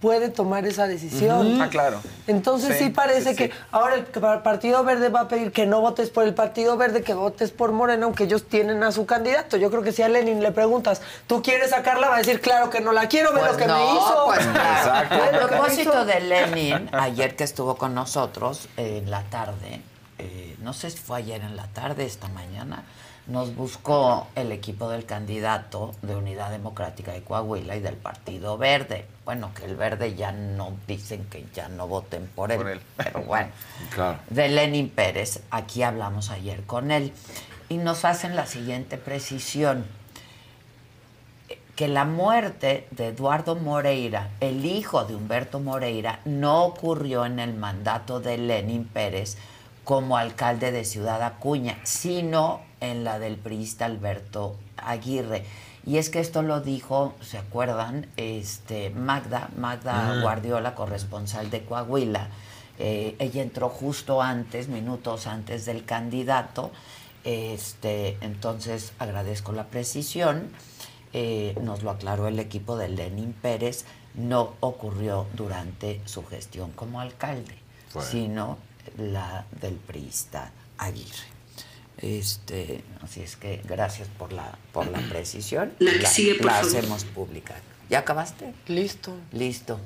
puede 0.00 0.28
tomar 0.28 0.66
esa 0.66 0.86
decisión. 0.86 1.60
Ah, 1.60 1.68
claro. 1.70 2.00
Entonces 2.26 2.76
sí, 2.78 2.84
Sí, 2.84 2.90
parece 2.90 3.22
sí, 3.22 3.28
sí. 3.30 3.36
que 3.36 3.50
ahora 3.72 3.94
el 3.94 4.04
pa- 4.04 4.42
Partido 4.42 4.84
Verde 4.84 5.08
va 5.08 5.20
a 5.22 5.28
pedir 5.28 5.52
que 5.52 5.66
no 5.66 5.80
votes 5.80 6.10
por 6.10 6.24
el 6.24 6.34
Partido 6.34 6.76
Verde, 6.76 7.02
que 7.02 7.14
votes 7.14 7.50
por 7.50 7.72
Morena, 7.72 8.04
aunque 8.04 8.24
ellos 8.24 8.44
tienen 8.46 8.82
a 8.82 8.92
su 8.92 9.06
candidato. 9.06 9.56
Yo 9.56 9.70
creo 9.70 9.82
que 9.82 9.92
si 9.92 10.02
a 10.02 10.08
Lenin 10.08 10.42
le 10.42 10.52
preguntas, 10.52 11.00
¿tú 11.26 11.42
quieres 11.42 11.70
sacarla? 11.70 12.08
Va 12.08 12.16
a 12.16 12.18
decir, 12.18 12.40
claro 12.40 12.68
que 12.70 12.80
no 12.80 12.92
la 12.92 13.08
quiero, 13.08 13.32
ve 13.32 13.40
Pues 13.40 13.52
lo 13.52 13.56
que 13.58 13.66
no, 13.66 13.76
me 13.78 13.84
hizo. 13.94 14.22
pues. 14.26 14.52
Ve 14.52 14.58
A 14.60 15.08
que 15.08 15.38
propósito 15.46 16.04
de 16.04 16.20
Lenin, 16.20 16.90
ayer 16.94 17.34
que 17.36 17.44
estuvo 17.44 17.76
con 17.76 17.94
nosotros 17.94 18.68
eh, 18.76 19.00
en 19.02 19.10
la 19.10 19.22
tarde, 19.24 19.80
eh, 20.18 20.56
no 20.60 20.72
sé 20.72 20.90
si 20.90 20.98
fue 20.98 21.18
ayer 21.18 21.40
en 21.42 21.56
la 21.56 21.66
tarde, 21.68 22.04
esta 22.04 22.28
mañana, 22.28 22.84
nos 23.26 23.54
buscó 23.56 24.28
el 24.36 24.52
equipo 24.52 24.88
del 24.88 25.04
candidato 25.04 25.94
de 26.02 26.14
Unidad 26.14 26.50
Democrática 26.50 27.12
de 27.12 27.22
Coahuila 27.22 27.76
y 27.76 27.80
del 27.80 27.96
Partido 27.96 28.56
Verde. 28.56 29.06
Bueno, 29.24 29.50
que 29.54 29.64
el 29.64 29.76
Verde 29.76 30.14
ya 30.14 30.30
no 30.32 30.72
dicen 30.86 31.24
que 31.24 31.44
ya 31.52 31.68
no 31.68 31.88
voten 31.88 32.28
por 32.34 32.52
él, 32.52 32.58
Por 32.58 32.68
él. 32.68 32.80
pero 32.96 33.22
bueno. 33.22 33.48
Claro. 33.94 34.18
De 34.30 34.48
Lenin 34.48 34.88
Pérez, 34.88 35.40
aquí 35.50 35.82
hablamos 35.82 36.30
ayer 36.30 36.62
con 36.64 36.90
él 36.90 37.12
y 37.68 37.78
nos 37.78 38.04
hacen 38.04 38.36
la 38.36 38.46
siguiente 38.46 38.96
precisión 38.96 39.86
que 41.74 41.88
la 41.88 42.04
muerte 42.06 42.86
de 42.92 43.08
Eduardo 43.08 43.54
Moreira, 43.54 44.30
el 44.40 44.64
hijo 44.64 45.04
de 45.04 45.14
Humberto 45.14 45.60
Moreira, 45.60 46.20
no 46.24 46.64
ocurrió 46.64 47.26
en 47.26 47.38
el 47.38 47.52
mandato 47.54 48.18
de 48.20 48.38
Lenin 48.38 48.86
Pérez 48.86 49.36
como 49.84 50.16
alcalde 50.16 50.72
de 50.72 50.84
Ciudad 50.84 51.22
Acuña, 51.22 51.78
sino 51.84 52.60
en 52.80 53.04
la 53.04 53.18
del 53.18 53.36
priista 53.36 53.84
Alberto 53.84 54.56
Aguirre. 54.76 55.44
Y 55.86 55.98
es 55.98 56.10
que 56.10 56.18
esto 56.18 56.42
lo 56.42 56.60
dijo, 56.60 57.14
¿se 57.20 57.38
acuerdan? 57.38 58.08
Este, 58.16 58.90
Magda, 58.90 59.50
Magda 59.56 60.12
Ujú. 60.12 60.22
Guardiola, 60.22 60.74
corresponsal 60.74 61.48
de 61.50 61.64
Coahuila. 61.64 62.28
Eh, 62.78 63.14
ella 63.18 63.42
entró 63.42 63.68
justo 63.68 64.20
antes, 64.20 64.68
minutos 64.68 65.26
antes 65.26 65.64
del 65.64 65.84
candidato. 65.84 66.72
Este, 67.24 68.18
entonces 68.20 68.92
agradezco 68.98 69.52
la 69.52 69.66
precisión. 69.66 70.50
Eh, 71.12 71.56
nos 71.62 71.82
lo 71.82 71.90
aclaró 71.90 72.26
el 72.26 72.38
equipo 72.40 72.76
de 72.76 72.88
Lenin 72.88 73.32
Pérez. 73.32 73.84
No 74.14 74.54
ocurrió 74.60 75.26
durante 75.34 76.00
su 76.04 76.24
gestión 76.26 76.72
como 76.72 77.00
alcalde, 77.00 77.54
sino 78.00 78.58
la 78.98 79.44
del 79.60 79.74
priista 79.74 80.50
Aguirre. 80.78 81.35
Este, 81.98 82.84
así 83.02 83.22
es 83.22 83.36
que 83.36 83.62
gracias 83.64 84.08
por 84.18 84.32
la 84.32 84.58
por 84.72 84.86
la 84.88 84.98
precisión. 85.08 85.72
La 85.78 85.92
que 85.92 86.06
sigue, 86.06 86.34
por 86.36 86.46
la 86.46 86.52
favor. 86.52 86.68
hacemos 86.68 87.04
pública. 87.04 87.54
¿Ya 87.88 88.00
acabaste? 88.00 88.52
Listo. 88.66 89.16
Listo. 89.32 89.80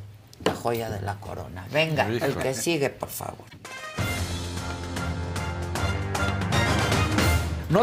La 0.45 0.55
joya 0.55 0.89
de 0.89 1.01
la 1.03 1.17
corona. 1.17 1.67
Venga, 1.71 2.07
el 2.07 2.35
que 2.37 2.55
sigue, 2.55 2.89
por 2.89 3.11
favor. 3.11 3.45
No, 7.69 7.81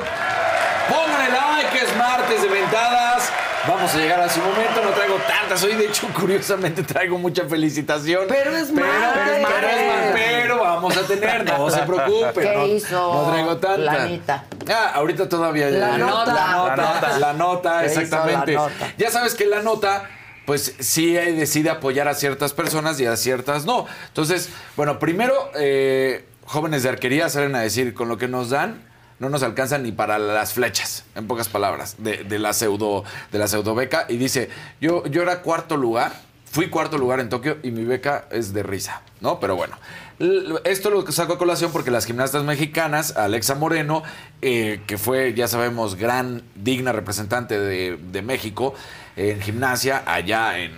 pongan 0.90 1.26
el 1.28 1.34
like, 1.34 1.70
que 1.72 1.86
es 1.86 1.96
martes 1.96 2.42
de 2.42 2.48
ventadas. 2.50 3.30
Vamos 3.78 3.94
a 3.94 3.98
llegar 4.00 4.20
a 4.20 4.28
su 4.28 4.40
momento. 4.40 4.82
No 4.84 4.90
traigo 4.90 5.18
tantas. 5.18 5.64
Hoy, 5.64 5.76
de 5.76 5.86
hecho, 5.86 6.08
curiosamente 6.08 6.82
traigo 6.82 7.20
mucha 7.20 7.46
felicitación. 7.46 8.26
Pero 8.28 8.56
es 8.56 8.72
pero, 8.74 8.88
pero 8.88 9.68
es 9.70 9.88
martes, 9.88 10.12
pero 10.16 10.60
vamos 10.60 10.98
a 10.98 11.04
tener, 11.04 11.46
no 11.46 11.70
se 11.70 11.80
preocupen. 11.84 12.34
¿Qué 12.34 12.56
no, 12.56 12.66
hizo 12.66 13.14
no 13.14 13.30
traigo 13.32 13.58
tantas. 13.58 13.86
la 13.86 14.04
Anita? 14.04 14.46
Ah, 14.68 14.94
ahorita 14.96 15.30
todavía. 15.30 15.70
La 15.70 15.96
nota. 15.96 16.34
La 16.34 16.52
nota. 16.52 16.76
La 16.76 16.94
nota. 16.94 17.20
La 17.20 17.34
nota, 17.34 17.82
¿Qué 17.82 17.92
hizo 17.92 18.02
exactamente. 18.02 18.54
la 18.54 18.62
nota? 18.62 18.94
Ya 18.98 19.12
sabes 19.12 19.36
que 19.36 19.46
la 19.46 19.62
nota 19.62 20.10
pues 20.48 20.74
sí 20.80 21.14
decide 21.14 21.70
apoyar 21.70 22.08
a 22.08 22.16
ciertas 22.16 22.54
personas 22.54 23.00
y 23.00 23.06
a 23.06 23.16
ciertas 23.16 23.66
no. 23.66 23.86
Entonces, 24.08 24.50
bueno, 24.76 24.98
primero, 24.98 25.52
eh, 25.54 26.26
jóvenes 26.46 26.82
de 26.82 26.90
arquería 26.90 27.30
salen 27.30 27.54
a 27.54 27.60
decir, 27.60 27.94
con 27.94 28.10
lo 28.10 28.18
que 28.18 28.28
nos 28.28 28.50
dan, 28.50 28.87
no 29.20 29.30
nos 29.30 29.44
alcanza 29.44 29.78
ni 29.78 29.92
para 29.92 30.20
las 30.20 30.54
flechas, 30.54 31.04
en 31.16 31.28
pocas 31.28 31.50
palabras, 31.50 31.96
de, 31.98 32.24
de 32.24 32.40
la 32.40 32.54
pseudo, 32.54 33.04
de 33.32 33.40
la 33.40 33.48
pseudo 33.48 33.76
beca. 33.76 34.06
Y 34.10 34.18
dice, 34.18 34.50
yo, 34.80 35.06
yo 35.08 35.22
era 35.22 35.42
cuarto 35.42 35.78
lugar, 35.78 36.14
fui 36.46 36.70
cuarto 36.70 36.98
lugar 36.98 37.20
en 37.20 37.30
Tokio 37.30 37.58
y 37.64 37.72
mi 37.72 37.84
beca 37.84 38.26
es 38.32 38.54
de 38.54 38.64
risa, 38.64 39.02
¿no? 39.22 39.40
Pero 39.40 39.56
bueno. 39.56 39.76
Esto 40.64 40.90
lo 40.90 41.10
saco 41.12 41.34
a 41.34 41.38
colación 41.38 41.72
porque 41.72 41.92
las 41.92 42.06
gimnastas 42.06 42.44
mexicanas, 42.44 43.16
Alexa 43.18 43.54
Moreno, 43.54 44.02
eh, 44.42 44.82
que 44.88 44.98
fue, 44.98 45.34
ya 45.36 45.48
sabemos, 45.48 45.96
gran, 45.96 46.42
digna 46.56 46.92
representante 46.92 47.60
de, 47.60 47.98
de 47.98 48.22
México 48.24 48.74
en 49.16 49.42
gimnasia, 49.42 50.04
allá 50.06 50.58
en, 50.60 50.72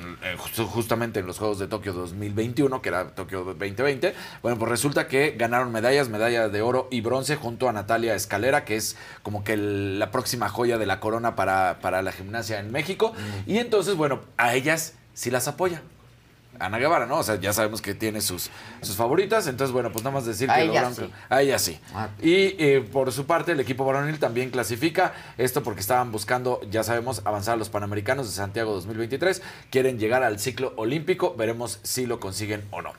justamente 0.68 1.20
en 1.22 1.26
los 1.28 1.38
Juegos 1.40 1.60
de 1.60 1.68
Tokio 1.68 1.92
2021, 1.94 2.82
que 2.82 2.90
era 2.90 3.10
Tokio 3.16 3.44
2020, 3.44 4.14
bueno, 4.42 4.58
pues 4.58 4.70
resulta 4.70 5.08
que 5.08 5.32
ganaron 5.38 5.72
medallas, 5.72 6.10
medalla 6.10 6.48
de 6.50 6.62
oro 6.62 6.88
y 6.92 7.00
bronce 7.02 7.36
junto 7.38 7.68
a 7.70 7.74
Natalia 7.74 8.16
Escalera, 8.16 8.66
que 8.66 8.76
es 8.78 8.98
como 9.24 9.44
que 9.46 9.54
el- 9.54 10.00
la 10.00 10.12
próxima 10.12 10.50
joya 10.50 10.78
de 10.78 10.86
la 10.86 11.00
corona 11.00 11.36
para, 11.36 11.80
para 11.82 12.02
la 12.02 12.12
gimnasia 12.12 12.60
en 12.60 12.72
México. 12.72 13.14
Y 13.46 13.58
entonces, 13.58 13.96
bueno, 13.96 14.20
a 14.38 14.54
ellas 14.56 14.94
sí 15.14 15.32
las 15.32 15.48
apoya. 15.50 15.82
Ana 16.58 16.78
Guevara, 16.78 17.06
¿no? 17.06 17.20
O 17.20 17.24
sea, 17.24 17.36
ya 17.36 17.54
sabemos 17.54 17.82
que 17.82 17.94
tiene 17.94 18.20
sus, 18.22 18.50
sus 18.82 18.96
favoritas, 18.96 19.48
entonces, 19.48 19.72
bueno, 19.72 19.92
pues 19.92 20.04
nada 20.04 20.16
más 20.16 20.26
decir 20.26 20.50
que 20.50 20.62
ella 20.64 20.84
lograron- 20.90 20.96
sí. 20.96 21.12
A 21.30 21.42
ella 21.42 21.60
sí. 21.60 21.80
Ah. 21.94 22.10
Y 22.22 22.56
eh, 22.62 22.82
por 22.92 23.12
su 23.14 23.26
parte, 23.26 23.54
el 23.54 23.60
equipo 23.62 23.86
varonil 23.86 24.20
también 24.20 24.50
clasifica 24.50 25.14
esto 25.38 25.64
porque 25.64 25.80
estaban 25.80 26.12
buscando, 26.12 26.60
ya 26.70 26.84
sabemos, 26.84 27.22
avanzar 27.24 27.54
a 27.54 27.58
los 27.58 27.70
Panamericanos 27.70 28.28
de 28.28 28.34
Santiago 28.34 28.74
2023. 28.74 29.42
Quieren 29.70 30.00
llegar 30.00 30.24
al 30.24 30.40
ciclo 30.40 30.74
olímpico, 30.76 31.34
veremos 31.38 31.80
si 31.84 32.06
lo 32.06 32.20
consiguen 32.20 32.66
o 32.72 32.82
no. 32.82 32.92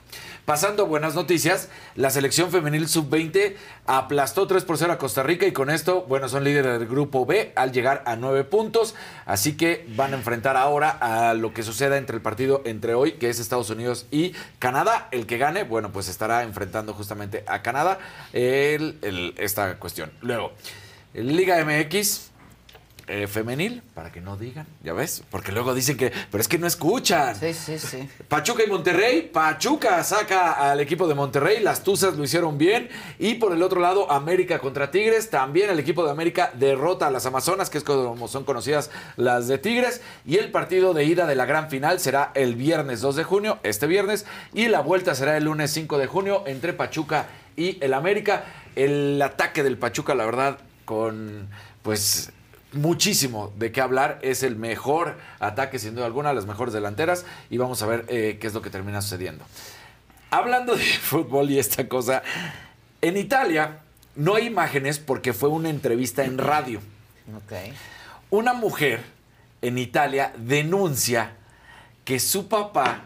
Pasando 0.45 0.87
buenas 0.87 1.13
noticias, 1.13 1.69
la 1.95 2.09
selección 2.09 2.51
femenil 2.51 2.87
sub-20 2.87 3.55
aplastó 3.85 4.47
3 4.47 4.65
por 4.65 4.77
0 4.77 4.93
a 4.93 4.97
Costa 4.97 5.21
Rica 5.21 5.45
y 5.45 5.51
con 5.51 5.69
esto, 5.69 6.01
bueno, 6.09 6.27
son 6.29 6.43
líderes 6.43 6.79
del 6.79 6.87
grupo 6.87 7.27
B 7.27 7.53
al 7.55 7.71
llegar 7.71 8.01
a 8.07 8.15
9 8.15 8.43
puntos. 8.45 8.95
Así 9.25 9.55
que 9.55 9.85
van 9.95 10.13
a 10.13 10.17
enfrentar 10.17 10.57
ahora 10.57 10.89
a 10.89 11.35
lo 11.35 11.53
que 11.53 11.61
suceda 11.61 11.97
entre 11.97 12.15
el 12.15 12.23
partido 12.23 12.63
entre 12.65 12.95
hoy, 12.95 13.13
que 13.13 13.29
es 13.29 13.39
Estados 13.39 13.69
Unidos 13.69 14.07
y 14.09 14.33
Canadá. 14.57 15.09
El 15.11 15.27
que 15.27 15.37
gane, 15.37 15.63
bueno, 15.63 15.91
pues 15.91 16.09
estará 16.09 16.41
enfrentando 16.41 16.93
justamente 16.95 17.43
a 17.47 17.61
Canadá 17.61 17.99
esta 18.33 19.77
cuestión. 19.77 20.11
Luego, 20.21 20.53
Liga 21.13 21.63
MX. 21.63 22.30
Eh, 23.13 23.27
femenil, 23.27 23.81
para 23.93 24.09
que 24.09 24.21
no 24.21 24.37
digan, 24.37 24.65
ya 24.85 24.93
ves, 24.93 25.21
porque 25.29 25.51
luego 25.51 25.73
dicen 25.73 25.97
que, 25.97 26.13
pero 26.31 26.41
es 26.41 26.47
que 26.47 26.57
no 26.57 26.65
escuchan. 26.65 27.35
Sí, 27.35 27.53
sí, 27.53 27.77
sí. 27.77 28.07
Pachuca 28.29 28.63
y 28.63 28.67
Monterrey. 28.67 29.23
Pachuca 29.23 30.01
saca 30.05 30.71
al 30.71 30.79
equipo 30.79 31.09
de 31.09 31.13
Monterrey. 31.13 31.59
Las 31.59 31.83
Tuzas 31.83 32.15
lo 32.15 32.23
hicieron 32.23 32.57
bien. 32.57 32.87
Y 33.19 33.33
por 33.33 33.51
el 33.51 33.63
otro 33.63 33.81
lado, 33.81 34.09
América 34.09 34.59
contra 34.59 34.91
Tigres. 34.91 35.29
También 35.29 35.69
el 35.69 35.77
equipo 35.77 36.05
de 36.05 36.11
América 36.11 36.51
derrota 36.53 37.07
a 37.07 37.11
las 37.11 37.25
Amazonas, 37.25 37.69
que 37.69 37.79
es 37.79 37.83
como 37.83 38.29
son 38.29 38.45
conocidas 38.45 38.89
las 39.17 39.49
de 39.49 39.57
Tigres. 39.57 40.01
Y 40.25 40.37
el 40.37 40.49
partido 40.49 40.93
de 40.93 41.03
ida 41.03 41.27
de 41.27 41.35
la 41.35 41.45
gran 41.45 41.69
final 41.69 41.99
será 41.99 42.31
el 42.33 42.55
viernes 42.55 43.01
2 43.01 43.17
de 43.17 43.23
junio, 43.25 43.59
este 43.63 43.87
viernes. 43.87 44.25
Y 44.53 44.69
la 44.69 44.79
vuelta 44.79 45.15
será 45.15 45.35
el 45.35 45.43
lunes 45.43 45.71
5 45.71 45.97
de 45.97 46.07
junio 46.07 46.43
entre 46.47 46.71
Pachuca 46.71 47.27
y 47.57 47.77
el 47.83 47.93
América. 47.93 48.45
El 48.77 49.21
ataque 49.21 49.63
del 49.63 49.77
Pachuca, 49.77 50.15
la 50.15 50.23
verdad, 50.23 50.59
con 50.85 51.49
pues 51.81 52.31
muchísimo 52.73 53.53
de 53.57 53.71
qué 53.71 53.81
hablar. 53.81 54.19
Es 54.21 54.43
el 54.43 54.55
mejor 54.55 55.17
ataque, 55.39 55.79
sin 55.79 55.95
duda 55.95 56.05
alguna, 56.05 56.33
las 56.33 56.45
mejores 56.45 56.73
delanteras. 56.73 57.25
Y 57.49 57.57
vamos 57.57 57.81
a 57.81 57.87
ver 57.87 58.05
eh, 58.07 58.37
qué 58.39 58.47
es 58.47 58.53
lo 58.53 58.61
que 58.61 58.69
termina 58.69 59.01
sucediendo. 59.01 59.45
Hablando 60.29 60.75
de 60.75 60.83
fútbol 61.01 61.49
y 61.49 61.59
esta 61.59 61.87
cosa, 61.87 62.23
en 63.01 63.17
Italia 63.17 63.79
no 64.15 64.35
hay 64.35 64.47
imágenes 64.47 64.99
porque 64.99 65.33
fue 65.33 65.49
una 65.49 65.69
entrevista 65.69 66.23
en 66.23 66.37
radio. 66.37 66.79
Ok. 67.35 67.73
Una 68.29 68.53
mujer 68.53 69.03
en 69.61 69.77
Italia 69.77 70.33
denuncia 70.37 71.35
que 72.03 72.19
su 72.19 72.47
papá 72.47 73.05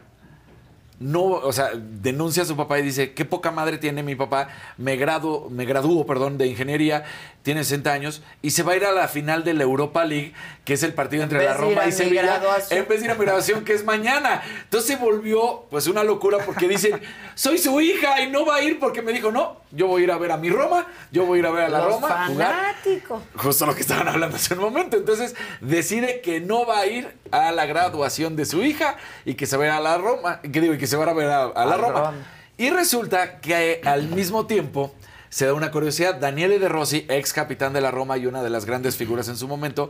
no, 0.99 1.23
o 1.23 1.51
sea, 1.51 1.71
denuncia 1.75 2.43
a 2.43 2.45
su 2.45 2.55
papá 2.55 2.79
y 2.79 2.83
dice, 2.83 3.13
qué 3.13 3.25
poca 3.25 3.51
madre 3.51 3.77
tiene 3.77 4.03
mi 4.03 4.15
papá, 4.15 4.47
me 4.77 4.95
grado, 4.95 5.49
me 5.49 5.65
graduó, 5.65 6.05
perdón, 6.05 6.37
de 6.37 6.47
ingeniería, 6.47 7.03
tiene 7.43 7.63
60 7.63 7.91
años 7.91 8.23
y 8.41 8.51
se 8.51 8.63
va 8.63 8.73
a 8.73 8.75
ir 8.75 8.85
a 8.85 8.91
la 8.91 9.07
final 9.07 9.43
de 9.43 9.53
la 9.53 9.63
Europa 9.63 10.03
League, 10.03 10.33
que 10.63 10.73
es 10.73 10.83
el 10.83 10.93
partido 10.93 11.21
entre 11.23 11.43
la 11.45 11.53
Roma 11.53 11.85
y 11.85 11.91
Sevilla, 11.91 12.41
en 12.71 12.87
vez 12.87 12.99
de 12.99 13.05
ir 13.05 13.11
a 13.11 13.15
mi 13.15 13.23
graduación 13.23 13.63
que 13.63 13.73
es 13.73 13.83
mañana. 13.83 14.41
Entonces 14.63 14.87
se 14.87 14.95
volvió 14.95 15.65
pues 15.69 15.85
una 15.87 16.03
locura 16.03 16.39
porque 16.43 16.67
dicen, 16.67 16.99
soy 17.35 17.59
su 17.59 17.79
hija 17.81 18.21
y 18.21 18.31
no 18.31 18.45
va 18.45 18.55
a 18.55 18.61
ir 18.63 18.79
porque 18.79 19.03
me 19.03 19.13
dijo, 19.13 19.31
no, 19.31 19.57
yo 19.71 19.87
voy 19.87 20.01
a 20.01 20.03
ir 20.05 20.11
a 20.11 20.17
ver 20.17 20.31
a 20.31 20.37
mi 20.37 20.49
Roma, 20.49 20.87
yo 21.11 21.25
voy 21.25 21.37
a 21.37 21.39
ir 21.41 21.45
a 21.45 21.51
ver 21.51 21.63
a 21.65 21.69
la 21.69 21.79
Los 21.79 22.01
Roma. 22.01 22.27
jugar". 22.27 22.55
fanáticos. 22.55 23.21
Justo 23.35 23.65
lo 23.67 23.75
que 23.75 23.81
estaban 23.81 24.07
hablando 24.07 24.37
hace 24.37 24.53
un 24.55 24.61
momento. 24.61 24.97
Entonces 24.97 25.35
decide 25.61 26.21
que 26.21 26.39
no 26.39 26.65
va 26.65 26.79
a 26.79 26.87
ir 26.87 27.15
a 27.31 27.51
la 27.51 27.65
graduación 27.67 28.35
de 28.35 28.45
su 28.45 28.63
hija 28.63 28.95
y 29.23 29.35
que 29.35 29.45
se 29.45 29.55
va 29.57 29.65
a 29.65 29.67
ir 29.67 29.73
a 29.73 29.79
la 29.81 29.97
Roma. 29.99 30.41
Que 30.41 30.61
digo, 30.61 30.73
que 30.85 30.89
se 30.89 30.97
va 30.97 31.05
a 31.09 31.13
ver 31.13 31.29
a, 31.31 31.45
a 31.45 31.65
la 31.65 31.77
Roma. 31.77 32.13
Y 32.57 32.69
resulta 32.69 33.39
que 33.41 33.81
al 33.83 34.03
mismo 34.09 34.45
tiempo 34.45 34.93
se 35.29 35.47
da 35.47 35.53
una 35.55 35.71
curiosidad. 35.71 36.13
Daniele 36.15 36.59
De 36.59 36.69
Rossi, 36.69 37.07
ex 37.09 37.33
capitán 37.33 37.73
de 37.73 37.81
la 37.81 37.89
Roma 37.89 38.17
y 38.17 38.27
una 38.27 38.43
de 38.43 38.51
las 38.51 38.65
grandes 38.65 38.95
figuras 38.95 39.27
en 39.27 39.35
su 39.35 39.47
momento, 39.47 39.89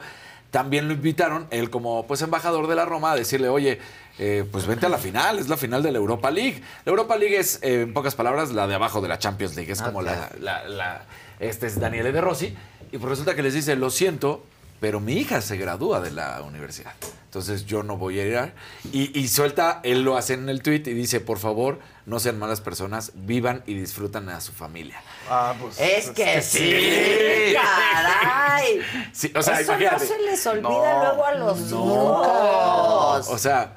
también 0.52 0.88
lo 0.88 0.94
invitaron, 0.94 1.48
él 1.52 1.70
como 1.70 2.08
pues 2.08 2.22
embajador 2.22 2.68
de 2.68 2.76
la 2.76 2.86
Roma, 2.86 3.12
a 3.12 3.16
decirle, 3.18 3.50
oye, 3.50 3.80
eh, 4.20 4.46
pues 4.50 4.66
vente 4.68 4.86
a 4.86 4.90
la 4.90 4.98
final, 4.98 5.38
es 5.38 5.50
la 5.50 5.58
final 5.58 5.84
de 5.84 5.92
la 5.92 5.98
Europa 5.98 6.32
League. 6.32 6.62
La 6.86 6.92
Europa 6.92 7.18
League 7.18 7.38
es, 7.38 7.60
eh, 7.62 7.82
en 7.82 7.94
pocas 7.94 8.16
palabras, 8.16 8.54
la 8.54 8.66
de 8.68 8.76
abajo 8.76 9.02
de 9.02 9.10
la 9.10 9.20
Champions 9.20 9.54
League. 9.58 9.74
Es 9.74 9.82
como 9.82 10.00
Ok. 10.00 10.06
la, 10.06 10.30
la- 10.40 10.64
la- 10.70 11.02
Este 11.42 11.68
es 11.68 11.78
Daniele 11.78 12.14
De 12.14 12.22
Rossi. 12.22 12.56
Y 12.94 12.98
pues 12.98 13.10
resulta 13.10 13.36
que 13.36 13.44
les 13.44 13.54
dice, 13.54 13.76
lo 13.76 13.90
siento, 13.90 14.46
pero 14.80 15.00
mi 15.00 15.14
hija 15.14 15.42
se 15.42 15.58
gradúa 15.58 16.00
de 16.02 16.12
la 16.12 16.42
universidad. 16.42 16.94
Entonces 17.26 17.66
yo 17.66 17.84
no 17.84 17.98
voy 17.98 18.20
a 18.20 18.26
ir. 18.26 18.54
Y, 18.94 19.18
y 19.20 19.28
suelta, 19.28 19.82
él 19.84 20.04
lo 20.04 20.16
hace 20.18 20.34
en 20.36 20.48
el 20.48 20.62
tweet 20.62 20.84
y 20.86 20.94
dice, 20.94 21.20
por 21.20 21.38
favor, 21.38 21.80
no 22.06 22.20
sean 22.20 22.40
malas 22.40 22.62
personas, 22.62 23.12
vivan 23.16 23.62
y 23.66 23.74
disfrutan 23.74 24.30
a 24.30 24.40
su 24.40 24.54
familia. 24.54 25.02
Ah, 25.30 25.54
pues. 25.60 25.80
Es 25.80 26.12
que 26.12 26.42
sí, 26.42 27.54
caray. 27.54 28.80
Sí, 29.12 29.32
o 29.36 29.42
sea, 29.42 29.60
Eso 29.60 29.74
no 29.78 30.00
se 30.00 30.20
les 30.20 30.46
olvida 30.48 30.62
No, 30.70 31.04
luego 31.04 31.26
a 31.26 31.34
los 31.36 31.60
no. 31.72 31.78
hijos. 31.86 33.28
O 33.30 33.38
sea, 33.38 33.74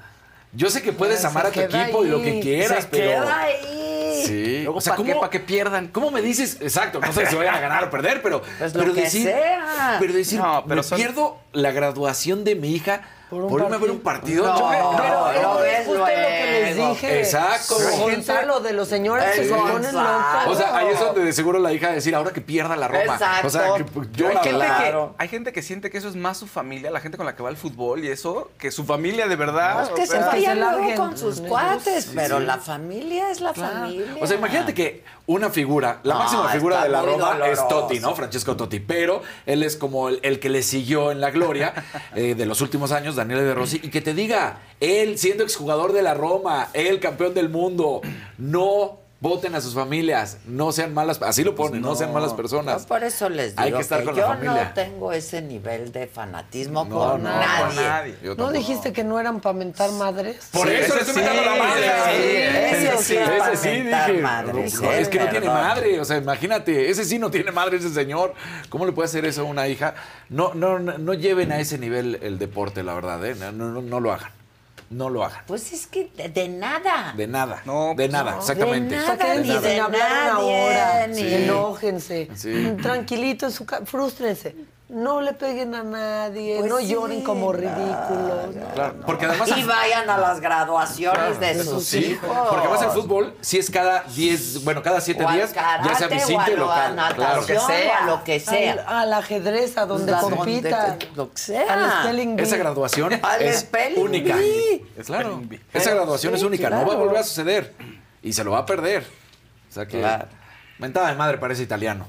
yo 0.52 0.70
sé 0.70 0.82
que 0.82 0.92
puedes 0.92 1.20
Se 1.20 1.26
amar 1.26 1.46
a 1.46 1.50
tu 1.50 1.60
equipo 1.60 2.04
y 2.04 2.08
lo 2.08 2.22
que 2.22 2.40
quieras, 2.40 2.84
Se 2.84 2.90
pero. 2.90 3.22
queda 3.22 3.42
ahí. 3.42 3.87
Sí. 4.26 4.62
Luego, 4.64 4.78
o 4.78 4.80
sea, 4.80 4.94
¿para 4.94 5.04
qué? 5.04 5.10
¿cómo, 5.12 5.20
¿Para 5.20 5.30
que 5.30 5.40
pierdan? 5.40 5.88
¿Cómo 5.88 6.10
me 6.10 6.22
dices? 6.22 6.58
Exacto, 6.60 7.00
no 7.00 7.12
sé 7.12 7.26
si 7.26 7.36
vayan 7.36 7.54
a 7.54 7.60
ganar 7.60 7.84
o 7.84 7.90
perder, 7.90 8.22
pero. 8.22 8.42
Pues 8.58 8.74
lo 8.74 8.80
pero 8.80 8.94
que 8.94 9.02
decir, 9.02 9.24
sea. 9.24 9.96
Pero 10.00 10.12
decir, 10.12 10.38
No, 10.38 10.64
pero 10.66 10.76
me 10.76 10.82
son- 10.82 10.96
pierdo 10.98 11.38
la 11.52 11.70
graduación 11.72 12.44
de 12.44 12.54
mi 12.54 12.72
hija 12.74 13.02
Por 13.30 13.42
por, 13.48 13.60
un 13.60 13.64
irme 13.64 13.76
a 13.76 13.78
ver 13.78 13.90
un 13.90 14.00
partido. 14.00 14.46
No, 14.46 14.58
Yo 14.58 14.70
no, 14.92 14.96
Pero 14.96 15.54
lo 15.54 15.64
es 15.64 15.86
justo 15.86 15.98
lo 16.00 16.06
que 16.06 16.62
les 16.64 16.76
dije. 16.76 17.18
Exacto. 17.20 17.76
Contra 18.00 18.44
lo 18.44 18.60
de 18.60 18.72
los 18.72 18.88
señores 18.88 19.34
que 19.36 19.44
se 19.48 19.54
ponen 19.54 19.94
locos. 19.94 20.46
O 20.46 20.54
sea, 20.54 20.76
ahí 20.76 20.88
es 20.88 20.98
donde 21.00 21.24
de 21.24 21.32
seguro 21.32 21.58
la 21.58 21.72
hija 21.72 21.86
va 21.88 21.92
a 21.92 21.94
decir, 21.96 22.14
ahora 22.14 22.32
que 22.32 22.40
pierda 22.40 22.76
la 22.76 22.88
Roma. 22.88 23.02
Exacto. 23.14 23.46
O 23.46 23.50
sea, 23.50 23.74
que 23.76 23.84
pues, 23.84 24.08
yo 24.12 24.28
hay, 24.28 24.34
la 24.34 24.40
gente 24.42 24.66
que, 24.90 25.08
hay 25.18 25.28
gente 25.28 25.52
que 25.52 25.62
siente 25.62 25.90
que 25.90 25.98
eso 25.98 26.08
es 26.08 26.16
más 26.16 26.38
su 26.38 26.46
familia, 26.46 26.90
la 26.90 27.00
gente 27.00 27.16
con 27.16 27.26
la 27.26 27.34
que 27.36 27.42
va 27.42 27.48
al 27.50 27.56
fútbol 27.56 28.04
y 28.04 28.08
eso, 28.08 28.50
que 28.58 28.70
su 28.70 28.84
familia 28.84 29.28
de 29.28 29.36
verdad. 29.36 29.82
Es 29.82 29.88
que 29.90 30.02
o 30.02 30.06
se 30.06 30.12
sea, 30.12 30.26
vayan 30.26 30.54
se 30.56 30.60
luego 30.60 30.78
larguen. 30.78 30.96
con 30.96 31.18
sus 31.18 31.36
Sí, 31.36 31.42
cuates, 31.42 32.10
pero 32.14 32.40
la 32.40 32.58
familia 32.58 33.30
es 33.30 33.40
la 33.40 33.52
Claro. 33.52 33.80
familia. 33.80 34.16
O 34.20 34.26
sea, 34.26 34.36
imagínate 34.36 34.74
que 34.74 35.04
una 35.26 35.50
figura, 35.50 36.00
la 36.02 36.14
No, 36.14 36.20
máxima 36.20 36.48
figura 36.48 36.82
de 36.82 36.88
la 36.88 37.02
Roma 37.02 37.38
es. 37.46 37.68
Totti, 37.68 38.00
¿no? 38.00 38.14
Francesco 38.14 38.56
Totti. 38.56 38.80
Pero 38.80 39.22
él 39.46 39.62
es 39.62 39.76
como 39.76 40.08
el, 40.08 40.20
el 40.22 40.40
que 40.40 40.48
le 40.48 40.62
siguió 40.62 41.10
en 41.12 41.20
la 41.20 41.30
gloria 41.30 41.74
eh, 42.14 42.34
de 42.34 42.46
los 42.46 42.60
últimos 42.62 42.92
años, 42.92 43.17
Daniele 43.18 43.42
De 43.42 43.54
Rossi, 43.54 43.80
y 43.82 43.90
que 43.90 44.00
te 44.00 44.14
diga, 44.14 44.60
él 44.80 45.18
siendo 45.18 45.44
exjugador 45.44 45.92
de 45.92 46.02
la 46.02 46.14
Roma, 46.14 46.68
él 46.72 47.00
campeón 47.00 47.34
del 47.34 47.48
mundo, 47.48 48.00
no 48.38 49.07
voten 49.20 49.54
a 49.56 49.60
sus 49.60 49.74
familias, 49.74 50.38
no 50.46 50.70
sean 50.70 50.94
malas, 50.94 51.20
así 51.22 51.42
lo 51.42 51.56
ponen, 51.56 51.82
no. 51.82 51.96
sean 51.96 52.12
malas 52.12 52.30
Yo 52.30 52.36
personas. 52.36 52.86
por 52.86 53.02
eso 53.02 53.28
les 53.28 53.56
digo 53.56 53.62
Hay 53.62 53.72
que 53.72 53.80
estar 53.80 54.04
con 54.04 54.14
la 54.14 54.20
yo 54.20 54.26
familia. 54.28 54.64
no 54.66 54.74
tengo 54.74 55.12
ese 55.12 55.42
nivel 55.42 55.90
de 55.90 56.06
fanatismo 56.06 56.84
No, 56.84 56.90
por 56.90 57.18
no, 57.18 57.28
nadie. 57.28 57.64
con 57.66 57.76
nadie. 57.76 58.16
Yo 58.22 58.34
¿No 58.36 58.52
dijiste 58.52 58.92
que 58.92 59.02
no 59.02 59.18
eran 59.18 59.40
para 59.40 59.54
mentar 59.54 59.90
madres? 59.92 60.48
Por 60.52 60.68
Sí, 60.68 60.74
eso 60.74 60.94
le 60.94 61.00
estoy 61.00 61.14
sí, 61.16 61.20
mentando 61.20 61.42
la 61.50 61.56
madre. 61.56 62.70
ese 62.70 63.02
sí, 63.02 63.16
ese 63.16 63.56
sí 63.56 63.68
Ese 63.68 63.82
dije. 63.82 64.22
madres, 64.22 64.80
no, 64.80 64.92
¿eh? 64.92 65.00
es 65.00 65.08
que 65.08 65.18
no 65.18 65.28
tiene 65.30 65.46
madre. 65.48 66.00
O 66.00 66.04
sea, 66.04 66.16
imagínate, 66.18 66.88
ese 66.90 67.04
sí 67.04 67.18
no 67.18 67.30
tiene 67.30 67.50
madre, 67.50 67.78
ese 67.78 67.90
señor. 67.90 68.34
¿Cómo 68.68 68.86
le 68.86 68.92
puede 68.92 69.06
hacer 69.06 69.24
eso 69.24 69.40
a 69.40 69.44
una 69.44 69.66
hija? 69.66 69.94
No, 70.28 70.54
no, 70.54 70.78
no, 70.78 70.96
no 70.96 71.14
lleven 71.14 71.50
a 71.50 71.58
ese 71.58 71.76
nivel 71.78 72.20
el 72.22 72.38
deporte, 72.38 72.82
la 72.84 72.94
verdad, 72.94 73.24
¿eh? 73.26 73.34
No, 73.34 73.50
no, 73.52 73.82
no 73.82 73.98
lo 74.00 74.12
hagan. 74.12 74.30
No 74.90 75.10
lo 75.10 75.22
hagan. 75.24 75.42
Pues 75.46 75.72
es 75.72 75.86
que 75.86 76.10
de, 76.16 76.28
de 76.30 76.48
nada. 76.48 77.12
De 77.16 77.26
nada. 77.26 77.62
No, 77.66 77.88
de 77.90 77.94
pues 77.96 78.10
nada, 78.10 78.32
no. 78.32 78.38
exactamente. 78.38 78.94
De 78.94 79.00
O 79.00 79.04
sea, 79.04 79.16
nada, 79.16 79.34
ni 79.34 79.48
de 79.48 79.70
sin 79.70 79.80
hablar 79.80 80.10
una 80.10 80.32
nadie, 80.34 80.64
hora. 80.64 81.06
ni- 81.08 81.34
Enójense. 81.34 82.28
Sí. 82.34 82.72
Tranquilitos, 82.82 83.54
su 83.54 83.66
ca- 83.66 83.82
frústrense. 83.84 84.56
No 84.90 85.20
le 85.20 85.34
peguen 85.34 85.74
a 85.74 85.82
nadie. 85.82 86.56
Pues 86.60 86.70
no 86.70 86.78
sí, 86.78 86.88
lloren 86.88 87.22
como 87.22 87.52
ridículos. 87.52 88.54
Claro, 88.74 88.94
porque 89.04 89.26
además. 89.26 89.50
Y 89.54 89.62
vayan 89.64 90.08
a 90.08 90.16
las 90.16 90.40
graduaciones 90.40 91.38
de 91.38 91.54
de 91.54 91.62
sus 91.64 91.84
Sí, 91.84 91.98
hijos. 91.98 92.30
porque 92.48 92.66
además 92.66 92.82
el 92.84 92.90
fútbol, 93.02 93.34
si 93.42 93.58
es 93.58 93.70
cada 93.70 94.02
10, 94.04 94.64
bueno, 94.64 94.82
cada 94.82 95.02
7 95.02 95.22
O 95.22 95.28
al 95.28 95.34
días, 95.34 95.52
ya 95.52 95.94
sea 95.94 96.08
visite 96.08 96.34
o 96.34 96.40
a 96.40 96.48
lo- 96.48 96.56
local. 96.56 96.98
a 96.98 97.14
Claro. 97.14 97.40
natación, 97.42 97.58
o 97.58 98.02
a 98.02 98.06
lo 98.06 98.24
que 98.24 98.40
sea. 98.40 98.72
Al, 98.72 98.78
al 98.88 99.12
ajedrez, 99.12 99.76
a 99.76 99.84
donde 99.84 100.14
A 100.14 100.20
compita. 100.20 100.86
donde- 100.88 101.08
lo 101.16 101.30
que 101.32 101.38
sea. 101.38 101.72
Al 101.74 101.90
spelling 102.04 102.36
bee. 102.36 102.42
Esa 102.44 102.56
graduación 102.56 103.12
Al 103.22 103.42
es 103.42 103.60
spelling 103.60 104.02
única. 104.02 104.36
bee. 104.36 104.86
Claro. 105.04 105.38
Bee. 105.44 105.60
Esa 105.74 105.90
graduación 105.90 106.32
sí, 106.32 106.38
es 106.38 106.42
única, 106.44 106.70
no 106.70 106.86
va 106.86 106.94
a 106.94 106.96
volver 106.96 107.18
a 107.18 107.22
suceder. 107.24 107.74
Y 108.22 108.32
se 108.32 108.42
lo 108.42 108.52
va 108.52 108.60
a 108.60 108.66
perder. 108.66 109.04
O 109.68 109.72
sea 109.72 109.86
que. 109.86 110.00
Claro. 110.00 110.28
Mentada 110.78 111.08
de 111.08 111.14
madre 111.14 111.36
parece 111.36 111.62
italiano. 111.62 112.08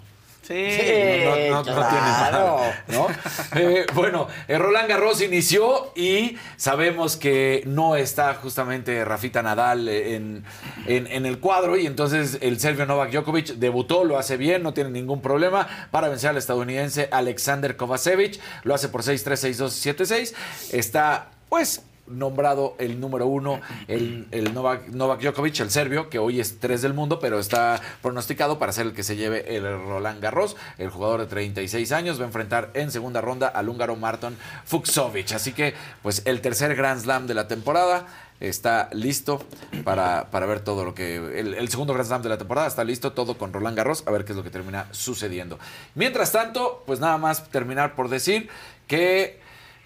Sí. 0.49 1.49
No, 1.49 1.63
no- 1.63 1.63
no 1.63 1.63
tiene 1.63 1.77
claro. 1.77 2.57
madre, 2.57 2.73
¿no? 2.87 3.07
Eh, 3.59 3.85
bueno, 3.93 4.27
eh, 4.47 4.57
Roland 4.57 4.89
Garros 4.89 5.21
inició 5.21 5.91
y 5.95 6.37
sabemos 6.57 7.17
que 7.17 7.61
no 7.65 7.95
está 7.95 8.33
justamente 8.35 9.05
Rafita 9.05 9.41
Nadal 9.43 9.87
en, 9.87 10.43
en- 10.87 11.07
en 11.07 11.25
el 11.27 11.39
cuadro 11.39 11.77
y 11.77 11.85
entonces 11.85 12.37
el 12.41 12.59
serbio 12.59 12.85
Novak 12.87 13.11
Djokovic 13.11 13.47
debutó, 13.55 14.03
lo 14.03 14.17
hace 14.17 14.37
bien, 14.37 14.63
no 14.63 14.73
tiene 14.73 14.89
ningún 14.89 15.21
problema 15.21 15.67
para 15.91 16.09
vencer 16.09 16.31
al 16.31 16.37
estadounidense 16.37 17.09
Alexander 17.11 17.77
Kovacevic, 17.77 18.39
lo 18.63 18.73
hace 18.73 18.89
por 18.89 19.03
6-3, 19.03 19.53
6-2, 19.55 19.95
7-6, 19.95 20.33
está 20.71 21.29
pues 21.49 21.81
nombrado 22.09 22.75
el 22.79 22.99
número 22.99 23.27
uno, 23.27 23.61
el, 23.87 24.27
el 24.31 24.53
Novak, 24.53 24.87
Novak 24.89 25.21
Djokovic, 25.21 25.59
el 25.59 25.71
serbio, 25.71 26.09
que 26.09 26.19
hoy 26.19 26.39
es 26.39 26.59
tres 26.59 26.81
del 26.81 26.93
mundo, 26.93 27.19
pero 27.19 27.39
está 27.39 27.81
pronosticado 28.01 28.59
para 28.59 28.71
ser 28.71 28.87
el 28.87 28.93
que 28.93 29.03
se 29.03 29.15
lleve 29.15 29.55
el 29.55 29.63
Roland 29.63 30.21
Garros. 30.21 30.55
El 30.77 30.89
jugador 30.89 31.21
de 31.21 31.27
36 31.27 31.91
años 31.91 32.19
va 32.19 32.23
a 32.23 32.27
enfrentar 32.27 32.71
en 32.73 32.91
segunda 32.91 33.21
ronda 33.21 33.47
al 33.47 33.69
húngaro 33.69 33.95
Marton 33.95 34.37
Fuxovic. 34.65 35.33
Así 35.33 35.53
que, 35.53 35.73
pues, 36.01 36.23
el 36.25 36.41
tercer 36.41 36.75
Grand 36.75 37.01
Slam 37.01 37.27
de 37.27 37.33
la 37.33 37.47
temporada 37.47 38.07
está 38.39 38.89
listo 38.93 39.43
para, 39.83 40.29
para 40.31 40.45
ver 40.45 40.61
todo 40.61 40.85
lo 40.85 40.93
que... 40.93 41.15
El, 41.15 41.53
el 41.53 41.69
segundo 41.69 41.93
Grand 41.93 42.07
Slam 42.07 42.21
de 42.21 42.29
la 42.29 42.37
temporada 42.37 42.67
está 42.67 42.83
listo, 42.83 43.13
todo 43.13 43.37
con 43.37 43.53
Roland 43.53 43.77
Garros, 43.77 44.03
a 44.07 44.11
ver 44.11 44.25
qué 44.25 44.31
es 44.31 44.37
lo 44.37 44.43
que 44.43 44.49
termina 44.49 44.87
sucediendo. 44.91 45.59
Mientras 45.95 46.31
tanto, 46.31 46.83
pues 46.85 46.99
nada 46.99 47.17
más 47.17 47.49
terminar 47.49 47.95
por 47.95 48.09
decir 48.09 48.49
que 48.87 49.39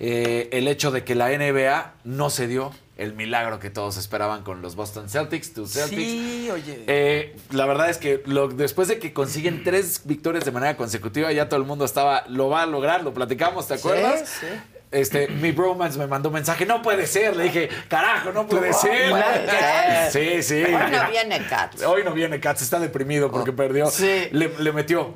eh, 0.06 0.50
el 0.52 0.68
hecho 0.68 0.92
de 0.92 1.04
que 1.06 1.16
la 1.16 1.30
NBA 1.30 1.94
no 2.04 2.30
se 2.30 2.48
dio 2.48 2.72
el 2.98 3.14
milagro 3.14 3.60
que 3.60 3.70
todos 3.70 3.96
esperaban 3.98 4.44
con 4.44 4.62
los 4.62 4.76
Boston 4.76 5.10
Celtics, 5.10 5.54
tus 5.54 5.72
Celtics. 5.72 6.02
Sí, 6.02 6.50
oye. 6.52 6.84
Eh, 6.88 7.36
la 7.52 7.66
verdad 7.66 7.90
es 7.90 7.98
que 7.98 8.22
lo- 8.26 8.50
después 8.50 8.88
de 8.90 9.00
que 9.00 9.14
consiguen 9.14 9.64
tres 9.64 10.02
victorias 10.04 10.44
de 10.46 10.52
manera 10.52 10.76
consecutiva, 10.76 11.32
ya 11.32 11.48
todo 11.48 11.60
el 11.62 11.66
mundo 11.66 11.86
estaba, 11.86 12.26
lo 12.28 12.50
va 12.50 12.64
a 12.64 12.66
lograr, 12.66 13.02
lo 13.04 13.14
platicamos, 13.14 13.68
¿te 13.68 13.76
acuerdas? 13.76 14.28
Sí, 14.30 14.48
sí. 14.48 14.48
Este, 14.92 15.28
mi 15.28 15.52
bromance 15.52 15.98
me 15.98 16.06
mandó 16.06 16.30
un 16.30 16.36
mensaje, 16.36 16.68
no 16.68 16.84
puede 16.84 17.08
ser, 17.08 17.36
le 17.36 17.46
dije, 17.46 17.68
carajo, 17.88 18.32
no 18.32 18.46
puede 18.46 18.74
ser. 18.74 19.10
puede 19.10 19.24
Sí, 20.12 20.44
sí. 20.44 20.64
Hoy 20.64 20.92
no 20.92 21.10
viene 21.10 21.48
Katz. 21.48 21.82
Hoy 21.84 22.04
no 22.04 22.12
viene 22.14 22.40
Katz, 22.40 22.62
está 22.62 22.78
deprimido 22.80 23.32
porque 23.32 23.54
perdió. 23.54 23.88
Sí. 23.88 24.28
Le, 24.32 24.50
le 24.60 24.72
metió. 24.72 25.16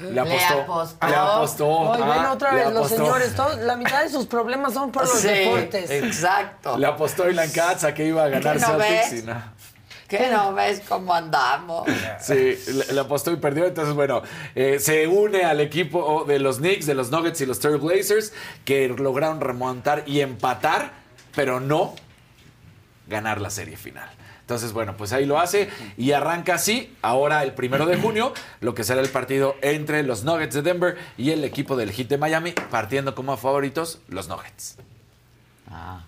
Le 0.00 0.12
Le 0.12 0.20
apostó. 0.20 1.06
Le 1.06 1.14
apostó. 1.14 1.68
Hoy 1.68 1.98
ven 2.00 2.08
Ah, 2.10 2.32
otra 2.32 2.52
vez 2.54 2.72
los 2.72 2.88
señores. 2.88 3.34
todos- 3.34 3.58
la 3.58 3.76
mitad 3.76 4.02
de 4.02 4.08
sus 4.08 4.26
problemas 4.26 4.72
son 4.72 4.90
por 4.92 5.02
los 5.02 5.18
Sí, 5.18 5.28
deportes. 5.28 5.90
Exacto. 5.90 6.78
Le 6.78 6.86
apostó 6.86 7.28
Ilan 7.28 7.50
Katz 7.50 7.84
a 7.84 7.92
que 7.92 8.06
iba 8.06 8.24
a 8.24 8.28
ganar 8.28 8.54
¿Qué 8.56 8.60
no 8.62 8.66
Celtics 8.78 9.10
ves? 9.12 9.22
y 9.22 9.26
no. 9.26 9.42
¿Qué 10.08 10.28
no 10.30 10.54
ves 10.54 10.82
cómo 10.88 11.14
andamos? 11.14 11.86
Sí, 12.20 12.58
le, 12.66 12.92
le 12.94 13.00
apostó 13.00 13.30
y 13.30 13.36
perdió. 13.36 13.66
Entonces, 13.66 13.94
bueno, 13.94 14.22
eh, 14.54 14.78
se 14.80 15.06
une 15.06 15.44
al 15.44 15.60
equipo 15.60 16.24
de 16.26 16.38
los 16.40 16.58
Knicks, 16.58 16.86
de 16.86 16.94
los 16.94 17.10
Nuggets 17.10 17.40
y 17.42 17.46
los 17.46 17.60
Trailblazers, 17.60 18.32
que 18.64 18.88
lograron 18.88 19.40
remontar 19.40 20.02
y 20.06 20.20
empatar, 20.20 20.92
pero 21.34 21.60
no 21.60 21.94
ganar 23.06 23.40
la 23.40 23.50
serie 23.50 23.76
final. 23.76 24.08
Entonces, 24.50 24.72
bueno, 24.72 24.96
pues 24.96 25.12
ahí 25.12 25.26
lo 25.26 25.38
hace 25.38 25.68
y 25.96 26.10
arranca 26.10 26.54
así, 26.54 26.92
ahora 27.02 27.44
el 27.44 27.52
primero 27.52 27.86
de 27.86 27.96
junio, 27.98 28.34
lo 28.60 28.74
que 28.74 28.82
será 28.82 29.00
el 29.00 29.08
partido 29.08 29.54
entre 29.62 30.02
los 30.02 30.24
Nuggets 30.24 30.56
de 30.56 30.62
Denver 30.62 30.98
y 31.16 31.30
el 31.30 31.44
equipo 31.44 31.76
del 31.76 31.92
Heat 31.92 32.08
de 32.08 32.18
Miami, 32.18 32.50
partiendo 32.68 33.14
como 33.14 33.36
favoritos 33.36 34.00
los 34.08 34.26
Nuggets. 34.28 34.76
Ah, 35.70 36.00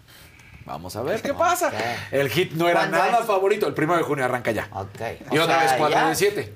Vamos 0.64 0.96
a 0.96 1.02
ver 1.02 1.22
qué 1.22 1.32
pasa. 1.34 1.70
El 2.10 2.28
Heat 2.30 2.50
no 2.54 2.68
era 2.68 2.80
¿Cuándo 2.80 2.98
nada 2.98 3.18
es? 3.20 3.26
favorito, 3.26 3.68
el 3.68 3.74
primero 3.74 3.98
de 3.98 4.04
junio 4.04 4.24
arranca 4.24 4.50
ya. 4.50 4.66
ok. 4.72 5.00
Y 5.30 5.38
O 5.38 5.42
otra 5.44 5.60
sea, 5.60 5.62
vez 5.62 5.72
4 5.78 5.94
ya. 5.96 6.08
de 6.08 6.14
7. 6.16 6.54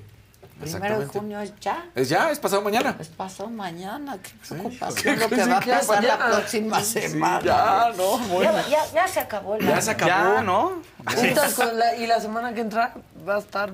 Primero 0.59 0.99
de 0.99 1.05
junio 1.05 1.39
es 1.39 1.53
ya. 1.59 1.85
Es 1.93 2.09
ya, 2.09 2.31
es 2.31 2.39
pasado 2.39 2.61
mañana. 2.61 2.95
Es 2.99 3.09
pasado 3.09 3.49
mañana. 3.49 4.17
Qué 4.21 4.31
preocupación 4.49 5.15
¿Qué 5.15 5.19
lo 5.21 5.29
que 5.29 5.45
va 5.45 5.57
a 5.57 5.59
¿Qué 5.59 5.71
pasar 5.71 6.03
la 6.03 6.17
próxima 6.17 6.81
semana. 6.81 7.41
ya, 7.43 7.93
no, 7.95 8.17
bueno. 8.29 8.51
Ya, 8.51 8.67
ya, 8.67 8.91
ya 8.93 9.07
se 9.07 9.19
acabó 9.19 9.55
el 9.55 9.65
Ya 9.65 9.73
año. 9.73 9.81
se 9.81 9.91
acabó. 9.91 10.09
Ya, 10.35 10.41
¿no? 10.43 10.81
Juntas 11.05 11.53
con 11.53 11.77
la- 11.77 11.95
y 11.95 12.07
la 12.07 12.19
semana 12.19 12.53
que 12.53 12.61
entra 12.61 12.93
va 13.27 13.35
a 13.35 13.39
estar. 13.39 13.73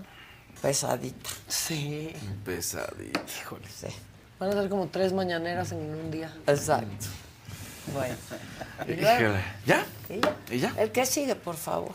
Pesadita. 0.62 1.30
Sí. 1.48 2.14
Pesadito. 2.46 3.22
Híjole. 3.42 3.68
Sí. 3.68 3.88
Van 4.40 4.50
a 4.50 4.54
ser 4.54 4.70
como 4.70 4.88
tres 4.88 5.14
mañaneras 5.14 5.72
en 5.72 5.80
un 5.80 6.12
día. 6.12 6.34
Exacto. 6.48 7.06
Bueno. 7.94 8.16
Y 8.88 8.96
luego. 8.96 9.36
¿Ya? 9.66 9.86
¿y 10.10 10.20
ya? 10.20 10.36
¿Y 10.52 10.60
ya? 10.60 10.74
El 10.78 10.92
que 10.92 11.06
sigue, 11.06 11.36
por 11.36 11.56
favor. 11.56 11.92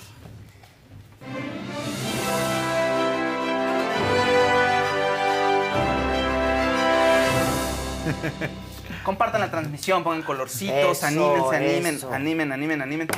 Compartan 9.05 9.41
la 9.41 9.51
transmisión, 9.51 10.03
pongan 10.05 10.23
colorcitos, 10.23 10.99
Eso, 10.99 11.07
anímense, 11.07 11.57
animen, 11.57 11.95
eso. 11.97 12.13
animen, 12.13 12.53
animen, 12.53 12.83
animen. 12.83 13.09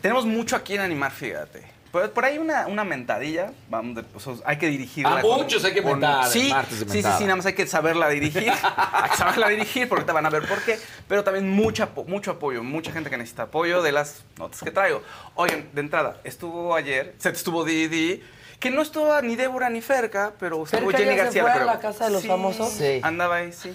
tenemos 0.00 0.26
mucho 0.26 0.56
aquí 0.56 0.74
en 0.74 0.80
animar, 0.80 1.10
fíjate. 1.12 1.78
Por, 1.90 2.10
por 2.12 2.24
ahí 2.26 2.36
una, 2.36 2.66
una 2.66 2.84
mentadilla, 2.84 3.50
vamos, 3.70 3.96
de- 3.96 4.04
o 4.14 4.20
sea, 4.20 4.34
hay 4.44 4.58
que 4.58 4.68
dirigirla. 4.68 5.20
A 5.20 5.22
muchos 5.22 5.64
hay 5.64 5.72
que 5.72 5.80
mentar 5.80 6.26
en 6.26 6.30
Sí, 6.30 6.50
martes 6.50 6.80
de 6.80 6.84
sí, 6.92 7.02
sí, 7.02 7.08
sí, 7.16 7.24
nada 7.24 7.36
más 7.36 7.46
hay 7.46 7.54
que 7.54 7.66
saberla 7.66 8.10
dirigir. 8.10 8.50
hay 8.92 9.10
que 9.10 9.16
saberla 9.16 9.48
dirigir 9.48 9.88
porque 9.88 10.04
te 10.04 10.12
van 10.12 10.26
a 10.26 10.30
ver 10.30 10.46
por 10.46 10.60
qué. 10.62 10.78
Pero 11.08 11.24
también 11.24 11.48
mucho, 11.50 11.82
apo- 11.84 12.04
mucho 12.06 12.32
apoyo, 12.32 12.62
mucha 12.62 12.92
gente 12.92 13.08
que 13.08 13.16
necesita 13.16 13.44
apoyo 13.44 13.80
de 13.82 13.92
las 13.92 14.22
notas 14.38 14.60
que 14.62 14.70
traigo. 14.70 15.02
Oigan, 15.34 15.66
de 15.72 15.80
entrada, 15.80 16.18
estuvo 16.24 16.74
ayer, 16.76 17.14
se 17.16 17.30
estuvo 17.30 17.64
Didi, 17.64 18.22
que 18.60 18.70
no 18.70 18.82
estuvo 18.82 19.20
ni 19.22 19.36
Débora 19.36 19.70
ni 19.70 19.80
Ferca, 19.80 20.34
pero 20.38 20.64
estuvo 20.64 20.90
¿Ferca 20.90 20.98
Jenny 20.98 21.10
ya 21.16 21.30
se 21.30 21.40
García. 21.40 21.42
fue 21.42 21.52
a 21.52 21.64
la 21.64 21.80
casa 21.80 22.04
de 22.04 22.10
los 22.10 22.20
Sí, 22.22 22.28
famosos? 22.28 22.70
Sí. 22.70 23.00
Andaba 23.02 23.36
ahí, 23.36 23.52
sí. 23.52 23.74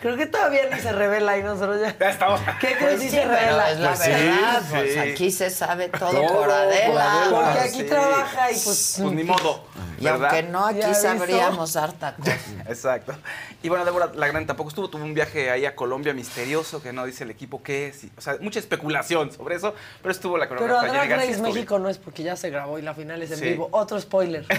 Creo 0.00 0.16
que 0.16 0.26
todavía 0.26 0.62
ni 0.72 0.80
se 0.80 0.92
revela 0.92 1.38
y 1.38 1.42
nosotros 1.42 1.80
ya. 1.80 1.96
Ya 1.98 2.10
estamos. 2.10 2.40
¿Qué 2.60 2.74
crees 2.76 2.80
Pues 2.80 3.00
si 3.00 3.08
sí, 3.10 3.16
se 3.16 3.22
pero 3.22 3.34
revela? 3.34 3.70
es 3.70 3.78
la 3.78 3.88
Pues 3.88 3.98
sí, 4.00 4.10
verdad, 4.10 4.62
pues 4.70 4.92
sí. 4.92 4.98
aquí 4.98 5.30
se 5.30 5.50
sabe 5.50 5.88
todo, 5.88 6.10
Todo 6.10 6.26
por 6.26 6.36
por 6.36 6.50
Adela. 6.50 7.24
Porque 7.30 7.58
aquí 7.60 7.78
Sí. 7.80 7.84
trabaja 7.84 8.50
y 8.50 8.54
pues. 8.54 8.96
Pues 9.00 9.12
ni 9.12 9.24
modo. 9.24 9.64
Y 9.98 10.04
¿verdad? 10.04 10.30
aunque 10.34 10.42
no, 10.50 10.66
aquí 10.66 10.80
Ya 10.80 10.94
sabríamos 10.94 11.76
harta 11.76 12.16
cosa. 12.16 12.36
Exacto. 12.68 13.14
Y 13.62 13.68
bueno, 13.68 13.84
Débora 13.84 14.10
la 14.14 14.26
Grande 14.26 14.46
tampoco 14.48 14.70
estuvo, 14.70 14.90
tuvo 14.90 15.04
un 15.04 15.14
viaje 15.14 15.50
ahí 15.50 15.64
a 15.66 15.76
Colombia 15.76 16.12
misterioso 16.12 16.82
que 16.82 16.92
no 16.92 17.04
dice 17.06 17.22
el 17.24 17.30
equipo 17.30 17.62
qué 17.62 17.88
es. 17.88 18.04
y- 18.04 18.12
o 18.16 18.20
sea, 18.20 18.36
mucha 18.40 18.58
especulación 18.58 19.32
sobre 19.32 19.54
eso, 19.54 19.74
pero 20.02 20.10
estuvo 20.10 20.36
la 20.36 20.48
Pero 20.48 20.60
coreógrafa 20.60 20.88
a 20.88 20.94
Jenny 21.02 21.08
Drag 21.14 21.28
Race 21.30 21.42
México 21.42 21.78
no 21.78 21.88
es 21.88 21.98
porque 21.98 22.24
ya 22.24 22.34
se 22.34 22.50
grabó 22.50 22.78
y 22.78 22.82
la 22.82 22.94
final 22.94 23.22
es 23.22 23.30
en 23.30 23.38
Sí. 23.38 23.44
vivo. 23.50 23.68
Otro 23.70 24.00
spoiler. 24.00 24.44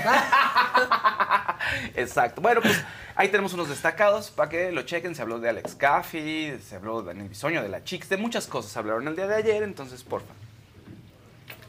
Exacto. 1.96 2.42
Bueno, 2.42 2.62
pues 2.62 2.82
ahí 3.16 3.30
tenemos 3.30 3.54
unos 3.54 3.70
destacados 3.70 4.32
para 4.32 4.50
que 4.50 4.72
lo 4.72 4.84
chequen. 4.84 5.16
Se 5.16 5.22
habló 5.22 5.40
de 5.40 5.50
Alex 5.50 5.76
Caffey, 5.76 6.58
se 6.60 6.76
habló 6.76 7.02
de 7.02 7.08
Daniel 7.08 7.30
Bisoño, 7.30 7.62
de 7.62 7.70
la 7.70 7.84
Chicks, 7.84 8.10
de 8.10 8.18
muchas 8.18 8.48
cosas 8.48 8.76
hablaron 8.78 9.08
el 9.08 9.16
día 9.16 9.28
de 9.28 9.36
ayer, 9.36 9.64
entonces 9.64 10.04
porfa. 10.04 10.34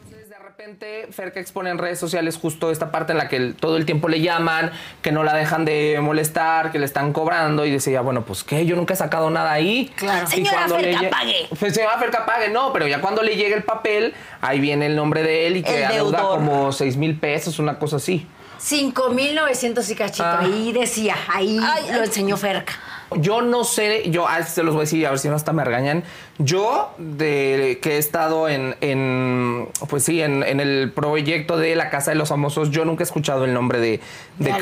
Entonces, 0.06 0.28
de 0.28 0.38
repente, 0.38 1.08
Ferca 1.10 1.40
expone 1.40 1.70
en 1.70 1.78
redes 1.78 1.98
sociales 1.98 2.36
justo 2.36 2.70
esta 2.70 2.90
parte 2.90 3.12
en 3.12 3.18
la 3.18 3.28
que 3.28 3.36
el- 3.36 3.54
todo 3.54 3.76
el 3.76 3.84
tiempo 3.86 4.08
le 4.08 4.20
llaman, 4.20 4.70
que 5.02 5.12
no 5.12 5.22
la 5.24 5.34
dejan 5.34 5.64
de 5.64 5.98
molestar, 6.00 6.72
que 6.72 6.78
le 6.78 6.84
están 6.86 7.12
cobrando 7.12 7.64
y 7.66 7.70
decía, 7.70 8.00
bueno, 8.00 8.24
pues 8.24 8.44
qué, 8.44 8.64
yo 8.66 8.76
nunca 8.76 8.94
he 8.94 8.96
sacado 8.96 9.30
nada 9.30 9.52
ahí. 9.52 9.92
Claro. 9.96 10.26
Y 10.28 10.30
Señora 10.30 10.56
cuando 10.58 10.78
le 10.78 10.84
Ferca, 10.92 11.00
lle- 11.00 11.10
pague. 11.10 11.46
Pues, 11.58 11.74
señora 11.74 11.98
Ferca, 11.98 12.26
pague, 12.26 12.48
no, 12.50 12.72
pero 12.72 12.86
ya 12.86 13.00
cuando 13.00 13.22
le 13.22 13.36
llegue 13.36 13.54
el 13.54 13.64
papel, 13.64 14.14
ahí 14.40 14.60
viene 14.60 14.86
el 14.86 14.96
nombre 14.96 15.22
de 15.22 15.46
él 15.46 15.56
y 15.58 15.62
que 15.62 15.78
El 15.78 15.84
adeuda 15.84 16.18
deudor. 16.18 16.38
como 16.38 16.72
6 16.72 16.96
mil 16.96 17.18
pesos, 17.18 17.58
una 17.58 17.78
cosa 17.78 17.96
así. 17.96 18.26
5.900 18.60 19.90
y 19.90 19.94
cachito. 19.94 20.24
Ah. 20.24 20.40
Ahí 20.40 20.72
decía, 20.72 21.16
ahí 21.28 21.58
lo 21.92 22.02
enseñó 22.02 22.36
Ferca. 22.36 22.74
Yo 23.16 23.42
no 23.42 23.64
sé, 23.64 24.10
yo 24.10 24.26
ah, 24.28 24.42
se 24.42 24.62
los 24.62 24.74
voy 24.74 24.82
a 24.82 24.84
decir, 24.84 25.06
a 25.06 25.10
ver 25.10 25.18
si 25.18 25.28
no 25.28 25.34
hasta 25.34 25.52
me 25.52 25.64
regañan. 25.64 26.04
Yo, 26.38 26.90
de 26.98 27.78
que 27.80 27.92
he 27.92 27.98
estado 27.98 28.48
en, 28.48 28.74
en 28.80 29.68
pues 29.88 30.04
sí, 30.04 30.20
en, 30.20 30.42
en 30.42 30.60
el 30.60 30.90
proyecto 30.92 31.56
de 31.56 31.76
la 31.76 31.90
Casa 31.90 32.10
de 32.10 32.16
los 32.16 32.30
Famosos, 32.30 32.70
yo 32.70 32.84
nunca 32.84 33.04
he 33.04 33.06
escuchado 33.06 33.44
el 33.44 33.54
nombre 33.54 33.78
de, 33.78 34.00
de 34.38 34.52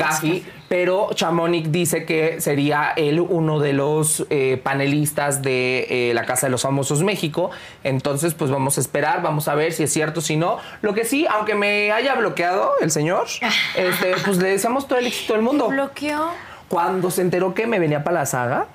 pero 0.69 1.09
Chamonix 1.13 1.71
dice 1.71 2.05
que 2.05 2.41
sería 2.41 2.93
él 2.95 3.19
uno 3.19 3.59
de 3.59 3.73
los 3.73 4.25
eh, 4.29 4.59
panelistas 4.63 5.41
de 5.41 6.09
eh, 6.09 6.13
la 6.13 6.25
Casa 6.25 6.47
de 6.47 6.51
los 6.51 6.63
Famosos 6.63 7.03
México. 7.03 7.51
Entonces, 7.83 8.33
pues 8.33 8.49
vamos 8.49 8.77
a 8.77 8.81
esperar, 8.81 9.21
vamos 9.21 9.47
a 9.47 9.55
ver 9.55 9.73
si 9.73 9.83
es 9.83 9.93
cierto, 9.93 10.21
si 10.21 10.35
no. 10.35 10.57
Lo 10.81 10.93
que 10.93 11.05
sí, 11.05 11.27
aunque 11.29 11.55
me 11.55 11.91
haya 11.91 12.15
bloqueado 12.15 12.71
el 12.81 12.89
señor, 12.91 13.27
este, 13.75 14.15
pues 14.25 14.37
le 14.37 14.49
deseamos 14.49 14.87
todo 14.87 14.99
el 14.99 15.07
éxito 15.07 15.33
del 15.33 15.41
mundo. 15.43 15.67
¿Bloqueó? 15.67 16.31
Cuando 16.73 17.11
se 17.11 17.21
enteró 17.21 17.53
que 17.53 17.67
me 17.67 17.77
venía 17.77 18.03
para 18.03 18.21
la 18.21 18.25
saga, 18.25 18.65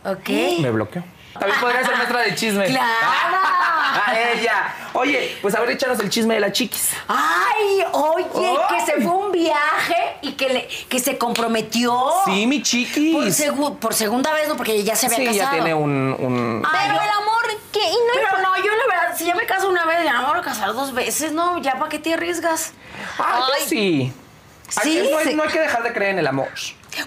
me 0.60 0.70
bloqueó. 0.70 1.02
También 1.36 1.60
podría 1.60 1.84
ser 1.84 1.96
maestra 1.96 2.20
de 2.20 2.34
chisme. 2.36 2.64
¡Claro! 2.66 2.86
A 4.06 4.16
ella. 4.32 4.72
Oye, 4.92 5.36
pues 5.42 5.52
a 5.56 5.60
ver, 5.60 5.70
échanos 5.70 5.98
el 5.98 6.08
chisme 6.08 6.34
de 6.34 6.40
la 6.40 6.52
chiquis. 6.52 6.92
Ay, 7.08 7.82
oye, 7.90 8.26
Ay. 8.36 8.56
que 8.78 8.86
se 8.86 9.00
fue 9.02 9.10
un 9.12 9.32
viaje 9.32 9.96
y 10.22 10.32
que, 10.34 10.48
le, 10.48 10.68
que 10.88 11.00
se 11.00 11.18
comprometió. 11.18 11.92
Sí, 12.24 12.46
mi 12.46 12.58
Por, 12.58 12.66
chiquis. 12.68 13.40
segu- 13.40 13.76
por 13.78 13.94
segunda 13.94 14.32
vez, 14.32 14.48
¿no? 14.48 14.56
Porque 14.56 14.84
ya 14.84 14.94
se 14.94 15.06
había 15.06 15.18
Sí, 15.18 15.24
casado. 15.26 15.40
ya 15.44 15.50
tiene 15.50 15.74
un... 15.74 15.90
un- 16.18 16.62
Pero 16.70 16.94
el 16.94 17.10
amor, 17.10 17.42
¿qué? 17.72 17.80
Y 17.80 17.92
no 17.92 18.12
Pero 18.14 18.38
no, 18.42 18.56
yo 18.58 18.70
la 18.76 18.94
verdad, 18.94 19.16
si 19.18 19.24
ya 19.24 19.34
me 19.34 19.44
caso 19.44 19.68
una 19.68 19.84
vez, 19.86 20.04
ya 20.04 20.12
no 20.12 20.22
me 20.22 20.28
voy 20.28 20.38
a 20.38 20.42
casar 20.42 20.72
dos 20.72 20.94
veces, 20.94 21.32
¿no? 21.32 21.58
¿Ya 21.58 21.72
para 21.72 21.88
qué 21.88 21.98
te 21.98 22.14
arriesgas? 22.14 22.72
Ay, 23.18 23.42
yo 23.62 23.66
sí. 23.68 24.12
Sí, 24.68 25.08
no, 25.10 25.18
hay, 25.18 25.26
sí. 25.26 25.34
no 25.34 25.42
hay 25.42 25.48
que 25.48 25.60
dejar 25.60 25.82
de 25.82 25.92
creer 25.92 26.12
en 26.12 26.18
el 26.20 26.26
amor. 26.26 26.48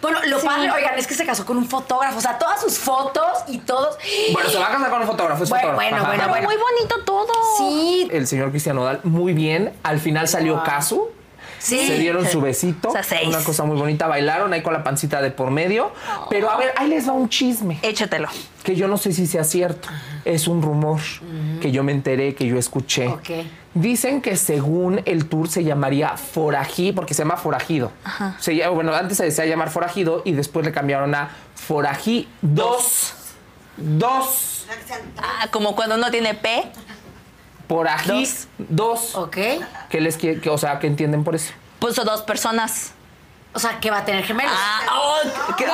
Bueno, 0.01 0.19
lo 0.25 0.39
padre, 0.41 0.71
oigan, 0.71 0.97
es 0.97 1.05
que 1.07 1.15
se 1.15 1.25
casó 1.25 1.45
con 1.45 1.57
un 1.57 1.67
fotógrafo. 1.67 2.17
O 2.17 2.21
sea, 2.21 2.37
todas 2.37 2.61
sus 2.61 2.77
fotos 2.77 3.25
y 3.47 3.57
todos. 3.59 3.97
Bueno, 4.31 4.49
se 4.49 4.57
va 4.57 4.67
a 4.67 4.71
casar 4.71 4.89
con 4.89 5.01
un 5.01 5.07
fotógrafo, 5.07 5.43
es 5.43 5.49
Bueno, 5.49 5.69
fotógrafo. 5.69 5.91
bueno, 5.91 5.97
Ajá. 5.97 6.07
bueno, 6.07 6.27
bueno. 6.29 6.47
Muy 6.47 6.55
bonito 6.57 7.03
todo. 7.03 7.27
Sí. 7.57 8.07
El 8.11 8.25
señor 8.27 8.51
Cristian 8.51 8.75
Nodal, 8.77 9.01
muy 9.03 9.33
bien. 9.33 9.73
Al 9.83 9.99
final 9.99 10.27
salió 10.27 10.63
Casu. 10.63 11.09
Sí. 11.59 11.85
Se 11.85 11.97
dieron 11.99 12.25
su 12.27 12.41
besito. 12.41 12.89
O 12.89 12.91
sea, 12.91 13.03
seis. 13.03 13.27
Una 13.27 13.43
cosa 13.43 13.63
muy 13.65 13.77
bonita. 13.77 14.07
Bailaron 14.07 14.51
ahí 14.53 14.63
con 14.63 14.73
la 14.73 14.83
pancita 14.83 15.21
de 15.21 15.29
por 15.29 15.51
medio. 15.51 15.91
Pero 16.29 16.49
a 16.49 16.57
ver, 16.57 16.73
ahí 16.75 16.87
les 16.87 17.07
va 17.07 17.13
un 17.13 17.29
chisme. 17.29 17.77
Échatelo. 17.83 18.29
Que 18.63 18.75
yo 18.75 18.87
no 18.87 18.97
sé 18.97 19.11
si 19.13 19.27
sea 19.27 19.43
cierto. 19.43 19.87
Es 20.25 20.47
un 20.47 20.61
rumor 20.63 20.99
que 21.61 21.71
yo 21.71 21.83
me 21.83 21.91
enteré, 21.91 22.33
que 22.33 22.47
yo 22.47 22.57
escuché. 22.57 23.07
Ok. 23.09 23.29
Dicen 23.73 24.21
que 24.21 24.35
según 24.35 25.01
el 25.05 25.29
tour 25.29 25.47
se 25.49 25.63
llamaría 25.63 26.17
Forají, 26.17 26.91
porque 26.91 27.13
se 27.13 27.23
llama 27.23 27.37
Forajido. 27.37 27.91
Ajá. 28.03 28.35
Se 28.39 28.55
llama- 28.55 28.71
bueno, 28.75 28.93
antes 28.93 29.17
se 29.17 29.23
decía 29.23 29.45
llamar 29.45 29.69
Forajido 29.69 30.21
y 30.25 30.33
después 30.33 30.65
le 30.65 30.71
cambiaron 30.73 31.15
a 31.15 31.29
Forají 31.55 32.27
2. 32.41 33.13
Dos. 33.77 34.65
Ah, 35.17 35.47
como 35.51 35.75
cuando 35.75 35.95
uno 35.95 36.11
tiene 36.11 36.33
P. 36.33 36.69
Forají 37.69 38.27
2. 38.57 39.15
Ok. 39.15 39.37
¿Qué 39.89 40.01
les 40.01 40.17
quiere- 40.17 40.41
que, 40.41 40.49
o 40.49 40.57
sea, 40.57 40.79
¿qué 40.79 40.87
entienden 40.87 41.23
por 41.23 41.35
eso? 41.35 41.53
Puso 41.79 42.03
dos 42.03 42.21
personas. 42.23 42.91
O 43.53 43.59
sea, 43.59 43.79
que 43.79 43.89
va 43.89 43.99
a 43.99 44.05
tener 44.05 44.23
gemelos. 44.25 44.53
Ah, 44.55 44.81
oh, 44.93 45.55
¿qué? 45.57 45.65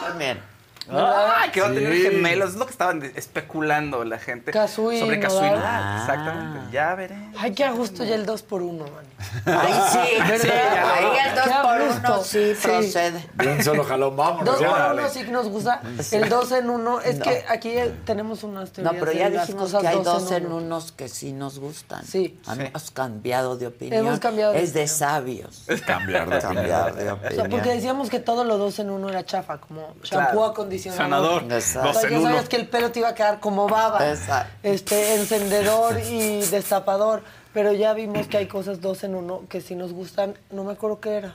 También. 0.00 0.42
Ah, 0.90 1.44
que 1.52 1.60
va 1.60 1.68
a 1.68 1.72
tener 1.72 1.92
Sí. 1.94 2.02
gemelos. 2.02 2.50
Es 2.50 2.56
lo 2.56 2.64
que 2.66 2.72
estaban 2.72 3.02
especulando 3.14 4.04
la 4.04 4.18
gente. 4.18 4.50
Cazú 4.52 4.90
y 4.92 4.98
sobre 5.00 5.20
Cazú 5.20 5.36
y 5.38 5.40
Nodal. 5.42 5.54
Nodal. 5.58 6.00
Exactamente. 6.00 6.72
Ya 6.72 6.94
veré. 6.94 7.16
Ay, 7.38 7.52
qué 7.52 7.64
a 7.64 7.70
gusto 7.72 8.04
ya 8.04 8.14
el 8.14 8.26
2 8.26 8.42
por 8.42 8.62
1 8.62 8.84
man. 8.84 9.04
Ahí 9.46 9.72
sí, 9.92 9.98
¿Verdad? 10.18 10.38
sí, 10.42 10.48
ahí 10.50 11.28
el 11.28 11.34
dos 11.36 11.44
Qué 11.44 11.52
a 11.52 11.62
por 11.62 11.86
gusto. 11.86 12.00
uno 12.14 12.24
sí 12.24 12.52
procede. 12.60 13.28
De 13.34 13.48
un 13.52 13.62
solo 13.62 13.84
jalón, 13.84 14.16
vamos. 14.16 14.44
Dos 14.44 14.56
por 14.56 14.66
órale. 14.66 15.00
uno 15.02 15.10
sí 15.10 15.24
que 15.24 15.30
nos 15.30 15.48
gusta. 15.48 15.80
El 16.10 16.28
2 16.28 16.52
en 16.52 16.70
1. 16.70 17.00
Es 17.00 17.18
No. 17.18 17.24
que 17.24 17.44
aquí 17.48 17.68
eh, 17.70 17.94
tenemos 18.04 18.42
unas 18.42 18.68
No, 18.78 18.90
teorías 18.90 18.94
pero 18.98 19.12
de 19.12 19.18
ya 19.18 19.30
dijimos 19.30 19.70
que 19.74 19.86
hay 19.86 19.96
dos 20.02 20.04
dos 20.22 20.32
en 20.32 20.46
uno. 20.46 20.56
unos 20.56 20.92
que 20.92 21.08
sí 21.08 21.32
nos 21.32 21.58
gustan. 21.60 22.04
Sí. 22.04 22.40
Hemos 22.50 22.90
cambiado 22.90 23.56
de 23.56 23.68
opinión. 23.68 24.04
Hemos 24.06 24.18
cambiado 24.18 24.52
de 24.52 24.62
Es 24.62 24.74
de 24.74 24.88
sabios. 24.88 25.62
Es 25.68 25.80
cambiar 25.82 26.28
de 26.28 26.38
Cambiar 26.40 26.94
de 26.94 27.02
O 27.02 27.04
sea, 27.04 27.14
opinión. 27.14 27.50
porque 27.50 27.68
decíamos 27.74 28.10
que 28.10 28.18
todo 28.18 28.42
lo 28.44 28.58
dos 28.58 28.78
en 28.80 28.90
uno 28.90 29.08
era 29.08 29.24
chafa, 29.24 29.58
como 29.58 29.94
shampoo, 30.02 30.32
Claro. 30.32 30.52
Acondicionador. 30.76 31.40
Sanador. 31.40 31.52
Exacto. 31.52 31.90
O 31.90 31.92
sea, 31.92 32.02
Dos 32.02 32.10
ya 32.10 32.16
en 32.16 32.22
sabes 32.22 32.40
uno. 32.40 32.48
que 32.48 32.56
el 32.56 32.68
pelo 32.68 32.90
te 32.92 32.98
iba 33.00 33.08
a 33.08 33.14
quedar 33.14 33.40
como 33.40 33.68
baba. 33.68 34.08
Exacto. 34.10 34.52
Este, 34.62 35.14
encendedor 35.14 36.00
y 36.00 36.40
destapador. 36.46 37.22
Pero 37.52 37.72
ya 37.72 37.92
vimos 37.92 38.26
que 38.28 38.38
hay 38.38 38.46
cosas 38.46 38.80
dos 38.80 39.04
en 39.04 39.14
uno 39.14 39.42
que 39.48 39.60
sí 39.60 39.74
nos 39.74 39.92
gustan. 39.92 40.34
No 40.50 40.64
me 40.64 40.72
acuerdo 40.72 41.00
qué 41.00 41.16
era. 41.16 41.34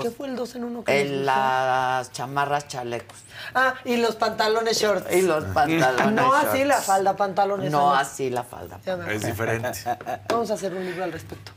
¿Qué 0.00 0.10
fue 0.10 0.28
el 0.28 0.36
dos 0.36 0.54
en 0.54 0.64
uno 0.64 0.84
que 0.84 1.00
En 1.00 1.26
las 1.26 2.10
chamarras 2.12 2.68
chalecos. 2.68 3.18
Ah, 3.54 3.74
y 3.84 3.96
los 3.96 4.16
pantalones 4.16 4.78
shorts. 4.80 5.12
Y 5.14 5.22
los 5.22 5.44
pantalones 5.44 6.14
No 6.14 6.32
así 6.32 6.64
la 6.64 6.80
falda, 6.80 7.16
pantalones. 7.16 7.70
No 7.70 7.88
¿o 7.88 7.90
así 7.92 8.30
la 8.30 8.42
falda. 8.44 8.78
Es 9.10 9.22
diferente. 9.22 9.80
Vamos 10.28 10.50
a 10.50 10.54
hacer 10.54 10.72
un 10.72 10.84
libro 10.84 11.04
al 11.04 11.12
respecto. 11.12 11.52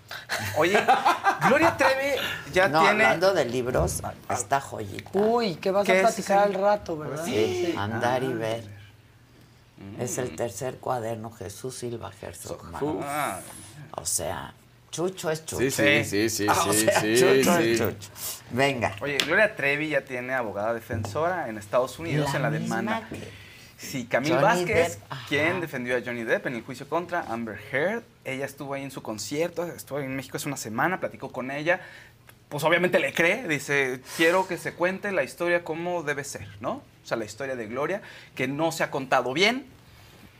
Oye, 0.57 0.77
Gloria 1.47 1.77
Trevi 1.77 2.19
ya 2.51 2.67
no, 2.67 2.81
tiene. 2.81 3.03
hablando 3.05 3.33
de 3.33 3.45
libros, 3.45 4.01
está 4.29 4.59
joyita. 4.59 5.11
Uy, 5.13 5.55
que 5.55 5.71
vas 5.71 5.85
¿Qué 5.85 5.99
a 5.99 6.01
platicar 6.01 6.39
al 6.39 6.53
rato, 6.55 6.97
¿verdad? 6.97 7.23
Sí, 7.23 7.73
andar 7.77 8.23
y 8.23 8.33
ver. 8.33 8.75
Es 9.99 10.17
el 10.17 10.35
tercer 10.35 10.77
cuaderno 10.77 11.31
Jesús 11.31 11.75
Silva 11.75 12.11
Herzog. 12.21 12.59
Ah, 13.03 13.37
O 13.97 14.05
sea, 14.05 14.53
Chucho 14.95 15.29
es 15.29 15.45
Chucho. 15.45 15.57
Sí, 15.59 15.71
sí, 15.71 16.05
sí, 16.05 16.29
sí, 16.29 16.45
Ah, 16.49 16.63
o 16.67 16.73
sí, 16.73 16.85
sea, 16.85 17.01
sí, 17.01 17.15
Chucho 17.19 17.57
sí. 17.61 17.71
es 17.71 17.77
Chucho. 17.79 18.09
Venga. 18.51 18.95
Oye, 19.01 19.17
Gloria 19.17 19.55
Trevi 19.55 19.89
ya 19.89 20.01
tiene 20.05 20.33
abogada 20.33 20.73
defensora 20.73 21.49
en 21.49 21.57
Estados 21.57 21.99
Unidos 21.99 22.29
La 22.31 22.35
en 22.37 22.41
la 22.43 22.49
demanda. 22.51 23.07
que- 23.09 23.45
Sí, 23.77 24.05
Camille 24.05 24.35
Johnny 24.35 24.43
Vázquez, 24.45 24.99
quien 25.27 25.59
defendió 25.59 25.97
a 25.97 26.01
Johnny 26.03 26.23
Depp 26.23 26.47
en 26.47 26.55
el 26.55 26.61
juicio 26.63 26.87
contra 26.87 27.23
Amber 27.23 27.59
Heard. 27.73 28.03
Ella 28.23 28.45
estuvo 28.45 28.73
ahí 28.73 28.83
en 28.83 28.89
su 28.91 29.01
concierto, 29.03 29.65
estuvo 29.67 29.99
en 29.99 30.15
México 30.15 30.37
hace 30.37 30.47
una 30.47 30.55
semana, 30.57 31.01
platicó 31.01 31.29
con 31.33 31.51
ella. 31.51 31.81
Pues 32.47 32.63
obviamente 32.63 32.99
le 32.99 33.11
cree, 33.13 33.45
dice, 33.49 33.99
quiero 34.15 34.47
que 34.47 34.57
se 34.57 34.73
cuente 34.73 35.11
la 35.11 35.23
historia 35.23 35.65
como 35.65 36.03
debe 36.03 36.23
ser, 36.23 36.47
¿no? 36.61 36.75
O 37.03 37.07
sea, 37.07 37.17
la 37.17 37.25
historia 37.25 37.57
de 37.57 37.67
Gloria, 37.67 38.01
que 38.33 38.47
no 38.47 38.71
se 38.71 38.83
ha 38.83 38.89
contado 38.91 39.33
bien. 39.33 39.65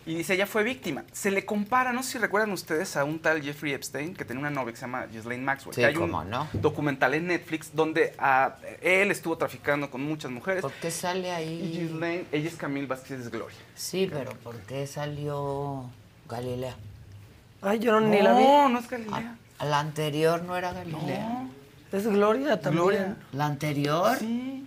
Y 0.08 0.14
dice, 0.16 0.36
ella 0.36 0.46
fue 0.46 0.62
víctima. 0.64 1.04
Se 1.12 1.32
le 1.32 1.46
compara, 1.46 1.92
no 1.92 2.04
sé 2.04 2.12
si 2.14 2.18
recuerdan 2.20 2.52
ustedes, 2.52 2.96
a 2.96 3.04
un 3.04 3.18
tal 3.20 3.42
Jeffrey 3.42 3.74
Epstein, 3.74 4.14
que 4.14 4.24
tenía 4.24 4.42
una 4.42 4.52
novia 4.52 4.72
que 4.72 4.78
se 4.78 4.82
llama 4.82 5.08
Ghislaine 5.08 5.44
Maxwell. 5.44 5.74
Sí, 5.74 5.82
que 5.82 5.88
hay 5.88 5.94
cómo 5.96 6.20
un 6.22 6.30
no. 6.30 6.48
documental 6.54 7.16
en 7.16 7.26
Netflix 7.28 7.72
donde 7.74 8.14
ah, 8.20 8.56
él 8.84 9.10
estuvo 9.10 9.36
traficando 9.36 9.90
con 9.90 10.04
muchas 10.04 10.30
mujeres. 10.30 10.62
¿Por 10.62 10.74
qué 10.74 10.92
sale 10.92 11.30
Y 11.30 11.32
ahí? 11.32 11.72
Ghislaine, 11.90 12.26
ella 12.32 12.48
es 12.48 12.56
Camille 12.56 12.86
Vázquez 12.86 13.20
es 13.22 13.32
Gloria. 13.32 13.58
Sí, 13.74 14.08
pero 14.12 14.32
¿por 14.44 14.58
qué 14.60 14.86
salió 14.86 15.90
Galilea? 16.30 16.76
Ay, 17.64 17.80
yo 17.80 17.92
no, 18.00 18.02
ni 18.02 18.22
la 18.22 18.38
vi. 18.38 18.44
No, 18.44 18.70
no 18.70 18.80
es 18.80 18.88
Galilea. 18.88 19.36
A- 19.58 19.66
La 19.66 19.80
anterior 19.80 20.44
no 20.44 20.56
era 20.56 20.72
Galilea. 20.72 21.48
Es 21.92 22.06
Gloria 22.06 22.60
también. 22.62 22.84
Gloria. 22.84 23.16
¿La 23.32 23.46
anterior? 23.48 24.18
Sí. 24.20 24.65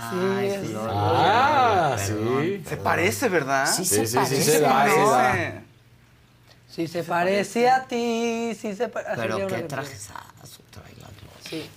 Ay, 0.00 0.48
es- 0.48 0.70
Gloria. 0.70 0.90
Ah, 0.94 1.96
Perdón, 1.98 2.42
sí. 2.44 2.64
Se 2.68 2.76
parece, 2.76 3.28
¿verdad? 3.28 3.66
Sí, 3.66 3.84
Sí, 3.84 3.94
se 3.96 4.06
sí, 4.06 4.06
sí, 4.08 4.16
parece. 4.16 4.42
se 4.44 4.60
da, 4.60 4.84
¿no? 4.86 4.92
se 4.94 5.00
da. 5.00 5.06
Parece. 5.32 5.60
Sí, 6.70 6.86
se 6.86 7.02
parece 7.02 7.68
a 7.70 7.84
ti, 7.86 8.56
sí 8.60 8.74
se 8.76 8.88
parece. 8.88 9.12
Pero 9.16 9.46
qué 9.48 9.62
trajezazo 9.62 10.62
trae 10.70 10.92
la 11.00 11.08
Gloria. 11.08 11.40
Sí. 11.48 11.68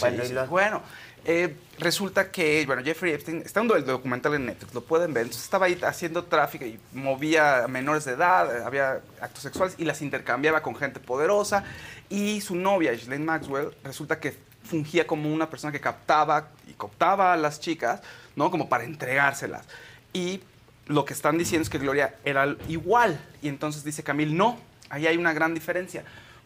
Bueno, 0.00 0.22
Sí, 0.24 0.28
sí. 0.30 0.34
Bueno, 0.50 0.82
eh, 1.24 1.56
resulta 1.78 2.30
que, 2.32 2.64
bueno, 2.66 2.82
Jeffrey 2.82 3.12
Epstein, 3.12 3.42
está 3.46 3.60
un 3.60 3.70
el 3.76 3.84
documental 3.84 4.34
en 4.34 4.46
Netflix, 4.46 4.74
lo 4.74 4.82
pueden 4.82 5.14
ver, 5.14 5.22
entonces 5.22 5.44
estaba 5.44 5.66
ahí 5.66 5.78
haciendo 5.86 6.24
tráfico 6.24 6.64
y 6.64 6.78
movía 6.92 7.64
a 7.64 7.68
menores 7.68 8.04
de 8.04 8.12
edad, 8.12 8.62
había 8.66 9.00
actos 9.20 9.42
sexuales 9.42 9.74
y 9.78 9.84
las 9.84 10.02
intercambiaba 10.02 10.62
con 10.62 10.74
gente 10.74 11.00
poderosa 11.00 11.64
y 12.10 12.40
su 12.40 12.56
novia, 12.56 12.92
Ghislaine 12.92 13.24
Maxwell, 13.24 13.74
resulta 13.84 14.18
que 14.20 14.34
fungía 14.64 15.06
como 15.06 15.32
una 15.32 15.48
persona 15.48 15.72
que 15.72 15.80
captaba 15.80 16.48
y 16.66 16.72
cooptaba 16.72 17.32
a 17.32 17.36
las 17.36 17.60
chicas, 17.60 18.00
¿no? 18.34 18.50
Como 18.50 18.68
para 18.68 18.84
entregárselas. 18.84 19.66
Y 20.12 20.40
lo 20.86 21.04
que 21.04 21.12
están 21.14 21.38
diciendo 21.38 21.62
es 21.62 21.70
que 21.70 21.78
Gloria 21.78 22.14
era 22.24 22.56
igual. 22.68 23.20
Y 23.42 23.48
entonces 23.48 23.84
dice 23.84 24.02
Camille, 24.02 24.34
no, 24.34 24.58
ahí 24.90 25.06
hay 25.06 25.16
una 25.16 25.32
gran 25.32 25.54
diferencia. 25.54 26.04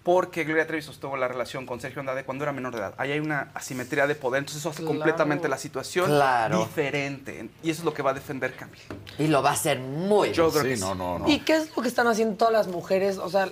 Porque 0.08 0.44
Gloria 0.44 0.66
Trevi 0.66 0.80
sostuvo 0.80 1.18
la 1.18 1.28
relación 1.28 1.66
con 1.66 1.82
Sergio 1.82 2.00
Andrade 2.00 2.24
cuando 2.24 2.42
era 2.42 2.50
menor 2.54 2.72
de 2.72 2.78
edad. 2.80 2.94
Ahí 2.96 3.12
hay 3.12 3.20
una 3.20 3.50
asimetría 3.52 4.06
de 4.06 4.14
poder, 4.14 4.38
entonces 4.38 4.60
eso 4.62 4.70
hace 4.70 4.78
Claro. 4.80 4.94
completamente 4.96 5.48
la 5.50 5.58
situación 5.58 6.06
Claro. 6.06 6.60
diferente. 6.60 7.50
Y 7.62 7.68
eso 7.70 7.82
es 7.82 7.84
lo 7.84 7.92
que 7.92 8.00
va 8.00 8.12
a 8.12 8.14
defender 8.14 8.54
Camille. 8.54 8.84
Y 9.18 9.26
lo 9.26 9.42
va 9.42 9.50
a 9.50 9.52
hacer 9.52 9.78
muy 9.80 10.32
Yo 10.32 10.44
bien. 10.44 10.52
creo 10.52 10.62
Sí, 10.62 10.68
que 10.70 10.76
sí. 10.78 10.80
no, 10.82 10.94
no, 10.94 11.18
no. 11.18 11.28
¿Y 11.28 11.40
qué 11.40 11.56
es 11.56 11.76
lo 11.76 11.82
que 11.82 11.88
están 11.88 12.06
haciendo 12.06 12.36
todas 12.38 12.54
las 12.54 12.68
mujeres? 12.68 13.18
O 13.18 13.28
sea, 13.28 13.50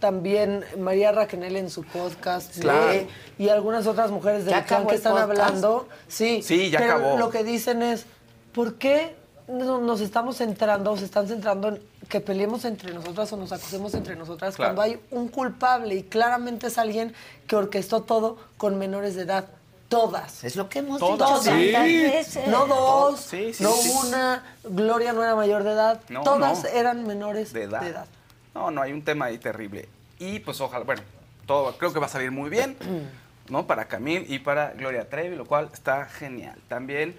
también 0.00 0.64
María 0.78 1.12
Raquel 1.12 1.54
en 1.56 1.68
su 1.68 1.82
podcast 1.84 2.58
Claro. 2.58 2.90
eh, 2.90 3.06
y 3.38 3.50
algunas 3.50 3.86
otras 3.86 4.10
mujeres 4.10 4.46
del 4.46 4.54
¿Ya 4.54 4.64
clan 4.64 4.86
que 4.86 4.94
están 4.94 5.12
podcast? 5.12 5.30
hablando. 5.30 5.88
Sí, 6.08 6.40
Sí, 6.42 6.70
ya 6.70 6.78
pero 6.78 6.94
acabó. 6.94 7.18
lo 7.18 7.28
que 7.28 7.44
dicen 7.44 7.82
es, 7.82 8.06
¿por 8.54 8.76
qué 8.76 9.14
no- 9.46 9.78
nos 9.78 10.00
estamos 10.00 10.38
centrando, 10.38 10.96
se 10.96 11.04
están 11.04 11.28
centrando 11.28 11.68
en 11.68 11.82
que 12.08 12.20
peleemos 12.20 12.64
entre 12.64 12.92
nosotras 12.92 13.32
o 13.32 13.36
nos 13.36 13.52
acusemos 13.52 13.92
entre 13.94 14.16
nosotras 14.16 14.56
Claro. 14.56 14.74
cuando 14.74 14.82
hay 14.82 15.00
un 15.10 15.28
culpable 15.28 15.94
y 15.94 16.02
claramente 16.04 16.68
es 16.68 16.78
alguien 16.78 17.14
que 17.46 17.56
orquestó 17.56 18.02
todo 18.02 18.38
con 18.56 18.78
menores 18.78 19.14
de 19.14 19.22
edad? 19.22 19.46
Todas. 19.88 20.44
Es 20.44 20.56
lo 20.56 20.68
que 20.68 20.80
hemos 20.80 20.98
Todas. 21.00 21.44
dicho 21.44 21.52
Sí. 21.54 21.72
tantas 21.72 21.84
veces. 21.84 22.48
No 22.48 22.66
dos, 22.66 23.20
Sí, 23.20 23.54
sí, 23.54 23.62
no 23.62 23.72
sí. 23.72 23.90
una, 24.06 24.44
Gloria 24.64 25.12
no 25.12 25.22
era 25.22 25.34
mayor 25.34 25.64
de 25.64 25.72
edad, 25.72 26.00
No, 26.10 26.22
todas 26.22 26.62
no. 26.64 26.68
eran 26.70 27.06
menores 27.06 27.52
de 27.52 27.62
edad. 27.64 27.80
de 27.80 27.88
edad. 27.88 28.06
No, 28.54 28.70
no, 28.70 28.82
hay 28.82 28.92
un 28.92 29.02
tema 29.02 29.26
ahí 29.26 29.38
terrible. 29.38 29.88
Y 30.18 30.40
pues 30.40 30.60
ojalá, 30.60 30.84
bueno, 30.84 31.02
todo 31.46 31.76
creo 31.78 31.92
que 31.92 32.00
va 32.00 32.06
a 32.06 32.10
salir 32.10 32.30
muy 32.30 32.50
bien, 32.50 32.76
¿no? 33.48 33.66
Para 33.66 33.86
Camille 33.86 34.26
y 34.28 34.40
para 34.40 34.72
Gloria 34.72 35.08
Trevi, 35.08 35.36
lo 35.36 35.46
cual 35.46 35.70
está 35.72 36.04
genial. 36.06 36.58
También 36.68 37.14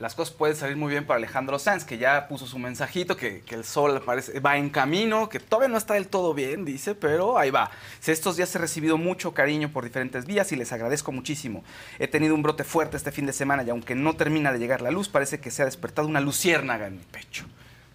las 0.00 0.14
cosas 0.14 0.34
pueden 0.34 0.56
salir 0.56 0.76
muy 0.76 0.90
bien 0.90 1.06
para 1.06 1.18
Alejandro 1.18 1.58
Sanz, 1.58 1.84
que 1.84 1.98
ya 1.98 2.28
puso 2.28 2.46
su 2.46 2.58
mensajito, 2.58 3.16
que, 3.16 3.40
que 3.40 3.54
el 3.54 3.64
sol 3.64 4.00
parece, 4.04 4.38
va 4.40 4.56
en 4.56 4.70
camino, 4.70 5.28
que 5.28 5.40
todavía 5.40 5.68
no 5.68 5.76
está 5.78 5.94
del 5.94 6.08
todo 6.08 6.34
bien, 6.34 6.64
dice, 6.64 6.94
pero 6.94 7.38
ahí 7.38 7.50
va. 7.50 7.70
Estos 8.06 8.36
días 8.36 8.54
he 8.54 8.58
recibido 8.58 8.96
mucho 8.96 9.34
cariño 9.34 9.70
por 9.70 9.84
diferentes 9.84 10.24
vías 10.24 10.52
y 10.52 10.56
les 10.56 10.72
agradezco 10.72 11.12
muchísimo. 11.12 11.64
He 11.98 12.08
tenido 12.08 12.34
un 12.34 12.42
brote 12.42 12.64
fuerte 12.64 12.96
este 12.96 13.12
fin 13.12 13.26
de 13.26 13.32
semana 13.32 13.62
y 13.62 13.70
aunque 13.70 13.94
no 13.94 14.14
termina 14.14 14.52
de 14.52 14.58
llegar 14.58 14.80
la 14.80 14.90
luz, 14.90 15.08
parece 15.08 15.40
que 15.40 15.50
se 15.50 15.62
ha 15.62 15.64
despertado 15.64 16.06
una 16.06 16.20
luciérnaga 16.20 16.86
en 16.86 16.96
mi 16.96 17.04
pecho. 17.04 17.46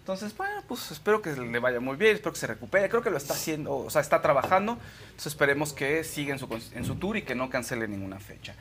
Entonces, 0.04 0.36
bueno, 0.36 0.62
pues 0.68 0.90
espero 0.90 1.22
que 1.22 1.32
le 1.32 1.58
vaya 1.60 1.80
muy 1.80 1.96
bien, 1.96 2.16
espero 2.16 2.34
que 2.34 2.38
se 2.38 2.46
recupere. 2.46 2.90
Creo 2.90 3.00
que 3.00 3.08
lo 3.08 3.16
está 3.16 3.32
haciendo, 3.32 3.74
o 3.74 3.88
sea, 3.88 4.02
está 4.02 4.20
trabajando. 4.20 4.72
Entonces 5.04 5.28
esperemos 5.28 5.72
que 5.72 6.04
siga 6.04 6.34
en 6.34 6.38
su, 6.38 6.46
en 6.74 6.84
su 6.84 6.96
tour 6.96 7.16
y 7.16 7.22
que 7.22 7.34
no 7.34 7.48
cancele 7.48 7.88
ninguna 7.88 8.20
fecha. 8.20 8.54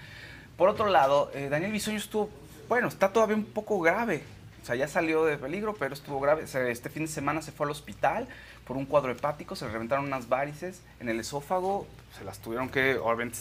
Por 0.56 0.70
otro 0.70 0.88
lado, 0.88 1.32
eh, 1.34 1.50
Daniel 1.50 1.74
Bisoño 1.74 1.98
estuvo, 1.98 2.30
bueno, 2.74 2.88
está 2.88 3.14
todavía 3.14 3.36
un 3.36 3.46
poco 3.46 3.80
grave. 3.82 4.24
O 4.64 4.66
sea, 4.66 4.74
ya 4.74 4.88
salió 4.88 5.26
de 5.26 5.38
peligro, 5.38 5.76
pero 5.76 5.94
estuvo 5.94 6.20
grave. 6.20 6.46
O 6.46 6.48
sea, 6.48 6.68
este 6.70 6.90
fin 6.90 7.04
de 7.04 7.08
semana 7.08 7.44
se 7.44 7.52
fue 7.52 7.68
al 7.68 7.72
hospital 7.72 8.28
por 8.66 8.78
un 8.78 8.88
cuadro 8.88 9.12
hepático, 9.12 9.56
se 9.56 9.66
le 9.68 9.72
reventaron 9.74 10.06
unas 10.06 10.28
varices 10.28 10.82
en 11.00 11.08
el 11.08 11.20
esófago, 11.20 11.86
se 12.18 12.26
las 12.26 12.40
tuvieron 12.40 12.70
que, 12.70 12.96
obviamente, 12.96 13.38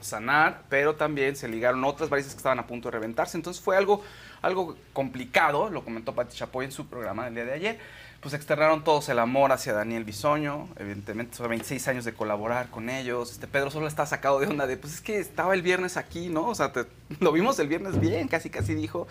sanar, 0.00 0.62
pero 0.68 0.96
también 0.96 1.36
se 1.36 1.46
ligaron 1.46 1.84
otras 1.84 2.10
varices 2.10 2.32
que 2.32 2.38
estaban 2.38 2.58
a 2.58 2.66
punto 2.66 2.88
de 2.88 2.98
reventarse. 2.98 3.36
Entonces 3.36 3.62
fue 3.62 3.76
algo, 3.76 4.02
algo 4.40 4.76
complicado, 4.92 5.70
lo 5.70 5.84
comentó 5.84 6.12
Pati 6.12 6.36
Chapoy 6.36 6.64
en 6.64 6.72
su 6.72 6.88
programa 6.88 7.26
del 7.26 7.36
día 7.36 7.44
de 7.44 7.52
ayer. 7.52 7.78
Pues 8.22 8.34
externaron 8.34 8.84
todos 8.84 9.08
el 9.08 9.18
amor 9.18 9.50
hacia 9.50 9.72
Daniel 9.72 10.04
Bisoño, 10.04 10.68
evidentemente, 10.78 11.36
son 11.36 11.48
26 11.48 11.88
años 11.88 12.04
de 12.04 12.14
colaborar 12.14 12.70
con 12.70 12.88
ellos. 12.88 13.32
Este 13.32 13.48
Pedro 13.48 13.72
solo 13.72 13.88
está 13.88 14.06
sacado 14.06 14.38
de 14.38 14.46
onda 14.46 14.68
de, 14.68 14.76
pues 14.76 14.94
es 14.94 15.00
que 15.00 15.18
estaba 15.18 15.54
el 15.54 15.62
viernes 15.62 15.96
aquí, 15.96 16.28
¿no? 16.28 16.46
O 16.46 16.54
sea, 16.54 16.72
te- 16.72 16.86
lo 17.20 17.32
vimos 17.32 17.58
el 17.58 17.66
viernes 17.66 17.98
bien, 17.98 18.28
casi 18.28 18.48
casi 18.48 18.74
dijo. 18.74 19.08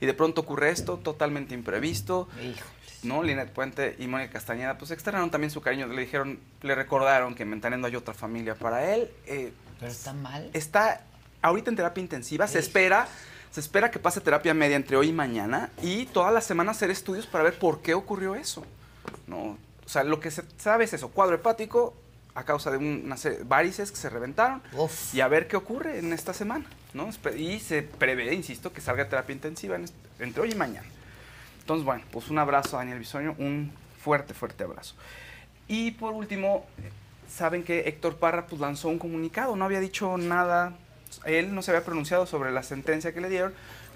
Y 0.00 0.06
de 0.06 0.14
pronto 0.14 0.42
ocurre 0.42 0.70
esto, 0.70 0.96
totalmente 0.96 1.54
imprevisto. 1.54 2.28
¿no? 3.02 3.24
Linet 3.24 3.50
Puente 3.50 3.96
y 3.98 4.06
Mónica 4.06 4.34
Castañeda, 4.34 4.78
pues 4.78 4.92
externaron 4.92 5.28
también 5.32 5.50
su 5.50 5.60
cariño. 5.60 5.88
Le 5.88 6.00
dijeron, 6.02 6.38
le 6.62 6.76
recordaron 6.76 7.34
que 7.34 7.42
en 7.42 7.50
Ventaneando 7.50 7.88
hay 7.88 7.96
otra 7.96 8.14
familia 8.14 8.54
para 8.54 8.94
él. 8.94 9.10
Eh, 9.26 9.52
Pero 9.80 9.90
está 9.90 10.12
mal. 10.12 10.48
está 10.52 11.00
ahorita 11.42 11.70
en 11.70 11.76
terapia 11.76 12.00
intensiva. 12.00 12.46
Se 12.46 12.60
espera, 12.60 13.08
se 13.52 13.60
espera 13.60 13.90
que 13.90 13.98
pase 13.98 14.20
terapia 14.20 14.54
media 14.54 14.76
entre 14.76 14.96
hoy 14.96 15.10
y 15.10 15.12
mañana 15.12 15.70
y 15.82 16.06
toda 16.06 16.30
la 16.30 16.40
semana 16.40 16.72
hacer 16.72 16.90
estudios 16.90 17.26
para 17.26 17.44
ver 17.44 17.58
por 17.58 17.82
qué 17.82 17.94
ocurrió 17.94 18.34
eso. 18.34 18.64
¿no? 19.26 19.58
O 19.84 19.88
sea, 19.88 20.02
lo 20.04 20.18
que 20.20 20.30
se 20.30 20.42
sabe 20.58 20.84
es 20.84 20.92
eso, 20.94 21.10
cuadro 21.10 21.36
hepático 21.36 21.94
a 22.34 22.44
causa 22.44 22.70
de 22.70 22.78
una 22.78 23.18
serie 23.18 23.40
varices 23.44 23.90
que 23.90 23.98
se 23.98 24.08
reventaron 24.08 24.62
y 25.12 25.20
a 25.20 25.28
ver 25.28 25.48
qué 25.48 25.56
ocurre 25.56 25.98
en 25.98 26.12
esta 26.14 26.32
semana. 26.32 26.64
¿no? 26.94 27.10
Y 27.36 27.60
se 27.60 27.82
prevé, 27.82 28.32
insisto, 28.34 28.72
que 28.72 28.80
salga 28.80 29.08
terapia 29.08 29.34
intensiva 29.34 29.76
en 29.76 29.86
entre 30.18 30.42
hoy 30.42 30.52
y 30.52 30.54
mañana. 30.54 30.86
Entonces, 31.60 31.84
bueno, 31.84 32.02
pues 32.10 32.30
un 32.30 32.38
abrazo 32.38 32.76
a 32.76 32.80
Daniel 32.80 32.98
Bisoño, 32.98 33.34
un 33.38 33.72
fuerte, 34.02 34.34
fuerte 34.34 34.64
abrazo. 34.64 34.94
Y 35.68 35.92
por 35.92 36.12
último, 36.12 36.66
saben 37.28 37.62
que 37.62 37.80
Héctor 37.80 38.16
Parra 38.16 38.46
pues, 38.46 38.60
lanzó 38.60 38.88
un 38.88 38.98
comunicado, 38.98 39.56
no 39.56 39.64
había 39.64 39.80
dicho 39.80 40.16
nada, 40.16 40.72
él 41.24 41.54
no 41.54 41.62
se 41.62 41.70
había 41.70 41.84
pronunciado 41.84 42.26
sobre 42.26 42.50
la 42.52 42.62
sentencia 42.62 43.12
que 43.12 43.20
le 43.20 43.28
dieron, 43.28 43.54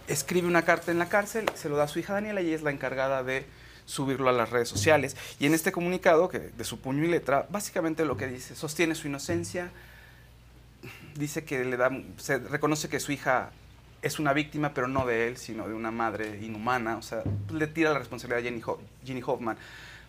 escribe 0.08 0.46
una 0.46 0.62
carta 0.62 0.90
en 0.92 0.98
la 0.98 1.08
cárcel, 1.08 1.50
se 1.54 1.68
lo 1.68 1.76
da 1.76 1.84
a 1.84 1.88
su 1.88 1.98
hija 1.98 2.12
Daniela 2.14 2.40
y 2.42 2.52
es 2.52 2.62
la 2.62 2.70
encargada 2.70 3.22
de 3.22 3.44
subirlo 3.86 4.28
a 4.28 4.32
las 4.32 4.50
redes 4.50 4.68
sociales. 4.68 5.16
Y 5.38 5.46
en 5.46 5.54
este 5.54 5.72
comunicado, 5.72 6.28
que 6.28 6.38
de 6.38 6.64
su 6.64 6.78
puño 6.80 7.04
y 7.04 7.08
letra, 7.08 7.46
básicamente 7.50 8.04
lo 8.04 8.16
que 8.16 8.26
dice, 8.26 8.54
sostiene 8.54 8.94
su 8.94 9.06
inocencia, 9.08 9.70
dice 11.16 11.44
que 11.44 11.64
le 11.64 11.76
da, 11.76 11.90
se 12.18 12.38
reconoce 12.38 12.88
que 12.88 13.00
su 13.00 13.12
hija 13.12 13.50
es 14.02 14.18
una 14.18 14.32
víctima, 14.32 14.72
pero 14.74 14.86
no 14.88 15.06
de 15.06 15.28
él, 15.28 15.36
sino 15.36 15.66
de 15.66 15.74
una 15.74 15.90
madre 15.90 16.38
inhumana. 16.42 16.96
O 16.96 17.02
sea, 17.02 17.22
pues, 17.22 17.58
le 17.58 17.66
tira 17.66 17.92
la 17.92 17.98
responsabilidad 17.98 18.40
a 18.40 18.42
Jenny, 18.44 18.62
Ho- 18.64 19.32
Hoffman. 19.32 19.56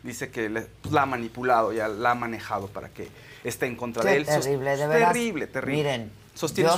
Dice 0.04 0.30
que 0.30 0.50
le- 0.50 0.68
pues, 0.82 0.94
la 0.94 1.04
ha 1.04 1.06
manipulado, 1.06 1.74
ya 1.74 1.88
la 1.88 2.12
ha 2.12 2.16
manejado 2.16 2.68
para 2.68 2.90
que 2.90 3.08
esté 3.44 3.66
en 3.66 3.76
contra 3.76 4.04
Qué 4.04 4.10
de 4.10 4.16
él. 4.18 4.26
Sos- 4.26 4.44
terrible, 4.44 4.78
de 4.78 4.88
verdad. 4.88 5.12
Terrible, 5.14 5.48
terrible. 5.48 5.78
Miren, 5.78 6.12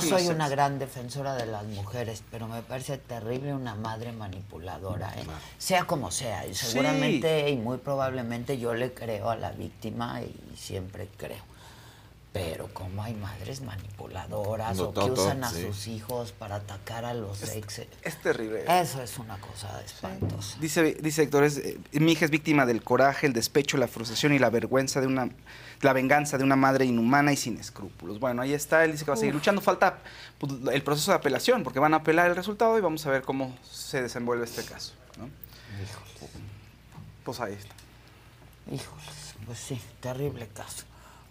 soy 0.00 0.28
una 0.28 0.48
gran 0.48 0.78
defensora 0.78 1.34
de 1.34 1.46
las 1.46 1.64
mujeres, 1.64 2.22
pero 2.30 2.48
me 2.48 2.62
parece 2.62 2.96
terrible 2.98 3.52
una 3.54 3.74
madre 3.74 4.12
manipuladora, 4.12 5.12
¿eh? 5.18 5.24
sea 5.58 5.84
como 5.84 6.10
sea. 6.10 6.46
Y 6.46 6.54
Sí. 6.54 6.66
seguramente 6.66 7.50
y 7.50 7.56
muy 7.56 7.78
probablemente 7.78 8.58
yo 8.58 8.74
le 8.74 8.92
creo 8.94 9.30
a 9.30 9.36
la 9.36 9.50
víctima 9.52 10.22
y 10.22 10.34
siempre 10.56 11.08
creo. 11.16 11.49
Pero 12.32 12.72
como 12.72 13.02
hay 13.02 13.14
madres 13.14 13.60
manipuladoras 13.60 14.76
No, 14.76 14.84
o 14.84 14.88
que 14.90 15.00
todo, 15.00 15.12
usan 15.14 15.42
a 15.42 15.50
sí. 15.50 15.62
sus 15.62 15.88
hijos 15.88 16.30
para 16.30 16.56
atacar 16.56 17.04
a 17.04 17.12
los 17.12 17.42
ex. 17.42 17.82
Es 18.02 18.22
terrible. 18.22 18.64
Eso 18.68 19.02
es 19.02 19.18
una 19.18 19.36
cosa 19.40 19.82
espantosa. 19.84 20.56
Dice, 20.60 20.94
dice 20.94 21.24
Héctor, 21.24 21.42
es, 21.42 21.58
eh, 21.58 21.80
mi 21.94 22.12
hija 22.12 22.26
es 22.26 22.30
víctima 22.30 22.66
del 22.66 22.84
coraje, 22.84 23.26
el 23.26 23.32
despecho, 23.32 23.78
la 23.78 23.88
frustración 23.88 24.32
y 24.32 24.38
la 24.38 24.48
vergüenza 24.48 25.00
de 25.00 25.08
una, 25.08 25.28
la 25.80 25.92
venganza 25.92 26.38
de 26.38 26.44
una 26.44 26.54
madre 26.54 26.84
inhumana 26.84 27.32
y 27.32 27.36
sin 27.36 27.58
escrúpulos. 27.58 28.20
Bueno, 28.20 28.42
ahí 28.42 28.54
está, 28.54 28.84
él 28.84 28.92
dice 28.92 29.04
que 29.04 29.10
va 29.10 29.16
a 29.16 29.18
seguir 29.18 29.34
Uf. 29.34 29.40
luchando. 29.40 29.60
Falta 29.60 29.98
pues, 30.38 30.52
el 30.72 30.84
proceso 30.84 31.10
de 31.10 31.16
apelación, 31.16 31.64
porque 31.64 31.80
van 31.80 31.94
a 31.94 31.98
apelar 31.98 32.30
el 32.30 32.36
resultado 32.36 32.78
y 32.78 32.80
vamos 32.80 33.04
a 33.06 33.10
ver 33.10 33.22
cómo 33.22 33.58
se 33.68 34.02
desenvuelve 34.02 34.44
este 34.44 34.62
caso. 34.64 34.92
¿no? 35.18 35.28
Pues 37.24 37.40
ahí 37.40 37.54
está. 37.54 37.74
Híjoles, 38.72 39.34
pues 39.46 39.58
sí, 39.58 39.80
terrible 40.00 40.48
caso. 40.54 40.84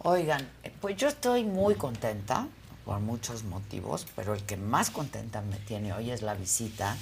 Oigan, 0.03 0.49
eh, 0.63 0.71
pues 0.79 0.95
yo 0.95 1.09
estoy 1.09 1.43
muy 1.43 1.75
contenta 1.75 2.47
por 2.85 3.01
muchos 3.01 3.43
motivos, 3.43 4.07
pero 4.15 4.33
el 4.33 4.43
que 4.43 4.55
más 4.55 4.91
contenta 4.91 5.41
me 5.41 5.57
tiene 5.57 5.91
hoy 5.91 6.11
es 6.11 6.21
la 6.21 6.35
visita 6.35 6.95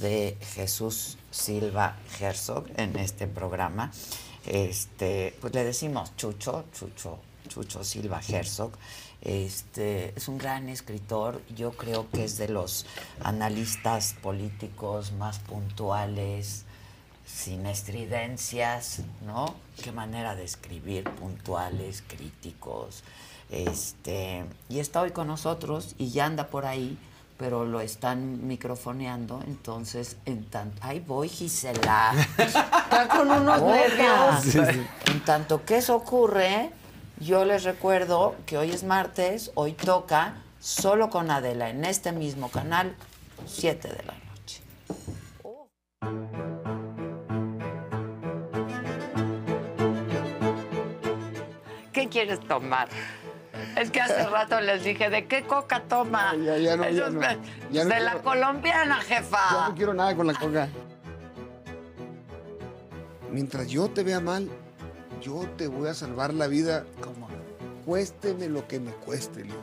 de 0.00 0.36
Jesús 0.54 1.18
Silva 1.30 1.96
Herzog 2.18 2.66
en 2.76 2.98
este 2.98 3.28
programa. 3.28 3.92
Este, 4.44 5.36
pues 5.40 5.54
le 5.54 5.62
decimos 5.62 6.16
Chucho, 6.16 6.64
Chucho, 6.72 7.20
Chucho 7.46 7.84
Silva 7.84 8.20
Herzog. 8.26 8.72
Este, 9.20 10.12
es 10.16 10.26
un 10.26 10.36
gran 10.36 10.68
escritor, 10.68 11.40
yo 11.54 11.70
creo 11.70 12.10
que 12.10 12.24
es 12.24 12.38
de 12.38 12.48
los 12.48 12.86
analistas 13.22 14.16
políticos 14.20 15.12
más 15.12 15.38
puntuales, 15.38 16.64
sin 17.26 17.66
estridencias, 17.66 19.00
¿no? 19.24 19.54
Qué 19.82 19.92
manera 19.92 20.34
de 20.34 20.44
escribir, 20.44 21.04
puntuales, 21.04 22.02
críticos. 22.06 23.02
Este, 23.50 24.44
y 24.68 24.78
está 24.78 25.02
hoy 25.02 25.10
con 25.10 25.26
nosotros 25.26 25.94
y 25.98 26.10
ya 26.10 26.26
anda 26.26 26.48
por 26.48 26.64
ahí, 26.64 26.98
pero 27.36 27.64
lo 27.64 27.80
están 27.80 28.46
microfoneando, 28.46 29.42
entonces 29.46 30.16
en 30.26 30.44
tanto, 30.44 30.78
ahí 30.82 31.00
voy 31.00 31.28
Gisela. 31.28 32.12
Está 32.38 33.08
con 33.08 33.30
unos 33.30 33.62
nervios. 33.62 34.42
Sí, 34.42 34.50
sí. 34.52 34.86
En 35.06 35.24
tanto 35.24 35.64
que 35.64 35.76
eso 35.76 35.96
ocurre, 35.96 36.70
yo 37.18 37.44
les 37.44 37.64
recuerdo 37.64 38.36
que 38.46 38.58
hoy 38.58 38.70
es 38.70 38.84
martes, 38.84 39.50
hoy 39.54 39.72
toca 39.72 40.36
solo 40.60 41.10
con 41.10 41.30
Adela 41.30 41.68
en 41.70 41.84
este 41.84 42.12
mismo 42.12 42.48
canal, 42.48 42.94
7 43.46 43.88
de 43.88 44.02
la 44.04 44.12
noche. 44.12 44.21
¿Qué 52.02 52.08
quieres 52.08 52.40
tomar? 52.40 52.88
Es 53.78 53.92
que 53.92 54.00
hace 54.00 54.26
rato 54.26 54.60
les 54.60 54.82
dije, 54.82 55.08
¿de 55.08 55.26
qué 55.28 55.44
coca 55.44 55.82
toma? 55.88 56.34
Ya, 56.34 56.56
ya 56.58 56.76
no, 56.76 56.88
ya 56.90 57.08
no. 57.10 57.20
de- 57.20 57.38
Ya 57.70 57.84
no 57.84 57.94
de 57.94 58.00
la 58.00 58.14
colombiana, 58.22 58.98
Ya 59.08 59.16
jefa. 59.16 59.68
no 59.68 59.74
quiero 59.76 59.94
nada 59.94 60.16
con 60.16 60.26
la 60.26 60.34
coca. 60.34 60.68
Mientras 63.30 63.68
yo 63.68 63.88
te 63.88 64.02
vea 64.02 64.18
mal, 64.18 64.48
yo 65.20 65.46
te 65.56 65.68
voy 65.68 65.88
a 65.88 65.94
salvar 65.94 66.34
la 66.34 66.48
vida. 66.48 66.84
¿Cómo? 67.00 67.28
Cuésteme 67.86 68.48
lo 68.48 68.66
que 68.66 68.80
me 68.80 68.90
cueste, 68.90 69.44
Leo. 69.44 69.62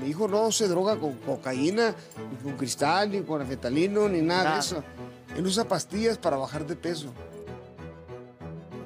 Mi 0.00 0.08
hijo 0.08 0.28
no 0.28 0.50
se 0.50 0.66
droga 0.66 0.96
con 0.96 1.14
cocaína, 1.18 1.94
ni 2.30 2.36
con 2.42 2.56
cristal, 2.56 3.10
ni 3.10 3.20
con 3.20 3.42
anfetalino, 3.42 4.08
ni 4.08 4.22
nada, 4.22 4.44
Nada. 4.44 4.54
de 4.54 4.60
eso. 4.60 4.84
Él 5.36 5.46
usa 5.46 5.64
pastillas 5.68 6.16
para 6.16 6.38
bajar 6.38 6.66
de 6.66 6.74
peso. 6.74 7.12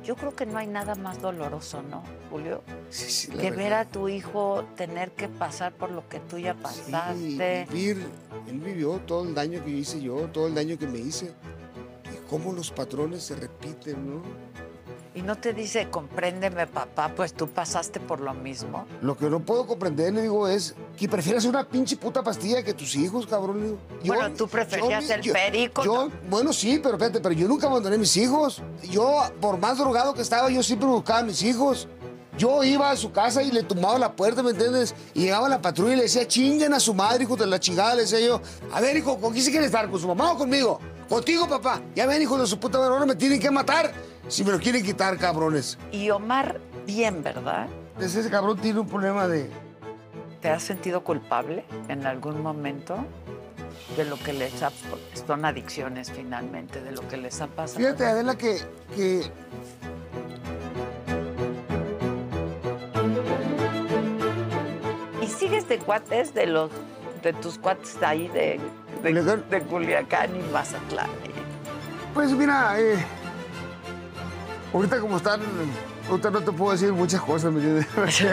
Yo 0.05 0.16
creo 0.16 0.35
que 0.35 0.47
no 0.47 0.59
hay 0.59 0.66
nada 0.66 0.95
más 0.97 1.20
doloroso, 1.23 1.83
¿no, 1.83 2.03
Julio? 2.31 2.62
Sí, 2.91 3.11
sí, 3.11 3.29
la 3.33 3.41
que 3.43 3.51
verdad. 3.51 3.57
ver 3.65 3.73
a 3.74 3.85
tu 3.85 4.09
hijo 4.09 4.65
tener 4.77 5.12
que 5.12 5.29
pasar 5.29 5.73
por 5.73 5.91
lo 5.93 6.09
que 6.09 6.19
tú 6.20 6.39
ya 6.39 6.55
Sí, 6.55 6.59
pasaste. 6.62 7.66
vivir, 7.70 8.05
él 8.49 8.59
vivió 8.59 8.99
todo 9.07 9.24
el 9.24 9.35
daño 9.35 9.65
que 9.65 9.70
hice 9.70 10.01
yo, 10.01 10.29
todo 10.33 10.49
el 10.49 10.55
daño 10.55 10.77
que 10.77 10.87
me 10.89 10.99
hice. 10.99 11.27
Y 12.12 12.29
cómo 12.29 12.53
los 12.53 12.70
patrones 12.73 13.23
se 13.23 13.37
repiten, 13.37 14.11
¿no? 14.11 14.23
Y 15.14 15.20
no 15.20 15.36
te 15.36 15.52
dice, 15.52 15.89
compréndeme, 15.90 16.66
papá, 16.66 17.10
pues 17.14 17.34
tú 17.34 17.47
pasaste 17.47 18.01
por 18.01 18.20
lo 18.20 18.32
mismo. 18.32 18.86
Lo 19.02 19.14
que 19.14 19.28
no 19.28 19.40
puedo 19.40 19.66
comprender, 19.66 20.14
le 20.14 20.22
digo, 20.22 20.48
es 20.48 20.74
que 20.97 21.06
prefieres 21.06 21.44
una 21.44 21.68
pinche 21.68 21.98
puta 21.98 22.22
pastilla 22.22 22.62
que 22.62 22.72
tus 22.72 22.97
hijos, 22.97 23.26
cabrón. 23.26 23.60
le 23.60 23.66
digo. 23.66 23.78
Bueno, 24.06 24.34
tú 24.34 24.48
preferías 24.48 25.10
el 25.10 25.30
perico, 25.30 25.84
yo- 25.84 26.09
bueno, 26.30 26.52
sí, 26.55 26.80
pero 26.82 26.94
espérate, 26.94 27.20
pero 27.20 27.34
yo 27.34 27.47
nunca 27.47 27.66
abandoné 27.66 27.97
a 27.97 27.98
mis 27.98 28.16
hijos. 28.16 28.62
Yo, 28.84 29.22
por 29.39 29.59
más 29.59 29.76
drogado 29.76 30.14
que 30.14 30.22
estaba, 30.22 30.48
yo 30.48 30.62
siempre 30.62 30.89
buscaba 30.89 31.18
a 31.18 31.24
mis 31.24 31.43
hijos. 31.43 31.89
Yo 32.39 32.64
iba 32.64 32.90
a 32.90 32.97
su 32.97 33.12
casa 33.12 33.43
y 33.43 33.51
le 33.51 33.62
tumbaba 33.64 33.98
la 33.98 34.12
puerta, 34.12 34.43
¿me 34.43 34.52
entiendes? 34.52 34.94
Y 35.12 35.24
llegaba 35.24 35.51
la 35.51 35.60
patrulla 35.60 35.93
y 35.93 35.97
le 35.97 36.02
decía, 36.05 36.26
chinguen 36.26 36.72
a 36.72 36.80
su 36.80 36.94
madre, 36.94 37.24
hijo 37.24 37.36
de 37.36 37.47
la 37.47 37.60
chingada. 37.60 37.94
Le 37.94 38.02
decía 38.02 38.20
yo, 38.20 38.40
a 38.72 38.80
ver, 38.80 38.97
hijo, 38.97 39.18
¿con 39.20 39.34
quién 39.34 39.44
se 39.44 39.51
quiere 39.51 39.66
estar? 39.66 39.90
¿Con 39.90 40.01
su 40.01 40.09
mamá 40.09 40.32
o 40.32 40.39
conmigo? 40.39 40.80
Contigo, 41.10 41.47
papá. 41.47 41.82
Ya 41.94 42.06
ven, 42.06 42.22
hijo 42.22 42.39
de 42.39 42.47
su 42.47 42.59
puta 42.59 42.78
madre, 42.78 42.94
ahora 42.94 43.05
me 43.05 43.14
tienen 43.16 43.39
que 43.39 43.51
matar. 43.51 43.93
Si 44.32 44.44
me 44.44 44.50
lo 44.50 44.59
quieren 44.59 44.82
quitar, 44.82 45.18
cabrones. 45.18 45.76
Y 45.90 46.09
Omar, 46.09 46.59
bien, 46.86 47.22
¿verdad? 47.22 47.66
Entonces, 47.88 48.16
ese 48.16 48.30
cabrón 48.30 48.56
tiene 48.56 48.80
un 48.80 48.88
problema 48.88 49.28
de... 49.28 49.50
¿Te 50.40 50.48
has 50.48 50.62
sentido 50.62 51.04
culpable 51.04 51.66
en 51.88 52.06
algún 52.06 52.40
momento 52.40 52.96
de 53.94 54.06
lo 54.06 54.16
que 54.16 54.32
les 54.32 54.62
ha... 54.62 54.72
Son 55.26 55.44
adicciones 55.44 56.10
finalmente, 56.10 56.80
de 56.80 56.92
lo 56.92 57.06
que 57.09 57.18
les 57.18 57.42
ha 57.42 57.46
pasado. 57.46 57.80
Fíjate, 57.80 58.06
Adela, 58.06 58.34
que, 58.34 58.59
que 58.96 59.30
¿Y 65.20 65.26
sigues 65.26 65.68
de 65.68 65.78
cuates 65.78 66.32
de 66.32 66.46
los 66.46 66.70
de 67.22 67.34
tus 67.34 67.59
cuates 67.59 68.02
ahí 68.02 68.28
de, 68.28 68.59
de, 69.02 69.42
de 69.50 69.60
Culiacán 69.60 70.34
y 70.34 70.42
Mazatlán? 70.50 71.10
Pues 72.14 72.32
mira, 72.32 72.80
eh, 72.80 72.96
ahorita 74.73 75.01
como 75.01 75.16
están, 75.19 75.40
ahorita 76.09 76.31
no 76.31 76.40
te 76.43 76.53
puedo 76.53 76.73
decir 76.73 76.93
muchas 76.93 77.20
cosas, 77.20 77.53
¿me 77.53 77.61
entiendes? 77.62 77.86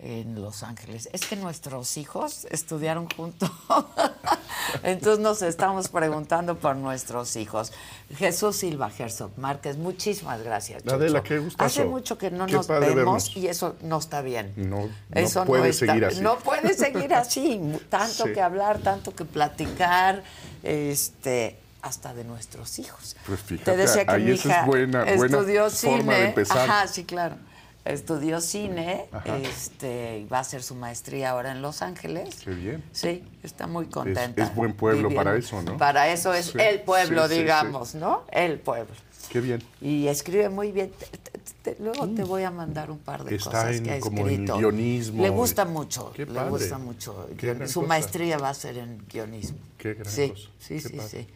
en 0.00 0.40
Los 0.40 0.62
Ángeles. 0.62 1.08
Es 1.12 1.26
que 1.26 1.34
nuestros 1.34 1.96
hijos 1.96 2.46
estudiaron 2.50 3.08
juntos. 3.10 3.50
Entonces 4.84 5.18
nos 5.18 5.42
estamos 5.42 5.88
preguntando 5.88 6.56
por 6.56 6.76
nuestros 6.76 7.34
hijos. 7.36 7.72
Jesús 8.16 8.56
Silva 8.56 8.90
Herzog 8.96 9.32
Márquez, 9.36 9.76
muchísimas 9.76 10.42
gracias. 10.42 10.82
Chucho. 10.84 10.94
Adela, 10.94 11.22
qué 11.22 11.38
gustazo. 11.38 11.64
Hace 11.64 11.84
mucho 11.84 12.16
que 12.16 12.30
no 12.30 12.46
Qué 12.46 12.52
nos 12.52 12.68
vemos 12.68 12.94
vernos. 12.94 13.36
y 13.36 13.48
eso 13.48 13.74
no 13.82 13.98
está 13.98 14.22
bien. 14.22 14.52
No, 14.56 14.82
no 14.86 14.90
Eso 15.12 15.44
puede 15.44 15.70
está- 15.70 15.86
seguir 15.86 16.04
así. 16.04 16.20
No 16.20 16.38
puede 16.38 16.74
seguir 16.74 17.12
así. 17.14 17.60
Tanto 17.90 18.26
Sí. 18.26 18.32
que 18.32 18.40
hablar, 18.40 18.78
tanto 18.78 19.14
que 19.16 19.24
platicar, 19.24 20.22
este, 20.62 21.56
hasta 21.82 22.14
de 22.14 22.24
nuestros 22.24 22.78
hijos. 22.78 23.16
Pues 23.26 23.40
fíjate, 23.40 23.70
Te 23.70 23.76
decía 23.76 24.04
que 24.04 24.12
ahí 24.12 24.24
mi 24.24 24.30
hija 24.32 24.60
es 24.60 24.66
buena, 24.66 25.04
buena 25.04 25.24
estudió 25.38 25.70
forma 25.70 25.98
cine. 26.00 26.14
de 26.14 26.24
empezar. 26.26 26.70
Ajá, 26.70 26.86
sí, 26.88 27.04
claro. 27.04 27.36
Estudió 27.84 28.40
cine, 28.42 29.06
Ajá. 29.12 29.38
este, 29.38 30.18
y 30.18 30.24
va 30.26 30.38
a 30.38 30.40
hacer 30.40 30.62
su 30.62 30.74
maestría 30.74 31.30
ahora 31.30 31.52
en 31.52 31.62
Los 31.62 31.80
Ángeles. 31.80 32.36
Qué 32.44 32.50
bien. 32.50 32.84
Sí, 32.92 33.24
está 33.42 33.66
muy 33.66 33.86
contenta. 33.86 34.42
es 34.44 34.54
buen 34.54 34.74
pueblo 34.74 35.08
para 35.14 35.36
eso, 35.36 35.62
¿no? 35.62 35.78
Para 35.78 36.08
eso 36.12 36.34
es 36.34 36.46
Sí, 36.46 36.58
el 36.60 36.82
pueblo, 36.82 37.26
sí, 37.28 37.38
digamos, 37.38 37.90
sí. 37.90 37.98
¿no? 37.98 38.24
El 38.30 38.58
pueblo. 38.58 38.92
Qué 39.30 39.40
bien. 39.40 39.62
Y 39.80 40.08
escribe 40.08 40.48
muy 40.50 40.70
bien. 40.72 40.92
Te- 41.62 41.76
luego 41.80 42.08
te 42.08 42.24
voy 42.24 42.42
a 42.42 42.50
mandar 42.50 42.90
un 42.90 42.98
par 42.98 43.24
de 43.24 43.36
Está 43.36 43.50
cosas 43.50 43.76
en- 43.76 43.84
que 43.84 43.92
ha 43.94 44.00
como 44.00 44.22
en 44.22 44.28
escrito. 44.30 44.58
guionismo. 44.58 45.22
Le 45.22 45.30
gusta 45.30 45.64
mucho. 45.64 46.12
Qué 46.14 46.26
le 46.26 46.44
gusta 46.48 46.78
mucho. 46.78 47.28
Su 47.66 47.80
cosa. 47.80 47.86
maestría 47.86 48.38
va 48.38 48.50
a 48.50 48.54
ser 48.54 48.78
en 48.78 49.04
guionismo. 49.08 49.58
Qué 49.76 49.94
gran 49.94 50.12
sí, 50.12 50.30
cosa. 50.30 50.42
Sí, 50.58 50.74
Qué 50.74 50.80
sí, 50.80 50.88
padre. 50.96 51.08
sí. 51.08 51.28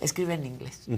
Escribe 0.00 0.34
en 0.34 0.46
inglés. 0.46 0.80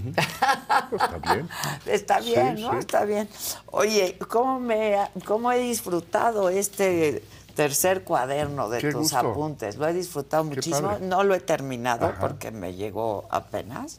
Está 0.92 1.18
bien. 1.34 1.48
Está 1.86 2.22
Sí, 2.22 2.30
bien, 2.30 2.60
¿no? 2.60 2.70
sí. 2.72 2.78
Está 2.78 3.04
bien. 3.04 3.28
Oye, 3.66 4.16
¿cómo, 4.28 4.60
me, 4.60 4.96
¿cómo 5.24 5.50
he 5.52 5.58
disfrutado 5.58 6.48
este 6.48 7.22
tercer 7.56 8.04
cuaderno 8.04 8.68
de 8.70 8.78
Qué 8.78 8.92
tus 8.92 9.00
gusto. 9.12 9.18
apuntes? 9.18 9.76
Lo 9.76 9.88
he 9.88 9.92
disfrutado 9.92 10.44
muchísimo. 10.44 10.82
padre. 10.88 11.06
No 11.06 11.24
lo 11.24 11.34
he 11.34 11.40
terminado 11.40 12.06
Ajá. 12.06 12.20
porque 12.20 12.50
me 12.52 12.74
llegó 12.74 13.26
apenas, 13.30 13.98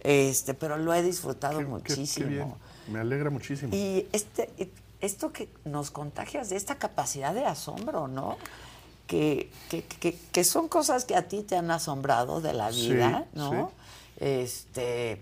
este, 0.00 0.54
pero 0.54 0.76
lo 0.78 0.92
he 0.94 1.02
disfrutado 1.02 1.58
Qué- 1.58 1.64
muchísimo. 1.66 2.58
Qué. 2.58 2.69
Me 2.90 3.00
alegra 3.00 3.30
muchísimo. 3.30 3.74
Y 3.74 4.06
este, 4.12 4.50
esto 5.00 5.32
que 5.32 5.48
nos 5.64 5.90
contagias 5.90 6.50
de 6.50 6.56
esta 6.56 6.76
capacidad 6.76 7.32
de 7.34 7.46
asombro, 7.46 8.08
¿no? 8.08 8.36
Que, 9.06 9.50
que, 9.70 9.82
que- 9.84 10.16
que 10.32 10.44
son 10.44 10.68
cosas 10.68 11.04
que 11.04 11.16
a 11.16 11.26
ti 11.26 11.42
te 11.42 11.56
han 11.56 11.70
asombrado 11.70 12.40
de 12.40 12.52
la 12.52 12.70
Sí, 12.72 12.92
vida, 12.92 13.26
¿no? 13.34 13.72
Este, 14.18 15.20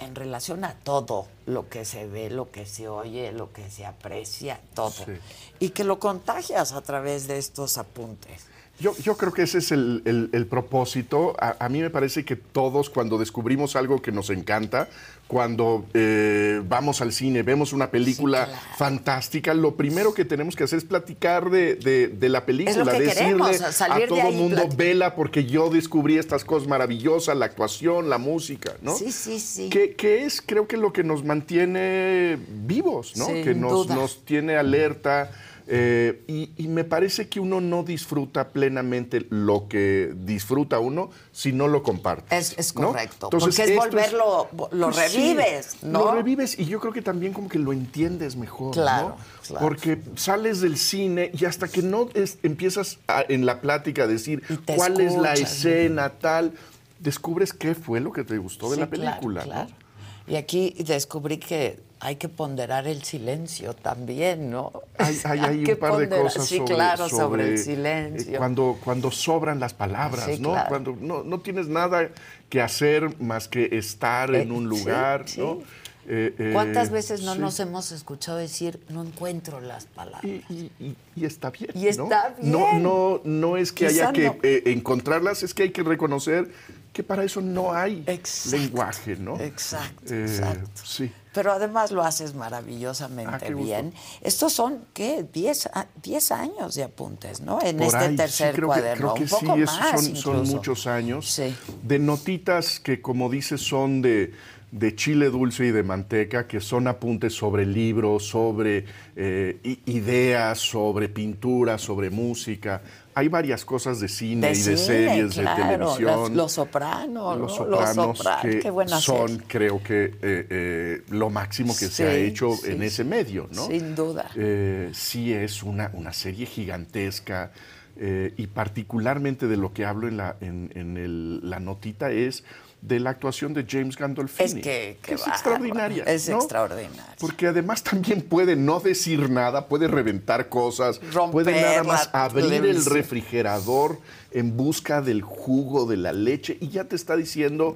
en 0.00 0.14
relación 0.14 0.64
a 0.64 0.74
todo 0.74 1.26
lo 1.46 1.68
que 1.68 1.84
se 1.84 2.06
ve, 2.06 2.28
lo 2.30 2.50
que 2.50 2.66
se 2.66 2.88
oye, 2.88 3.32
lo 3.32 3.52
que 3.52 3.70
se 3.70 3.86
aprecia, 3.86 4.60
todo. 4.74 4.90
Sí. 4.90 5.12
Y 5.60 5.70
que 5.70 5.84
lo 5.84 5.98
contagias 5.98 6.72
a 6.72 6.82
través 6.82 7.26
de 7.26 7.38
estos 7.38 7.78
apuntes. 7.78 8.46
Yo, 8.80 8.92
yo 8.98 9.16
creo 9.16 9.32
que 9.32 9.42
ese 9.42 9.58
es 9.58 9.70
el, 9.70 10.02
el- 10.04 10.30
el 10.32 10.46
propósito. 10.46 11.36
A, 11.38 11.64
a 11.64 11.68
mí 11.68 11.80
me 11.80 11.90
parece 11.90 12.24
que 12.24 12.34
todos 12.34 12.90
cuando 12.90 13.18
descubrimos 13.18 13.76
algo 13.76 14.02
que 14.02 14.10
nos 14.10 14.30
encanta, 14.30 14.88
cuando 15.28 15.86
eh, 15.94 16.60
vamos 16.68 17.00
al 17.00 17.12
cine, 17.12 17.42
vemos 17.44 17.72
una 17.72 17.90
película 17.90 18.46
fantástica, 18.76 19.54
lo 19.54 19.76
primero 19.76 20.12
que 20.12 20.24
tenemos 20.24 20.54
que 20.56 20.64
hacer 20.64 20.78
es 20.78 20.84
platicar 20.84 21.50
de, 21.50 21.76
de- 21.76 22.08
de 22.08 22.28
la 22.28 22.44
película, 22.44 22.84
que 22.92 23.00
decirle 23.00 23.24
queremos, 23.44 23.56
salir 23.74 24.04
a 24.04 24.08
todo 24.08 24.30
mundo, 24.32 24.68
vela 24.76 25.14
porque 25.14 25.44
yo 25.46 25.70
descubrí 25.70 26.18
estas 26.18 26.44
cosas 26.44 26.68
maravillosas, 26.68 27.36
la 27.36 27.46
actuación, 27.46 28.10
la 28.10 28.18
música, 28.18 28.72
¿no? 28.82 28.96
Sí, 28.96 29.12
sí, 29.12 29.38
sí. 29.38 29.70
Que, 29.70 29.94
que 29.94 30.24
es, 30.24 30.42
creo 30.44 30.66
que 30.66 30.76
lo 30.76 30.92
que 30.92 31.04
nos 31.04 31.24
mantiene 31.24 32.38
vivos, 32.66 33.16
¿no? 33.16 33.26
Sin 33.26 33.44
que 33.44 33.54
nos, 33.54 33.86
duda. 33.86 33.94
nos 33.94 34.24
tiene 34.24 34.56
alerta. 34.56 35.30
Eh, 35.66 36.22
y, 36.26 36.50
y 36.56 36.68
me 36.68 36.84
parece 36.84 37.28
que 37.28 37.40
uno 37.40 37.60
no 37.60 37.82
disfruta 37.82 38.48
plenamente 38.48 39.26
lo 39.30 39.66
que 39.68 40.12
disfruta 40.14 40.78
uno 40.78 41.10
si 41.32 41.52
no 41.52 41.68
lo 41.68 41.82
comparte. 41.82 42.36
Es, 42.36 42.54
es 42.58 42.74
¿no? 42.76 42.88
correcto. 42.88 43.28
Entonces, 43.32 43.56
porque 43.56 43.72
es 43.72 43.78
volverlo, 43.78 44.48
lo 44.72 44.90
Pues 44.90 45.10
sí, 45.12 45.16
revives, 45.34 45.76
¿no? 45.82 46.00
Lo 46.04 46.12
revives 46.12 46.58
y 46.58 46.66
yo 46.66 46.80
creo 46.80 46.92
que 46.92 47.02
también 47.02 47.32
como 47.32 47.48
que 47.48 47.58
lo 47.58 47.72
entiendes 47.72 48.36
mejor, 48.36 48.72
Claro, 48.74 49.08
¿no? 49.10 49.16
claro. 49.46 49.66
Porque 49.66 50.00
sales 50.16 50.60
del 50.60 50.76
cine 50.76 51.30
y 51.32 51.44
hasta 51.46 51.68
que 51.68 51.80
no 51.82 52.08
es- 52.14 52.38
empiezas 52.42 52.98
a- 53.08 53.24
en 53.28 53.46
la 53.46 53.60
plática 53.60 54.04
a 54.04 54.06
decir 54.06 54.42
cuál 54.76 55.00
es 55.00 55.14
la 55.16 55.34
escena, 55.34 56.10
tal, 56.10 56.52
descubres 56.98 57.52
qué 57.52 57.74
fue 57.74 58.00
lo 58.00 58.12
que 58.12 58.24
te 58.24 58.36
gustó 58.38 58.70
de 58.70 58.76
la 58.78 58.88
claro, 58.90 59.20
película. 59.20 59.44
¿no? 59.46 59.83
Y 60.26 60.36
aquí 60.36 60.74
descubrí 60.78 61.38
que 61.38 61.78
hay 62.00 62.16
que 62.16 62.28
ponderar 62.28 62.86
el 62.86 63.02
silencio 63.02 63.74
también, 63.74 64.50
¿no? 64.50 64.72
Hay, 64.98 65.18
hay, 65.24 65.64
un 65.70 65.76
par 65.76 65.96
de 65.96 66.08
cosas 66.08 66.46
sí, 66.46 66.58
sobre, 66.58 66.74
claro, 66.74 67.08
sobre, 67.08 67.18
sobre, 67.22 67.44
el 67.48 67.54
eh, 67.54 67.58
silencio. 67.58 68.38
Cuando, 68.38 68.78
cuando 68.82 69.10
sobran 69.10 69.60
las 69.60 69.74
palabras, 69.74 70.26
Sí, 70.26 70.38
¿no? 70.40 70.52
claro. 70.52 70.68
Cuando 70.68 70.96
no, 71.00 71.22
no 71.24 71.40
tienes 71.40 71.68
nada 71.68 72.10
que 72.48 72.60
hacer 72.62 73.20
más 73.20 73.48
que 73.48 73.68
estar 73.76 74.34
en 74.34 74.50
Eh, 74.50 74.52
un 74.54 74.64
sí, 74.74 74.78
lugar, 74.80 75.24
sí. 75.28 75.40
¿no? 75.40 75.58
Eh, 76.06 76.34
eh, 76.38 76.50
¿Cuántas 76.52 76.90
veces 76.90 77.22
no 77.22 77.34
nos 77.34 77.58
hemos 77.60 77.90
escuchado 77.90 78.36
decir, 78.36 78.78
no 78.90 79.02
encuentro 79.02 79.62
las 79.62 79.86
palabras? 79.86 80.22
Y, 80.50 80.70
y- 80.78 80.96
y 81.16 81.24
está 81.24 81.48
bien. 81.50 81.70
Y 81.74 81.86
está 81.88 82.34
¿no? 82.42 82.42
bien. 82.42 82.52
No, 82.52 82.78
no, 82.78 83.20
no 83.24 83.56
es 83.56 83.72
que 83.72 83.86
Quizá 83.86 84.08
haya 84.08 84.12
que 84.12 84.24
no. 84.26 84.36
eh, 84.42 84.62
encontrarlas, 84.66 85.42
es 85.42 85.54
que 85.54 85.62
hay 85.62 85.70
que 85.70 85.82
reconocer 85.82 86.50
que 86.94 87.02
para 87.02 87.24
eso 87.24 87.40
no 87.42 87.74
hay 87.74 88.04
lenguaje, 88.50 89.16
¿no? 89.16 89.38
Exacto, 89.40 90.14
Eh, 90.14 90.22
exacto. 90.22 90.80
Sí. 90.84 91.10
Pero 91.34 91.52
además 91.52 91.90
lo 91.90 92.04
haces 92.04 92.34
maravillosamente 92.34 93.46
Ah, 93.48 93.54
bien. 93.54 93.92
Estos 94.20 94.52
son, 94.52 94.78
¿qué? 94.94 95.26
10 95.32 95.66
a- 95.66 95.88
10 96.00 96.30
años 96.30 96.76
de 96.76 96.84
apuntes, 96.84 97.40
¿no? 97.40 97.60
En 97.60 97.78
Por 97.78 97.86
este 97.86 97.98
ahí, 97.98 98.10
sí, 98.10 98.16
tercer 98.16 98.54
creo 98.54 98.68
que- 98.68 98.74
cuaderno. 98.80 99.14
creo 99.14 99.14
que 99.14 99.22
Un 99.24 99.28
poco 99.40 99.54
sí, 99.54 99.60
más 99.62 100.18
son, 100.20 100.46
muchos 100.46 100.86
años. 100.86 101.40
De 101.82 101.98
notitas 101.98 102.78
que, 102.78 103.02
como 103.02 103.28
dices, 103.28 103.60
son 103.60 104.00
de, 104.00 104.32
de 104.70 104.94
chile 104.94 105.26
dulce 105.30 105.66
y 105.66 105.70
de 105.72 105.82
manteca, 105.82 106.46
que 106.46 106.60
son 106.60 106.86
apuntes 106.86 107.32
sobre 107.34 107.66
libros, 107.66 108.28
sobre 108.28 108.84
eh, 109.16 109.58
ideas, 109.86 110.60
sobre 110.60 111.08
pintura, 111.08 111.76
sobre 111.78 112.10
música. 112.10 112.80
Hay 113.16 113.28
varias 113.28 113.64
cosas 113.64 114.00
de 114.00 114.08
cine 114.08 114.48
De 114.48 114.52
y 114.52 114.56
cine, 114.56 114.70
de 114.72 114.76
series, 114.78 115.34
claro, 115.34 115.62
de 115.62 115.76
televisión. 115.76 116.20
Los, 116.20 116.30
los 116.32 116.52
Sopranos, 116.52 117.38
Los 117.38 117.50
¿no? 117.52 117.56
Sopranos, 117.56 117.96
Los 117.96 118.18
Sopranos, 118.18 118.42
que 118.42 118.58
qué 118.58 118.70
buena 118.70 119.00
son, 119.00 119.28
serie. 119.28 119.44
creo 119.46 119.82
que, 119.82 120.04
eh, 120.04 120.46
eh, 120.50 121.02
lo 121.10 121.30
máximo 121.30 121.76
que 121.76 121.86
se 121.86 122.04
ha 122.08 122.14
hecho 122.14 122.50
sí, 122.56 122.72
en 122.72 122.82
ese 122.82 123.04
medio, 123.04 123.48
¿no? 123.52 123.66
Sin 123.68 123.94
duda. 123.94 124.28
Eh, 124.36 124.90
sí 124.92 125.32
es 125.32 125.62
una, 125.62 125.90
una 125.94 126.12
serie 126.12 126.46
gigantesca 126.46 127.52
eh, 127.96 128.34
y 128.36 128.48
particularmente 128.48 129.46
de 129.46 129.56
lo 129.56 129.72
que 129.72 129.84
hablo 129.84 130.08
en 130.08 130.16
la, 130.16 130.36
en, 130.40 130.70
en 130.74 130.96
el- 130.96 131.48
la 131.48 131.60
notita 131.60 132.10
es 132.10 132.42
de 132.86 133.00
la 133.00 133.10
actuación 133.10 133.54
de 133.54 133.64
James 133.66 133.96
Gandolfini. 133.96 134.44
Es 134.44 134.54
que, 134.56 134.98
es 135.08 135.26
extraordinaria. 135.26 136.04
Es 136.04 136.28
¿no? 136.28 136.36
extraordinaria. 136.36 137.16
Porque 137.18 137.46
además 137.46 137.82
también 137.82 138.20
puede 138.20 138.56
no 138.56 138.78
decir 138.78 139.30
nada, 139.30 139.68
puede 139.68 139.88
reventar 139.88 140.50
cosas, 140.50 141.00
Romper 141.12 141.44
puede 141.44 141.62
nada 141.62 141.82
más 141.82 142.10
abrir 142.12 142.64
el 142.64 142.84
refrigerador 142.84 143.98
en 144.32 144.56
busca 144.56 145.00
del 145.00 145.22
jugo 145.22 145.86
de 145.86 145.96
la 145.96 146.12
leche 146.12 146.58
y 146.60 146.68
ya 146.68 146.84
te 146.84 146.96
está 146.96 147.16
diciendo 147.16 147.74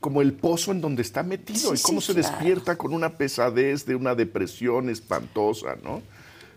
como 0.00 0.22
el 0.22 0.32
pozo 0.32 0.72
en 0.72 0.80
donde 0.80 1.02
está 1.02 1.22
metido 1.22 1.74
Sí, 1.74 1.80
y 1.80 1.82
cómo 1.82 2.00
sí, 2.00 2.08
se 2.08 2.14
claro. 2.14 2.28
despierta 2.28 2.76
con 2.76 2.92
una 2.92 3.16
pesadez 3.16 3.86
de 3.86 3.94
una 3.94 4.16
depresión 4.16 4.90
espantosa, 4.90 5.76
¿no? 5.84 6.02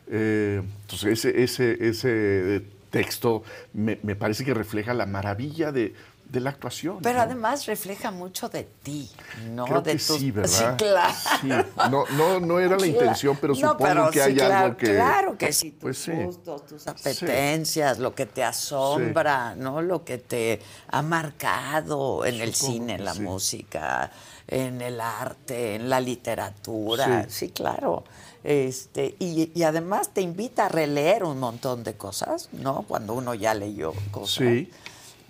Eh, 0.08 0.62
entonces 0.82 1.24
ese, 1.24 1.44
ese, 1.44 1.88
ese 1.88 2.64
texto 2.90 3.44
me, 3.74 4.00
me 4.04 4.16
parece 4.16 4.44
que 4.44 4.54
refleja 4.54 4.94
la 4.94 5.06
maravilla 5.06 5.72
de, 5.72 5.94
de 6.32 6.40
la 6.40 6.52
actuación. 6.52 7.00
Pero 7.02 7.18
¿no? 7.18 7.24
además 7.24 7.66
refleja 7.66 8.10
mucho 8.10 8.48
de 8.48 8.64
ti, 8.64 9.10
¿no? 9.50 9.66
Creo 9.66 9.82
de 9.82 9.94
que 9.94 10.00
sí, 10.00 10.32
¿verdad? 10.32 10.78
Sí, 10.78 10.84
claro. 10.86 11.14
Sí. 11.42 11.50
No, 11.90 12.06
no, 12.16 12.40
no 12.40 12.60
era 12.60 12.78
la 12.78 12.88
intención, 12.88 13.38
pero 13.42 13.54
No, 13.54 13.60
supongo 13.60 13.78
pero 13.84 14.12
que 14.12 14.20
sí, 14.20 14.30
hay 14.30 14.36
claro, 14.36 14.66
algo 14.66 14.78
que... 14.78 14.86
Claro 14.86 15.38
que 15.38 15.52
sí, 15.52 15.72
tus 15.72 15.82
Pues 15.82 16.10
gustos, 16.26 16.66
tus 16.68 16.88
apetencias, 16.88 18.00
lo 18.00 18.16
que 18.16 18.26
te 18.26 18.44
asombra, 18.46 19.56
¿no? 19.56 19.82
Lo 19.82 20.06
que 20.06 20.18
te 20.20 20.62
ha 20.88 21.02
marcado 21.02 22.24
en 22.26 22.40
el 22.40 22.56
cine, 22.56 22.96
en 22.96 23.04
la 23.04 23.14
música, 23.16 24.10
en 24.48 24.82
el 24.82 25.02
arte, 25.02 25.76
en 25.76 25.90
la 25.90 26.00
literatura. 26.00 27.24
Sí, 27.28 27.48
Sí. 27.48 27.50
claro. 27.50 28.06
Este, 28.44 29.16
y, 29.20 29.52
y 29.54 29.64
además 29.64 30.10
te 30.14 30.22
invita 30.22 30.66
a 30.66 30.70
releer 30.70 31.24
un 31.26 31.40
montón 31.40 31.84
de 31.84 31.94
cosas, 31.96 32.50
¿no? 32.54 32.86
Cuando 32.88 33.14
uno 33.14 33.36
ya 33.36 33.54
leyó 33.54 33.94
cosas. 34.12 34.48
Sí. 34.48 34.72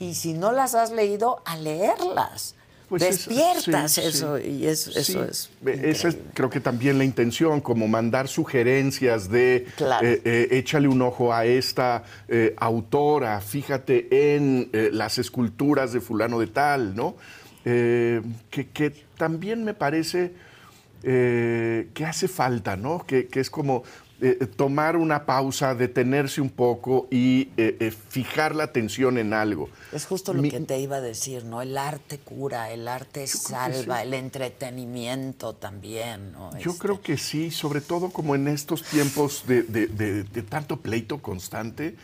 Y 0.01 0.15
si 0.15 0.33
no 0.33 0.51
las 0.51 0.73
has 0.75 0.91
leído, 0.91 1.41
a 1.45 1.55
leerlas. 1.57 2.55
Pues 2.89 3.03
es- 3.03 3.27
Despiertas 3.29 3.93
sí. 3.93 4.01
eso 4.03 4.37
y 4.37 4.65
es, 4.65 4.87
eso 4.87 5.23
es. 5.23 5.49
Esa 5.65 6.09
es 6.09 6.17
creo 6.33 6.49
que 6.49 6.59
también 6.59 6.97
la 6.97 7.05
intención, 7.05 7.61
como 7.61 7.87
mandar 7.87 8.27
sugerencias 8.27 9.29
de 9.29 9.65
Claro. 9.77 10.05
eh, 10.05 10.21
eh, 10.25 10.47
échale 10.51 10.89
un 10.89 11.01
ojo 11.01 11.31
a 11.33 11.45
esta 11.45 12.03
eh, 12.27 12.53
autora, 12.57 13.39
fíjate 13.39 14.35
en 14.35 14.69
las 14.91 15.19
esculturas 15.19 15.93
de 15.93 16.01
fulano 16.01 16.39
de 16.39 16.47
tal, 16.47 16.93
¿no? 16.95 17.15
Que, 17.63 18.21
que 18.73 18.89
también 19.17 19.63
me 19.63 19.73
parece 19.75 20.33
que 21.03 22.05
hace 22.05 22.27
falta, 22.27 22.75
¿no? 22.75 23.05
Que, 23.05 23.27
que 23.27 23.39
es 23.39 23.49
como 23.49 23.83
eh, 24.21 24.45
tomar 24.55 24.95
una 24.97 25.25
pausa, 25.25 25.73
detenerse 25.75 26.41
un 26.41 26.49
poco 26.49 27.07
y 27.09 27.49
eh, 27.57 27.75
eh, 27.79 27.91
fijar 28.09 28.55
la 28.55 28.63
atención 28.65 29.17
en 29.17 29.33
algo. 29.33 29.69
Es 29.91 30.05
justo 30.05 30.33
lo 30.33 30.41
Mi- 30.41 30.51
que 30.51 30.59
te 30.61 30.79
iba 30.79 30.97
a 30.97 31.01
decir, 31.01 31.43
¿no? 31.43 31.61
El 31.61 31.77
arte 31.77 32.19
cura, 32.19 32.71
el 32.71 32.87
arte 32.87 33.25
salva, 33.27 33.97
sí. 34.01 34.07
el 34.07 34.13
entretenimiento 34.13 35.53
también, 35.53 36.31
¿no? 36.33 36.57
Yo 36.59 36.77
creo 36.77 37.01
que 37.01 37.17
sí, 37.17 37.51
sobre 37.51 37.81
todo 37.81 38.09
como 38.11 38.35
en 38.35 38.47
estos 38.47 38.83
tiempos 38.83 39.43
de, 39.47 39.63
de- 39.63 39.87
de- 39.87 40.23
de 40.23 40.41
tanto 40.43 40.77
pleito 40.77 41.21
constante, 41.21 41.95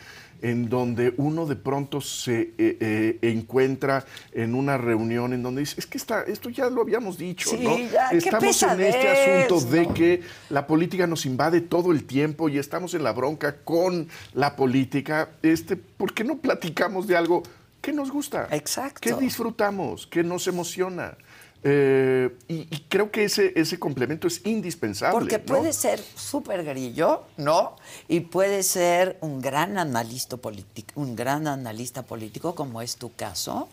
en 0.42 0.68
donde 0.68 1.14
uno 1.16 1.46
de 1.46 1.56
pronto 1.56 2.00
se 2.00 2.54
eh, 2.58 2.76
eh, 2.80 3.18
encuentra 3.22 4.04
en 4.32 4.54
una 4.54 4.78
reunión 4.78 5.32
en 5.32 5.42
donde 5.42 5.60
dice, 5.60 5.76
es 5.78 5.86
que 5.86 5.98
está, 5.98 6.22
esto 6.22 6.48
ya 6.50 6.68
lo 6.70 6.82
habíamos 6.82 7.18
dicho, 7.18 7.50
Sí, 7.50 7.58
¿no? 7.62 7.78
ya, 7.78 8.08
estamos 8.10 8.62
en 8.62 8.80
este 8.80 9.08
asunto 9.08 9.60
de 9.68 9.86
¿no? 9.86 9.94
que 9.94 10.22
la 10.50 10.66
política 10.66 11.06
nos 11.06 11.26
invade 11.26 11.60
todo 11.60 11.92
el 11.92 12.04
tiempo 12.04 12.48
y 12.48 12.58
estamos 12.58 12.94
en 12.94 13.02
la 13.02 13.12
bronca 13.12 13.56
con 13.64 14.08
la 14.34 14.56
política. 14.56 15.30
Este, 15.42 15.76
¿Por 15.76 16.14
qué 16.14 16.24
no 16.24 16.38
platicamos 16.38 17.06
de 17.06 17.16
algo 17.16 17.42
que 17.80 17.92
nos 17.92 18.10
gusta? 18.10 18.48
Exacto. 18.50 19.00
Que 19.00 19.14
disfrutamos, 19.14 20.06
que 20.06 20.22
nos 20.22 20.46
emociona. 20.46 21.16
Eh, 21.64 22.30
y, 22.46 22.54
y 22.70 22.84
creo 22.88 23.10
que 23.10 23.24
ese, 23.24 23.52
ese 23.56 23.78
complemento 23.78 24.28
es 24.28 24.46
indispensable. 24.46 25.18
Porque 25.18 25.38
¿no? 25.38 25.44
puede 25.44 25.72
ser 25.72 26.00
súper 26.14 26.64
grillo, 26.64 27.24
¿no? 27.36 27.74
Y 28.08 28.20
puede 28.20 28.62
ser 28.62 29.18
un 29.20 29.40
gran 29.40 29.76
analista 29.78 30.36
político, 30.36 30.92
un 31.00 31.16
gran 31.16 31.46
analista 31.48 32.02
político, 32.02 32.54
como 32.54 32.80
es 32.80 32.96
tu 32.96 33.12
caso. 33.14 33.68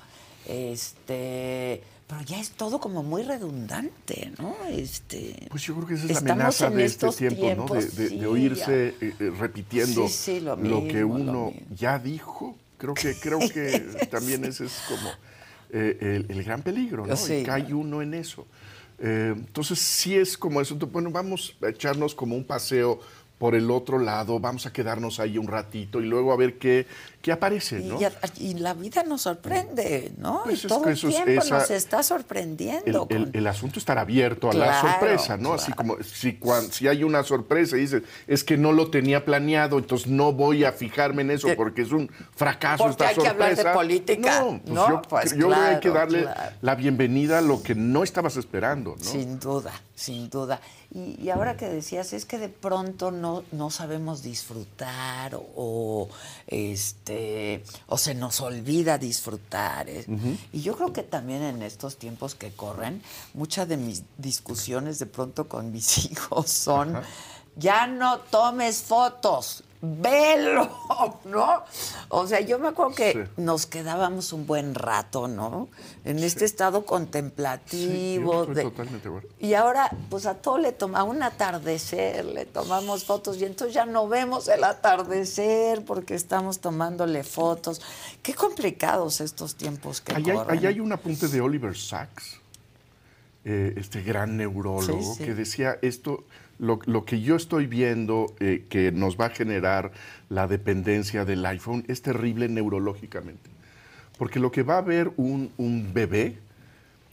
Este, 0.48 1.82
pero 2.08 2.22
ya 2.22 2.40
es 2.40 2.52
todo 2.52 2.80
como 2.80 3.02
muy 3.04 3.24
redundante, 3.24 4.32
¿no? 4.40 4.56
Este. 4.70 5.48
Pues 5.50 5.64
yo 5.64 5.76
creo 5.76 5.88
que 5.88 5.94
esa 5.96 6.06
es 6.06 6.12
la 6.12 6.20
amenaza 6.34 6.68
en 6.68 6.76
de 6.78 6.86
este 6.86 7.10
tiempo, 7.12 7.42
¿no? 7.42 7.48
De, 7.48 7.82
tiempos, 7.82 7.96
de- 7.96 8.10
de 8.10 8.28
oírse 8.28 8.88
eh, 8.90 8.96
eh, 9.20 9.32
repitiendo 9.40 10.08
Sí, 10.08 10.14
sí, 10.14 10.40
lo 10.40 10.56
que 10.58 10.62
mismo, 11.04 11.18
lo 11.18 11.24
uno 11.24 11.54
ya 11.76 12.00
dijo. 12.00 12.56
Creo 12.78 12.94
que, 12.94 13.16
creo 13.16 13.40
que 13.40 13.80
también 14.12 14.44
ese 14.46 14.66
es 14.66 14.74
como 14.88 15.10
eh, 15.76 15.98
el, 16.00 16.38
el 16.38 16.44
gran 16.44 16.62
peligro, 16.62 17.06
¿no? 17.06 17.16
Sí. 17.18 17.34
Y 17.34 17.44
cae 17.44 17.74
uno 17.74 18.02
en 18.02 18.14
eso. 18.14 18.48
Eh, 18.98 19.34
entonces, 19.36 19.78
sí 19.80 20.16
es 20.16 20.38
como 20.38 20.62
eso. 20.62 20.76
Bueno, 20.76 21.12
vamos 21.12 21.58
a 21.62 21.68
echarnos 21.68 22.16
como 22.16 22.36
un 22.36 22.46
paseo 22.46 23.02
por 23.38 23.54
el 23.54 23.70
otro 23.70 24.00
lado, 24.00 24.40
vamos 24.40 24.66
a 24.66 24.72
quedarnos 24.72 25.20
ahí 25.20 25.38
un 25.38 25.48
ratito 25.48 26.00
y 26.02 26.06
luego 26.06 26.32
a 26.32 26.38
ver 26.38 26.58
qué, 26.58 26.88
qué 27.22 27.32
aparece, 27.34 27.80
¿no? 27.82 28.00
y 28.40 28.54
la 28.54 28.74
vida 28.74 29.04
nos 29.04 29.24
sorprende, 29.24 30.14
¿no? 30.18 30.42
Pues 30.46 30.64
y 30.64 30.68
es 30.68 30.68
todo 30.68 30.86
el 30.88 30.94
es- 30.94 31.02
tiempo 31.02 31.42
esa- 31.44 31.58
nos 31.60 31.72
está 31.72 32.02
sorprendiendo. 32.04 33.08
el- 33.10 33.24
con- 33.26 33.30
el 33.36 33.48
asunto 33.48 33.74
es 33.74 33.82
estar 33.84 33.98
abierto 33.98 34.50
a 34.52 34.54
la 34.54 34.80
sorpresa, 34.80 35.36
¿no? 35.38 35.54
Así 35.54 35.72
como 35.74 35.98
si, 36.04 36.34
cuan- 36.38 36.72
si 36.72 36.88
hay 36.88 37.04
una 37.04 37.24
sorpresa 37.24 37.78
y 37.78 37.82
dices, 37.82 38.04
es 38.28 38.44
que 38.44 38.58
no 38.58 38.72
lo 38.72 38.90
tenía 38.90 39.26
planeado, 39.26 39.78
entonces 39.80 40.08
no 40.08 40.32
voy 40.34 40.64
a 40.64 40.72
fijarme 40.72 41.22
en 41.24 41.32
eso 41.32 41.50
Eh, 41.50 41.56
porque 41.56 41.82
es 41.82 41.92
un 41.92 42.10
fracaso 42.36 42.84
porque 42.86 43.04
esta 43.04 43.08
hay 43.10 43.16
que 43.16 43.28
hablar 43.28 43.56
de 43.56 43.64
política, 43.66 44.40
No, 44.42 44.60
pues 44.62 44.74
¿no? 44.74 44.90
yo, 44.90 45.02
Pues 45.10 45.32
yo 45.32 45.48
creo 45.48 45.50
que 45.50 45.56
hay 45.56 45.80
que 45.80 45.90
darle 45.90 46.28
la 46.62 46.76
bienvenida 46.76 47.40
a 47.40 47.42
lo 47.42 47.62
que 47.62 47.76
no 47.76 48.04
estabas 48.04 48.38
esperando, 48.38 48.96
¿no? 48.98 49.04
Sin 49.04 49.40
duda, 49.40 49.74
sin 49.94 50.30
duda. 50.30 50.60
Y, 50.96 51.22
y 51.22 51.30
ahora 51.30 51.58
que 51.58 51.68
decías, 51.68 52.14
es 52.14 52.24
que 52.24 52.38
de 52.38 52.48
pronto 52.48 53.12
no, 53.12 53.44
no 53.52 53.70
sabemos 53.70 54.24
disfrutar 54.24 55.38
o, 55.58 56.08
este, 56.48 57.66
o 57.88 57.98
se 57.98 58.16
nos 58.16 58.40
olvida 58.40 58.98
disfrutar. 58.98 59.88
Ujú. 60.08 60.38
Y 60.54 60.62
yo 60.62 60.74
creo 60.78 60.94
que 60.94 61.04
también 61.04 61.44
en 61.44 61.64
estos 61.64 61.98
tiempos 61.98 62.34
que 62.34 62.54
corren, 62.54 63.02
muchas 63.34 63.68
de 63.68 63.76
mis 63.76 64.04
discusiones 64.18 64.98
de 64.98 65.06
pronto 65.06 65.50
con 65.50 65.70
mis 65.74 66.06
hijos 66.12 66.50
son, 66.50 67.02
ya 67.58 67.88
no 67.88 68.20
tomes 68.20 68.78
fotos, 68.78 69.65
velo, 69.82 70.70
¿no? 71.26 71.64
O 72.10 72.28
sea, 72.28 72.40
yo 72.42 72.58
me 72.60 72.70
acuerdo 72.70 72.96
que 72.96 73.28
nos 73.38 73.66
quedábamos 73.66 74.34
un 74.34 74.48
buen 74.48 74.74
rato, 74.76 75.28
¿no? 75.28 75.68
En 76.04 76.20
este 76.20 76.46
estado 76.46 76.86
contemplativo. 76.86 78.46
de- 78.46 78.64
totalmente 78.64 79.08
acuerdo. 79.08 79.28
y 79.40 79.54
ahora, 79.54 79.90
pues 80.10 80.26
a 80.26 80.36
todo 80.36 80.58
le 80.58 80.72
toma 80.72 81.04
un 81.04 81.22
atardecer, 81.24 82.26
le 82.26 82.46
tomamos 82.46 83.04
fotos 83.06 83.38
y 83.38 83.46
entonces 83.46 83.74
ya 83.74 83.86
no 83.86 84.08
vemos 84.08 84.48
el 84.48 84.64
atardecer 84.64 85.84
porque 85.86 86.16
estamos 86.16 86.60
tomándole 86.60 87.24
fotos. 87.24 87.82
Qué 88.24 88.34
complicados 88.34 89.22
estos 89.22 89.56
tiempos 89.56 90.02
que 90.02 90.14
corren. 90.14 90.46
ahí 90.50 90.66
hay 90.66 90.80
un 90.80 90.92
apunte 90.92 91.28
de 91.28 91.42
Oliver 91.42 91.76
Sacks 91.78 92.40
eh, 93.48 93.76
este 93.78 94.02
gran 94.02 94.38
neurólogo, 94.38 95.16
que 95.18 95.36
decía 95.36 95.78
esto, 95.84 96.24
lo, 96.60 96.80
lo 96.86 97.06
que 97.06 97.22
yo 97.22 97.36
estoy 97.36 97.68
viendo 97.68 98.34
eh, 98.40 98.66
que 98.70 98.92
nos 98.92 99.20
va 99.20 99.28
a 99.28 99.30
generar 99.30 99.92
la 100.30 100.48
dependencia 100.48 101.26
del 101.26 101.46
iPhone 101.46 101.84
es 101.88 102.02
terrible 102.02 102.48
neurológicamente. 102.48 103.50
Porque 104.18 104.40
lo 104.40 104.52
que 104.52 104.64
va 104.64 104.78
a 104.78 104.82
ver 104.82 105.12
un, 105.18 105.52
un 105.58 105.94
bebé, 105.94 106.38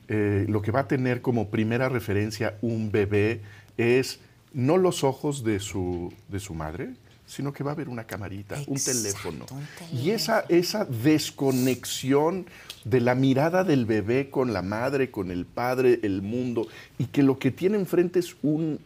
eh, 0.09 0.47
lo 0.49 0.63
que 0.63 0.71
va 0.71 0.81
a 0.81 0.89
tener 0.89 1.21
como 1.21 1.49
primera 1.49 1.89
referencia 1.89 2.57
un 2.63 2.93
bebé 2.93 3.41
es 3.77 4.21
no 4.53 4.77
los 4.77 5.03
ojos 5.03 5.43
de 5.43 5.59
su, 5.59 6.13
de 6.29 6.39
su 6.39 6.55
madre, 6.55 6.91
sino 7.27 7.53
que 7.53 7.65
va 7.65 7.71
a 7.71 7.75
haber 7.75 7.89
una 7.89 8.05
camarita, 8.05 8.57
un 8.67 8.79
teléfono. 8.79 9.47
Y 9.93 10.11
esa, 10.11 10.45
esa 10.49 10.85
desconexión 10.85 12.47
de 12.85 13.01
la 13.01 13.15
mirada 13.15 13.65
del 13.65 13.87
bebé 13.87 14.29
con 14.29 14.53
la 14.53 14.61
madre, 14.61 15.11
con 15.11 15.31
el 15.31 15.47
padre, 15.47 16.01
el 16.03 16.21
mundo, 16.21 16.67
y 16.99 17.07
que 17.07 17.23
lo 17.23 17.39
que 17.39 17.51
tiene 17.51 17.79
enfrente 17.79 18.19
es 18.19 18.37
un 18.43 18.81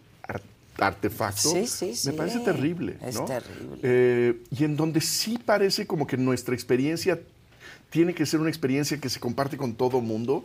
artefacto, 0.79 1.51
Sí, 1.51 1.67
sí, 1.67 1.95
sí. 1.95 2.09
me 2.09 2.15
parece 2.15 2.41
terrible. 2.41 2.97
Es 3.05 3.15
¿no? 3.17 3.25
terrible. 3.25 3.79
Eh, 3.83 4.43
y 4.51 4.65
en 4.65 4.77
donde 4.77 5.01
sí 5.01 5.39
parece 5.39 5.87
como 5.87 6.07
que 6.07 6.17
nuestra 6.17 6.55
experiencia 6.55 7.19
tiene 7.91 8.15
que 8.15 8.27
ser 8.27 8.41
una 8.41 8.51
experiencia 8.51 8.99
que 8.99 9.09
se 9.09 9.21
comparte 9.21 9.57
con 9.57 9.75
todo 9.75 10.01
mundo. 10.01 10.45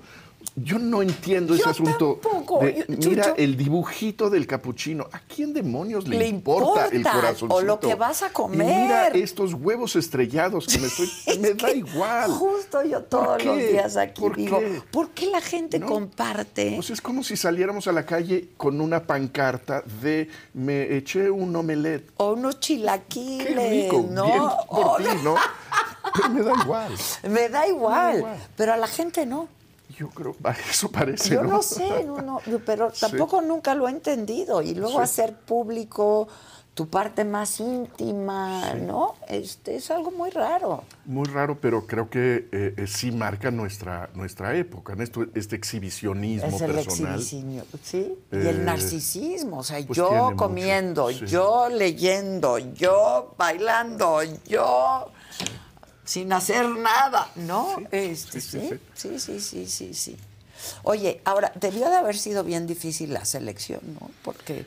Yo 0.56 0.78
no 0.80 1.02
entiendo 1.02 1.54
ese 1.56 1.70
asunto. 1.70 2.20
tampoco. 2.22 2.60
de, 2.60 2.86
Yo- 2.90 3.10
mira 3.10 3.34
el 3.38 3.56
dibujito 3.56 4.30
del 4.30 4.46
capuchino. 4.48 5.08
¿A 5.12 5.20
quién 5.20 5.54
demonios 5.54 6.08
le, 6.08 6.18
Le 6.20 6.28
importa, 6.28 6.88
el 6.92 7.04
corazoncito? 7.04 7.54
o 7.56 7.62
lo 7.62 7.80
que 7.80 7.96
vas 7.96 8.22
a 8.24 8.28
Y 8.28 8.32
comer. 8.32 8.58
mira 8.68 9.08
estos 9.10 9.54
huevos 9.54 9.96
estrellados 9.96 10.68
que 10.68 10.80
me 10.80 10.88
estoy. 10.88 11.10
me 11.40 11.54
da 11.54 11.72
igual. 11.72 12.32
Justo 12.32 12.84
yo 12.84 13.02
todos 13.04 13.44
los 13.46 13.58
días 13.58 13.96
aquí 13.98 14.22
¿Por 14.22 14.36
digo, 14.36 14.60
qué? 14.60 14.82
¿por 14.92 15.10
qué 15.12 15.28
la 15.28 15.42
gente 15.42 15.80
comparte? 15.80 16.74
Pues 16.76 16.90
es 16.90 17.00
como 17.02 17.24
si 17.24 17.38
saliéramos 17.38 17.88
a 17.88 17.92
la 17.94 18.06
calle 18.06 18.50
con 18.58 18.82
una 18.82 19.04
pancarta 19.08 19.84
de 20.02 20.28
me 20.54 20.96
eché 20.98 21.30
un 21.32 21.56
omelette. 21.56 22.12
O 22.18 22.34
unos 22.34 22.60
chilaquiles, 22.60 23.48
Qué 23.48 23.84
rico, 23.84 24.06
¿no? 24.10 24.26
bien 24.26 24.44
por 24.70 24.86
O- 24.86 24.98
ti, 24.98 25.04
¿no? 25.24 25.36
Pero 26.14 26.30
me 26.34 26.42
da 26.44 26.54
igual. 26.62 26.94
Me 27.30 27.50
da 27.50 27.68
igual, 27.68 28.18
igual. 28.18 28.38
pero 28.58 28.74
a 28.74 28.78
la 28.78 28.88
gente 28.88 29.26
no. 29.26 29.48
Yo 29.98 30.10
creo, 30.10 30.36
eso 30.70 30.92
parece, 30.92 31.36
Yo 31.36 31.44
¿no? 31.44 31.50
no 31.50 31.62
sé, 31.62 32.04
no, 32.06 32.22
no, 32.22 32.42
pero 32.66 32.92
Sí. 32.94 33.02
tampoco 33.02 33.42
nunca 33.42 33.76
lo 33.76 33.88
he 33.88 33.92
entendido. 33.92 34.62
Y 34.62 34.76
luego 34.76 34.98
Sí. 34.98 35.04
hacer 35.04 35.36
público 35.36 36.28
tu 36.74 36.88
parte 36.88 37.26
más 37.26 37.60
íntima, 37.60 38.74
¿no? 38.76 39.16
Este 39.28 39.76
es 39.76 39.92
algo 39.92 40.10
muy 40.12 40.30
raro. 40.30 40.84
Muy 41.06 41.26
raro, 41.26 41.58
pero 41.60 41.86
creo 41.86 42.10
que 42.10 42.48
eh, 42.52 42.74
eh, 42.78 42.88
sí 42.88 43.12
marca 43.12 43.52
nuestra, 43.52 44.10
nuestra 44.16 44.56
época, 44.56 44.96
¿no? 44.96 45.04
Esto- 45.04 45.26
este 45.36 45.58
exhibicionismo 45.58 46.48
Es 46.48 46.62
el 46.62 46.72
personal. 46.72 47.16
exhibicionismo, 47.20 47.64
¿sí? 47.84 48.18
y 48.32 48.36
Eh, 48.38 48.50
el 48.52 48.64
narcisismo, 48.66 49.58
o 49.60 49.64
sea, 49.64 49.86
pues 49.86 49.98
yo 49.98 50.32
comiendo, 50.38 51.10
sí. 51.10 51.26
yo 51.26 51.68
leyendo, 51.70 52.58
yo 52.58 53.36
bailando, 53.38 54.22
yo 54.48 55.08
sin 56.12 56.34
hacer 56.34 56.68
nada, 56.68 57.30
¿no? 57.38 57.78
Este, 57.90 58.42
sí, 58.42 58.70
sí, 58.96 59.18
sí, 59.18 59.40
sí, 59.40 59.66
sí, 59.66 59.94
sí. 59.94 60.18
Oye, 60.84 61.22
ahora, 61.24 61.54
debió 61.56 61.90
de 61.90 61.96
haber 61.96 62.18
sido 62.18 62.44
bien 62.44 62.68
difícil 62.68 63.14
la 63.14 63.24
selección, 63.24 63.80
¿no? 63.98 64.12
Porque 64.22 64.66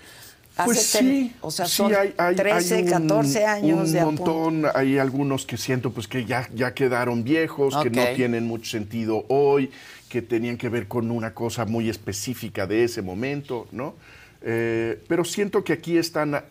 hace 0.57 0.65
Pues 0.65 0.87
sí, 0.87 1.37
o 1.43 1.51
sea, 1.51 1.67
sí, 1.67 1.75
son 1.77 1.95
hay, 1.95 2.15
hay- 2.17 2.35
13, 2.35 2.77
hay 2.77 2.83
un- 2.85 2.89
14 2.89 3.45
años 3.45 3.89
un 3.89 3.93
de 3.93 4.05
montón, 4.07 4.65
hay 4.75 4.97
algunos 4.97 5.45
que 5.45 5.59
siento 5.59 5.91
pues 5.93 6.09
que 6.09 6.25
ya, 6.25 6.49
ya 6.55 6.73
quedaron 6.73 7.25
viejos, 7.25 7.77
que 7.83 7.91
no 7.91 8.03
tienen 8.17 8.47
mucho 8.47 8.71
sentido 8.71 9.27
hoy, 9.29 9.71
que 10.09 10.23
tenían 10.23 10.57
que 10.57 10.71
ver 10.71 10.89
con 10.89 11.11
una 11.11 11.35
cosa 11.35 11.67
muy 11.67 11.91
específica 11.91 12.67
de 12.67 12.85
ese 12.85 13.03
momento, 13.03 13.67
¿no? 13.71 13.97
Eh, 14.41 14.99
pero 15.09 15.25
siento 15.27 15.63
que 15.63 15.75
aquí 15.75 15.99
están 15.99 16.43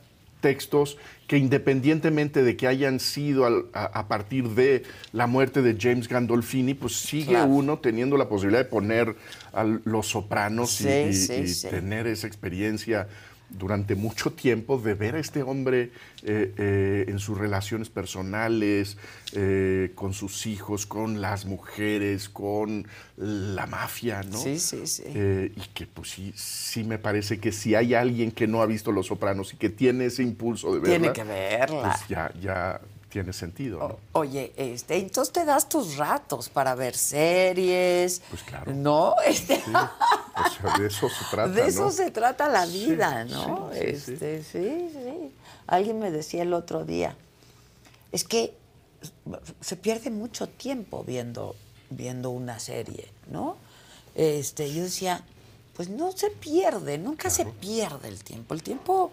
textos 0.48 0.98
que 1.26 1.38
independientemente 1.38 2.44
de 2.44 2.58
que 2.58 2.68
hayan 2.68 3.00
sido 3.00 3.46
al- 3.46 3.66
a, 3.74 3.86
a 3.86 4.08
partir 4.10 4.50
de 4.50 4.84
la 5.14 5.26
muerte 5.26 5.62
de 5.62 5.78
James 5.80 6.10
Gandolfini, 6.10 6.74
pues 6.74 6.94
sigue 6.98 7.30
Claro. 7.32 7.50
uno 7.50 7.80
teniendo 7.80 8.18
la 8.18 8.28
posibilidad 8.28 8.60
de 8.66 8.70
poner 8.70 9.16
a 9.54 9.64
los 9.64 10.08
sopranos 10.08 10.82
y- 10.82 10.84
Sí, 10.84 10.90
y, 11.10 11.14
sí, 11.14 11.34
y 11.34 11.48
sí. 11.48 11.68
tener 11.70 12.08
esa 12.08 12.28
experiencia 12.28 13.08
durante 13.54 13.96
mucho 13.96 14.32
tiempo 14.34 14.78
de 14.78 14.94
ver 14.96 15.16
a 15.16 15.20
este 15.20 15.44
hombre 15.44 15.92
eh, 16.24 16.54
eh, 16.58 17.06
en 17.08 17.20
sus 17.20 17.38
relaciones 17.38 17.90
personales, 17.90 18.98
eh, 19.34 19.92
con 19.96 20.14
sus 20.14 20.46
hijos, 20.46 20.86
con 20.86 21.22
las 21.22 21.46
mujeres, 21.46 22.30
con 22.30 22.88
la 23.18 23.66
mafia, 23.68 24.24
¿no? 24.24 24.38
Sí, 24.38 24.60
sí, 24.60 24.86
sí. 24.88 25.04
Eh, 25.06 25.52
y 25.56 25.62
que 25.74 25.86
pues 25.88 26.10
sí, 26.12 26.34
sí 26.36 26.84
me 26.84 26.98
parece 26.98 27.40
que 27.40 27.52
si 27.52 27.76
hay 27.76 27.94
alguien 27.94 28.32
que 28.32 28.48
no 28.48 28.62
ha 28.62 28.66
visto 28.66 28.92
Los 28.92 29.08
Sopranos 29.08 29.54
y 29.54 29.58
que 29.58 29.70
tiene 29.70 30.06
ese 30.06 30.24
impulso 30.24 30.74
de 30.74 30.80
verla, 30.80 30.98
Tiene 30.98 31.14
que 31.14 31.24
verla. 31.24 31.82
pues 31.84 32.08
ya, 32.10 32.32
ya 32.42 32.82
tiene 33.10 33.32
sentido, 33.32 33.78
¿no? 33.78 34.00
Oye, 34.20 34.52
este, 34.58 34.96
entonces 34.98 35.32
te 35.32 35.46
das 35.46 35.70
tus 35.70 35.98
ratos 35.98 36.50
para 36.50 36.74
ver 36.74 36.96
series, 36.96 38.24
Pues 38.32 38.42
claro. 38.42 38.74
¿no? 38.74 39.14
Este, 39.28 39.62
O 40.46 40.50
sea, 40.50 40.78
de 40.78 40.88
eso 40.88 41.10
se 41.10 41.26
trata, 41.30 41.48
de 41.50 41.68
eso 41.68 41.86
¿no? 41.86 41.92
se 41.92 42.12
trata 42.12 42.50
la 42.50 42.66
vida, 42.66 43.24
¿no? 43.26 43.70
sí, 43.74 43.80
sí, 43.80 44.00
sí. 44.00 44.12
este, 44.14 44.44
sí, 44.44 44.90
sí. 44.92 45.32
Alguien 45.68 46.00
me 46.00 46.10
decía 46.10 46.42
el 46.42 46.54
otro 46.54 46.86
día, 46.86 47.16
es 48.12 48.24
que 48.24 48.56
se 49.62 49.76
pierde 49.76 50.10
mucho 50.10 50.48
tiempo 50.48 51.04
viendo, 51.04 51.56
viendo 51.90 52.30
una 52.30 52.60
serie, 52.60 53.10
¿no? 53.30 53.58
Este, 54.16 54.74
yo 54.74 54.84
decía, 54.84 55.24
pues 55.76 55.90
no 55.90 56.12
se 56.12 56.30
pierde, 56.30 56.98
nunca 56.98 57.30
se 57.30 57.46
pierde 57.46 58.08
el 58.08 58.24
tiempo. 58.24 58.54
El 58.54 58.64
tiempo 58.64 59.12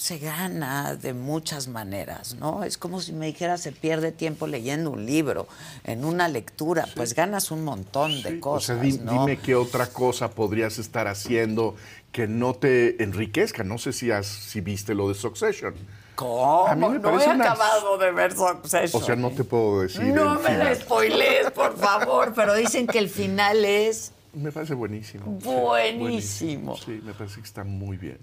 se 0.00 0.16
gana 0.18 0.94
de 0.96 1.12
muchas 1.12 1.68
maneras, 1.68 2.34
¿no? 2.36 2.64
Es 2.64 2.78
como 2.78 3.02
si 3.02 3.12
me 3.12 3.26
dijera 3.26 3.58
se 3.58 3.70
pierde 3.70 4.12
tiempo 4.12 4.46
leyendo 4.46 4.90
un 4.90 5.04
libro, 5.04 5.46
en 5.84 6.06
una 6.06 6.26
lectura, 6.26 6.88
pues 6.96 7.14
ganas 7.14 7.50
un 7.50 7.64
montón 7.64 8.22
de 8.22 8.38
O 8.38 8.40
cosas, 8.40 8.64
sea, 8.78 8.82
di- 8.82 8.96
¿no? 8.96 9.12
dime 9.12 9.36
qué 9.38 9.54
otra 9.54 9.88
cosa 9.88 10.30
podrías 10.30 10.78
estar 10.78 11.06
haciendo 11.06 11.76
que 12.12 12.26
no 12.26 12.54
te 12.54 13.02
enriquezca. 13.02 13.62
No 13.62 13.76
sé 13.76 13.92
si, 13.92 14.10
has, 14.10 14.26
si 14.26 14.62
viste 14.62 14.94
lo 14.94 15.06
de 15.06 15.14
Succession. 15.14 15.74
¿Cómo? 16.14 16.66
A 16.66 16.74
mí 16.74 16.88
me 16.88 16.98
no 16.98 17.20
he 17.20 17.26
una- 17.28 17.44
acabado 17.44 17.98
de 17.98 18.10
ver 18.10 18.32
Succession. 18.32 19.02
O 19.02 19.04
sea, 19.04 19.16
no 19.16 19.30
te 19.32 19.44
puedo 19.44 19.82
decir. 19.82 20.00
No 20.02 20.36
me 20.36 20.42
la 20.44 20.48
final. 20.70 20.76
spoilees, 20.76 21.50
por 21.50 21.76
favor, 21.76 22.32
pero 22.34 22.54
dicen 22.54 22.86
que 22.86 22.98
el 23.00 23.10
final 23.10 23.66
es 23.66 24.12
Me 24.32 24.50
parece 24.50 24.72
buenísimo. 24.72 25.38
sí, 25.42 25.46
Buenísimo. 25.46 26.76
Sí, 26.78 27.00
me 27.04 27.12
parece 27.12 27.36
que 27.40 27.46
está 27.46 27.64
muy 27.64 27.98
bien. 27.98 28.16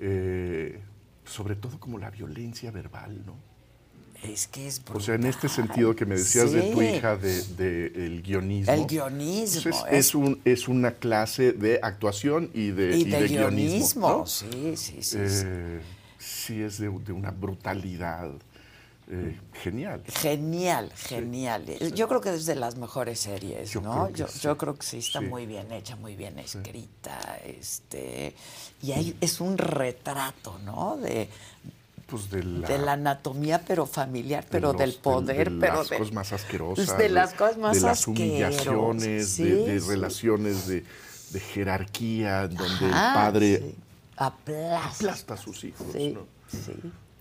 Eh, 0.00 0.80
sobre 1.24 1.56
todo 1.56 1.78
como 1.80 1.98
la 1.98 2.10
violencia 2.10 2.70
verbal, 2.70 3.22
¿no? 3.26 3.34
Es 4.22 4.46
que 4.46 4.66
es 4.66 4.80
O 4.92 5.00
sea, 5.00 5.16
en 5.16 5.26
este 5.26 5.50
sentido 5.50 5.94
que 5.94 6.06
me 6.06 6.14
decías 6.16 6.50
de 6.52 6.72
tu 6.72 6.80
hija 6.80 7.16
del 7.16 7.56
de, 7.56 7.86
el 8.06 8.22
guionismo. 8.22 8.72
El 8.72 8.86
guionismo, 8.86 9.58
Entonces, 9.58 9.84
es- 9.90 10.06
es, 10.06 10.14
un, 10.14 10.40
es 10.46 10.68
una 10.68 10.92
clase 10.92 11.52
de 11.52 11.78
actuación 11.82 12.50
y 12.54 12.70
de, 12.70 12.96
y 12.96 13.00
y 13.02 13.04
de, 13.04 13.20
de 13.20 13.28
guionismo. 13.28 14.08
¿no? 14.08 14.26
Sí, 14.26 14.46
sí, 14.76 15.02
sí. 15.02 15.02
sí. 15.02 15.16
Eh, 15.20 15.80
sí, 16.18 16.62
es 16.62 16.78
de 16.78 16.88
una 16.88 17.30
brutalidad 17.32 18.30
eh, 19.10 19.38
genial. 19.52 20.02
Genial, 20.06 20.90
genial. 20.96 21.66
Yo 21.94 22.08
creo 22.08 22.20
que 22.20 22.34
es 22.34 22.46
de 22.46 22.54
las 22.54 22.76
mejores 22.76 23.20
series, 23.20 23.70
Yo 23.70 23.80
¿no? 23.82 24.06
creo 24.06 24.16
yo, 24.16 24.28
sí. 24.28 24.38
yo 24.40 24.56
creo 24.56 24.74
que 24.76 24.86
sí 24.86 24.98
está 24.98 25.20
muy 25.20 25.44
bien 25.46 25.70
hecha, 25.72 25.96
muy 25.96 26.16
bien 26.16 26.38
escrita, 26.38 27.38
este, 27.44 28.34
y 28.82 28.92
hay, 28.92 29.16
es 29.20 29.40
un 29.40 29.58
retrato, 29.58 30.58
¿no? 30.64 30.96
De, 30.96 31.28
Pues 32.06 32.30
de 32.30 32.42
la, 32.44 32.66
de 32.68 32.78
la 32.78 32.92
anatomía, 32.92 33.62
pero 33.66 33.84
familiar, 33.86 34.44
de 34.44 34.50
pero 34.50 34.72
los- 34.72 34.78
del 34.80 34.92
de- 34.92 34.98
poder, 34.98 35.50
de 35.52 35.60
pero 35.60 35.74
las 35.76 35.88
de, 35.90 35.98
cosas 35.98 36.12
más 36.14 36.32
asquerosas. 36.32 36.96
de 36.98 37.08
las 37.10 37.34
cosas 37.34 37.58
más 37.58 37.76
De 37.76 37.82
las 37.82 37.98
asquerosas, 38.00 38.06
humillaciones, 38.08 39.36
de, 39.36 39.80
relaciones 39.86 40.66
de, 40.66 40.84
de 41.30 41.40
jerarquía, 41.40 42.48
donde 42.48 42.86
Ajá, 42.86 43.08
el 43.08 43.14
padre 43.14 43.74
aplasta. 44.16 44.88
aplasta 45.06 45.34
a 45.34 45.36
sus 45.36 45.62
hijos. 45.64 45.86
¿no? 45.94 46.26
sí. 46.48 46.74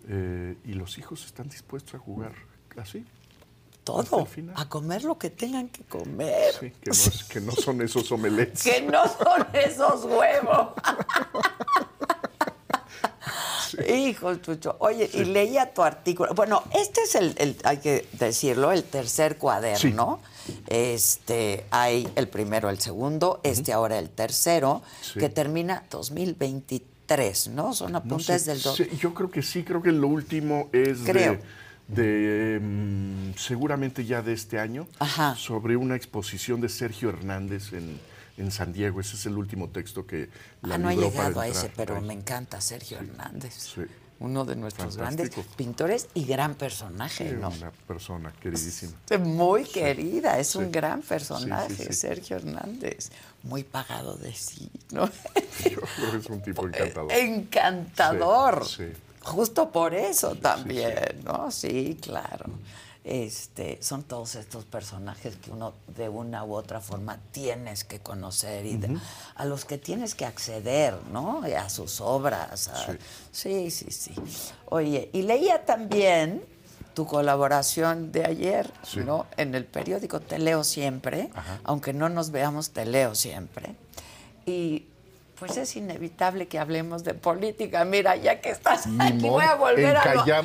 Eh, 0.08 0.58
y 0.66 0.74
los 0.74 0.98
hijos 0.98 1.26
están 1.26 1.48
dispuestos 1.50 1.96
a 1.96 2.00
jugar 2.00 2.34
así. 2.82 3.06
Todo, 3.84 4.26
a 4.56 4.70
comer 4.70 5.04
lo 5.04 5.18
que 5.18 5.30
tengan 5.30 5.68
que 5.68 5.84
comer. 5.84 6.54
Sí, 6.58 6.72
que, 6.72 6.90
no, 6.90 6.94
es- 6.94 7.24
que 7.26 7.42
no 7.42 7.52
son 7.52 7.82
esos 7.82 8.10
omelettes. 8.14 8.64
Que 8.72 8.82
no 8.82 9.04
son 9.08 9.46
esos 9.54 10.06
huevos. 10.06 10.70
Hijo, 13.90 14.36
Chucho. 14.36 14.76
Oye, 14.80 15.10
y 15.14 15.26
leía 15.26 15.74
tu 15.74 15.82
artículo. 15.82 16.34
Bueno, 16.36 16.64
este 16.76 17.02
es 17.02 17.16
el, 17.16 17.34
el- 17.40 17.58
hay 17.64 17.78
que 17.80 18.08
decirlo, 18.14 18.72
el 18.72 18.84
tercer 18.84 19.38
cuaderno. 19.38 20.20
Este, 20.68 21.66
hay 21.72 22.08
el 22.16 22.28
primero, 22.28 22.70
el 22.70 22.80
segundo, 22.80 23.40
este 23.44 23.74
ahora 23.74 23.98
el 23.98 24.10
tercero, 24.12 24.82
Sí. 25.02 25.20
que 25.20 25.30
termina 25.30 25.84
2023, 25.90 26.84
¿no? 27.50 27.74
Son 27.74 27.92
No 27.92 27.98
apuntes 28.00 28.42
sé, 28.44 28.52
del... 28.52 28.62
do- 28.62 28.76
sí, 28.76 28.88
yo 29.00 29.14
creo 29.14 29.30
que 29.30 29.42
sí, 29.42 29.64
creo 29.64 29.82
que 29.82 29.92
lo 29.92 30.08
último 30.08 30.70
es 30.72 31.00
Creo. 31.06 31.38
de, 31.88 32.02
de, 32.04 32.60
mm, 32.60 33.34
seguramente 33.38 34.06
ya 34.06 34.22
de 34.22 34.34
este 34.34 34.60
año 34.60 34.88
Ajá. 35.00 35.36
sobre 35.36 35.76
una 35.76 35.96
exposición 35.96 36.62
de 36.62 36.70
Sergio 36.70 37.10
Hernández 37.10 37.74
en, 37.74 38.00
en 38.38 38.52
San 38.52 38.72
Diego. 38.74 39.00
Ese 39.02 39.16
es 39.16 39.26
el 39.26 39.38
último 39.38 39.70
texto 39.70 40.06
que 40.08 40.30
la 40.62 40.76
Ah, 40.76 40.78
no 40.78 40.90
he 40.90 40.96
llegado 40.96 41.40
a 41.42 41.48
ese, 41.48 41.70
pero 41.76 42.00
me 42.02 42.14
encanta 42.14 42.62
Sergio 42.62 42.98
Hernández. 43.00 43.54
sí. 43.54 43.82
Uno 44.20 44.46
de 44.46 44.56
nuestros 44.56 44.96
grandes 44.96 45.32
pintores 45.58 46.08
y 46.14 46.24
gran 46.24 46.56
personaje, 46.56 47.32
Sí, 47.32 47.36
¿no? 47.38 47.50
Una 47.50 47.72
persona 47.72 48.32
queridísima. 48.32 48.94
Muy 49.20 49.66
querida, 49.66 50.40
es 50.40 50.56
un 50.56 50.72
gran 50.72 51.02
personaje. 51.02 51.92
Sergio 51.92 52.38
Hernández. 52.38 53.10
Muy 53.44 53.64
pagado 53.64 54.16
de 54.16 54.34
sí, 54.34 54.70
¿no? 54.92 55.10
Es 56.18 56.26
un 56.28 56.42
tipo 56.42 56.66
encantador. 56.66 57.12
Encantador. 57.12 58.66
Sí, 58.66 58.86
sí. 58.94 59.00
Justo 59.22 59.70
por 59.72 59.94
eso 59.94 60.36
también, 60.36 61.22
¿no? 61.24 61.50
Sí, 61.52 61.98
claro. 62.02 62.46
Este, 63.06 63.80
son 63.82 64.04
todos 64.04 64.36
estos 64.36 64.64
personajes 64.64 65.36
que 65.36 65.52
uno 65.52 65.74
de 65.88 66.08
una 66.08 66.46
u 66.46 66.54
otra 66.56 66.80
forma 66.80 67.18
tienes 67.32 67.84
que 67.84 68.00
conocer 68.00 68.66
y 68.66 68.78
de- 68.78 68.98
a 69.36 69.44
los 69.46 69.66
que 69.66 69.78
tienes 69.78 70.16
que 70.16 70.26
acceder, 70.26 70.96
¿no? 71.12 71.42
A 71.44 71.70
sus 71.70 72.00
obras. 72.00 72.70
a- 72.70 72.96
sí, 73.32 73.70
sí, 73.72 73.92
sí. 73.92 74.14
Oye, 74.70 75.10
y 75.12 75.24
leía 75.24 75.66
también 75.66 76.46
tu 76.94 77.06
colaboración 77.06 78.12
de 78.12 78.26
ayer, 78.26 78.72
Sí. 78.84 79.00
¿no? 79.00 79.26
En 79.38 79.56
el 79.56 79.66
periódico 79.66 80.20
Te 80.20 80.40
leo 80.40 80.64
siempre, 80.64 81.30
aunque 81.64 81.94
no 81.94 82.10
nos 82.10 82.32
veamos, 82.32 82.72
te 82.72 82.86
leo 82.86 83.16
siempre. 83.16 83.76
Y 84.46 84.86
pues 85.40 85.58
es 85.58 85.76
inevitable 85.76 86.48
que 86.48 86.58
hablemos 86.60 87.04
de 87.04 87.16
política. 87.16 87.84
Mira, 87.84 88.16
ya 88.16 88.40
que 88.40 88.50
estás 88.52 88.86
aquí, 89.00 89.28
voy 89.28 89.44
a 89.44 89.56
volver 89.56 89.98
a, 89.98 90.14
lo- 90.16 90.26
la 90.26 90.42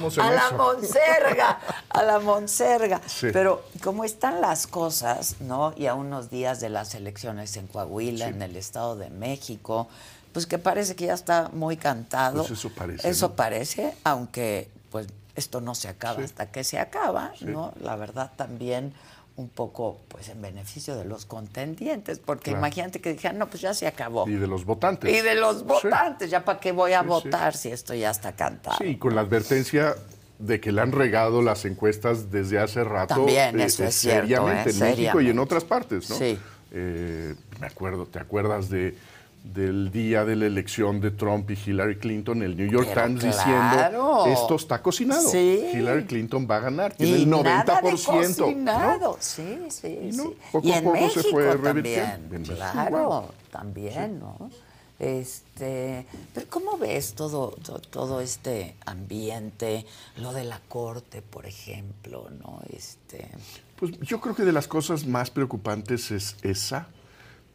monserga, 0.57 1.59
a 1.89 2.03
la 2.03 2.19
monserga. 2.19 3.01
Sí. 3.07 3.29
Pero 3.33 3.65
como 3.83 4.05
están 4.05 4.41
las 4.41 4.67
cosas, 4.67 5.37
¿no? 5.41 5.73
Y 5.77 5.87
a 5.87 5.95
unos 5.95 6.31
días 6.31 6.61
de 6.61 6.69
las 6.71 6.95
elecciones 6.95 7.57
en 7.57 7.67
Coahuila, 7.69 8.27
en 8.29 8.43
el 8.43 8.57
Estado 8.57 8.97
de 8.97 9.11
México, 9.11 9.89
pues 10.33 10.47
que 10.47 10.59
parece 10.59 10.97
que 10.97 11.07
ya 11.07 11.15
está 11.15 11.51
muy 11.53 11.77
cantado. 11.77 12.39
Pues 12.47 12.59
eso 12.59 12.71
parece, 12.71 13.09
Eso 13.09 13.29
¿no? 13.29 13.35
parece, 13.37 13.95
aunque 14.05 14.69
pues 14.91 15.07
esto 15.39 15.61
no 15.61 15.75
se 15.75 15.89
acaba 15.89 16.19
Sí. 16.19 16.25
hasta 16.25 16.51
que 16.51 16.65
se 16.65 16.79
acaba, 16.79 17.33
Sí. 17.39 17.47
¿no? 17.47 17.73
La 17.81 17.97
verdad 17.97 18.33
también 18.37 18.93
un 19.37 19.49
poco 19.49 19.99
pues 20.09 20.29
en 20.31 20.43
beneficio 20.43 20.97
de 20.97 21.05
los 21.05 21.25
contendientes, 21.25 22.19
porque 22.19 22.51
Claro. 22.51 22.59
imagínate 22.59 23.01
que 23.01 23.13
dijeran, 23.13 23.39
no, 23.39 23.49
pues 23.49 23.63
ya 23.63 23.73
se 23.73 23.87
acabó. 23.87 24.29
Y 24.29 24.35
de 24.35 24.49
los 24.49 24.65
votantes. 24.65 25.17
Y 25.17 25.21
de 25.23 25.37
los 25.37 25.65
votantes, 25.65 26.29
ya 26.31 26.45
para 26.45 26.59
qué 26.59 26.73
voy 26.73 26.93
a 26.93 26.99
Sí, 27.01 27.05
sí. 27.05 27.09
votar 27.09 27.57
si 27.57 27.69
esto 27.71 27.95
ya 27.95 28.11
está 28.11 28.33
cantado. 28.33 28.79
Sí, 28.79 28.97
con 28.99 29.15
la 29.15 29.21
advertencia 29.21 29.95
de 30.41 30.61
que 30.61 30.73
le 30.73 30.81
han 30.81 30.91
regado 30.93 31.41
las 31.43 31.65
encuestas 31.65 32.31
desde 32.33 32.59
hace 32.59 32.83
rato. 32.85 33.15
También, 33.15 33.59
eso 33.61 33.85
es 33.85 33.95
cierto, 33.95 34.51
¿eh? 34.51 34.65
en 34.67 34.79
México 34.81 35.21
y 35.21 35.31
en 35.31 35.39
otras 35.39 35.65
partes, 35.65 36.11
¿no? 36.11 36.17
Sí. 36.17 36.37
Eh, 36.73 37.35
me 37.61 37.67
acuerdo, 37.67 38.07
¿te 38.07 38.19
acuerdas 38.19 38.69
de 38.69 38.97
del 39.45 39.91
día 39.91 40.25
de 40.25 40.37
la 40.37 40.47
elección 40.47 41.01
de 41.01 41.11
Trump 41.11 41.51
y 41.51 41.55
Hillary 41.55 41.97
Clinton, 41.99 42.43
el 42.43 42.57
New 42.57 42.71
York 42.71 42.89
Pero 42.93 43.07
Times 43.07 43.23
claro. 43.37 44.25
diciendo 44.25 44.25
esto 44.27 44.57
está 44.57 44.83
cocinado. 44.83 45.29
Sí. 45.29 45.65
Hillary 45.75 46.05
Clinton 46.05 46.47
va 46.51 46.57
a 46.57 46.61
ganar, 46.61 46.93
tiene 46.95 47.19
Y 47.19 47.23
el 47.23 47.31
90%. 47.31 47.45
nada 47.45 47.81
de 47.81 47.91
¿no? 47.93 47.97
cocinado. 47.97 49.17
Sí, 49.21 49.59
sí, 49.71 50.11
sí. 50.13 50.37
Poco 50.53 50.67
y 50.69 50.73
a 50.73 50.79
en 50.79 50.85
poco 50.85 50.97
se 50.97 51.03
México 51.03 51.29
fue 51.31 51.57
revirtiendo. 51.57 52.35
En 52.37 52.43
México 52.43 52.57
Claro, 52.57 53.35
también, 53.51 54.19
¿no? 54.21 54.51
Este, 54.99 56.05
pero 56.35 56.47
¿cómo 56.51 56.77
ves 56.77 57.15
todo, 57.15 57.51
to- 57.63 57.79
todo 57.79 58.21
este 58.21 58.75
ambiente, 58.85 59.87
lo 60.17 60.33
de 60.33 60.43
la 60.45 60.61
corte, 60.69 61.23
por 61.23 61.47
ejemplo, 61.47 62.29
¿no? 62.43 62.61
Este, 62.77 63.29
Pues 63.77 63.93
yo 64.01 64.21
creo 64.21 64.35
que 64.35 64.43
de 64.45 64.53
las 64.53 64.67
cosas 64.67 65.07
más 65.07 65.31
preocupantes 65.31 66.11
es 66.11 66.37
esa. 66.43 66.89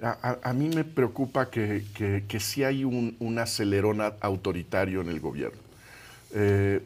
A, 0.01 0.51
mí 0.53 0.67
me 0.69 0.83
preocupa 0.83 1.49
que, 1.49 1.85
que, 1.95 2.25
que 2.27 2.39
sí 2.41 2.63
hay 2.63 2.83
un, 2.83 3.15
un 3.19 3.39
acelerón 3.39 4.01
autoritario 4.19 4.99
en 5.01 5.07
el 5.09 5.19
gobierno. 5.21 5.59
Eh, 6.33 6.81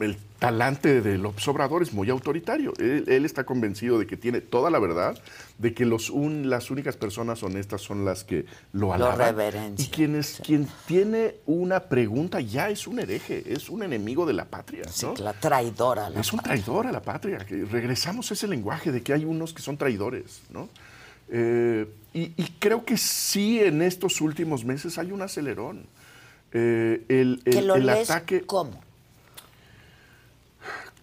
el 0.00 0.16
talante 0.38 1.00
de 1.02 1.18
López 1.18 1.46
Obrador 1.48 1.82
es 1.82 1.92
muy 1.92 2.08
autoritario. 2.10 2.72
Él, 2.78 3.04
él 3.08 3.24
está 3.24 3.44
convencido 3.44 3.98
de 3.98 4.06
que 4.06 4.16
tiene 4.16 4.40
toda 4.40 4.70
la 4.70 4.78
verdad, 4.78 5.18
de 5.58 5.74
que 5.74 5.84
los 5.84 6.08
un- 6.10 6.48
las 6.48 6.70
únicas 6.70 6.96
personas 6.96 7.42
honestas 7.42 7.80
son 7.82 8.04
las 8.04 8.22
que 8.24 8.44
lo 8.72 8.86
Lo 8.88 8.92
alaban. 8.94 9.18
reverencian, 9.18 9.86
y 9.88 9.90
quien, 9.90 10.14
es, 10.14 10.40
quien 10.44 10.68
tiene 10.86 11.34
una 11.46 11.80
pregunta 11.80 12.40
ya 12.40 12.70
es 12.70 12.86
un 12.86 13.00
hereje, 13.00 13.52
es 13.52 13.68
un 13.68 13.82
enemigo 13.82 14.24
de 14.24 14.34
la 14.34 14.44
patria. 14.44 14.82
¿no? 15.02 15.14
la 15.16 15.32
traidora. 15.32 16.06
a 16.06 16.10
la 16.10 16.20
es 16.20 16.32
un 16.32 16.40
traidor 16.40 16.86
a 16.86 16.92
la 16.92 17.02
patria. 17.02 17.38
que 17.38 17.64
regresamos 17.64 18.30
a 18.30 18.34
ese 18.34 18.46
lenguaje 18.46 18.92
de 18.92 19.02
que 19.02 19.12
hay 19.12 19.24
unos 19.24 19.52
que 19.52 19.62
son 19.62 19.76
traidores, 19.76 20.40
¿no? 20.50 20.68
Eh, 21.30 21.86
y, 22.14 22.32
y 22.36 22.54
creo 22.58 22.84
que 22.84 22.96
sí 22.96 23.60
en 23.60 23.82
estos 23.82 24.20
últimos 24.20 24.64
meses 24.64 24.98
hay 24.98 25.12
un 25.12 25.22
acelerón. 25.22 25.86
Eh, 26.52 27.04
el 27.08 27.42
que 27.44 27.58
el- 27.58 27.66
lo 27.66 27.74
el 27.76 27.86
lees 27.86 28.10
ataque 28.10 28.40
¿cómo? 28.42 28.80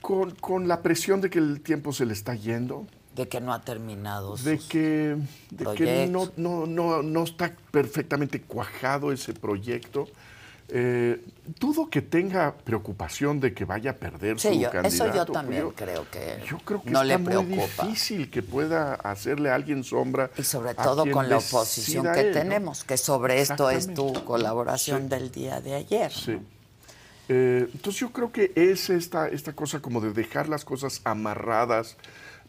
con, 0.01 0.31
con 0.31 0.67
la 0.67 0.81
presión 0.81 1.21
de 1.21 1.29
que 1.29 1.39
el 1.39 1.61
tiempo 1.61 1.93
se 1.93 2.05
le 2.05 2.13
está 2.13 2.35
yendo, 2.35 2.87
De 3.15 3.27
que 3.27 3.39
no 3.39 3.53
ha 3.53 3.61
terminado 3.61 4.35
de 4.37 4.57
sus 4.57 4.67
que, 4.67 5.15
de 5.51 5.65
que 5.75 6.07
no, 6.07 6.31
no, 6.37 6.65
no, 6.65 7.01
no 7.01 7.23
está 7.23 7.55
perfectamente 7.71 8.41
cuajado 8.41 9.11
ese 9.11 9.33
proyecto. 9.33 10.07
Eh, 10.67 11.23
dudo 11.59 11.89
que 11.91 12.01
tenga 12.01 12.55
preocupación 12.55 13.39
de 13.39 13.53
que 13.53 13.65
vaya 13.65 13.91
a 13.91 13.93
perder 13.93 14.39
Sí, 14.39 14.47
su 14.47 14.53
yo- 14.61 14.71
candidato. 14.71 14.87
eso 15.05 15.15
yo 15.15 15.25
también 15.31 15.61
Yo- 15.61 15.75
creo 15.75 16.09
que 16.09 16.43
Yo 16.49 16.57
creo 16.57 16.81
que 16.81 16.89
no 16.89 17.03
está 17.03 17.17
le 17.17 17.23
preocupa. 17.23 17.55
muy 17.55 17.67
difícil 17.91 18.31
que 18.31 18.41
pueda 18.41 18.95
hacerle 18.95 19.51
a 19.51 19.55
alguien 19.55 19.83
sombra. 19.83 20.31
Y 20.37 20.41
sobre 20.43 20.73
todo 20.73 21.05
con 21.11 21.29
la 21.29 21.37
oposición 21.37 22.11
que 22.11 22.19
él, 22.19 22.27
¿no? 22.29 22.33
tenemos, 22.33 22.83
que 22.83 22.97
sobre 22.97 23.41
esto 23.41 23.69
es 23.69 23.93
tu 23.93 24.11
colaboración 24.25 25.03
Sí. 25.03 25.07
del 25.09 25.31
día 25.31 25.61
de 25.61 25.75
ayer. 25.75 26.11
Sí. 26.11 26.39
Eh, 27.29 27.69
entonces 27.73 27.99
yo 28.01 28.11
creo 28.11 28.31
que 28.31 28.51
es 28.55 28.89
esta, 28.89 29.27
esta 29.27 29.53
cosa 29.53 29.79
como 29.81 30.01
de 30.01 30.13
dejar 30.13 30.49
las 30.49 30.65
cosas 30.65 31.01
amarradas 31.03 31.95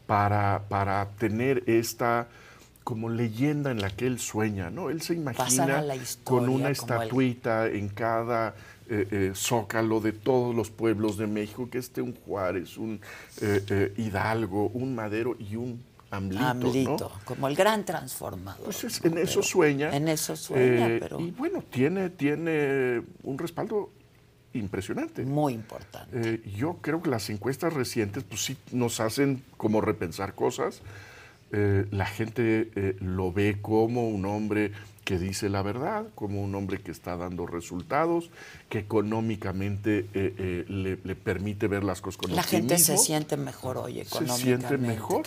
para, 0.07 0.63
para 0.69 1.07
tener 1.19 1.65
esta 1.67 2.29
como 2.87 3.09
leyenda 3.11 3.73
en 3.73 3.81
la 3.81 3.91
que 3.91 4.07
él 4.07 4.21
sueña, 4.21 4.71
¿no? 4.71 4.91
Él 4.91 5.03
se 5.03 5.13
imagina 5.15 5.83
con 6.23 6.49
una 6.49 6.67
el- 6.67 6.73
estatuita 6.73 7.67
en 7.67 7.89
cada 7.89 8.55
eh, 8.89 9.09
eh, 9.11 9.33
zócalo 9.35 9.99
de 10.01 10.13
todos 10.13 10.55
los 10.55 10.71
pueblos 10.71 11.17
de 11.19 11.27
México, 11.27 11.69
que 11.69 11.79
esté 11.79 12.01
un 12.01 12.15
Juárez, 12.15 12.77
un 12.79 13.01
eh, 13.41 13.93
Hidalgo, 13.97 14.69
un 14.69 14.95
Madero 14.95 15.35
y 15.41 15.57
un 15.57 15.83
Amlito, 16.13 16.45
Amlito, 16.47 16.97
¿no? 17.13 17.21
como 17.25 17.49
el 17.49 17.57
gran 17.57 17.85
transformador. 17.85 18.63
Pues 18.65 18.85
es- 18.85 19.03
¿no? 19.05 19.11
en 19.11 19.19
eso 19.19 19.41
Pero- 19.41 19.43
sueña. 19.43 19.97
En 19.97 20.07
eso 20.07 20.37
sueña, 20.37 20.87
pero 21.01 21.19
Y 21.19 21.33
bueno, 21.33 21.65
tiene, 21.69 22.11
tiene 22.11 23.03
un 23.25 23.37
respaldo 23.37 23.91
impresionante. 24.53 25.25
muy 25.25 25.55
importante. 25.55 26.41
Yo 26.57 26.77
creo 26.81 27.03
que 27.03 27.11
las 27.11 27.29
encuestas 27.31 27.73
recientes, 27.73 28.23
pues 28.23 28.45
sí, 28.45 28.57
nos 28.71 29.01
hacen 29.01 29.43
como 29.57 29.81
repensar 29.81 30.35
cosas. 30.37 30.83
Eh, 31.59 31.87
la 31.91 32.05
gente 32.05 32.69
eh, 32.75 32.97
lo 33.01 33.33
ve 33.33 33.57
como 33.63 34.11
un 34.11 34.27
hombre 34.27 34.73
que 35.05 35.19
dice 35.19 35.49
la 35.49 35.63
verdad, 35.63 36.05
como 36.15 36.43
un 36.43 36.55
hombre 36.55 36.83
que 36.83 36.91
está 36.91 37.17
dando 37.17 37.47
resultados, 37.47 38.29
que 38.69 38.81
económicamente 38.81 40.05
eh, 40.13 40.67
le, 40.69 40.99
le 41.03 41.15
permite 41.15 41.67
ver 41.67 41.83
las 41.83 42.03
cosas 42.03 42.19
con 42.19 42.37
La 42.37 42.43
gente 42.43 42.77
se 42.77 42.93
optimismo. 42.93 43.07
siente 43.07 43.37
mejor 43.39 43.79
hoy 43.79 43.95
se 43.95 44.01
económicamente. 44.03 44.69
siente 44.69 44.77
mejor, 44.77 45.27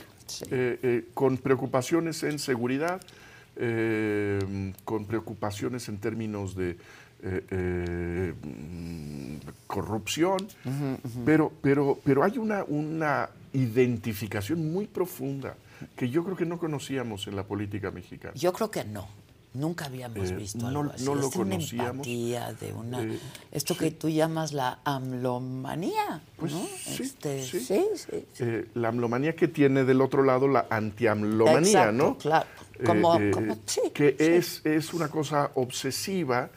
con 1.16 1.38
preocupaciones 1.38 2.22
en 2.22 2.38
seguridad, 2.38 3.02
con 4.86 5.06
preocupaciones 5.06 5.90
en 5.90 5.98
términos 5.98 6.56
de 6.56 6.76
corrupción, 9.66 10.46
pero, 11.26 11.52
pero, 11.62 11.98
pero 12.04 12.24
hay 12.24 12.38
una, 12.38 12.66
una 12.66 13.30
identificación 13.54 14.72
muy 14.72 14.86
profunda 14.86 15.56
que 15.96 16.10
yo 16.10 16.24
creo 16.24 16.36
que 16.38 16.46
no 16.46 16.58
conocíamos 16.60 17.28
en 17.28 17.36
la 17.36 17.44
política 17.44 17.92
mexicana. 17.92 18.34
Yo 18.36 18.52
creo 18.54 18.70
que 18.72 18.84
no. 18.84 19.08
Nunca 19.52 19.86
habíamos 19.86 20.30
Eh, 20.30 20.36
visto 20.36 20.60
no- 20.60 20.68
algo 20.82 20.94
así. 20.94 21.04
no 21.06 21.16
lo 21.16 21.26
Es 21.28 21.34
de 21.34 21.40
una 21.40 21.50
conocíamos. 21.56 21.90
empatía, 22.08 22.54
de 22.54 22.72
una... 22.74 23.02
Eh, 23.04 23.20
esto 23.52 23.76
que 23.76 23.90
tú 23.90 24.08
llamas 24.08 24.54
la 24.54 24.78
amlomanía, 24.84 26.22
Pues 26.38 26.52
¿no? 26.54 26.60
sí, 26.78 27.02
Este, 27.04 27.44
sí. 27.44 27.60
sí, 27.60 27.86
sí. 27.96 28.26
Eh, 28.40 28.68
la 28.76 28.90
amlomanía 28.90 29.36
que 29.36 29.48
tiene 29.48 29.86
del 29.86 30.02
otro 30.02 30.22
lado 30.24 30.48
la 30.48 30.68
antiamlomanía, 30.70 31.58
Exacto, 31.90 31.92
¿no? 31.94 32.18
claro. 32.20 32.46
Como- 32.86 33.16
Eh, 33.20 33.30
eh, 33.30 33.32
como- 33.32 33.58
sí, 33.66 33.82
que 33.94 34.10
sí. 34.20 34.24
Es, 34.24 34.62
es 34.66 34.94
una 34.94 35.08
cosa 35.08 35.50
obsesiva 35.56 36.50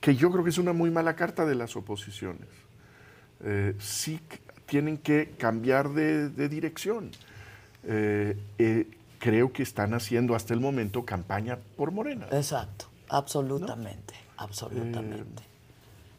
que 0.00 0.16
yo 0.16 0.30
creo 0.32 0.42
que 0.42 0.50
es 0.50 0.58
una 0.58 0.72
muy 0.72 0.90
mala 0.90 1.14
carta 1.14 1.46
de 1.46 1.54
las 1.54 1.76
oposiciones. 1.76 2.48
Eh, 3.44 3.74
sí 3.78 4.18
tienen 4.66 4.98
que 4.98 5.32
cambiar 5.38 5.90
de, 5.90 6.28
de 6.28 6.48
dirección. 6.48 7.10
Eh, 7.84 8.36
eh, 8.58 8.86
creo 9.18 9.52
que 9.52 9.62
están 9.62 9.94
haciendo 9.94 10.34
hasta 10.34 10.54
el 10.54 10.60
momento 10.60 11.04
campaña 11.04 11.58
por 11.76 11.92
Morena. 11.92 12.26
Exacto, 12.32 12.86
absolutamente, 13.08 14.14
absolutamente. 14.36 15.42
Eh, 15.42 15.46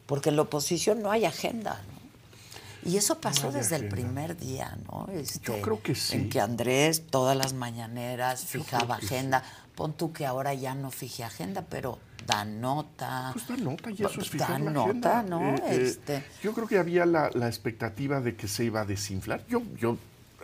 Porque 0.06 0.30
en 0.30 0.36
la 0.36 0.42
oposición 0.42 1.02
no 1.02 1.10
hay 1.10 1.24
agenda, 1.24 1.80
¿no? 1.86 2.90
Y 2.90 2.98
eso 2.98 3.18
pasó 3.18 3.50
desde 3.50 3.76
el 3.76 3.88
primer 3.88 4.36
día, 4.36 4.76
¿no? 4.90 5.08
Este, 5.10 5.40
Yo 5.46 5.62
creo 5.62 5.82
que 5.82 5.94
sí. 5.94 6.16
En 6.16 6.28
que 6.28 6.38
Andrés 6.40 7.06
todas 7.06 7.34
las 7.34 7.54
mañaneras 7.54 8.42
Yo 8.42 8.60
fijaba 8.62 8.96
agenda, 8.96 9.42
pon 9.74 9.94
tú 9.94 10.12
que 10.12 10.26
ahora 10.26 10.52
ya 10.52 10.74
no 10.74 10.90
fije 10.90 11.24
agenda, 11.24 11.64
pero 11.68 11.98
da 12.26 12.44
nota. 12.44 13.30
Pues 13.32 13.48
da 13.48 13.56
nota 13.56 13.90
y 13.90 14.02
eso 14.02 14.20
es 14.20 14.28
fijar 14.28 14.50
Da 14.50 14.58
la 14.58 14.70
nota, 14.70 15.18
agenda. 15.20 15.22
¿no? 15.22 15.54
Eh, 15.56 15.62
eh, 15.64 15.82
este, 15.82 16.24
Yo 16.42 16.52
creo 16.52 16.66
que 16.68 16.78
había 16.78 17.06
la, 17.06 17.30
la 17.32 17.48
expectativa 17.48 18.20
de 18.20 18.36
que 18.36 18.48
se 18.48 18.64
iba 18.64 18.82
a 18.82 18.84
desinflar. 18.84 19.46
Yo, 19.46 19.62
yo 19.78 19.96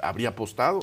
habría 0.03 0.31
apostado. 0.31 0.81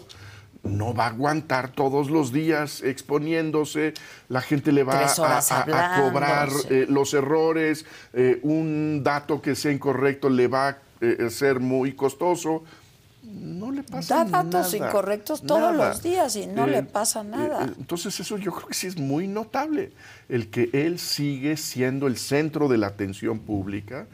No 0.64 0.94
va 0.94 1.06
a 1.06 1.10
aguantar 1.10 1.70
todos 1.72 2.10
los 2.10 2.34
días 2.34 2.82
exponiéndose, 2.84 3.94
la 4.28 4.42
gente 4.42 4.72
le 4.72 4.84
va 4.84 5.00
a, 5.06 5.38
a- 5.40 5.96
a 5.96 6.02
cobrar 6.02 6.50
eh, 6.70 6.86
los 6.90 7.14
errores, 7.14 7.86
eh, 8.14 8.40
un 8.44 9.02
dato 9.04 9.42
que 9.42 9.56
sea 9.56 9.72
incorrecto 9.72 10.30
le 10.30 10.48
va 10.48 10.68
a 10.70 10.78
eh, 11.00 11.30
ser 11.30 11.60
muy 11.60 11.94
costoso. 11.94 12.64
No 13.24 13.72
le 13.72 13.84
pasa 13.84 14.24
da 14.24 14.24
nada. 14.26 14.44
datos 14.44 14.74
incorrectos 14.74 15.42
todos 15.42 15.72
nada. 15.74 15.90
los 15.90 16.02
días 16.02 16.36
y 16.38 16.48
no 16.48 16.66
Eh, 16.66 16.72
le 16.72 16.84
pasa 16.84 17.24
nada. 17.24 17.66
eh, 17.66 17.74
entonces 17.78 18.20
eso 18.20 18.38
yo 18.38 18.52
creo 18.54 18.68
que 18.68 18.74
sí 18.74 18.88
es 18.88 18.98
muy 18.98 19.28
notable, 19.28 19.92
el 20.28 20.50
que 20.50 20.70
él 20.74 20.98
sigue 20.98 21.56
siendo 21.58 22.08
el 22.08 22.18
centro 22.18 22.68
de 22.68 22.78
la 22.78 22.88
atención 22.88 23.40
pública 23.40 24.08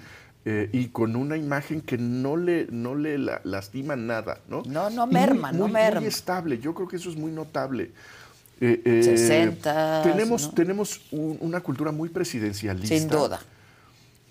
eh, 0.46 0.70
y 0.74 0.88
con 0.88 1.16
una 1.16 1.38
imagen 1.38 1.82
que 1.82 1.98
no 1.98 2.36
le, 2.38 2.68
no 2.70 2.96
le 2.96 3.18
la- 3.18 3.42
lastima 3.44 3.96
nada, 3.96 4.40
¿no? 4.50 4.62
No, 4.66 4.90
no 4.90 5.06
muy- 5.06 5.14
merma, 5.14 5.52
no 5.52 5.66
muy, 5.66 5.72
merma. 5.72 6.00
Muy 6.02 6.10
estable, 6.10 6.60
yo 6.60 6.74
creo 6.74 6.88
que 6.88 6.98
eso 6.98 7.10
es 7.10 7.16
muy 7.16 7.32
notable. 7.32 7.92
Eh, 8.62 8.82
eh, 8.86 9.04
60, 9.04 10.02
tenemos, 10.04 10.44
¿no? 10.48 10.52
tenemos 10.54 11.02
un- 11.12 11.38
una 11.42 11.60
cultura 11.62 11.92
muy 11.92 12.10
presidencialista. 12.10 12.96
Sin 12.98 13.08
duda. 13.08 13.40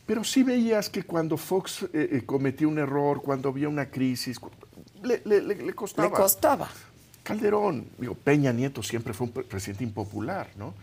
Pero 0.06 0.24
sí 0.24 0.42
veías 0.42 0.90
que 0.90 1.02
cuando 1.04 1.36
Fox 1.36 1.84
eh, 1.92 2.08
eh, 2.12 2.22
cometía 2.26 2.66
un 2.68 2.78
error, 2.78 3.22
cuando 3.22 3.48
había 3.48 3.68
una 3.68 3.86
crisis, 3.86 4.38
le, 5.02 5.22
le- 5.24 5.40
le- 5.42 5.54
le 5.62 5.72
costaba. 5.74 6.08
Le 6.08 6.14
costaba. 6.14 6.68
Calderón, 7.22 7.86
digo, 7.98 8.14
Peña 8.14 8.52
Nieto 8.52 8.82
siempre 8.82 9.14
fue 9.14 9.28
un 9.28 9.32
pre- 9.32 9.44
presidente 9.44 9.84
impopular, 9.84 10.48
¿no? 10.56 10.74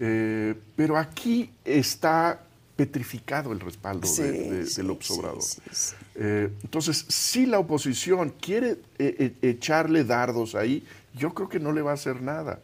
Eh, 0.00 0.54
pero 0.74 0.96
aquí 0.98 1.50
está 1.64 2.40
petrificado 2.76 3.52
el 3.52 3.60
respaldo 3.60 4.06
Sí, 4.06 4.22
de- 4.22 4.50
de- 4.50 4.66
sí, 4.66 4.76
del 4.76 4.86
López 4.88 5.06
sí, 5.08 5.12
Obrador. 5.14 5.42
sí, 5.42 5.60
sí. 5.72 5.94
Eh, 6.16 6.50
entonces, 6.62 7.04
si 7.08 7.46
la 7.46 7.58
oposición 7.58 8.30
quiere 8.40 8.72
eh, 8.98 9.16
eh, 9.18 9.34
echarle 9.42 10.04
dardos 10.04 10.54
ahí, 10.54 10.84
yo 11.14 11.32
creo 11.34 11.48
que 11.48 11.58
no 11.58 11.72
le 11.72 11.80
va 11.82 11.92
a 11.92 11.94
hacer 11.94 12.20
nada. 12.22 12.60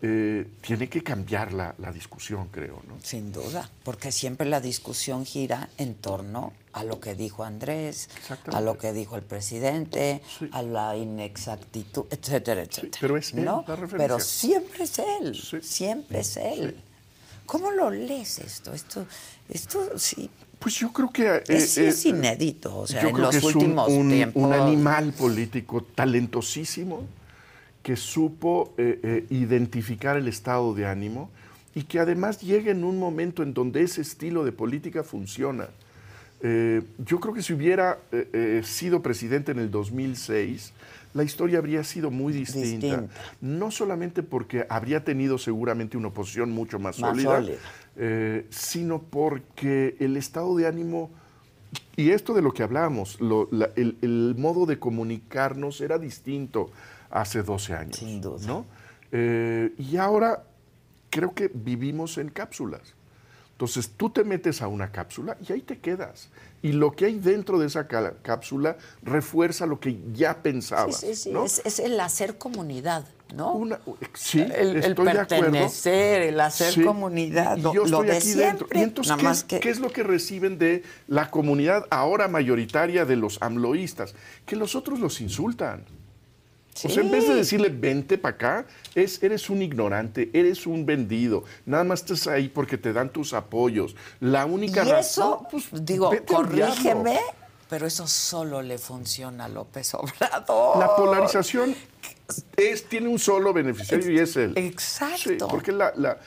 Eh, 0.00 0.46
tiene 0.60 0.88
que 0.88 1.02
cambiar 1.02 1.52
la, 1.52 1.74
la 1.78 1.90
discusión, 1.90 2.46
creo, 2.52 2.80
¿no? 2.86 2.94
Sin 3.02 3.32
duda, 3.32 3.68
porque 3.82 4.12
siempre 4.12 4.46
la 4.48 4.60
discusión 4.60 5.26
gira 5.26 5.68
en 5.76 5.96
torno 5.96 6.52
a 6.72 6.84
lo 6.84 7.00
que 7.00 7.16
dijo 7.16 7.42
Andrés, 7.42 8.08
a 8.52 8.60
lo 8.60 8.78
que 8.78 8.92
dijo 8.92 9.16
el 9.16 9.22
presidente, 9.22 10.22
a 10.52 10.62
la 10.62 10.96
inexactitud, 10.96 12.04
etcétera, 12.12 12.62
etcétera. 12.62 12.96
pero 13.00 13.16
es 13.16 13.34
él 13.34 13.44
¿no? 13.44 13.64
la 13.66 13.74
referencia. 13.74 13.98
Pero 14.06 14.20
siempre 14.20 14.84
es 14.84 14.98
él, 15.00 15.62
siempre 15.64 16.20
es 16.20 16.36
él. 16.36 16.76
¿Cómo 17.48 17.70
lo 17.70 17.88
lees 17.90 18.38
esto? 18.40 18.74
Esto, 18.74 19.06
esto 19.48 19.98
sí. 19.98 20.28
Pues 20.58 20.74
yo 20.74 20.92
creo 20.92 21.10
que... 21.10 21.24
eh, 21.36 21.42
es, 21.48 21.70
sí 21.70 21.80
eh, 21.80 21.88
es 21.88 22.04
inédito, 22.04 22.76
o 22.76 22.86
sea, 22.86 23.00
Yo 23.00 23.08
en 23.08 23.14
creo 23.14 23.26
los 23.26 23.32
que 23.32 23.38
es 23.38 23.44
un- 23.54 23.56
últimos 23.56 23.88
un, 23.90 24.08
tiempos. 24.10 24.42
un 24.42 24.52
animal 24.52 25.12
político 25.14 25.82
talentosísimo 25.82 27.06
que 27.82 27.96
supo 27.96 28.74
eh, 28.76 29.00
eh, 29.02 29.26
identificar 29.30 30.16
el 30.18 30.28
estado 30.28 30.74
de 30.74 30.84
ánimo 30.84 31.30
y 31.74 31.84
que 31.84 31.98
además 32.00 32.40
llega 32.42 32.70
en 32.70 32.84
un 32.84 32.98
momento 32.98 33.42
en 33.42 33.54
donde 33.54 33.82
ese 33.82 34.02
estilo 34.02 34.44
de 34.44 34.52
política 34.52 35.02
funciona. 35.02 35.68
Eh, 36.42 36.82
yo 36.98 37.18
creo 37.18 37.32
que 37.32 37.42
si 37.42 37.54
hubiera 37.54 37.98
sido 38.62 39.00
presidente 39.00 39.52
en 39.52 39.58
el 39.58 39.70
2006, 39.70 40.72
la 41.14 41.22
historia 41.24 41.58
habría 41.58 41.82
sido 41.84 42.10
muy 42.10 42.32
distinta. 42.32 42.86
Distinta. 42.98 43.14
No 43.40 43.70
solamente 43.70 44.22
porque 44.22 44.66
habría 44.68 45.04
tenido 45.04 45.38
seguramente 45.38 45.96
una 45.96 46.08
oposición 46.08 46.50
mucho 46.50 46.78
más, 46.78 46.98
Más 47.00 47.10
sólida, 47.10 47.36
sólida. 47.40 47.56
eh, 47.96 48.46
sino 48.50 49.00
porque 49.02 49.96
el 50.00 50.16
estado 50.16 50.56
de 50.56 50.66
ánimo 50.66 51.10
y 51.96 52.10
esto 52.10 52.32
de 52.34 52.42
lo 52.42 52.52
que 52.52 52.62
lo- 53.20 53.48
la- 53.50 53.70
el, 53.76 53.96
el 54.02 54.34
modo 54.38 54.66
de 54.66 54.78
comunicarnos 54.78 55.80
era 55.80 55.98
distinto 55.98 56.70
hace 57.10 57.42
12 57.42 57.74
años. 57.74 57.96
Sin 57.96 58.20
duda. 58.20 58.46
¿no? 58.46 58.66
Eh, 59.10 59.72
y 59.78 59.96
ahora 59.96 60.44
creo 61.10 61.34
que 61.34 61.50
vivimos 61.52 62.18
en 62.18 62.28
cápsulas. 62.28 62.94
Entonces 63.52 63.90
tú 63.96 64.10
te 64.10 64.22
metes 64.22 64.62
a 64.62 64.68
una 64.68 64.92
cápsula 64.92 65.36
y 65.48 65.52
ahí 65.52 65.62
te 65.62 65.78
quedas. 65.78 66.28
Y 66.62 66.72
lo 66.72 66.92
que 66.92 67.06
hay 67.06 67.18
dentro 67.18 67.58
de 67.58 67.66
esa 67.66 67.86
cápsula 67.86 68.76
refuerza 69.02 69.66
lo 69.66 69.78
que 69.78 70.00
ya 70.12 70.42
pensabas. 70.42 71.00
Sí, 71.00 71.08
sí, 71.08 71.14
sí, 71.14 71.30
¿no? 71.30 71.44
es, 71.44 71.62
es 71.64 71.78
el 71.78 71.98
hacer 72.00 72.36
comunidad, 72.36 73.06
¿no? 73.34 73.60
sí, 74.14 74.40
el, 74.40 74.50
el 74.50 74.76
estoy 74.76 75.06
de 75.06 75.20
acuerdo. 75.20 75.44
pertenecer, 75.44 76.22
el 76.22 76.40
hacer 76.40 76.72
Sí, 76.72 76.82
comunidad, 76.82 77.56
y 77.56 77.60
lo, 77.60 77.72
yo 77.74 77.86
lo 77.86 78.02
estoy 78.02 78.06
de 78.08 78.16
aquí 78.16 78.32
dentro. 78.32 78.68
Y 78.72 78.78
entonces, 78.82 79.16
¿qué, 79.16 79.28
es, 79.28 79.44
que 79.44 79.60
qué 79.60 79.70
es 79.70 79.78
lo 79.78 79.92
que 79.92 80.02
reciben 80.02 80.58
de 80.58 80.82
la 81.06 81.30
comunidad 81.30 81.86
ahora 81.90 82.26
mayoritaria 82.26 83.04
de 83.04 83.16
los 83.16 83.38
amloístas? 83.40 84.14
Que 84.44 84.56
los 84.56 84.74
otros 84.74 84.98
los 84.98 85.20
insultan. 85.20 85.84
O 86.84 86.88
sea, 86.88 87.02
en 87.02 87.10
vez 87.10 87.26
de 87.28 87.34
decirle 87.34 87.68
vente 87.68 88.18
para 88.18 88.34
acá, 88.34 88.66
es 88.94 89.22
eres 89.22 89.50
un 89.50 89.62
ignorante, 89.62 90.30
eres 90.32 90.66
un 90.66 90.86
vendido, 90.86 91.44
nada 91.66 91.84
más 91.84 92.00
estás 92.00 92.26
ahí 92.26 92.48
porque 92.48 92.78
te 92.78 92.92
dan 92.92 93.10
tus 93.10 93.32
apoyos. 93.32 93.96
La 94.20 94.46
única 94.46 94.84
y 94.84 94.90
razón, 94.90 95.38
eso, 95.52 95.76
digo, 95.82 96.10
al 96.10 96.18
diablo. 96.24 96.36
corrígeme, 96.36 97.18
pero 97.68 97.86
eso 97.86 98.06
solo 98.06 98.62
le 98.62 98.78
funciona 98.78 99.46
a 99.46 99.48
López 99.48 99.92
Obrador. 99.94 100.78
La 100.78 100.94
polarización 100.96 101.74
es, 102.56 102.88
tiene 102.88 103.08
un 103.08 103.18
solo 103.18 103.52
beneficiario 103.52 104.10
y 104.10 104.18
es 104.18 104.36
él. 104.36 104.52
Exacto. 104.56 105.16
Sí, 105.16 105.36
porque, 105.50 105.72
la, 105.72 105.92
la- 105.96 106.18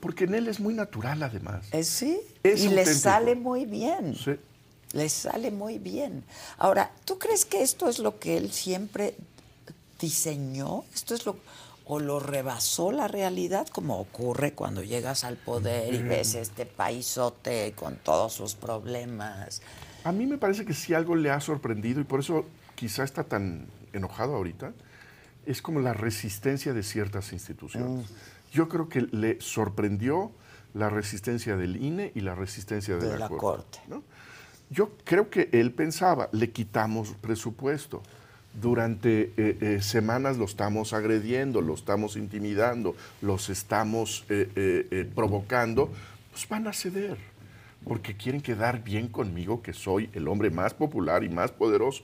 porque 0.00 0.24
en 0.24 0.34
él 0.34 0.48
es 0.48 0.60
muy 0.60 0.74
natural 0.74 1.22
además. 1.22 1.66
Eh, 1.72 1.84
sí, 1.84 2.18
Es 2.42 2.64
y 2.64 2.68
le 2.68 2.84
sale 2.86 3.34
muy 3.34 3.64
bien. 3.66 4.14
Sí. 4.16 4.32
Le 4.92 5.08
sale 5.08 5.52
muy 5.52 5.78
bien. 5.78 6.24
Ahora, 6.58 6.90
¿tú 7.04 7.16
crees 7.16 7.44
que 7.44 7.62
esto 7.62 7.88
es 7.88 8.00
lo 8.00 8.18
que 8.18 8.36
él 8.36 8.50
siempre 8.50 9.14
diseñó? 10.00 10.84
¿Esto 10.94 11.14
es 11.14 11.26
lo 11.26 11.36
o 11.92 11.98
lo 11.98 12.20
rebasó 12.20 12.92
la 12.92 13.08
realidad 13.08 13.66
como 13.66 13.98
ocurre 13.98 14.52
cuando 14.52 14.84
llegas 14.84 15.24
al 15.24 15.36
poder 15.36 15.92
y 15.92 16.00
ves 16.00 16.36
este 16.36 16.64
paisote 16.64 17.72
con 17.74 17.96
todos 17.96 18.32
sus 18.32 18.54
problemas? 18.54 19.60
A 20.04 20.12
mí 20.12 20.24
me 20.24 20.38
parece 20.38 20.64
que 20.64 20.72
si 20.72 20.94
algo 20.94 21.16
le 21.16 21.32
ha 21.32 21.40
sorprendido 21.40 22.00
y 22.00 22.04
por 22.04 22.20
eso 22.20 22.46
quizá 22.76 23.02
está 23.02 23.24
tan 23.24 23.66
enojado 23.92 24.36
ahorita, 24.36 24.72
es 25.46 25.62
como 25.62 25.80
la 25.80 25.92
resistencia 25.92 26.72
de 26.72 26.84
ciertas 26.84 27.32
instituciones. 27.32 28.08
Yo 28.52 28.68
creo 28.68 28.88
que 28.88 29.02
le 29.02 29.40
sorprendió 29.40 30.30
la 30.74 30.90
resistencia 30.90 31.56
del 31.56 31.82
INE 31.82 32.12
y 32.14 32.20
la 32.20 32.36
resistencia 32.36 32.96
de, 32.98 33.08
De 33.08 33.18
la 33.18 33.28
Corte. 33.28 33.80
¿no? 33.88 34.04
Yo 34.70 34.92
creo 35.02 35.28
que 35.28 35.48
él 35.52 35.72
pensaba, 35.72 36.28
le 36.30 36.52
quitamos 36.52 37.14
presupuesto. 37.20 38.00
Durante 38.52 39.32
eh, 39.36 39.56
eh, 39.60 39.78
semanas 39.80 40.36
lo 40.36 40.44
estamos 40.44 40.92
agrediendo, 40.92 41.60
lo 41.60 41.74
estamos 41.74 42.16
intimidando, 42.16 42.96
los 43.22 43.48
estamos 43.48 44.24
eh, 44.28 45.08
provocando, 45.14 45.90
pues 46.32 46.48
van 46.48 46.66
a 46.66 46.72
ceder, 46.72 47.16
porque 47.84 48.16
quieren 48.16 48.40
quedar 48.40 48.82
bien 48.82 49.06
conmigo, 49.08 49.62
que 49.62 49.72
soy 49.72 50.10
el 50.14 50.26
hombre 50.26 50.50
más 50.50 50.74
popular 50.74 51.22
y 51.22 51.28
más 51.28 51.52
poderoso. 51.52 52.02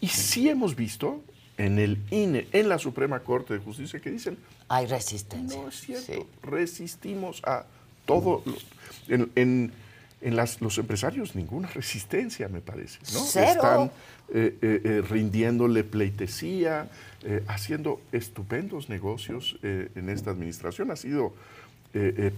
Y 0.00 0.08
sí 0.08 0.48
hemos 0.48 0.74
visto 0.74 1.22
en 1.58 1.78
el 1.78 1.98
INE, 2.10 2.48
en 2.52 2.68
la 2.68 2.78
Suprema 2.80 3.20
Corte 3.20 3.54
de 3.54 3.60
Justicia, 3.60 4.00
que 4.00 4.10
dicen, 4.10 4.36
Hay 4.68 4.86
resistencia. 4.86 5.60
no 5.62 5.68
es 5.68 5.80
cierto, 5.80 6.26
resistimos 6.42 7.40
a 7.44 7.66
todo. 8.04 8.42
lo- 8.44 9.14
en 9.14 9.30
en- 9.36 9.72
en 10.24 10.34
las- 10.36 10.60
los 10.60 10.76
empresarios 10.78 11.36
ninguna 11.36 11.68
resistencia, 11.74 12.48
me 12.48 12.60
parece. 12.60 12.98
¿no? 13.12 13.20
Cero. 13.24 13.50
Están 13.52 13.90
eh, 14.32 14.56
eh, 14.62 14.80
eh, 14.84 15.02
rindiéndole 15.08 15.84
pleitesía, 15.84 16.88
eh, 17.22 17.42
haciendo 17.46 18.00
estupendos 18.10 18.88
negocios 18.88 19.56
en 19.62 20.08
esta 20.08 20.30
administración. 20.30 20.90
Ha 20.90 20.96
sido 20.96 21.32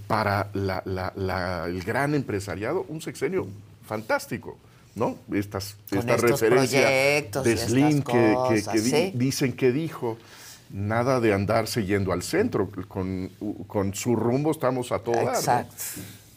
para 0.06 0.50
la- 0.52 0.82
la- 0.84 1.12
la- 1.16 1.64
el 1.66 1.82
gran 1.82 2.14
empresariado 2.14 2.84
un 2.88 3.00
sexenio 3.00 3.46
fantástico. 3.86 4.58
¿no? 4.96 5.18
Estas, 5.32 5.76
Con 5.90 5.98
esta 5.98 6.16
referencia 6.16 6.88
de 7.42 7.56
Slim 7.58 8.02
que, 8.02 8.12
que- 8.12 8.34
cosas, 8.34 8.68
que 8.74 8.80
di- 8.80 8.90
¿sí? 8.90 9.12
dicen 9.14 9.52
que 9.52 9.70
dijo, 9.70 10.16
nada 10.70 11.20
de 11.20 11.34
andarse 11.34 11.84
yendo 11.84 12.12
al 12.12 12.22
centro, 12.22 12.70
con, 12.88 13.30
con 13.66 13.92
su 13.94 14.16
rumbo 14.16 14.50
estamos 14.52 14.92
a 14.92 14.98
todo 15.00 15.16
dar, 15.16 15.34
¿no? 15.34 15.68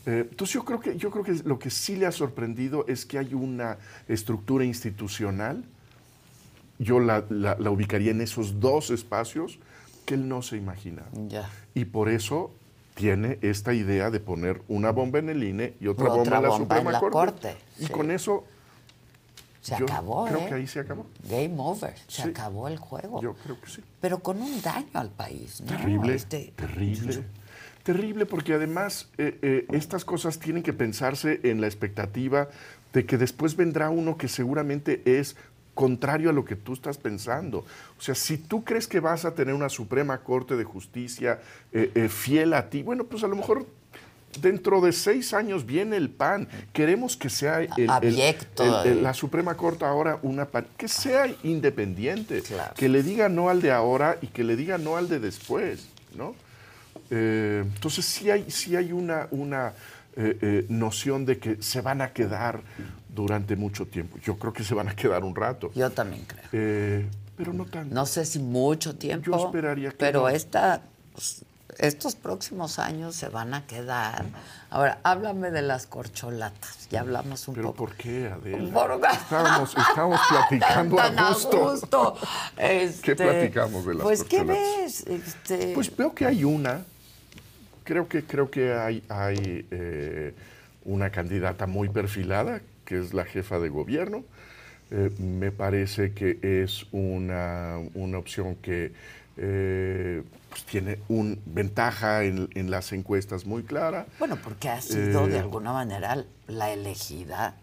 Eh, 0.09 0.27
entonces 0.31 0.53
yo 0.55 0.65
creo, 0.65 0.79
que, 0.79 0.97
yo 0.97 1.11
creo 1.11 1.23
que 1.23 1.33
lo 1.45 1.59
que 1.59 1.69
sí 1.69 1.95
le 1.95 2.07
ha 2.07 2.11
sorprendido 2.11 2.83
es 2.87 3.05
que 3.05 3.19
hay 3.19 3.33
una 3.35 3.77
estructura 4.07 4.65
institucional, 4.65 5.63
yo 6.79 6.99
la, 6.99 7.25
la- 7.29 7.55
la 7.59 7.69
ubicaría 7.69 8.09
en 8.11 8.21
esos 8.21 8.59
dos 8.59 8.89
espacios 8.89 9.59
que 10.05 10.15
él 10.15 10.27
no 10.27 10.41
se 10.41 10.57
imagina. 10.57 11.03
Ya. 11.27 11.47
Y 11.75 11.85
por 11.85 12.09
eso 12.09 12.51
tiene 12.95 13.37
esta 13.41 13.73
idea 13.73 14.09
de 14.09 14.19
poner 14.19 14.63
una 14.67 14.91
bomba 14.91 15.19
en 15.19 15.29
el 15.29 15.43
INE 15.43 15.75
y 15.79 15.87
otra, 15.87 16.05
Otra 16.11 16.15
bomba 16.23 16.37
en 16.37 16.43
la 16.43 16.49
bomba 16.49 16.55
en 16.55 16.61
Suprema 16.63 16.91
la 16.91 16.99
Corte. 16.99 17.13
Corte, 17.13 17.55
Y 17.79 17.85
sí. 17.85 17.91
con 17.91 18.09
eso 18.11 18.45
Se 19.61 19.77
Yo 19.77 19.85
acabó, 19.85 20.25
Creo 20.25 20.39
¿eh? 20.39 20.45
que 20.47 20.53
ahí 20.55 20.67
se 20.67 20.79
acabó. 20.79 21.05
Game 21.29 21.53
over. 21.57 21.93
Se 22.07 22.23
Sí. 22.23 22.29
acabó 22.29 22.67
el 22.69 22.77
juego. 22.77 23.21
Yo 23.21 23.33
creo 23.35 23.59
que 23.59 23.69
sí. 23.69 23.83
Pero 23.99 24.19
con 24.19 24.41
un 24.41 24.61
daño 24.61 24.87
al 24.93 25.09
país, 25.11 25.59
¿no? 25.61 25.67
Terrible, 25.67 26.15
Este- 26.15 26.53
terrible. 26.55 27.23
Terrible 27.83 28.25
porque 28.25 28.53
además 28.53 29.09
eh, 29.17 29.37
eh, 29.41 29.65
estas 29.71 30.05
cosas 30.05 30.39
tienen 30.39 30.63
que 30.63 30.73
pensarse 30.73 31.39
en 31.43 31.61
la 31.61 31.67
expectativa 31.67 32.49
de 32.93 33.05
que 33.05 33.17
después 33.17 33.55
vendrá 33.55 33.89
uno 33.89 34.17
que 34.17 34.27
seguramente 34.27 35.01
es 35.05 35.35
contrario 35.75 36.29
a 36.29 36.33
lo 36.33 36.43
que 36.43 36.55
tú 36.57 36.73
estás 36.73 36.97
pensando. 36.97 37.59
O 37.97 38.01
sea, 38.01 38.15
si 38.15 38.37
tú 38.37 38.63
crees 38.65 38.87
que 38.87 38.99
vas 38.99 39.23
a 39.23 39.33
tener 39.33 39.53
una 39.53 39.69
Suprema 39.69 40.17
Corte 40.19 40.55
de 40.57 40.65
Justicia 40.65 41.39
eh, 41.71 42.09
fiel 42.09 42.53
a 42.53 42.69
ti, 42.69 42.83
bueno, 42.83 43.05
pues 43.05 43.23
a 43.23 43.27
lo 43.27 43.35
mejor 43.37 43.65
dentro 44.41 44.81
de 44.81 44.91
seis 44.91 45.33
años 45.33 45.65
viene 45.65 45.95
el 45.97 46.09
PAN. 46.09 46.47
Queremos 46.73 47.15
que 47.17 47.29
sea 47.29 47.61
el- 47.61 47.89
la 49.03 49.13
Suprema 49.13 49.55
Corte 49.55 49.85
ahora 49.85 50.19
una 50.21 50.45
PAN, 50.45 50.67
que 50.77 50.87
sea 50.89 51.27
independiente, 51.43 52.41
que 52.75 52.89
le 52.89 53.01
diga 53.01 53.29
no 53.29 53.49
al 53.49 53.61
de 53.61 53.71
ahora 53.71 54.17
y 54.21 54.27
que 54.27 54.43
le 54.43 54.55
diga 54.55 54.77
no 54.77 54.97
al 54.97 55.07
de 55.09 55.19
después, 55.19 55.87
¿no? 56.15 56.35
Eh, 57.11 57.63
entonces 57.65 58.05
sí 58.05 58.29
hay, 58.29 58.49
sí 58.51 58.75
hay 58.75 58.91
una, 58.91 59.27
una 59.31 59.73
eh, 60.15 60.37
eh, 60.41 60.65
noción 60.69 61.25
de 61.25 61.39
que 61.39 61.61
se 61.61 61.81
van 61.81 62.01
a 62.01 62.11
quedar 62.13 62.61
durante 63.07 63.55
mucho 63.55 63.85
tiempo. 63.87 64.17
Yo 64.23 64.37
creo 64.37 64.53
que 64.53 64.63
se 64.63 64.73
van 64.73 64.89
a 64.89 64.95
quedar 64.95 65.23
un 65.23 65.35
rato. 65.35 65.71
Yo 65.75 65.89
también 65.91 66.23
creo. 66.25 66.43
Eh, 66.51 67.07
pero 67.37 67.53
no 67.53 67.65
tanto. 67.65 67.93
No 67.95 68.05
sé 68.05 68.25
si 68.25 68.39
mucho 68.39 68.95
tiempo. 68.95 69.31
Yo 69.31 69.45
esperaría 69.47 69.91
que 69.91 69.97
Pero 69.97 70.21
no. 70.21 70.29
esta, 70.29 70.81
pues, 71.13 71.43
estos 71.77 72.15
próximos 72.15 72.77
años 72.79 73.15
se 73.15 73.29
van 73.29 73.53
a 73.53 73.65
quedar. 73.65 74.25
Ahora, 74.69 74.99
háblame 75.03 75.49
de 75.49 75.61
las 75.61 75.87
corcholatas. 75.87 76.87
Ya 76.91 76.99
hablamos 76.99 77.47
un 77.47 77.55
¿Pero 77.55 77.67
poco. 77.71 77.85
por 77.85 77.95
qué, 77.95 78.27
Adela? 78.27 78.71
Por- 78.73 79.01
Estábamos, 79.11 79.75
estábamos 79.77 80.19
platicando 80.29 80.95
Tan 80.97 81.17
a 81.17 81.27
a 81.29 81.33
gusto. 81.33 82.15
¿Qué 82.57 82.83
Este, 82.83 83.15
platicamos 83.15 83.85
de 83.85 83.93
las 83.95 84.03
Pues, 84.03 84.23
¿qué 84.25 84.37
corcholatas? 84.39 84.77
ves? 84.77 85.07
Este, 85.07 85.71
Pues 85.73 85.95
veo 85.95 86.13
que 86.13 86.25
hay 86.25 86.43
una. 86.43 86.83
Creo 87.89 88.07
que, 88.07 88.23
creo 88.23 88.51
que 88.51 88.73
hay, 88.73 89.01
hay 89.09 89.65
eh, 89.71 90.33
una 90.85 91.09
candidata 91.09 91.65
muy 91.65 91.89
perfilada, 91.89 92.61
que 92.85 92.99
es 92.99 93.15
la 93.15 93.25
jefa 93.25 93.57
de 93.59 93.69
gobierno. 93.69 94.23
Eh, 94.91 95.09
me 95.19 95.51
parece 95.51 96.11
que 96.13 96.37
es 96.63 96.85
una, 96.91 97.79
una 97.95 98.19
opción 98.19 98.55
que 98.57 98.91
eh, 99.37 100.21
pues 100.49 100.63
tiene 100.65 100.99
una 101.07 101.35
ventaja 101.47 102.23
en, 102.25 102.47
en 102.53 102.69
las 102.69 102.91
encuestas 102.93 103.45
muy 103.47 103.63
clara. 103.63 104.05
bueno, 104.19 104.37
porque 104.43 104.69
ha 104.69 104.81
sido 104.81 105.25
de 105.27 105.39
alguna 105.39 105.73
manera 105.73 106.23
la 106.47 106.71
elegida. 106.71 107.55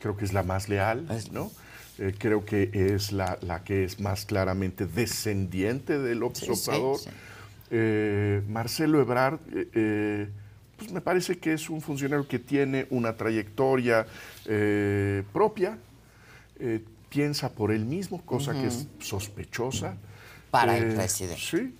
creo 0.00 0.16
que 0.16 0.24
es 0.24 0.32
la 0.32 0.42
más 0.42 0.70
leal, 0.70 1.06
¿no? 1.32 1.50
Eh, 1.98 2.14
creo 2.18 2.46
que 2.46 2.70
es 2.94 3.12
la, 3.12 3.38
la 3.42 3.62
que 3.64 3.84
es 3.84 4.00
más 4.00 4.24
claramente 4.24 4.86
descendiente 4.86 5.98
del 5.98 6.22
Sí, 6.32 6.44
sí, 6.46 6.52
observador. 6.52 6.98
sí. 6.98 7.10
Eh, 7.70 8.42
Marcelo 8.48 9.00
Ebrard, 9.00 9.40
eh, 9.52 9.68
eh, 9.74 10.28
pues 10.76 10.92
me 10.92 11.00
parece 11.00 11.38
que 11.38 11.52
es 11.54 11.68
un 11.70 11.80
funcionario 11.80 12.28
que 12.28 12.38
tiene 12.38 12.86
una 12.90 13.16
trayectoria 13.16 14.06
eh, 14.44 15.22
propia, 15.32 15.78
piensa 17.08 17.50
por 17.50 17.72
él 17.72 17.84
mismo, 17.84 18.20
cosa 18.22 18.52
que 18.52 18.66
es 18.66 18.86
sospechosa. 19.00 19.94
Para 20.50 20.76
el 20.76 20.94
presidente. 20.94 21.40
Sí. 21.40 21.74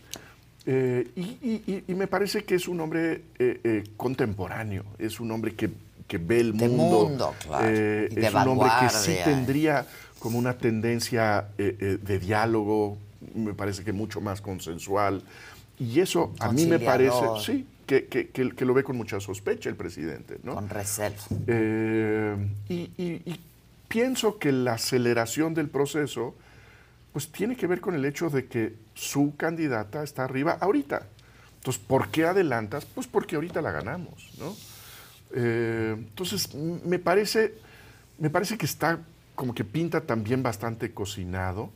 Y, 0.66 1.20
y- 1.20 1.62
y- 1.66 1.84
y 1.88 1.94
me 1.94 2.06
parece 2.06 2.44
que 2.44 2.54
es 2.56 2.66
un 2.68 2.80
hombre 2.80 3.22
contemporáneo, 3.96 4.84
es 4.98 5.20
un 5.20 5.30
hombre 5.30 5.54
que, 5.54 5.70
que 6.08 6.18
ve 6.18 6.40
el 6.40 6.56
De 6.56 6.68
mundo. 6.68 7.08
mundo, 7.08 7.34
claro, 7.42 7.66
de 7.68 8.06
es 8.16 8.34
un 8.34 8.48
hombre 8.48 8.68
que 8.80 8.88
sí 8.90 9.16
tendría 9.24 9.86
como 10.18 10.38
una 10.38 10.56
tendencia 10.58 11.48
de 11.56 12.18
diálogo, 12.18 12.96
me 13.34 13.52
parece 13.54 13.84
que 13.84 13.92
mucho 13.92 14.20
más 14.20 14.40
consensual. 14.40 15.22
Y 15.78 16.00
eso 16.00 16.32
a 16.40 16.52
mí 16.52 16.66
me 16.66 16.78
parece, 16.78 17.16
sí, 17.44 17.66
que, 17.86 18.06
que- 18.06 18.28
que- 18.30 18.50
que 18.50 18.64
lo 18.64 18.74
ve 18.74 18.82
con 18.82 18.96
mucha 18.96 19.20
sospecha 19.20 19.68
el 19.68 19.76
presidente. 19.76 20.38
¿no? 20.42 20.54
Con 20.54 20.68
recelo. 20.68 21.16
Eh, 21.46 22.36
y, 22.68 22.74
y- 22.96 23.22
y 23.24 23.40
pienso 23.88 24.38
que 24.38 24.52
la 24.52 24.74
aceleración 24.74 25.54
del 25.54 25.68
proceso 25.68 26.34
pues 27.12 27.30
tiene 27.32 27.56
que 27.56 27.66
ver 27.66 27.80
con 27.80 27.94
el 27.94 28.04
hecho 28.04 28.28
de 28.28 28.46
que 28.46 28.74
su 28.94 29.34
candidata 29.36 30.02
está 30.02 30.24
arriba 30.24 30.58
ahorita. 30.60 31.06
Entonces, 31.58 31.82
¿por 31.86 32.08
qué 32.08 32.24
adelantas? 32.26 32.84
Pues 32.84 33.06
porque 33.06 33.36
ahorita 33.36 33.62
la 33.62 33.72
ganamos, 33.72 34.30
¿no? 34.38 34.54
Eh, 35.34 35.94
entonces, 35.96 36.54
me 36.54 36.98
parece, 36.98 37.54
me 38.18 38.28
parece 38.30 38.58
que 38.58 38.66
está 38.66 38.98
como 39.34 39.54
que 39.54 39.64
pinta 39.64 40.02
también 40.02 40.42
bastante 40.42 40.92
cocinado. 40.92 41.70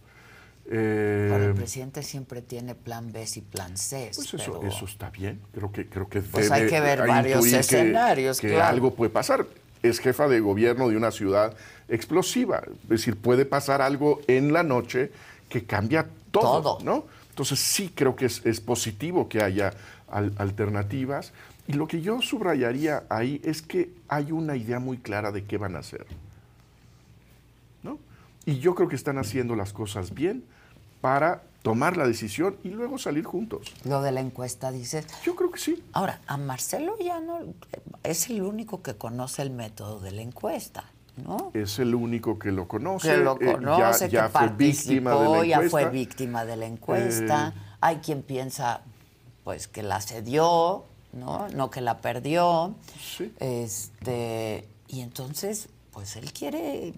Eh, 0.72 1.46
el 1.48 1.54
presidente 1.54 2.02
siempre 2.04 2.42
tiene 2.42 2.76
plan 2.76 3.10
B 3.12 3.26
y 3.34 3.40
plan 3.40 3.76
C. 3.76 4.12
pues 4.14 4.32
eso, 4.34 4.60
pero- 4.60 4.68
eso 4.72 4.84
está 4.84 5.10
bien. 5.10 5.40
Creo 5.52 5.72
que, 5.72 5.88
creo 5.88 6.08
que 6.08 6.22
Pues 6.22 6.48
debe 6.48 6.62
hay 6.62 6.70
que 6.70 6.80
ver 6.80 7.06
varios 7.08 7.44
que- 7.44 7.58
escenarios, 7.58 8.40
que 8.40 8.50
claro. 8.50 8.66
algo 8.66 8.94
puede 8.94 9.10
pasar. 9.10 9.46
Es 9.82 9.98
jefa 9.98 10.28
de 10.28 10.38
gobierno 10.40 10.88
de 10.88 10.96
una 10.96 11.10
ciudad 11.10 11.56
explosiva. 11.88 12.62
Es 12.84 12.88
decir, 12.88 13.16
puede 13.16 13.46
pasar 13.46 13.82
algo 13.82 14.20
en 14.28 14.52
la 14.52 14.62
noche 14.62 15.10
que 15.48 15.64
cambia 15.64 16.06
todo, 16.30 16.62
Todo. 16.62 16.78
¿no? 16.84 17.04
Entonces 17.30 17.58
sí 17.58 17.90
creo 17.92 18.14
que 18.14 18.26
es, 18.26 18.44
es 18.46 18.60
positivo 18.60 19.28
que 19.28 19.42
haya 19.42 19.72
al- 20.08 20.32
alternativas. 20.38 21.32
Y 21.66 21.72
lo 21.72 21.88
que 21.88 22.00
yo 22.00 22.20
subrayaría 22.22 23.04
ahí 23.08 23.40
es 23.42 23.62
que 23.62 23.90
hay 24.06 24.30
una 24.30 24.54
idea 24.56 24.78
muy 24.78 24.98
clara 24.98 25.32
de 25.32 25.44
qué 25.44 25.56
van 25.58 25.74
a 25.74 25.80
hacer. 25.80 26.06
¿no? 27.82 27.98
Y 28.46 28.58
yo 28.60 28.74
creo 28.76 28.88
que 28.88 28.96
están 28.96 29.18
haciendo 29.18 29.56
las 29.56 29.72
cosas 29.72 30.14
bien 30.14 30.44
para 31.00 31.42
tomar 31.62 31.96
la 31.96 32.06
decisión 32.06 32.56
y 32.64 32.68
luego 32.68 32.98
salir 32.98 33.24
juntos. 33.24 33.72
Lo 33.84 34.00
de 34.02 34.12
la 34.12 34.20
encuesta, 34.20 34.70
dices. 34.72 35.06
Yo 35.24 35.36
creo 35.36 35.50
que 35.50 35.58
sí. 35.60 35.82
Ahora, 35.92 36.20
a 36.26 36.36
Marcelo 36.36 36.96
ya 36.98 37.20
no. 37.20 37.38
Es 38.02 38.30
el 38.30 38.42
único 38.42 38.82
que 38.82 38.94
conoce 38.94 39.42
el 39.42 39.50
método 39.50 40.00
de 40.00 40.10
la 40.12 40.22
encuesta, 40.22 40.84
¿no? 41.22 41.50
Es 41.54 41.78
el 41.78 41.94
único 41.94 42.38
que 42.38 42.50
lo 42.52 42.66
conoce. 42.66 43.08
que 43.10 43.16
lo 43.18 43.34
eh, 43.40 43.46
ya- 43.46 43.52
conoce, 43.52 44.08
ya, 44.08 44.22
que 44.24 44.28
fue 44.38 44.48
víctima 44.48 45.14
de 45.14 45.28
la 45.28 45.44
ya 45.46 45.56
fue 45.56 45.64
encuesta. 45.66 45.90
víctima 45.90 46.44
de 46.46 46.56
la 46.56 46.66
encuesta. 46.66 47.52
Eh, 47.54 47.60
Hay 47.82 47.96
quien 47.98 48.22
piensa, 48.22 48.80
pues, 49.44 49.68
que 49.68 49.82
la 49.82 50.00
cedió, 50.00 50.84
¿no? 51.12 51.48
No 51.50 51.70
que 51.70 51.80
la 51.82 51.98
perdió. 52.00 52.74
Este, 53.38 54.66
y 54.88 55.00
entonces, 55.00 55.68
pues, 55.92 56.16
él 56.16 56.32
quiere 56.32 56.94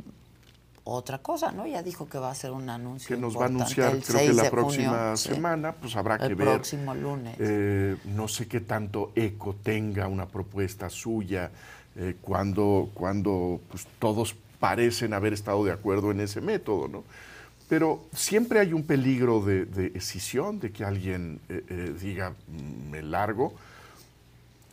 otra 0.84 1.18
cosa, 1.18 1.52
¿no? 1.52 1.66
Ya 1.66 1.82
dijo 1.82 2.08
que 2.08 2.18
va 2.18 2.28
a 2.28 2.32
hacer 2.32 2.50
un 2.50 2.68
anuncio 2.68 3.14
que 3.14 3.20
nos 3.20 3.36
va 3.36 3.42
a 3.44 3.46
anunciar, 3.46 3.94
el 3.94 4.02
creo 4.02 4.18
6 4.18 4.30
que 4.30 4.34
la 4.36 4.42
junio, 4.42 4.50
próxima 4.50 5.16
sí. 5.16 5.28
semana, 5.28 5.72
pues 5.72 5.94
habrá 5.96 6.16
El 6.16 6.28
que 6.28 6.34
ver. 6.34 6.48
próximo 6.48 6.94
lunes. 6.94 7.36
Eh, 7.38 7.96
no 8.06 8.26
sé 8.28 8.48
qué 8.48 8.60
tanto 8.60 9.12
eco 9.14 9.54
tenga 9.62 10.08
una 10.08 10.26
propuesta 10.26 10.90
suya 10.90 11.50
eh, 11.96 12.16
cuando, 12.20 12.90
cuando 12.94 13.60
pues, 13.70 13.86
todos 13.98 14.34
parecen 14.58 15.12
haber 15.12 15.32
estado 15.32 15.64
de 15.64 15.72
acuerdo 15.72 16.10
en 16.10 16.20
ese 16.20 16.40
método, 16.40 16.88
¿no? 16.88 17.04
Pero 17.68 18.04
siempre 18.12 18.58
hay 18.60 18.72
un 18.72 18.82
peligro 18.82 19.40
de, 19.40 19.64
de 19.64 19.92
escisión, 19.94 20.58
de 20.60 20.72
que 20.72 20.84
alguien 20.84 21.40
eh, 21.48 21.64
eh, 21.68 21.94
diga, 22.00 22.34
"Mm, 22.48 22.90
me 22.90 23.02
largo. 23.02 23.54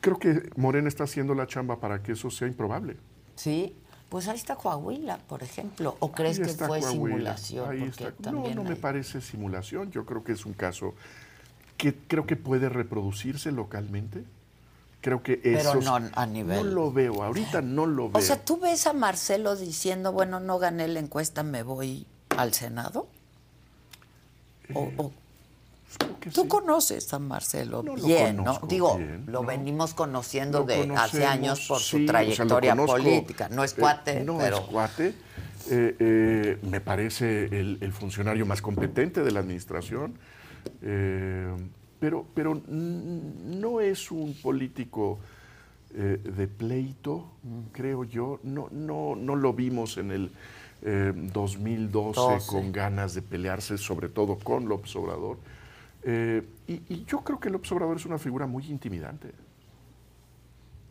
Creo 0.01 0.17
que 0.17 0.49
Morena 0.55 0.87
está 0.87 1.03
haciendo 1.03 1.33
la 1.35 1.45
chamba 1.47 1.77
para 1.77 2.01
que 2.01 2.13
eso 2.13 2.29
sea 2.29 2.47
improbable. 2.47 2.95
Sí, 3.35 3.73
pues 4.09 4.27
ahí 4.27 4.35
está 4.35 4.55
Coahuila, 4.55 5.17
por 5.27 5.43
ejemplo. 5.43 5.95
¿O 5.99 6.11
crees 6.11 6.39
que 6.39 6.47
fue 6.49 6.79
Coahuila, 6.81 7.37
simulación? 7.37 7.69
ahí 7.69 7.79
Porque 7.89 8.03
está. 8.07 8.31
No, 8.31 8.47
no 8.53 8.63
me 8.63 8.75
parece 8.75 9.21
simulación. 9.21 9.91
Yo 9.91 10.05
creo 10.05 10.23
que 10.23 10.31
es 10.33 10.45
un 10.45 10.53
caso 10.53 10.95
que 11.77 11.95
creo 11.95 12.25
que 12.25 12.35
puede 12.35 12.69
reproducirse 12.69 13.51
localmente. 13.51 14.23
Creo 15.01 15.23
que 15.23 15.37
Pero 15.37 15.59
eso 15.59 15.75
no 15.81 15.95
a 16.13 16.25
nivel- 16.25 16.57
No 16.57 16.63
lo 16.63 16.91
veo, 16.91 17.23
ahorita 17.23 17.61
no 17.61 17.85
lo 17.85 18.09
veo. 18.09 18.17
O 18.17 18.21
sea, 18.21 18.43
¿tú 18.43 18.59
ves 18.59 18.85
a 18.85 18.91
Marcelo 18.93 19.55
diciendo, 19.55 20.11
bueno, 20.11 20.41
no 20.41 20.59
gané 20.59 20.87
la 20.89 20.99
encuesta, 20.99 21.41
me 21.43 21.63
voy 21.63 22.05
al 22.35 22.53
Senado? 22.53 23.07
O- 24.73 24.91
o- 24.97 25.11
Tú 26.33 26.47
conoces 26.47 27.11
a 27.13 27.19
Marcelo 27.19 27.81
No, 27.81 27.95
lo 27.95 28.05
bien, 28.05 28.37
¿no? 28.37 28.59
Digo, 28.67 28.97
bien, 28.97 29.23
lo 29.27 29.41
¿no? 29.41 29.47
venimos 29.47 29.93
conociendo 29.93 30.63
de 30.63 30.93
hace 30.95 31.25
años 31.25 31.65
por 31.67 31.79
sí, 31.79 31.83
su 31.83 31.95
o 31.97 31.99
sea, 31.99 32.05
lo 32.05 32.07
trayectoria 32.07 32.75
política. 32.75 33.49
No 33.49 33.63
es 33.63 33.73
eh, 33.73 33.75
cuate, 33.79 34.23
no 34.23 34.37
pero... 34.37 34.57
es 34.57 34.63
cuate. 34.63 35.13
Eh, 35.71 35.95
eh, 35.99 36.57
me 36.63 36.81
parece 36.81 37.45
el, 37.45 37.77
el 37.81 37.91
funcionario 37.91 38.45
más 38.45 38.61
competente 38.61 39.23
de 39.23 39.31
la 39.31 39.39
administración. 39.39 40.13
Eh, 40.81 41.53
pero, 41.99 42.25
pero 42.33 42.61
no 42.65 43.81
es 43.81 44.11
un 44.11 44.33
político 44.41 45.19
eh, 45.93 46.17
de 46.23 46.47
pleito, 46.47 47.31
creo 47.71 48.03
yo. 48.03 48.39
No, 48.43 48.69
no, 48.71 49.15
no 49.15 49.35
lo 49.35 49.53
vimos 49.53 49.97
en 49.97 50.11
el 50.11 50.31
eh, 50.81 51.11
2012 51.15 52.21
12. 52.21 52.47
con 52.47 52.71
ganas 52.71 53.13
de 53.13 53.21
pelearse, 53.21 53.77
sobre 53.77 54.07
todo 54.07 54.37
con 54.37 54.69
López 54.69 54.95
Obrador. 54.95 55.37
Eh, 56.03 56.47
y, 56.67 56.73
y 56.93 57.05
yo 57.05 57.19
creo 57.21 57.39
que 57.39 57.49
López 57.49 57.71
Obrador 57.71 57.97
es 57.97 58.05
una 58.05 58.17
figura 58.17 58.47
muy 58.47 58.65
intimidante. 58.67 59.33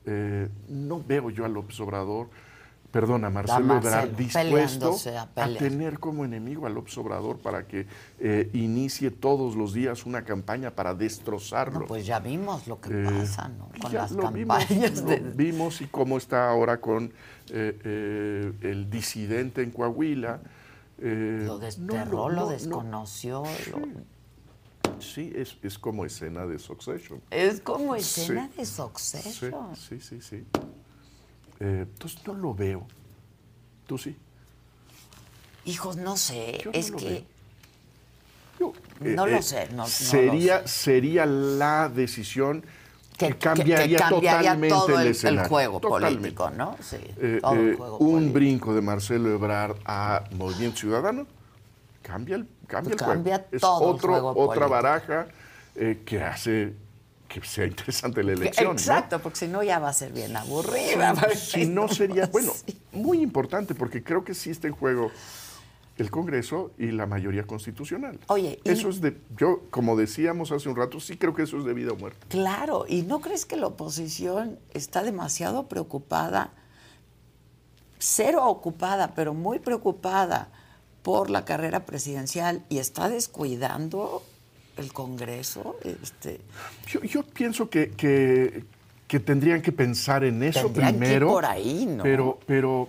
Eh, 0.05 0.48
no 0.68 1.02
veo 1.02 1.30
yo 1.30 1.44
a 1.44 1.48
López 1.48 1.78
Obrador 1.80 2.28
perdona, 2.90 3.28
Marcelo 3.28 3.66
Marcelo, 3.66 4.16
dispuesto 4.16 4.97
a 5.14 5.44
a, 5.44 5.55
tener 5.59 5.98
como 5.98 6.24
enemigo 6.24 6.66
al 6.66 6.72
López 6.72 6.97
Obrador 6.97 7.36
para 7.36 7.66
que 7.66 7.86
eh, 8.18 8.48
inicie 8.55 9.10
todos 9.10 9.56
los 9.56 9.74
días 9.74 10.06
una 10.06 10.24
campaña 10.24 10.70
para 10.70 10.94
destrozarlo. 10.94 11.80
No, 11.80 11.86
pues 11.86 12.06
ya 12.06 12.18
vimos 12.18 12.66
lo 12.66 12.80
que 12.80 12.89
pasa, 13.05 13.48
¿no? 13.48 13.68
Con 13.78 13.93
ya 13.93 14.02
las 14.02 14.12
lo 14.12 14.32
vimos, 14.32 14.64
campañas 14.64 15.02
lo 15.02 15.32
vimos 15.35 15.82
y 15.82 15.86
cómo 15.89 16.16
está 16.16 16.48
ahora 16.48 16.80
con 16.80 17.12
el 17.51 18.86
disidente 18.89 19.62
en 19.62 19.70
Coahuila. 19.70 20.40
Lo 20.98 21.59
desterró, 21.59 22.05
no, 22.06 22.28
lo 22.30 22.40
no, 22.44 22.48
desconoció. 22.48 23.43
lo- 23.70 24.18
Sí, 25.01 25.32
es, 25.35 25.56
es 25.62 25.78
como 25.78 26.05
escena 26.05 26.47
de 26.47 26.59
Succession. 26.59 27.20
Es 27.31 27.60
como 27.60 27.94
escena 27.94 28.48
Sí. 28.52 28.59
de 28.59 28.66
Succession. 28.66 29.77
Sí, 29.77 30.01
sí, 30.01 30.20
sí. 30.20 30.20
sí. 30.20 30.44
Eh, 31.60 31.86
entonces 31.89 32.20
no 32.27 32.35
lo 32.35 32.55
veo. 32.55 32.86
¿Tú 33.86 33.98
sí? 33.98 34.16
Hijos, 35.65 35.97
no 35.97 36.16
sé, 36.16 36.60
Yo 36.65 36.70
no 36.70 36.78
es 36.78 36.90
lo 36.90 36.97
que... 36.98 37.24
no 38.60 39.27
Eh, 39.27 39.31
lo 39.31 39.36
eh, 39.39 39.43
sé, 39.43 39.69
no, 39.70 39.77
no 39.78 39.86
sería, 39.86 40.60
lo 40.62 40.69
sé. 40.69 40.74
sería 40.82 41.27
la 41.27 41.89
decisión 41.89 42.65
que, 43.19 43.28
Que- 43.28 43.36
cambiaría, 43.39 43.86
que 43.86 43.97
cambiaría 43.97 44.40
totalmente 44.43 44.69
todo 44.77 44.94
el- 45.01 45.06
el 45.06 45.10
escenario. 45.12 45.48
juego 45.48 45.81
Totalmente. 45.81 46.19
político, 46.20 46.51
¿no? 46.51 46.77
Sí, 46.81 46.97
Eh, 47.19 47.39
todo 47.43 47.52
el 47.55 47.70
eh, 47.70 47.74
juego 47.77 47.98
un 47.98 48.10
político. 48.12 48.35
brinco 48.35 48.74
de 48.74 48.81
Marcelo 48.82 49.31
Ebrard 49.35 49.77
a 49.85 50.24
Movimiento 50.32 50.78
Ciudadano 50.78 51.27
cambia 52.09 52.36
el, 52.36 52.48
cambia 52.66 52.93
el 52.93 52.98
Cambia 52.98 53.36
juego. 53.36 53.48
Es 53.52 53.62
otro, 53.64 54.09
juego 54.12 54.28
otra 54.30 54.44
político. 54.47 54.68
baraja 54.70 55.26
eh, 55.76 56.02
que 56.06 56.22
hace 56.22 56.72
que 57.28 57.43
sea 57.44 57.66
interesante 57.66 58.22
la 58.22 58.32
elección. 58.32 58.68
¿no? 58.68 58.72
Exacto, 58.72 59.18
porque 59.18 59.36
si 59.40 59.48
no 59.48 59.62
ya 59.62 59.78
va 59.78 59.90
a 59.90 59.93
ser 59.93 60.12
bien 60.12 60.35
aburrida. 60.35 61.12
porque 61.14 61.36
Si 61.36 61.66
no 61.66 61.86
sería, 61.89 62.26
bueno, 62.28 62.52
muy 62.93 63.20
importante, 63.20 63.74
porque 63.74 64.02
creo 64.02 64.24
que 64.24 64.32
sí 64.35 64.48
está 64.48 64.66
en 64.66 64.72
juego 64.74 65.10
el 65.98 66.10
Congreso 66.10 66.70
y 66.78 66.90
la 66.93 67.05
mayoría 67.05 67.43
constitucional. 67.47 68.18
Oye, 68.28 68.59
y- 68.64 68.70
eso 68.70 68.89
es 68.89 69.02
de, 69.02 69.20
yo, 69.36 69.60
como 69.70 69.94
decíamos 69.97 70.52
hace 70.52 70.70
un 70.70 70.76
rato, 70.76 71.01
sí 71.01 71.18
creo 71.18 71.35
que 71.35 71.43
eso 71.43 71.59
es 71.59 71.64
de 71.64 71.74
vida 71.74 71.93
o 71.93 71.97
muerte. 71.97 72.24
Claro, 72.30 72.86
¿y 72.89 73.02
no 73.02 73.20
crees 73.20 73.44
que 73.44 73.56
la 73.56 73.66
oposición 73.66 74.59
está 74.72 75.02
demasiado 75.02 75.68
preocupada, 75.68 76.52
cero 77.98 78.47
ocupada, 78.47 79.12
pero 79.14 79.35
muy 79.35 79.59
preocupada 79.59 80.48
por 81.09 81.30
la 81.30 81.47
carrera 81.47 81.86
presidencial 81.86 82.62
y 82.68 82.76
está 82.80 83.09
descuidando 83.09 84.22
el 84.76 84.93
Congreso? 84.93 85.76
Este, 85.82 86.39
Yo, 86.86 87.01
yo 87.02 87.22
pienso 87.22 87.70
que, 87.70 87.93
que- 87.93 88.62
que 89.06 89.18
tendrían 89.18 89.62
que 89.62 89.72
pensar 89.72 90.22
en 90.22 90.43
eso 90.43 90.64
Tendrían 90.64 90.90
que 90.90 90.97
ir 90.97 91.01
primero. 91.01 91.28
por 91.28 91.47
ahí, 91.47 91.86
¿no? 91.86 92.02
Pero, 92.02 92.39
pero 92.47 92.89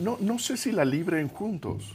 no, 0.00 0.16
no 0.18 0.40
sé 0.40 0.56
si 0.56 0.72
la 0.72 0.84
libren 0.84 1.28
juntos. 1.28 1.92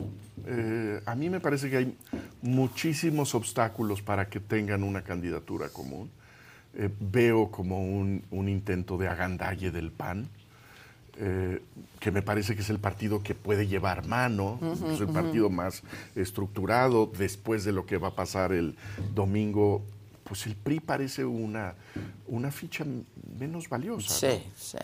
Eh, 0.48 1.02
a 1.06 1.14
mí 1.14 1.30
me 1.30 1.42
parece 1.42 1.70
que 1.70 1.76
hay 1.76 1.98
muchísimos 2.42 3.36
obstáculos 3.36 4.02
para 4.02 4.30
que 4.30 4.40
tengan 4.40 4.84
una 4.84 5.02
candidatura 5.04 5.68
común. 5.68 6.10
Eh, 6.76 6.90
veo 7.02 7.52
como 7.52 7.84
un, 7.84 8.24
un 8.32 8.48
intento 8.48 8.98
de 8.98 9.10
agandalle 9.10 9.72
del 9.72 9.92
PAN, 9.92 10.30
eh, 11.18 11.62
que 12.00 12.12
me 12.12 12.22
parece 12.22 12.56
que 12.56 12.62
es 12.62 12.70
el 12.70 12.80
partido 12.80 13.22
que 13.22 13.36
puede 13.36 13.68
llevar 13.68 14.06
mano, 14.08 14.60
es 14.94 15.00
el 15.00 15.08
partido 15.08 15.50
más 15.50 15.84
estructurado 16.16 17.06
después 17.18 17.64
de 17.64 17.72
lo 17.72 17.86
que 17.86 17.98
va 17.98 18.10
a 18.10 18.16
pasar 18.16 18.52
el 18.52 18.76
domingo. 19.14 19.84
Pues 20.24 20.46
el 20.48 20.56
PRI 20.56 20.80
parece 20.80 21.24
una, 21.26 21.76
una 22.28 22.50
ficha 22.52 22.86
menos 23.40 23.68
valiosa. 23.70 24.14
sí, 24.14 24.44
¿no? 24.46 24.52
sí. 24.56 24.78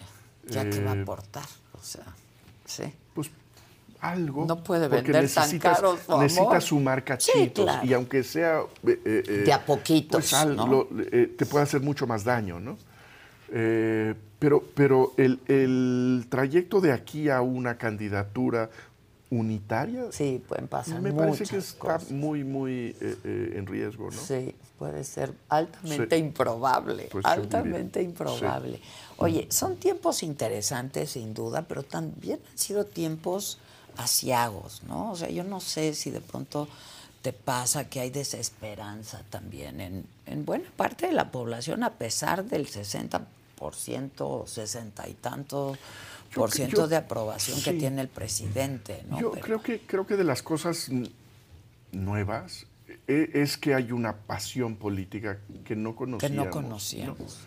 Ya 0.50 0.70
que 0.70 0.84
va 0.84 0.92
a 0.92 0.96
Eh, 0.96 1.02
aportar, 1.02 1.46
o 1.74 1.82
sea, 1.84 2.04
sí. 2.66 2.84
Pues 3.14 3.30
algo. 4.02 4.46
No 4.46 4.64
puede 4.64 4.88
vender 4.88 5.30
tan 5.32 5.60
caro 5.60 5.98
su 6.06 6.18
necesitas 6.20 6.64
sumar 6.64 7.04
cachitos. 7.04 7.66
claro. 7.66 7.86
Y 7.86 7.94
aunque 7.94 8.24
sea. 8.24 8.62
eh, 8.86 9.02
eh, 9.06 9.24
eh, 9.28 9.32
De 9.46 9.54
a 9.54 9.66
poquitos, 9.66 10.30
pues, 10.32 10.46
lo- 10.56 10.88
eh, 11.12 11.34
te 11.38 11.46
puede 11.46 11.64
hacer 11.64 11.82
mucho 11.82 12.06
más 12.08 12.24
daño, 12.24 12.60
¿no? 12.60 12.78
Pero 14.40 14.64
pero 14.74 15.14
el, 15.18 15.40
el 15.48 16.26
trayecto 16.30 16.80
de 16.82 16.94
aquí 16.94 17.30
a 17.30 17.42
una 17.42 17.78
candidatura 17.78 18.70
unitaria. 19.32 20.12
Sí, 20.12 20.42
pueden 20.48 20.68
pasar 20.68 21.02
Me 21.02 21.14
parece 21.14 21.46
que 21.46 21.58
está 21.58 22.00
muy, 22.10 22.44
muy 22.44 22.96
eh, 23.00 23.18
eh, 23.24 23.54
en 23.58 23.68
riesgo, 23.68 24.10
¿no? 24.10 24.18
Sí, 24.18 24.56
puede 24.80 25.04
ser 25.04 25.34
altamente 25.50 26.16
Sí. 26.16 26.22
improbable, 26.24 27.10
Pues 27.12 27.26
altamente 27.26 28.02
improbable. 28.02 28.82
Oye, 29.18 29.48
son 29.52 29.76
tiempos 29.78 30.24
interesantes 30.24 31.12
sin 31.12 31.34
duda, 31.34 31.64
pero 31.68 31.84
también 31.84 32.40
han 32.50 32.58
sido 32.58 32.86
tiempos 32.86 33.60
asiagos, 33.98 34.82
¿no? 34.88 35.12
O 35.12 35.16
sea, 35.16 35.30
yo 35.30 35.44
no 35.44 35.60
sé 35.60 35.94
si 35.94 36.10
de 36.10 36.22
pronto 36.22 36.68
te 37.22 37.34
pasa 37.34 37.90
que 37.90 38.00
hay 38.00 38.10
desesperanza 38.10 39.24
también 39.30 39.82
en, 39.82 40.06
en 40.26 40.46
buena 40.46 40.70
parte 40.76 41.06
de 41.08 41.14
la 41.14 41.32
población, 41.32 41.84
a 41.84 41.92
pesar 41.94 42.46
del 42.46 42.66
60%, 42.68 43.20
60 43.60 45.08
y 45.10 45.14
tanto 45.16 45.76
Yo- 46.32 46.36
por 46.36 46.52
ciento 46.52 46.78
yo- 46.78 46.88
de 46.88 46.96
aprobación 46.96 47.62
que 47.62 47.74
tiene 47.74 48.02
el 48.02 48.08
presidente, 48.08 49.04
¿no? 49.10 49.20
Yo 49.20 49.32
Pero- 49.32 49.44
creo 49.46 49.62
que, 49.62 49.80
creo 49.82 50.06
que 50.08 50.16
de 50.18 50.24
las 50.24 50.42
cosas 50.42 50.90
nuevas 51.92 52.66
e- 53.08 53.30
es 53.34 53.58
que 53.58 53.74
hay 53.76 53.92
una 53.92 54.16
pasión 54.16 54.76
política 54.76 55.40
que 55.66 55.76
no 55.76 55.92
que 55.92 55.98
conocíamos. 55.98 56.46
no 56.46 56.52
conocíamos. 56.52 57.38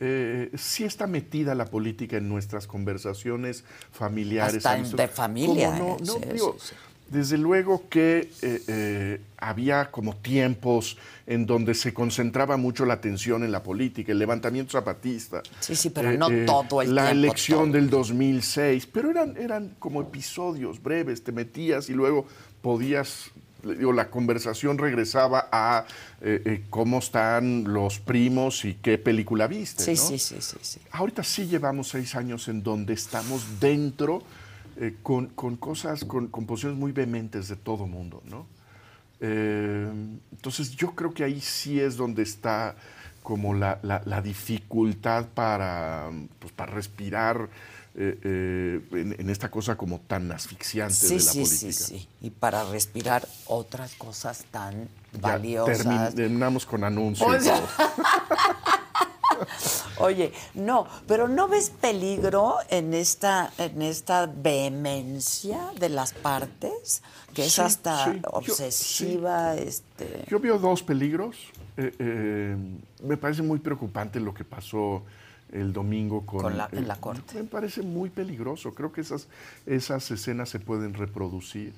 Eh, 0.00 0.50
sí 0.56 0.84
está 0.84 1.06
metida 1.06 1.54
la 1.54 1.66
política 1.66 2.16
en 2.16 2.28
nuestras 2.28 2.66
conversaciones 2.66 3.64
familiares. 3.92 4.56
Hasta 4.66 4.76
en- 4.76 4.96
de 4.96 5.08
familia, 5.08 5.70
¿Cómo 5.78 5.94
¿eh? 5.96 5.98
no? 6.00 6.06
No, 6.06 6.12
Sí, 6.14 6.28
digo, 6.32 6.56
sí, 6.58 6.68
sí. 6.70 6.74
Desde 7.08 7.38
luego 7.38 7.88
que 7.88 8.30
eh, 8.42 8.62
eh, 8.66 9.20
había 9.36 9.90
como 9.90 10.16
tiempos 10.16 10.96
en 11.26 11.46
donde 11.46 11.74
se 11.74 11.94
concentraba 11.94 12.56
mucho 12.56 12.84
la 12.84 12.94
atención 12.94 13.44
en 13.44 13.52
la 13.52 13.62
política, 13.62 14.12
el 14.12 14.18
levantamiento 14.18 14.72
zapatista. 14.72 15.42
Sí, 15.60 15.76
sí, 15.76 15.90
pero 15.90 16.12
no 16.12 16.28
todo 16.46 16.82
el 16.82 16.94
La 16.94 17.06
tiempo, 17.06 17.26
elección 17.26 17.72
del 17.72 17.88
2006, 17.88 18.86
pero 18.86 19.10
eran, 19.10 19.36
eran 19.36 19.76
como 19.78 20.00
episodios 20.00 20.82
breves, 20.82 21.22
te 21.22 21.32
metías 21.32 21.88
y 21.88 21.94
luego 21.94 22.26
podías, 22.60 23.30
digo, 23.62 23.92
la 23.92 24.10
conversación 24.10 24.78
regresaba 24.78 25.48
a 25.52 25.86
eh, 26.20 26.42
eh, 26.44 26.64
cómo 26.70 26.98
están 26.98 27.64
los 27.64 27.98
primos 28.00 28.64
y 28.64 28.74
qué 28.74 28.98
película 28.98 29.46
viste. 29.46 29.84
Sí, 29.84 29.90
¿no? 29.90 29.96
sí, 29.96 30.18
sí, 30.18 30.36
sí, 30.40 30.56
sí. 30.60 30.80
Ahorita 30.90 31.22
sí 31.22 31.46
llevamos 31.46 31.88
seis 31.88 32.14
años 32.14 32.48
en 32.48 32.62
donde 32.62 32.94
estamos 32.94 33.60
dentro 33.60 34.22
eh, 34.76 34.96
con, 35.02 35.26
con 35.28 35.56
cosas, 35.56 36.04
con, 36.04 36.28
con 36.28 36.46
posiciones 36.46 36.78
muy 36.78 36.92
vehementes 36.92 37.48
de 37.48 37.56
todo 37.56 37.86
mundo, 37.86 38.22
¿no? 38.24 38.46
Eh, 39.20 39.88
entonces 40.32 40.70
yo 40.76 40.94
creo 40.94 41.14
que 41.14 41.24
ahí 41.24 41.40
sí 41.40 41.80
es 41.80 41.96
donde 41.96 42.22
está 42.22 42.74
como 43.22 43.54
la, 43.54 43.78
la- 43.82 44.02
la 44.04 44.20
dificultad 44.20 45.26
para, 45.34 46.10
pues, 46.40 46.52
para 46.52 46.72
respirar 46.72 47.48
eh, 47.96 48.18
eh, 48.22 48.80
en, 48.92 49.16
en 49.18 49.30
esta 49.30 49.50
cosa 49.50 49.76
como 49.76 50.00
tan 50.00 50.30
asfixiante 50.32 50.94
Sí, 50.94 51.14
de 51.18 51.24
la 51.24 51.32
sí, 51.32 51.40
política. 51.44 51.72
sí, 51.72 51.98
sí. 52.00 52.08
Y 52.20 52.30
para 52.30 52.64
respirar 52.64 53.26
otras 53.46 53.94
cosas 53.94 54.44
tan 54.50 54.88
Ya 55.12 55.20
valiosas. 55.20 55.86
termin- 55.86 56.14
terminamos 56.14 56.66
con 56.66 56.82
anuncios. 56.84 57.28
O 57.30 57.40
sea, 57.40 57.60
Oye, 59.98 60.32
no, 60.54 60.86
pero 61.06 61.28
¿no 61.28 61.48
ves 61.48 61.70
peligro 61.70 62.56
en 62.68 62.94
esta, 62.94 63.52
en 63.58 63.80
esta 63.82 64.26
vehemencia 64.26 65.70
de 65.78 65.88
las 65.88 66.12
partes? 66.12 67.02
Que 67.32 67.46
es 67.46 67.52
Sí, 67.52 67.60
hasta 67.60 68.12
sí, 68.12 68.20
yo- 68.22 68.28
obsesiva, 68.30 69.54
este. 69.56 70.24
Yo 70.28 70.38
veo 70.40 70.58
dos 70.58 70.82
peligros. 70.82 71.36
Eh, 71.76 71.94
eh, 71.98 72.56
me 73.02 73.16
parece 73.16 73.42
muy 73.42 73.58
preocupante 73.58 74.20
lo 74.20 74.32
que 74.34 74.44
pasó 74.44 75.02
el 75.52 75.72
domingo 75.72 76.24
con, 76.26 76.42
Con 76.42 76.56
la- 76.58 76.68
en 76.72 76.88
la 76.88 76.96
corte. 76.96 77.34
Me 77.34 77.44
parece 77.44 77.82
muy 77.82 78.10
peligroso. 78.10 78.74
Creo 78.74 78.92
que 78.92 79.00
esas, 79.00 79.28
esas 79.66 80.10
escenas 80.10 80.48
se 80.48 80.58
pueden 80.60 80.94
reproducir. 80.94 81.72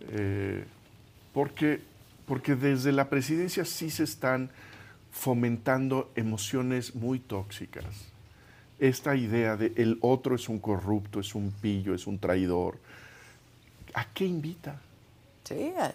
Eh, 0.00 0.64
porque, 1.32 1.80
porque 2.26 2.54
desde 2.56 2.92
la 2.92 3.08
presidencia 3.08 3.64
sí 3.64 3.90
se 3.90 4.04
están 4.04 4.50
fomentando 5.10 6.10
emociones 6.14 6.94
muy 6.94 7.18
tóxicas. 7.18 7.84
Esta 8.78 9.14
idea 9.14 9.56
de 9.56 9.72
el 9.76 9.98
otro 10.00 10.34
es 10.34 10.48
un 10.48 10.58
corrupto, 10.58 11.20
es 11.20 11.34
un 11.34 11.50
pillo, 11.60 11.94
es 11.94 12.06
un 12.06 12.18
traidor. 12.18 12.78
¿A 13.94 14.06
qué 14.06 14.24
invita? 14.24 14.80
Sí, 15.44 15.72
a, 15.78 15.92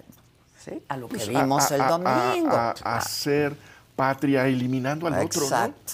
sí, 0.59 0.83
a 0.87 0.97
lo 0.97 1.07
que 1.07 1.15
Pues, 1.15 1.29
vimos 1.29 1.71
a- 1.71 1.75
el 1.75 1.87
domingo. 1.87 2.51
A, 2.55 2.75
a 2.83 2.97
hacer 2.97 3.55
patria 3.95 4.47
eliminando 4.47 5.07
al 5.07 5.13
otro. 5.13 5.39
¿no? 5.41 5.45
Exacto. 5.47 5.93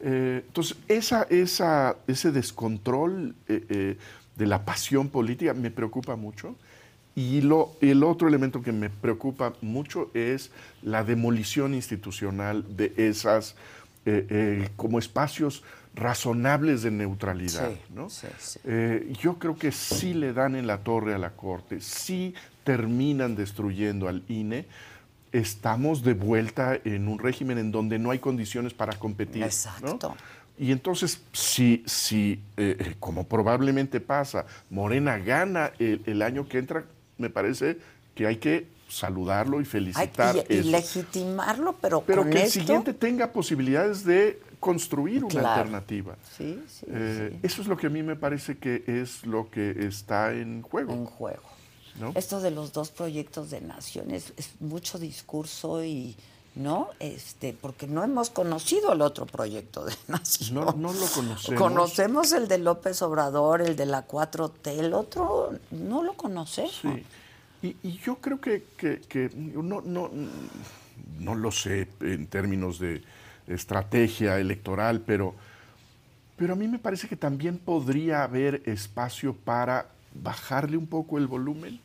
Eh, 0.00 0.42
entonces, 0.46 0.76
esa, 0.88 1.24
esa, 1.28 1.96
ese 2.06 2.30
descontrol 2.32 3.34
eh, 3.48 3.66
eh, 3.68 3.98
de 4.36 4.46
la 4.46 4.64
pasión 4.64 5.08
política 5.08 5.52
me 5.54 5.70
preocupa 5.70 6.16
mucho. 6.16 6.56
Y 7.14 7.42
lo, 7.42 7.76
el 7.80 8.04
otro 8.04 8.26
elemento 8.26 8.62
que 8.62 8.72
me 8.72 8.88
preocupa 8.88 9.52
mucho 9.60 10.10
es 10.14 10.50
la 10.82 11.04
demolición 11.04 11.74
institucional 11.74 12.64
de 12.76 12.94
esas 12.96 13.54
eh, 14.06 14.26
eh, 14.30 14.68
como 14.76 14.98
espacios 14.98 15.62
razonables 15.94 16.82
de 16.82 16.90
neutralidad. 16.90 17.70
Sí, 17.70 17.78
¿no? 17.94 18.08
sí, 18.08 18.26
sí. 18.38 18.60
Eh, 18.64 19.12
yo 19.20 19.38
creo 19.38 19.56
que 19.56 19.72
sí 19.72 20.14
le 20.14 20.32
dan 20.32 20.56
en 20.56 20.66
la 20.66 20.78
torre 20.78 21.14
a 21.14 21.18
la 21.18 21.30
Corte, 21.30 21.80
sí 21.80 22.34
terminan 22.64 23.36
destruyendo 23.36 24.08
al 24.08 24.22
INE. 24.28 24.66
Estamos 25.32 26.02
de 26.02 26.14
vuelta 26.14 26.78
en 26.84 27.08
un 27.08 27.18
régimen 27.18 27.58
en 27.58 27.72
donde 27.72 27.98
no 27.98 28.10
hay 28.10 28.18
condiciones 28.18 28.74
para 28.74 28.98
competir. 28.98 29.40
¿no? 29.40 29.46
Exacto. 29.46 30.16
Y 30.58 30.70
entonces, 30.70 31.22
si, 31.32 31.82
si 31.86 32.40
eh, 32.56 32.94
como 33.00 33.26
probablemente 33.26 34.00
pasa, 34.00 34.44
Morena 34.70 35.18
gana 35.18 35.72
el, 35.78 36.02
el 36.06 36.22
año 36.22 36.46
que 36.46 36.58
entra, 36.58 36.84
me 37.18 37.30
parece 37.30 37.78
que 38.14 38.26
hay 38.26 38.36
que 38.36 38.66
saludarlo 38.88 39.60
y 39.60 39.64
felicitar 39.64 40.36
y, 40.48 40.54
y 40.54 40.58
eso. 40.58 40.70
legitimarlo, 40.70 41.76
pero, 41.80 42.02
Pero 42.02 42.22
con 42.22 42.30
que 42.32 42.42
el 42.44 42.50
siguiente 42.50 42.92
tenga 42.92 43.32
posibilidades 43.32 44.04
de 44.04 44.38
construir 44.60 45.24
una 45.24 45.30
Claro. 45.40 45.48
alternativa. 45.62 46.16
Sí, 46.36 46.62
sí, 46.68 46.86
Eh, 46.88 47.38
Eso 47.42 47.62
es 47.62 47.68
lo 47.68 47.76
que 47.76 47.86
a 47.86 47.90
mí 47.90 48.02
me 48.02 48.16
parece 48.16 48.58
que 48.58 48.84
es 48.86 49.24
lo 49.26 49.50
que 49.50 49.86
está 49.86 50.32
en 50.34 50.62
juego. 50.62 50.92
En 50.92 51.06
juego. 51.06 51.42
¿no? 51.98 52.12
Esto 52.14 52.40
de 52.40 52.50
los 52.50 52.72
dos 52.72 52.90
proyectos 52.90 53.50
de 53.50 53.60
naciones 53.60 54.32
es 54.36 54.50
mucho 54.60 54.98
discurso 54.98 55.84
y 55.84 56.16
no, 56.54 56.88
este, 57.00 57.56
porque 57.58 57.86
no 57.86 58.04
hemos 58.04 58.28
conocido 58.30 58.92
el 58.92 59.00
otro 59.00 59.24
proyecto 59.26 59.84
de 59.84 59.94
nación. 60.08 60.54
No, 60.54 60.72
no 60.72 60.92
lo 60.92 61.06
conocemos. 61.06 61.58
Conocemos 61.60 62.32
el 62.32 62.46
de 62.48 62.58
López 62.58 63.00
Obrador, 63.02 63.62
el 63.62 63.74
de 63.76 63.86
la 63.86 64.06
4T, 64.06 64.78
el 64.78 64.92
otro 64.94 65.52
no 65.70 66.02
lo 66.02 66.12
conocemos. 66.14 66.78
Sí. 66.82 67.04
Y, 67.62 67.76
y 67.88 67.98
yo 68.04 68.16
creo 68.16 68.40
que, 68.40 68.64
que- 68.76 69.00
que 69.00 69.30
no, 69.34 69.80
no, 69.80 70.10
no 71.20 71.34
lo 71.34 71.50
sé 71.52 71.88
en 72.00 72.26
términos 72.26 72.78
de 72.80 73.02
estrategia 73.46 74.38
electoral, 74.38 75.00
pero, 75.06 75.34
pero 76.36 76.52
a 76.54 76.56
mí 76.56 76.66
me 76.68 76.78
parece 76.78 77.08
que 77.08 77.16
también 77.16 77.58
podría 77.58 78.24
haber 78.24 78.62
espacio 78.66 79.34
para 79.34 79.86
bajarle 80.14 80.76
un 80.76 80.86
poco 80.86 81.18
el 81.18 81.26
volumen, 81.26 81.80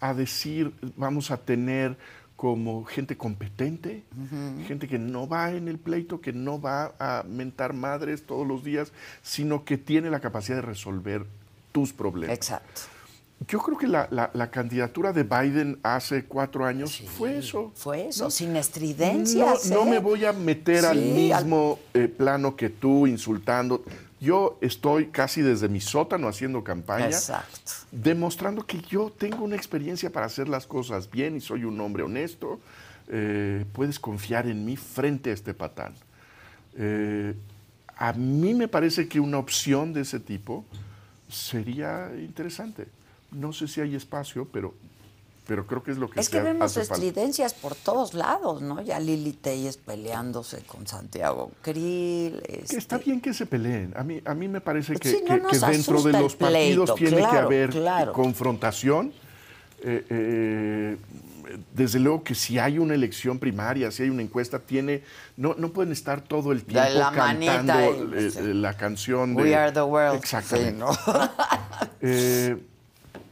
a 0.00 0.14
decir, 0.14 0.72
vamos 0.96 1.30
a 1.32 1.38
tener 1.38 1.96
como 2.38 2.84
gente 2.84 3.16
competente, 3.16 4.04
gente 4.68 4.86
que 4.86 4.96
no 4.96 5.26
va 5.26 5.50
en 5.50 5.66
el 5.66 5.76
pleito, 5.76 6.20
que 6.20 6.32
no 6.32 6.60
va 6.60 6.92
a 7.00 7.24
mentar 7.28 7.72
madres 7.72 8.22
todos 8.22 8.46
los 8.46 8.62
días, 8.62 8.92
sino 9.24 9.64
que 9.64 9.76
tiene 9.76 10.08
la 10.08 10.20
capacidad 10.20 10.54
de 10.58 10.62
resolver 10.62 11.26
tus 11.72 11.92
problemas. 11.92 12.36
Exacto. 12.36 12.82
Yo 13.48 13.58
creo 13.58 13.76
que 13.76 13.88
la, 13.88 14.06
la- 14.12 14.30
la 14.34 14.52
candidatura 14.52 15.12
de 15.12 15.24
Biden 15.24 15.80
hace 15.82 16.26
cuatro 16.26 16.64
años 16.64 17.02
fue 17.16 17.38
eso. 17.38 17.72
Fue 17.74 18.06
eso, 18.06 18.24
¿no? 18.26 18.30
sin 18.30 18.54
estridencias. 18.54 19.66
No, 19.68 19.74
no 19.78 19.86
¿eh? 19.88 19.90
me 19.90 19.98
voy 19.98 20.24
a 20.24 20.32
meter 20.32 20.82
Sí, 20.82 20.86
al- 21.32 21.40
mismo 21.42 21.80
eh, 21.92 22.06
plano 22.06 22.54
que 22.54 22.68
tú, 22.70 23.08
insultando. 23.08 23.82
Yo 24.20 24.58
estoy 24.60 25.06
casi 25.06 25.42
desde 25.42 25.68
mi 25.68 25.80
sótano 25.80 26.26
haciendo 26.28 26.64
campaña, 26.64 27.06
Exacto. 27.06 27.72
demostrando 27.92 28.66
que 28.66 28.80
yo 28.80 29.12
tengo 29.16 29.44
una 29.44 29.54
experiencia 29.54 30.10
para 30.10 30.26
hacer 30.26 30.48
las 30.48 30.66
cosas 30.66 31.10
bien 31.10 31.36
y 31.36 31.40
soy 31.40 31.64
un 31.64 31.80
hombre 31.80 32.02
honesto. 32.02 32.58
Eh, 33.08 33.64
puedes 33.72 33.98
confiar 33.98 34.46
en 34.46 34.64
mí 34.64 34.76
frente 34.76 35.30
a 35.30 35.34
este 35.34 35.54
patán. 35.54 35.94
Eh, 36.76 37.34
a 37.96 38.12
mí 38.12 38.54
me 38.54 38.68
parece 38.68 39.08
que 39.08 39.20
una 39.20 39.38
opción 39.38 39.92
de 39.92 40.02
ese 40.02 40.20
tipo 40.20 40.64
sería 41.28 42.10
interesante. 42.16 42.86
No 43.30 43.52
sé 43.52 43.68
si 43.68 43.80
hay 43.80 43.94
espacio, 43.94 44.46
pero, 44.52 44.74
pero 45.48 45.66
creo 45.66 45.82
que 45.82 45.92
es 45.92 45.96
lo 45.96 46.10
que 46.10 46.20
Es 46.20 46.26
se 46.26 46.32
que 46.32 46.42
vemos 46.42 46.66
hace 46.66 46.86
falta. 46.86 47.02
estridencias 47.06 47.54
por 47.54 47.74
todos 47.74 48.12
lados, 48.12 48.60
¿no? 48.60 48.82
Ya 48.82 49.00
Lili 49.00 49.32
Telles 49.32 49.78
peleándose 49.78 50.58
con 50.64 50.86
Santiago 50.86 51.52
Krill. 51.62 52.42
Que 52.42 52.60
este, 52.64 52.76
está 52.76 52.98
bien 52.98 53.22
que 53.22 53.32
se 53.32 53.46
peleen. 53.46 53.94
A 53.96 54.04
mí, 54.04 54.20
a 54.26 54.34
mí 54.34 54.46
me 54.46 54.60
parece 54.60 54.96
que, 54.96 55.22
no 55.40 55.48
que- 55.48 55.58
dentro 55.58 56.02
de 56.02 56.12
los 56.12 56.36
partidos 56.36 56.94
tiene 56.96 57.16
que 57.16 57.24
haber 57.24 57.70
claro. 57.70 58.12
confrontación. 58.12 59.10
Eh, 59.80 60.04
eh, 60.10 60.96
desde 61.74 61.98
luego 61.98 62.22
que 62.22 62.34
si 62.34 62.58
hay 62.58 62.78
una 62.78 62.92
elección 62.92 63.38
primaria, 63.38 63.90
si 63.90 64.02
hay 64.02 64.10
una 64.10 64.20
encuesta, 64.20 64.58
tiene 64.58 65.02
no, 65.38 65.54
no 65.56 65.70
pueden 65.70 65.92
estar 65.92 66.20
todo 66.20 66.52
el 66.52 66.62
tiempo 66.62 66.90
la 66.92 67.10
cantando 67.10 68.14
eh, 68.14 68.30
sí. 68.30 68.40
la 68.52 68.76
canción 68.76 69.34
de... 69.34 69.42
We 69.44 69.54
are 69.54 69.72
the 69.72 69.80
world. 69.80 70.18
Exactamente. 70.18 70.72
Sí, 70.72 70.78
¿no? 70.78 72.58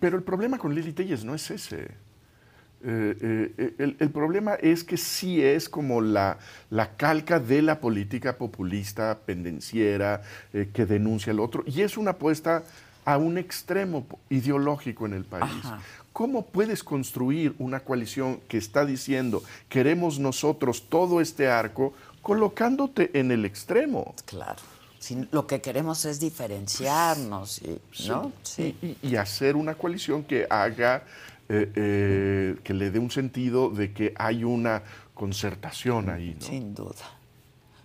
Pero 0.00 0.16
el 0.16 0.22
problema 0.22 0.58
con 0.58 0.74
Lili 0.74 0.92
Telles 0.92 1.24
no 1.24 1.34
es 1.34 1.50
ese. 1.50 2.05
Eh, 2.88 3.50
eh, 3.58 3.74
el, 3.78 3.96
el 3.98 4.10
problema 4.10 4.54
es 4.54 4.84
que 4.84 4.96
sí 4.96 5.42
es 5.42 5.68
como 5.68 6.00
la, 6.00 6.38
la 6.70 6.96
calca 6.96 7.40
de 7.40 7.60
la 7.62 7.80
política 7.80 8.36
populista, 8.38 9.18
pendenciera, 9.26 10.22
eh, 10.52 10.68
que 10.72 10.86
denuncia 10.86 11.32
el 11.32 11.40
otro, 11.40 11.64
y 11.66 11.82
es 11.82 11.96
una 11.96 12.12
apuesta 12.12 12.62
a 13.04 13.16
un 13.18 13.38
extremo 13.38 14.06
ideológico 14.30 15.04
en 15.06 15.14
el 15.14 15.24
país. 15.24 15.50
Ajá. 15.64 15.80
¿Cómo 16.12 16.46
puedes 16.46 16.82
construir 16.84 17.54
una 17.58 17.80
coalición 17.80 18.40
que 18.48 18.56
está 18.56 18.84
diciendo 18.86 19.42
queremos 19.68 20.18
nosotros 20.18 20.84
todo 20.88 21.20
este 21.20 21.48
arco 21.48 21.92
colocándote 22.22 23.10
en 23.18 23.32
el 23.32 23.44
extremo? 23.44 24.14
Claro. 24.26 24.62
Si 24.98 25.28
lo 25.30 25.46
que 25.46 25.60
queremos 25.60 26.04
es 26.04 26.18
diferenciarnos, 26.20 27.60
y- 27.62 27.80
¿no? 28.08 28.32
Sí. 28.42 28.76
Y, 28.82 28.86
y- 28.86 28.98
y 29.10 29.16
hacer 29.16 29.56
una 29.56 29.74
coalición 29.74 30.24
que 30.24 30.46
haga, 30.48 31.02
eh, 31.48 31.72
eh, 31.76 32.56
que 32.64 32.74
le 32.74 32.90
dé 32.90 32.98
un 32.98 33.10
sentido 33.10 33.70
de 33.70 33.92
que 33.92 34.12
hay 34.16 34.44
una 34.44 34.82
concertación 35.14 36.10
ahí, 36.10 36.36
¿no? 36.40 36.46
Sin 36.46 36.74
duda. 36.74 36.94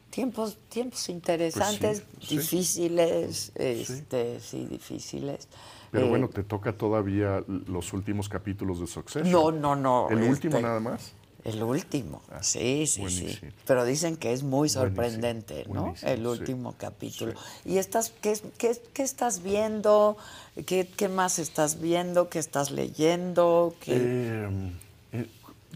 Tiempos, 0.10 0.58
tiempos 0.68 1.08
interesantes, 1.10 2.02
Pues 2.16 2.28
sí. 2.28 2.38
difíciles, 2.38 3.52
este, 3.56 4.40
sí, 4.42 4.66
difíciles. 4.66 5.48
Pero 5.92 6.08
Eh, 6.08 6.10
bueno, 6.10 6.28
te 6.28 6.44
toca 6.44 6.74
todavía 6.74 7.44
los 7.68 7.94
últimos 7.94 8.28
capítulos 8.28 8.80
de 8.80 8.88
Succession. 8.88 9.32
No, 9.32 9.52
no, 9.52 9.76
no. 9.76 10.10
¿El 10.10 10.24
último 10.24 10.56
este, 10.56 10.62
nada 10.68 10.80
más? 10.80 11.14
El 11.44 11.64
último, 11.64 12.22
sí, 12.42 12.86
sí, 12.86 12.88
sí. 12.88 13.00
buenísimo. 13.02 13.52
Pero 13.66 13.84
dicen 13.86 14.16
que 14.18 14.32
es 14.32 14.44
muy 14.44 14.70
Buenísimo, 14.70 14.84
sorprendente, 14.84 15.66
¿no? 15.68 15.82
buenísimo, 15.84 16.12
El 16.12 16.20
sí, 16.20 16.26
último 16.28 16.76
capítulo. 16.78 17.34
¿Y 17.66 17.78
estás, 17.78 18.12
qué, 18.22 18.32
es- 18.32 18.44
qué, 18.58 18.80
qué 18.94 19.02
estás 19.04 19.42
viendo? 19.42 20.18
¿Qué, 20.66 20.88
¿Qué 20.88 21.10
más 21.10 21.40
estás 21.40 21.80
viendo? 21.82 22.30
¿Qué 22.30 22.38
estás 22.40 22.70
leyendo? 22.72 23.74
¿Qué- 23.80 23.96
Eh, 23.96 24.72
eh, 25.14 25.28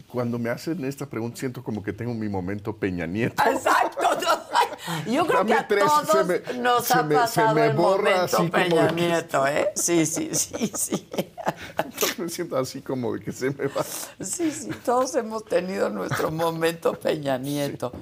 cuando 0.06 0.38
me 0.38 0.50
hacen 0.50 0.84
esta 0.84 1.06
pregunta 1.06 1.38
siento 1.38 1.64
como 1.64 1.82
que 1.82 1.92
tengo 1.92 2.14
mi 2.14 2.28
momento 2.28 2.76
Peña 2.76 3.06
Nieto. 3.06 3.42
Exacto. 3.50 4.02
no, 4.02 4.55
Yo 5.06 5.26
creo 5.26 5.38
Dame 5.38 5.48
que 5.52 5.54
a 5.58 5.68
tres, 5.68 5.84
todos 5.84 6.08
se 6.08 6.24
me- 6.54 6.58
nos 6.60 6.84
se 6.84 6.94
ha 6.94 7.02
me- 7.02 7.14
se 7.14 7.20
pasado 7.20 7.58
el 7.64 7.74
momento 7.74 8.20
así 8.22 8.36
como 8.36 8.50
Peña 8.52 8.88
que- 8.88 8.94
Nieto, 8.94 9.46
¿eh? 9.46 9.68
Sí, 9.74 10.06
sí, 10.06 10.30
sí, 10.32 10.70
sí. 10.74 11.08
Entonces 11.78 12.18
me 12.18 12.28
siento 12.28 12.56
así 12.56 12.80
como 12.82 13.12
de 13.14 13.20
que 13.20 13.32
se 13.32 13.50
me 13.50 13.66
va. 13.66 13.82
Sí, 14.20 14.50
sí, 14.50 14.70
todos 14.84 15.14
hemos 15.16 15.44
tenido 15.44 15.90
nuestro 15.90 16.30
momento 16.30 16.92
Peña 16.94 17.38
Nieto. 17.38 17.92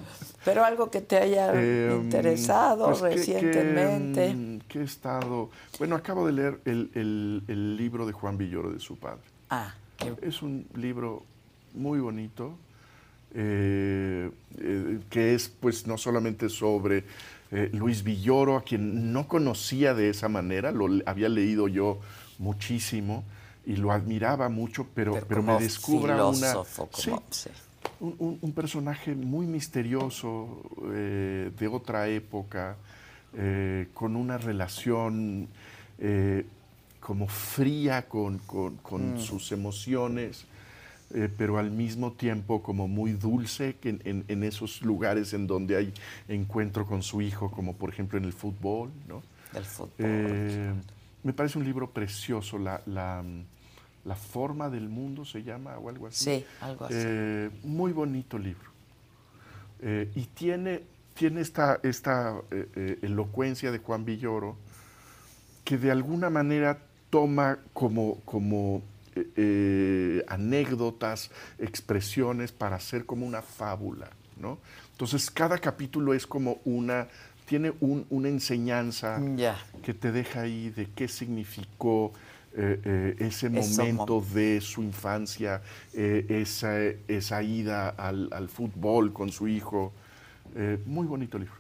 Pero 0.45 0.63
algo 0.63 0.91
que 0.91 1.01
te 1.01 1.17
haya 1.17 1.53
Eh, 1.55 1.91
interesado 2.03 2.87
pues, 2.89 3.01
¿qué- 3.01 3.25
qué, 3.33 3.41
recientemente. 3.41 4.35
mm, 4.35 4.61
¿qué, 4.69 4.81
he 4.81 4.85
estado? 4.85 5.49
Bueno, 5.79 5.97
acabo 5.97 6.27
de 6.27 6.33
leer 6.33 6.61
el, 6.67 6.91
el- 6.95 7.43
el 7.49 7.77
libro 7.79 8.05
de 8.07 8.13
Juan 8.13 8.37
Villoro 8.37 8.71
de 8.71 8.79
su 8.79 8.97
padre. 8.97 9.23
Ah, 9.49 9.75
qué- 9.97 10.15
Es 10.21 10.43
un 10.43 10.67
libro 10.75 11.23
muy 11.73 11.99
bonito, 11.99 12.59
eh, 13.35 14.31
eh, 14.59 14.99
que 15.11 15.35
es 15.35 15.49
pues 15.49 15.87
no 15.87 15.99
solamente 15.99 16.49
sobre 16.49 17.05
eh, 17.51 17.69
Luis 17.73 18.03
Villoro, 18.05 18.57
a 18.57 18.63
quien 18.65 19.13
no 19.13 19.27
conocía 19.29 19.93
de 19.95 20.09
esa 20.11 20.29
manera, 20.29 20.71
lo 20.73 20.89
había 21.07 21.29
leído 21.29 21.69
yo 21.69 21.99
muchísimo 22.39 23.25
y 23.67 23.77
lo 23.77 23.93
admiraba 23.93 24.49
mucho, 24.49 24.87
pero, 24.95 25.15
Pero 25.29 25.43
me 25.43 25.53
descubra 25.65 26.17
una... 26.39 26.53
Sí, 26.93 27.11
un, 28.01 28.15
un- 28.19 28.39
un 28.41 28.53
personaje 28.53 29.15
muy 29.15 29.47
misterioso 29.47 30.63
de 31.59 31.69
otra 31.69 32.09
época, 32.09 32.77
con 33.95 34.17
una 34.17 34.39
relación 34.39 35.49
como 37.01 37.27
fría 37.29 38.07
con, 38.09 38.39
con- 38.39 38.77
con 38.79 39.15
Mm. 39.15 39.19
sus 39.21 39.53
emociones, 39.53 40.45
eh, 41.15 41.29
pero 41.39 41.59
al 41.59 41.71
mismo 41.71 42.13
tiempo 42.13 42.63
como 42.63 42.89
muy 42.89 43.13
dulce 43.13 43.77
en, 43.85 44.01
en- 44.05 44.25
en 44.29 44.43
esos 44.45 44.83
lugares 44.83 45.33
en 45.33 45.47
donde 45.47 45.77
hay 45.77 45.93
encuentro 46.29 46.87
con 46.87 47.03
su 47.03 47.23
hijo, 47.23 47.51
como 47.51 47.75
por 47.75 47.91
ejemplo 47.91 48.19
en 48.19 48.25
el 48.25 48.33
fútbol. 48.33 48.91
¿no? 49.09 49.23
Del 49.53 49.65
fútbol. 49.65 49.93
Eh, 49.99 50.73
me 51.23 51.33
parece 51.33 51.59
un 51.59 51.65
libro 51.65 51.89
precioso, 51.91 52.59
la, 52.59 52.83
la, 52.87 53.23
la 54.05 54.17
forma 54.17 54.69
del 54.69 54.89
mundo 54.89 55.25
se 55.25 55.43
llama 55.43 55.79
o 55.79 55.89
algo 55.89 56.07
así. 56.09 56.25
Sí, 56.25 56.45
algo 56.61 56.85
así. 56.85 56.95
Eh, 56.99 57.51
muy 57.63 57.93
bonito 57.93 58.39
libro. 58.39 58.71
Y 60.15 60.23
tiene, 60.35 60.81
tiene 61.15 61.43
esta, 61.43 61.79
esta 61.83 62.41
elocuencia 63.03 63.71
de 63.71 63.79
Juan 63.79 64.05
Villoro 64.07 64.57
que 65.63 65.77
de 65.77 65.91
alguna 65.91 66.31
manera 66.31 66.79
toma 67.11 67.59
como, 67.75 68.17
como 68.25 68.81
eh, 69.17 69.29
eh, 69.37 70.25
anécdotas, 70.29 71.31
expresiones 71.59 72.53
para 72.53 72.77
hacer 72.77 73.05
como 73.07 73.27
una 73.27 73.43
fábula. 73.43 74.11
¿no? 74.41 74.59
Entonces, 74.93 75.31
cada 75.31 75.59
capítulo 75.59 76.15
es 76.15 76.27
como 76.27 76.59
una, 76.65 77.09
tiene 77.47 77.73
un- 77.81 78.07
una 78.11 78.29
enseñanza 78.29 79.21
Ya. 79.37 79.57
que 79.83 79.95
te 79.95 80.11
deja 80.13 80.43
ahí 80.43 80.71
de 80.71 80.87
qué 80.95 81.09
significó 81.09 82.13
eh, 82.57 82.81
eh, 82.85 83.17
ese 83.19 83.49
Eso 83.49 83.79
momento 83.83 84.25
de 84.33 84.61
su 84.61 84.81
infancia, 84.83 85.61
eh, 85.93 86.25
esa, 86.29 86.79
esa 87.09 87.43
ida 87.43 87.89
al, 87.91 88.29
al 88.33 88.49
fútbol 88.49 89.13
con 89.13 89.31
su 89.33 89.49
hijo. 89.49 89.93
Muy 90.87 91.05
bonito 91.07 91.37
libro. 91.37 91.55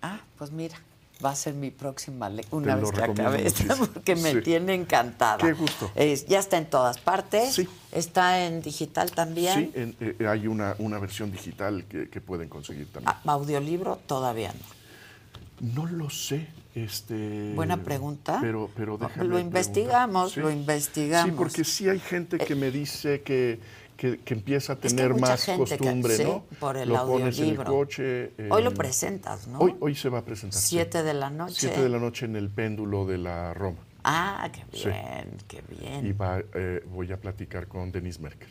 Ah, 0.00 0.20
pues 0.38 0.50
mira, 0.50 0.76
va 1.24 1.30
a 1.30 1.36
ser 1.36 1.54
mi 1.54 1.70
próxima 1.70 2.28
lectura 2.28 2.74
una 2.74 2.76
lo 2.76 2.82
vez 2.82 2.92
que 2.92 3.02
acabe 3.04 3.46
esta, 3.46 3.76
porque 3.94 4.16
me 4.16 4.32
Sí. 4.32 4.40
tiene 4.42 4.74
encantada. 4.74 5.38
Qué 5.38 5.52
gusto. 5.52 5.90
Ya 6.28 6.38
está 6.38 6.58
en 6.58 6.66
todas 6.66 6.98
partes. 6.98 7.60
Está 7.92 8.44
en 8.46 8.62
digital 8.62 9.10
también. 9.12 9.70
Sí, 9.74 9.80
en- 9.80 9.96
eh, 10.00 10.26
hay 10.26 10.46
una, 10.46 10.74
una 10.78 10.98
versión 10.98 11.30
digital 11.30 11.84
que, 11.88 12.08
que 12.08 12.20
pueden 12.20 12.48
conseguir 12.48 12.86
también. 12.92 13.14
Ah, 13.14 13.20
audiolibro 13.32 13.98
todavía 14.06 14.52
no. 14.52 15.84
No 15.84 15.86
lo 15.86 16.10
sé. 16.10 16.48
Este, 16.74 17.52
Buena 17.54 17.76
pregunta. 17.82 18.38
Pero, 18.40 18.70
pero 18.74 18.96
Lo 18.96 19.06
déjame 19.06 19.40
investigamos, 19.40 20.32
preguntar. 20.32 20.54
lo 20.56 20.60
investigamos. 20.60 21.30
Sí, 21.30 21.34
porque 21.36 21.64
sí 21.64 21.88
hay 21.88 22.00
gente 22.00 22.38
que 22.38 22.54
me 22.54 22.70
dice 22.70 23.20
que, 23.20 23.60
que, 24.02 24.18
que 24.18 24.34
empieza 24.34 24.72
a 24.72 24.74
Es 24.74 24.80
que 24.82 24.88
tener 24.88 25.14
más 25.14 25.44
gente 25.44 25.62
que- 25.64 25.78
costumbre, 25.78 26.16
sí, 26.16 26.24
¿no? 26.24 26.44
por 26.58 26.76
el 26.76 26.88
lo 26.88 27.06
pones 27.06 27.38
en 27.38 27.50
el 27.50 27.62
coche. 27.62 28.32
Hoy 28.50 28.64
lo 28.64 28.70
en- 28.70 28.76
presentas, 28.76 29.46
¿no? 29.46 29.60
Hoy, 29.60 29.76
hoy 29.78 29.94
se 29.94 30.08
va 30.08 30.18
a 30.18 30.24
presentar. 30.24 30.58
sí. 30.60 30.70
Siete 30.70 31.04
de 31.04 31.14
la 31.14 31.30
noche. 31.30 31.54
Siete 31.56 31.80
de 31.80 31.88
la 31.88 32.00
noche 32.00 32.26
en 32.26 32.34
el 32.34 32.50
péndulo 32.50 33.06
de 33.06 33.18
la 33.18 33.54
Roma. 33.54 33.78
Ah, 34.02 34.50
qué 34.52 34.64
Sí. 34.76 34.88
bien, 34.88 35.28
qué 35.46 35.62
bien. 35.68 36.04
Y 36.04 36.10
va, 36.10 36.40
eh, 36.52 36.82
voy 36.90 37.12
a 37.12 37.16
platicar 37.20 37.68
con 37.68 37.92
Denise 37.92 38.20
Merker. 38.20 38.48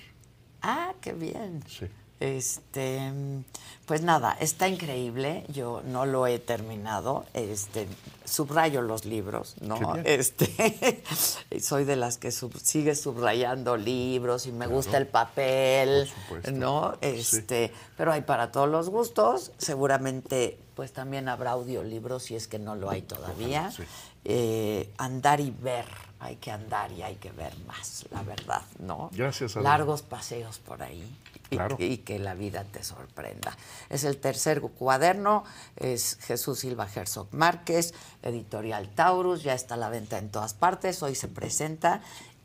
Ah, 0.62 0.94
qué 1.02 1.12
bien. 1.12 1.62
Sí. 1.68 1.86
Este, 2.22 3.12
pues 3.88 4.04
nada, 4.04 4.38
está 4.40 4.68
increíble. 4.68 5.44
Yo 5.50 5.82
no 5.86 6.06
lo 6.06 6.28
he 6.28 6.38
terminado. 6.38 7.26
Este, 7.34 7.88
subrayo 8.26 8.84
los 8.84 9.06
libros, 9.06 9.56
¿no? 9.62 9.96
Este, 10.06 11.04
soy 11.60 11.84
de 11.84 11.96
las 11.96 12.20
que 12.20 12.32
sub- 12.32 12.56
sigue 12.62 12.94
subrayando 12.96 13.76
libros 13.76 14.46
y 14.46 14.52
me 14.52 14.68
gusta 14.68 14.98
el 14.98 15.08
papel. 15.08 16.08
¿no? 16.54 16.94
Este, 17.02 17.74
pero 17.98 18.12
hay 18.12 18.22
para 18.22 18.52
todos 18.52 18.70
los 18.70 18.90
gustos. 18.90 19.52
Seguramente, 19.58 20.60
pues 20.76 20.94
también 20.94 21.28
habrá 21.28 21.52
audiolibros 21.52 22.22
si 22.24 22.36
es 22.36 22.48
que 22.48 22.60
no 22.60 22.76
lo 22.76 22.92
hay 22.92 23.02
todavía. 23.02 23.72
Eh, 24.26 24.92
andar 25.00 25.40
y 25.40 25.50
ver. 25.50 25.86
Hay 26.20 26.36
que 26.36 26.52
andar 26.52 26.92
y 26.92 27.02
hay 27.02 27.16
que 27.16 27.32
ver 27.32 27.52
más, 27.66 28.06
la 28.12 28.22
verdad, 28.22 28.62
¿no? 28.78 29.10
Gracias, 29.12 29.56
Adela. 29.56 29.72
Largos 29.72 30.04
paseos 30.04 30.60
por 30.60 30.84
ahí 30.84 31.04
Claro. 31.52 31.76
y 31.80 31.98
que 31.98 32.18
la 32.18 32.34
vida 32.34 32.64
te 32.64 32.82
sorprenda. 32.82 33.58
Es 33.90 34.06
el 34.06 34.18
tercer 34.18 34.62
cuaderno, 34.62 35.44
es 35.76 36.18
Jesús 36.22 36.60
Silva 36.60 36.88
Herzog 36.94 37.28
Márquez, 37.32 37.94
editorial 38.24 38.88
Taurus, 38.96 39.44
ya 39.44 39.54
está 39.54 39.74
a 39.74 39.78
la 39.78 39.90
venta 39.90 40.18
en 40.18 40.30
todas 40.30 40.54
partes, 40.54 41.04
hoy 41.04 41.14
se 41.14 41.28
presenta 41.28 42.02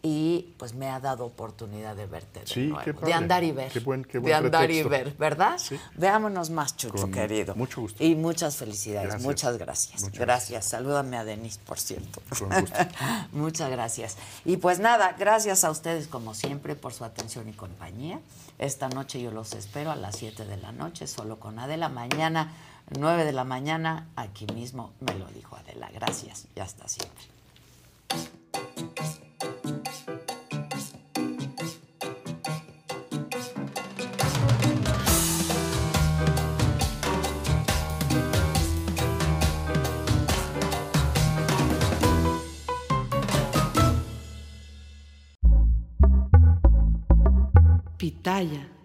y 0.09 0.55
pues 0.57 0.73
me 0.75 0.89
ha 0.89 1.01
dado 1.01 1.25
oportunidad 1.25 1.97
de 1.97 2.07
verte 2.07 2.41
de 2.41 2.47
Sí, 2.47 2.67
nuevo, 2.69 2.85
qué 2.85 2.93
de 2.93 2.99
padre. 3.01 3.13
andar 3.15 3.43
y 3.43 3.51
ver. 3.51 3.73
Qué 3.73 3.81
buen- 3.81 4.05
qué 4.05 4.13
de 4.15 4.19
buen 4.21 4.35
andar 4.35 4.71
y 4.71 4.83
ver, 4.85 5.15
¿verdad? 5.17 5.59
Veámonos 5.97 6.51
más, 6.51 6.77
Chucho, 6.77 6.95
Con 6.95 7.11
querido. 7.11 7.57
mucho 7.57 7.81
gusto. 7.81 8.05
Y 8.05 8.15
muchas 8.15 8.57
felicidades, 8.57 9.09
Gracias. 9.09 9.27
muchas 9.27 9.59
gracias. 9.59 10.03
Muchas 10.03 10.21
gracias. 10.21 10.65
Salúdame 10.67 11.17
a 11.17 11.25
Denis, 11.25 11.59
por 11.59 11.81
cierto. 11.81 12.23
Con 12.39 12.49
gusto. 12.61 12.77
Muchas 13.33 13.69
gracias. 13.71 14.17
Y 14.45 14.59
pues 14.59 14.79
nada, 14.79 15.17
gracias 15.19 15.65
a 15.65 15.71
ustedes 15.71 16.07
como 16.07 16.35
siempre 16.35 16.77
por 16.77 16.93
su 16.93 17.05
atención 17.05 17.49
y 17.49 17.53
compañía. 17.53 18.21
Esta 18.59 18.89
noche 18.89 19.21
yo 19.21 19.33
los 19.33 19.55
espero 19.55 19.91
a 19.91 19.97
las 19.97 20.17
7 20.17 20.45
de 20.45 20.57
la 20.57 20.71
noche, 20.73 21.07
solo 21.09 21.41
con 21.41 21.59
Adela. 21.59 21.89
Mañana, 21.89 22.53
9 22.97 23.25
de 23.25 23.33
la 23.33 23.45
mañana, 23.45 24.07
aquí 24.17 24.47
mismo 24.55 24.93
me 25.01 25.15
lo 25.19 25.27
dijo 25.27 25.57
Adela. 25.57 25.91
Gracias 25.93 26.47
y 26.55 26.61
hasta 26.61 26.87
siempre. 26.89 27.25
Pitaya. 47.99 48.76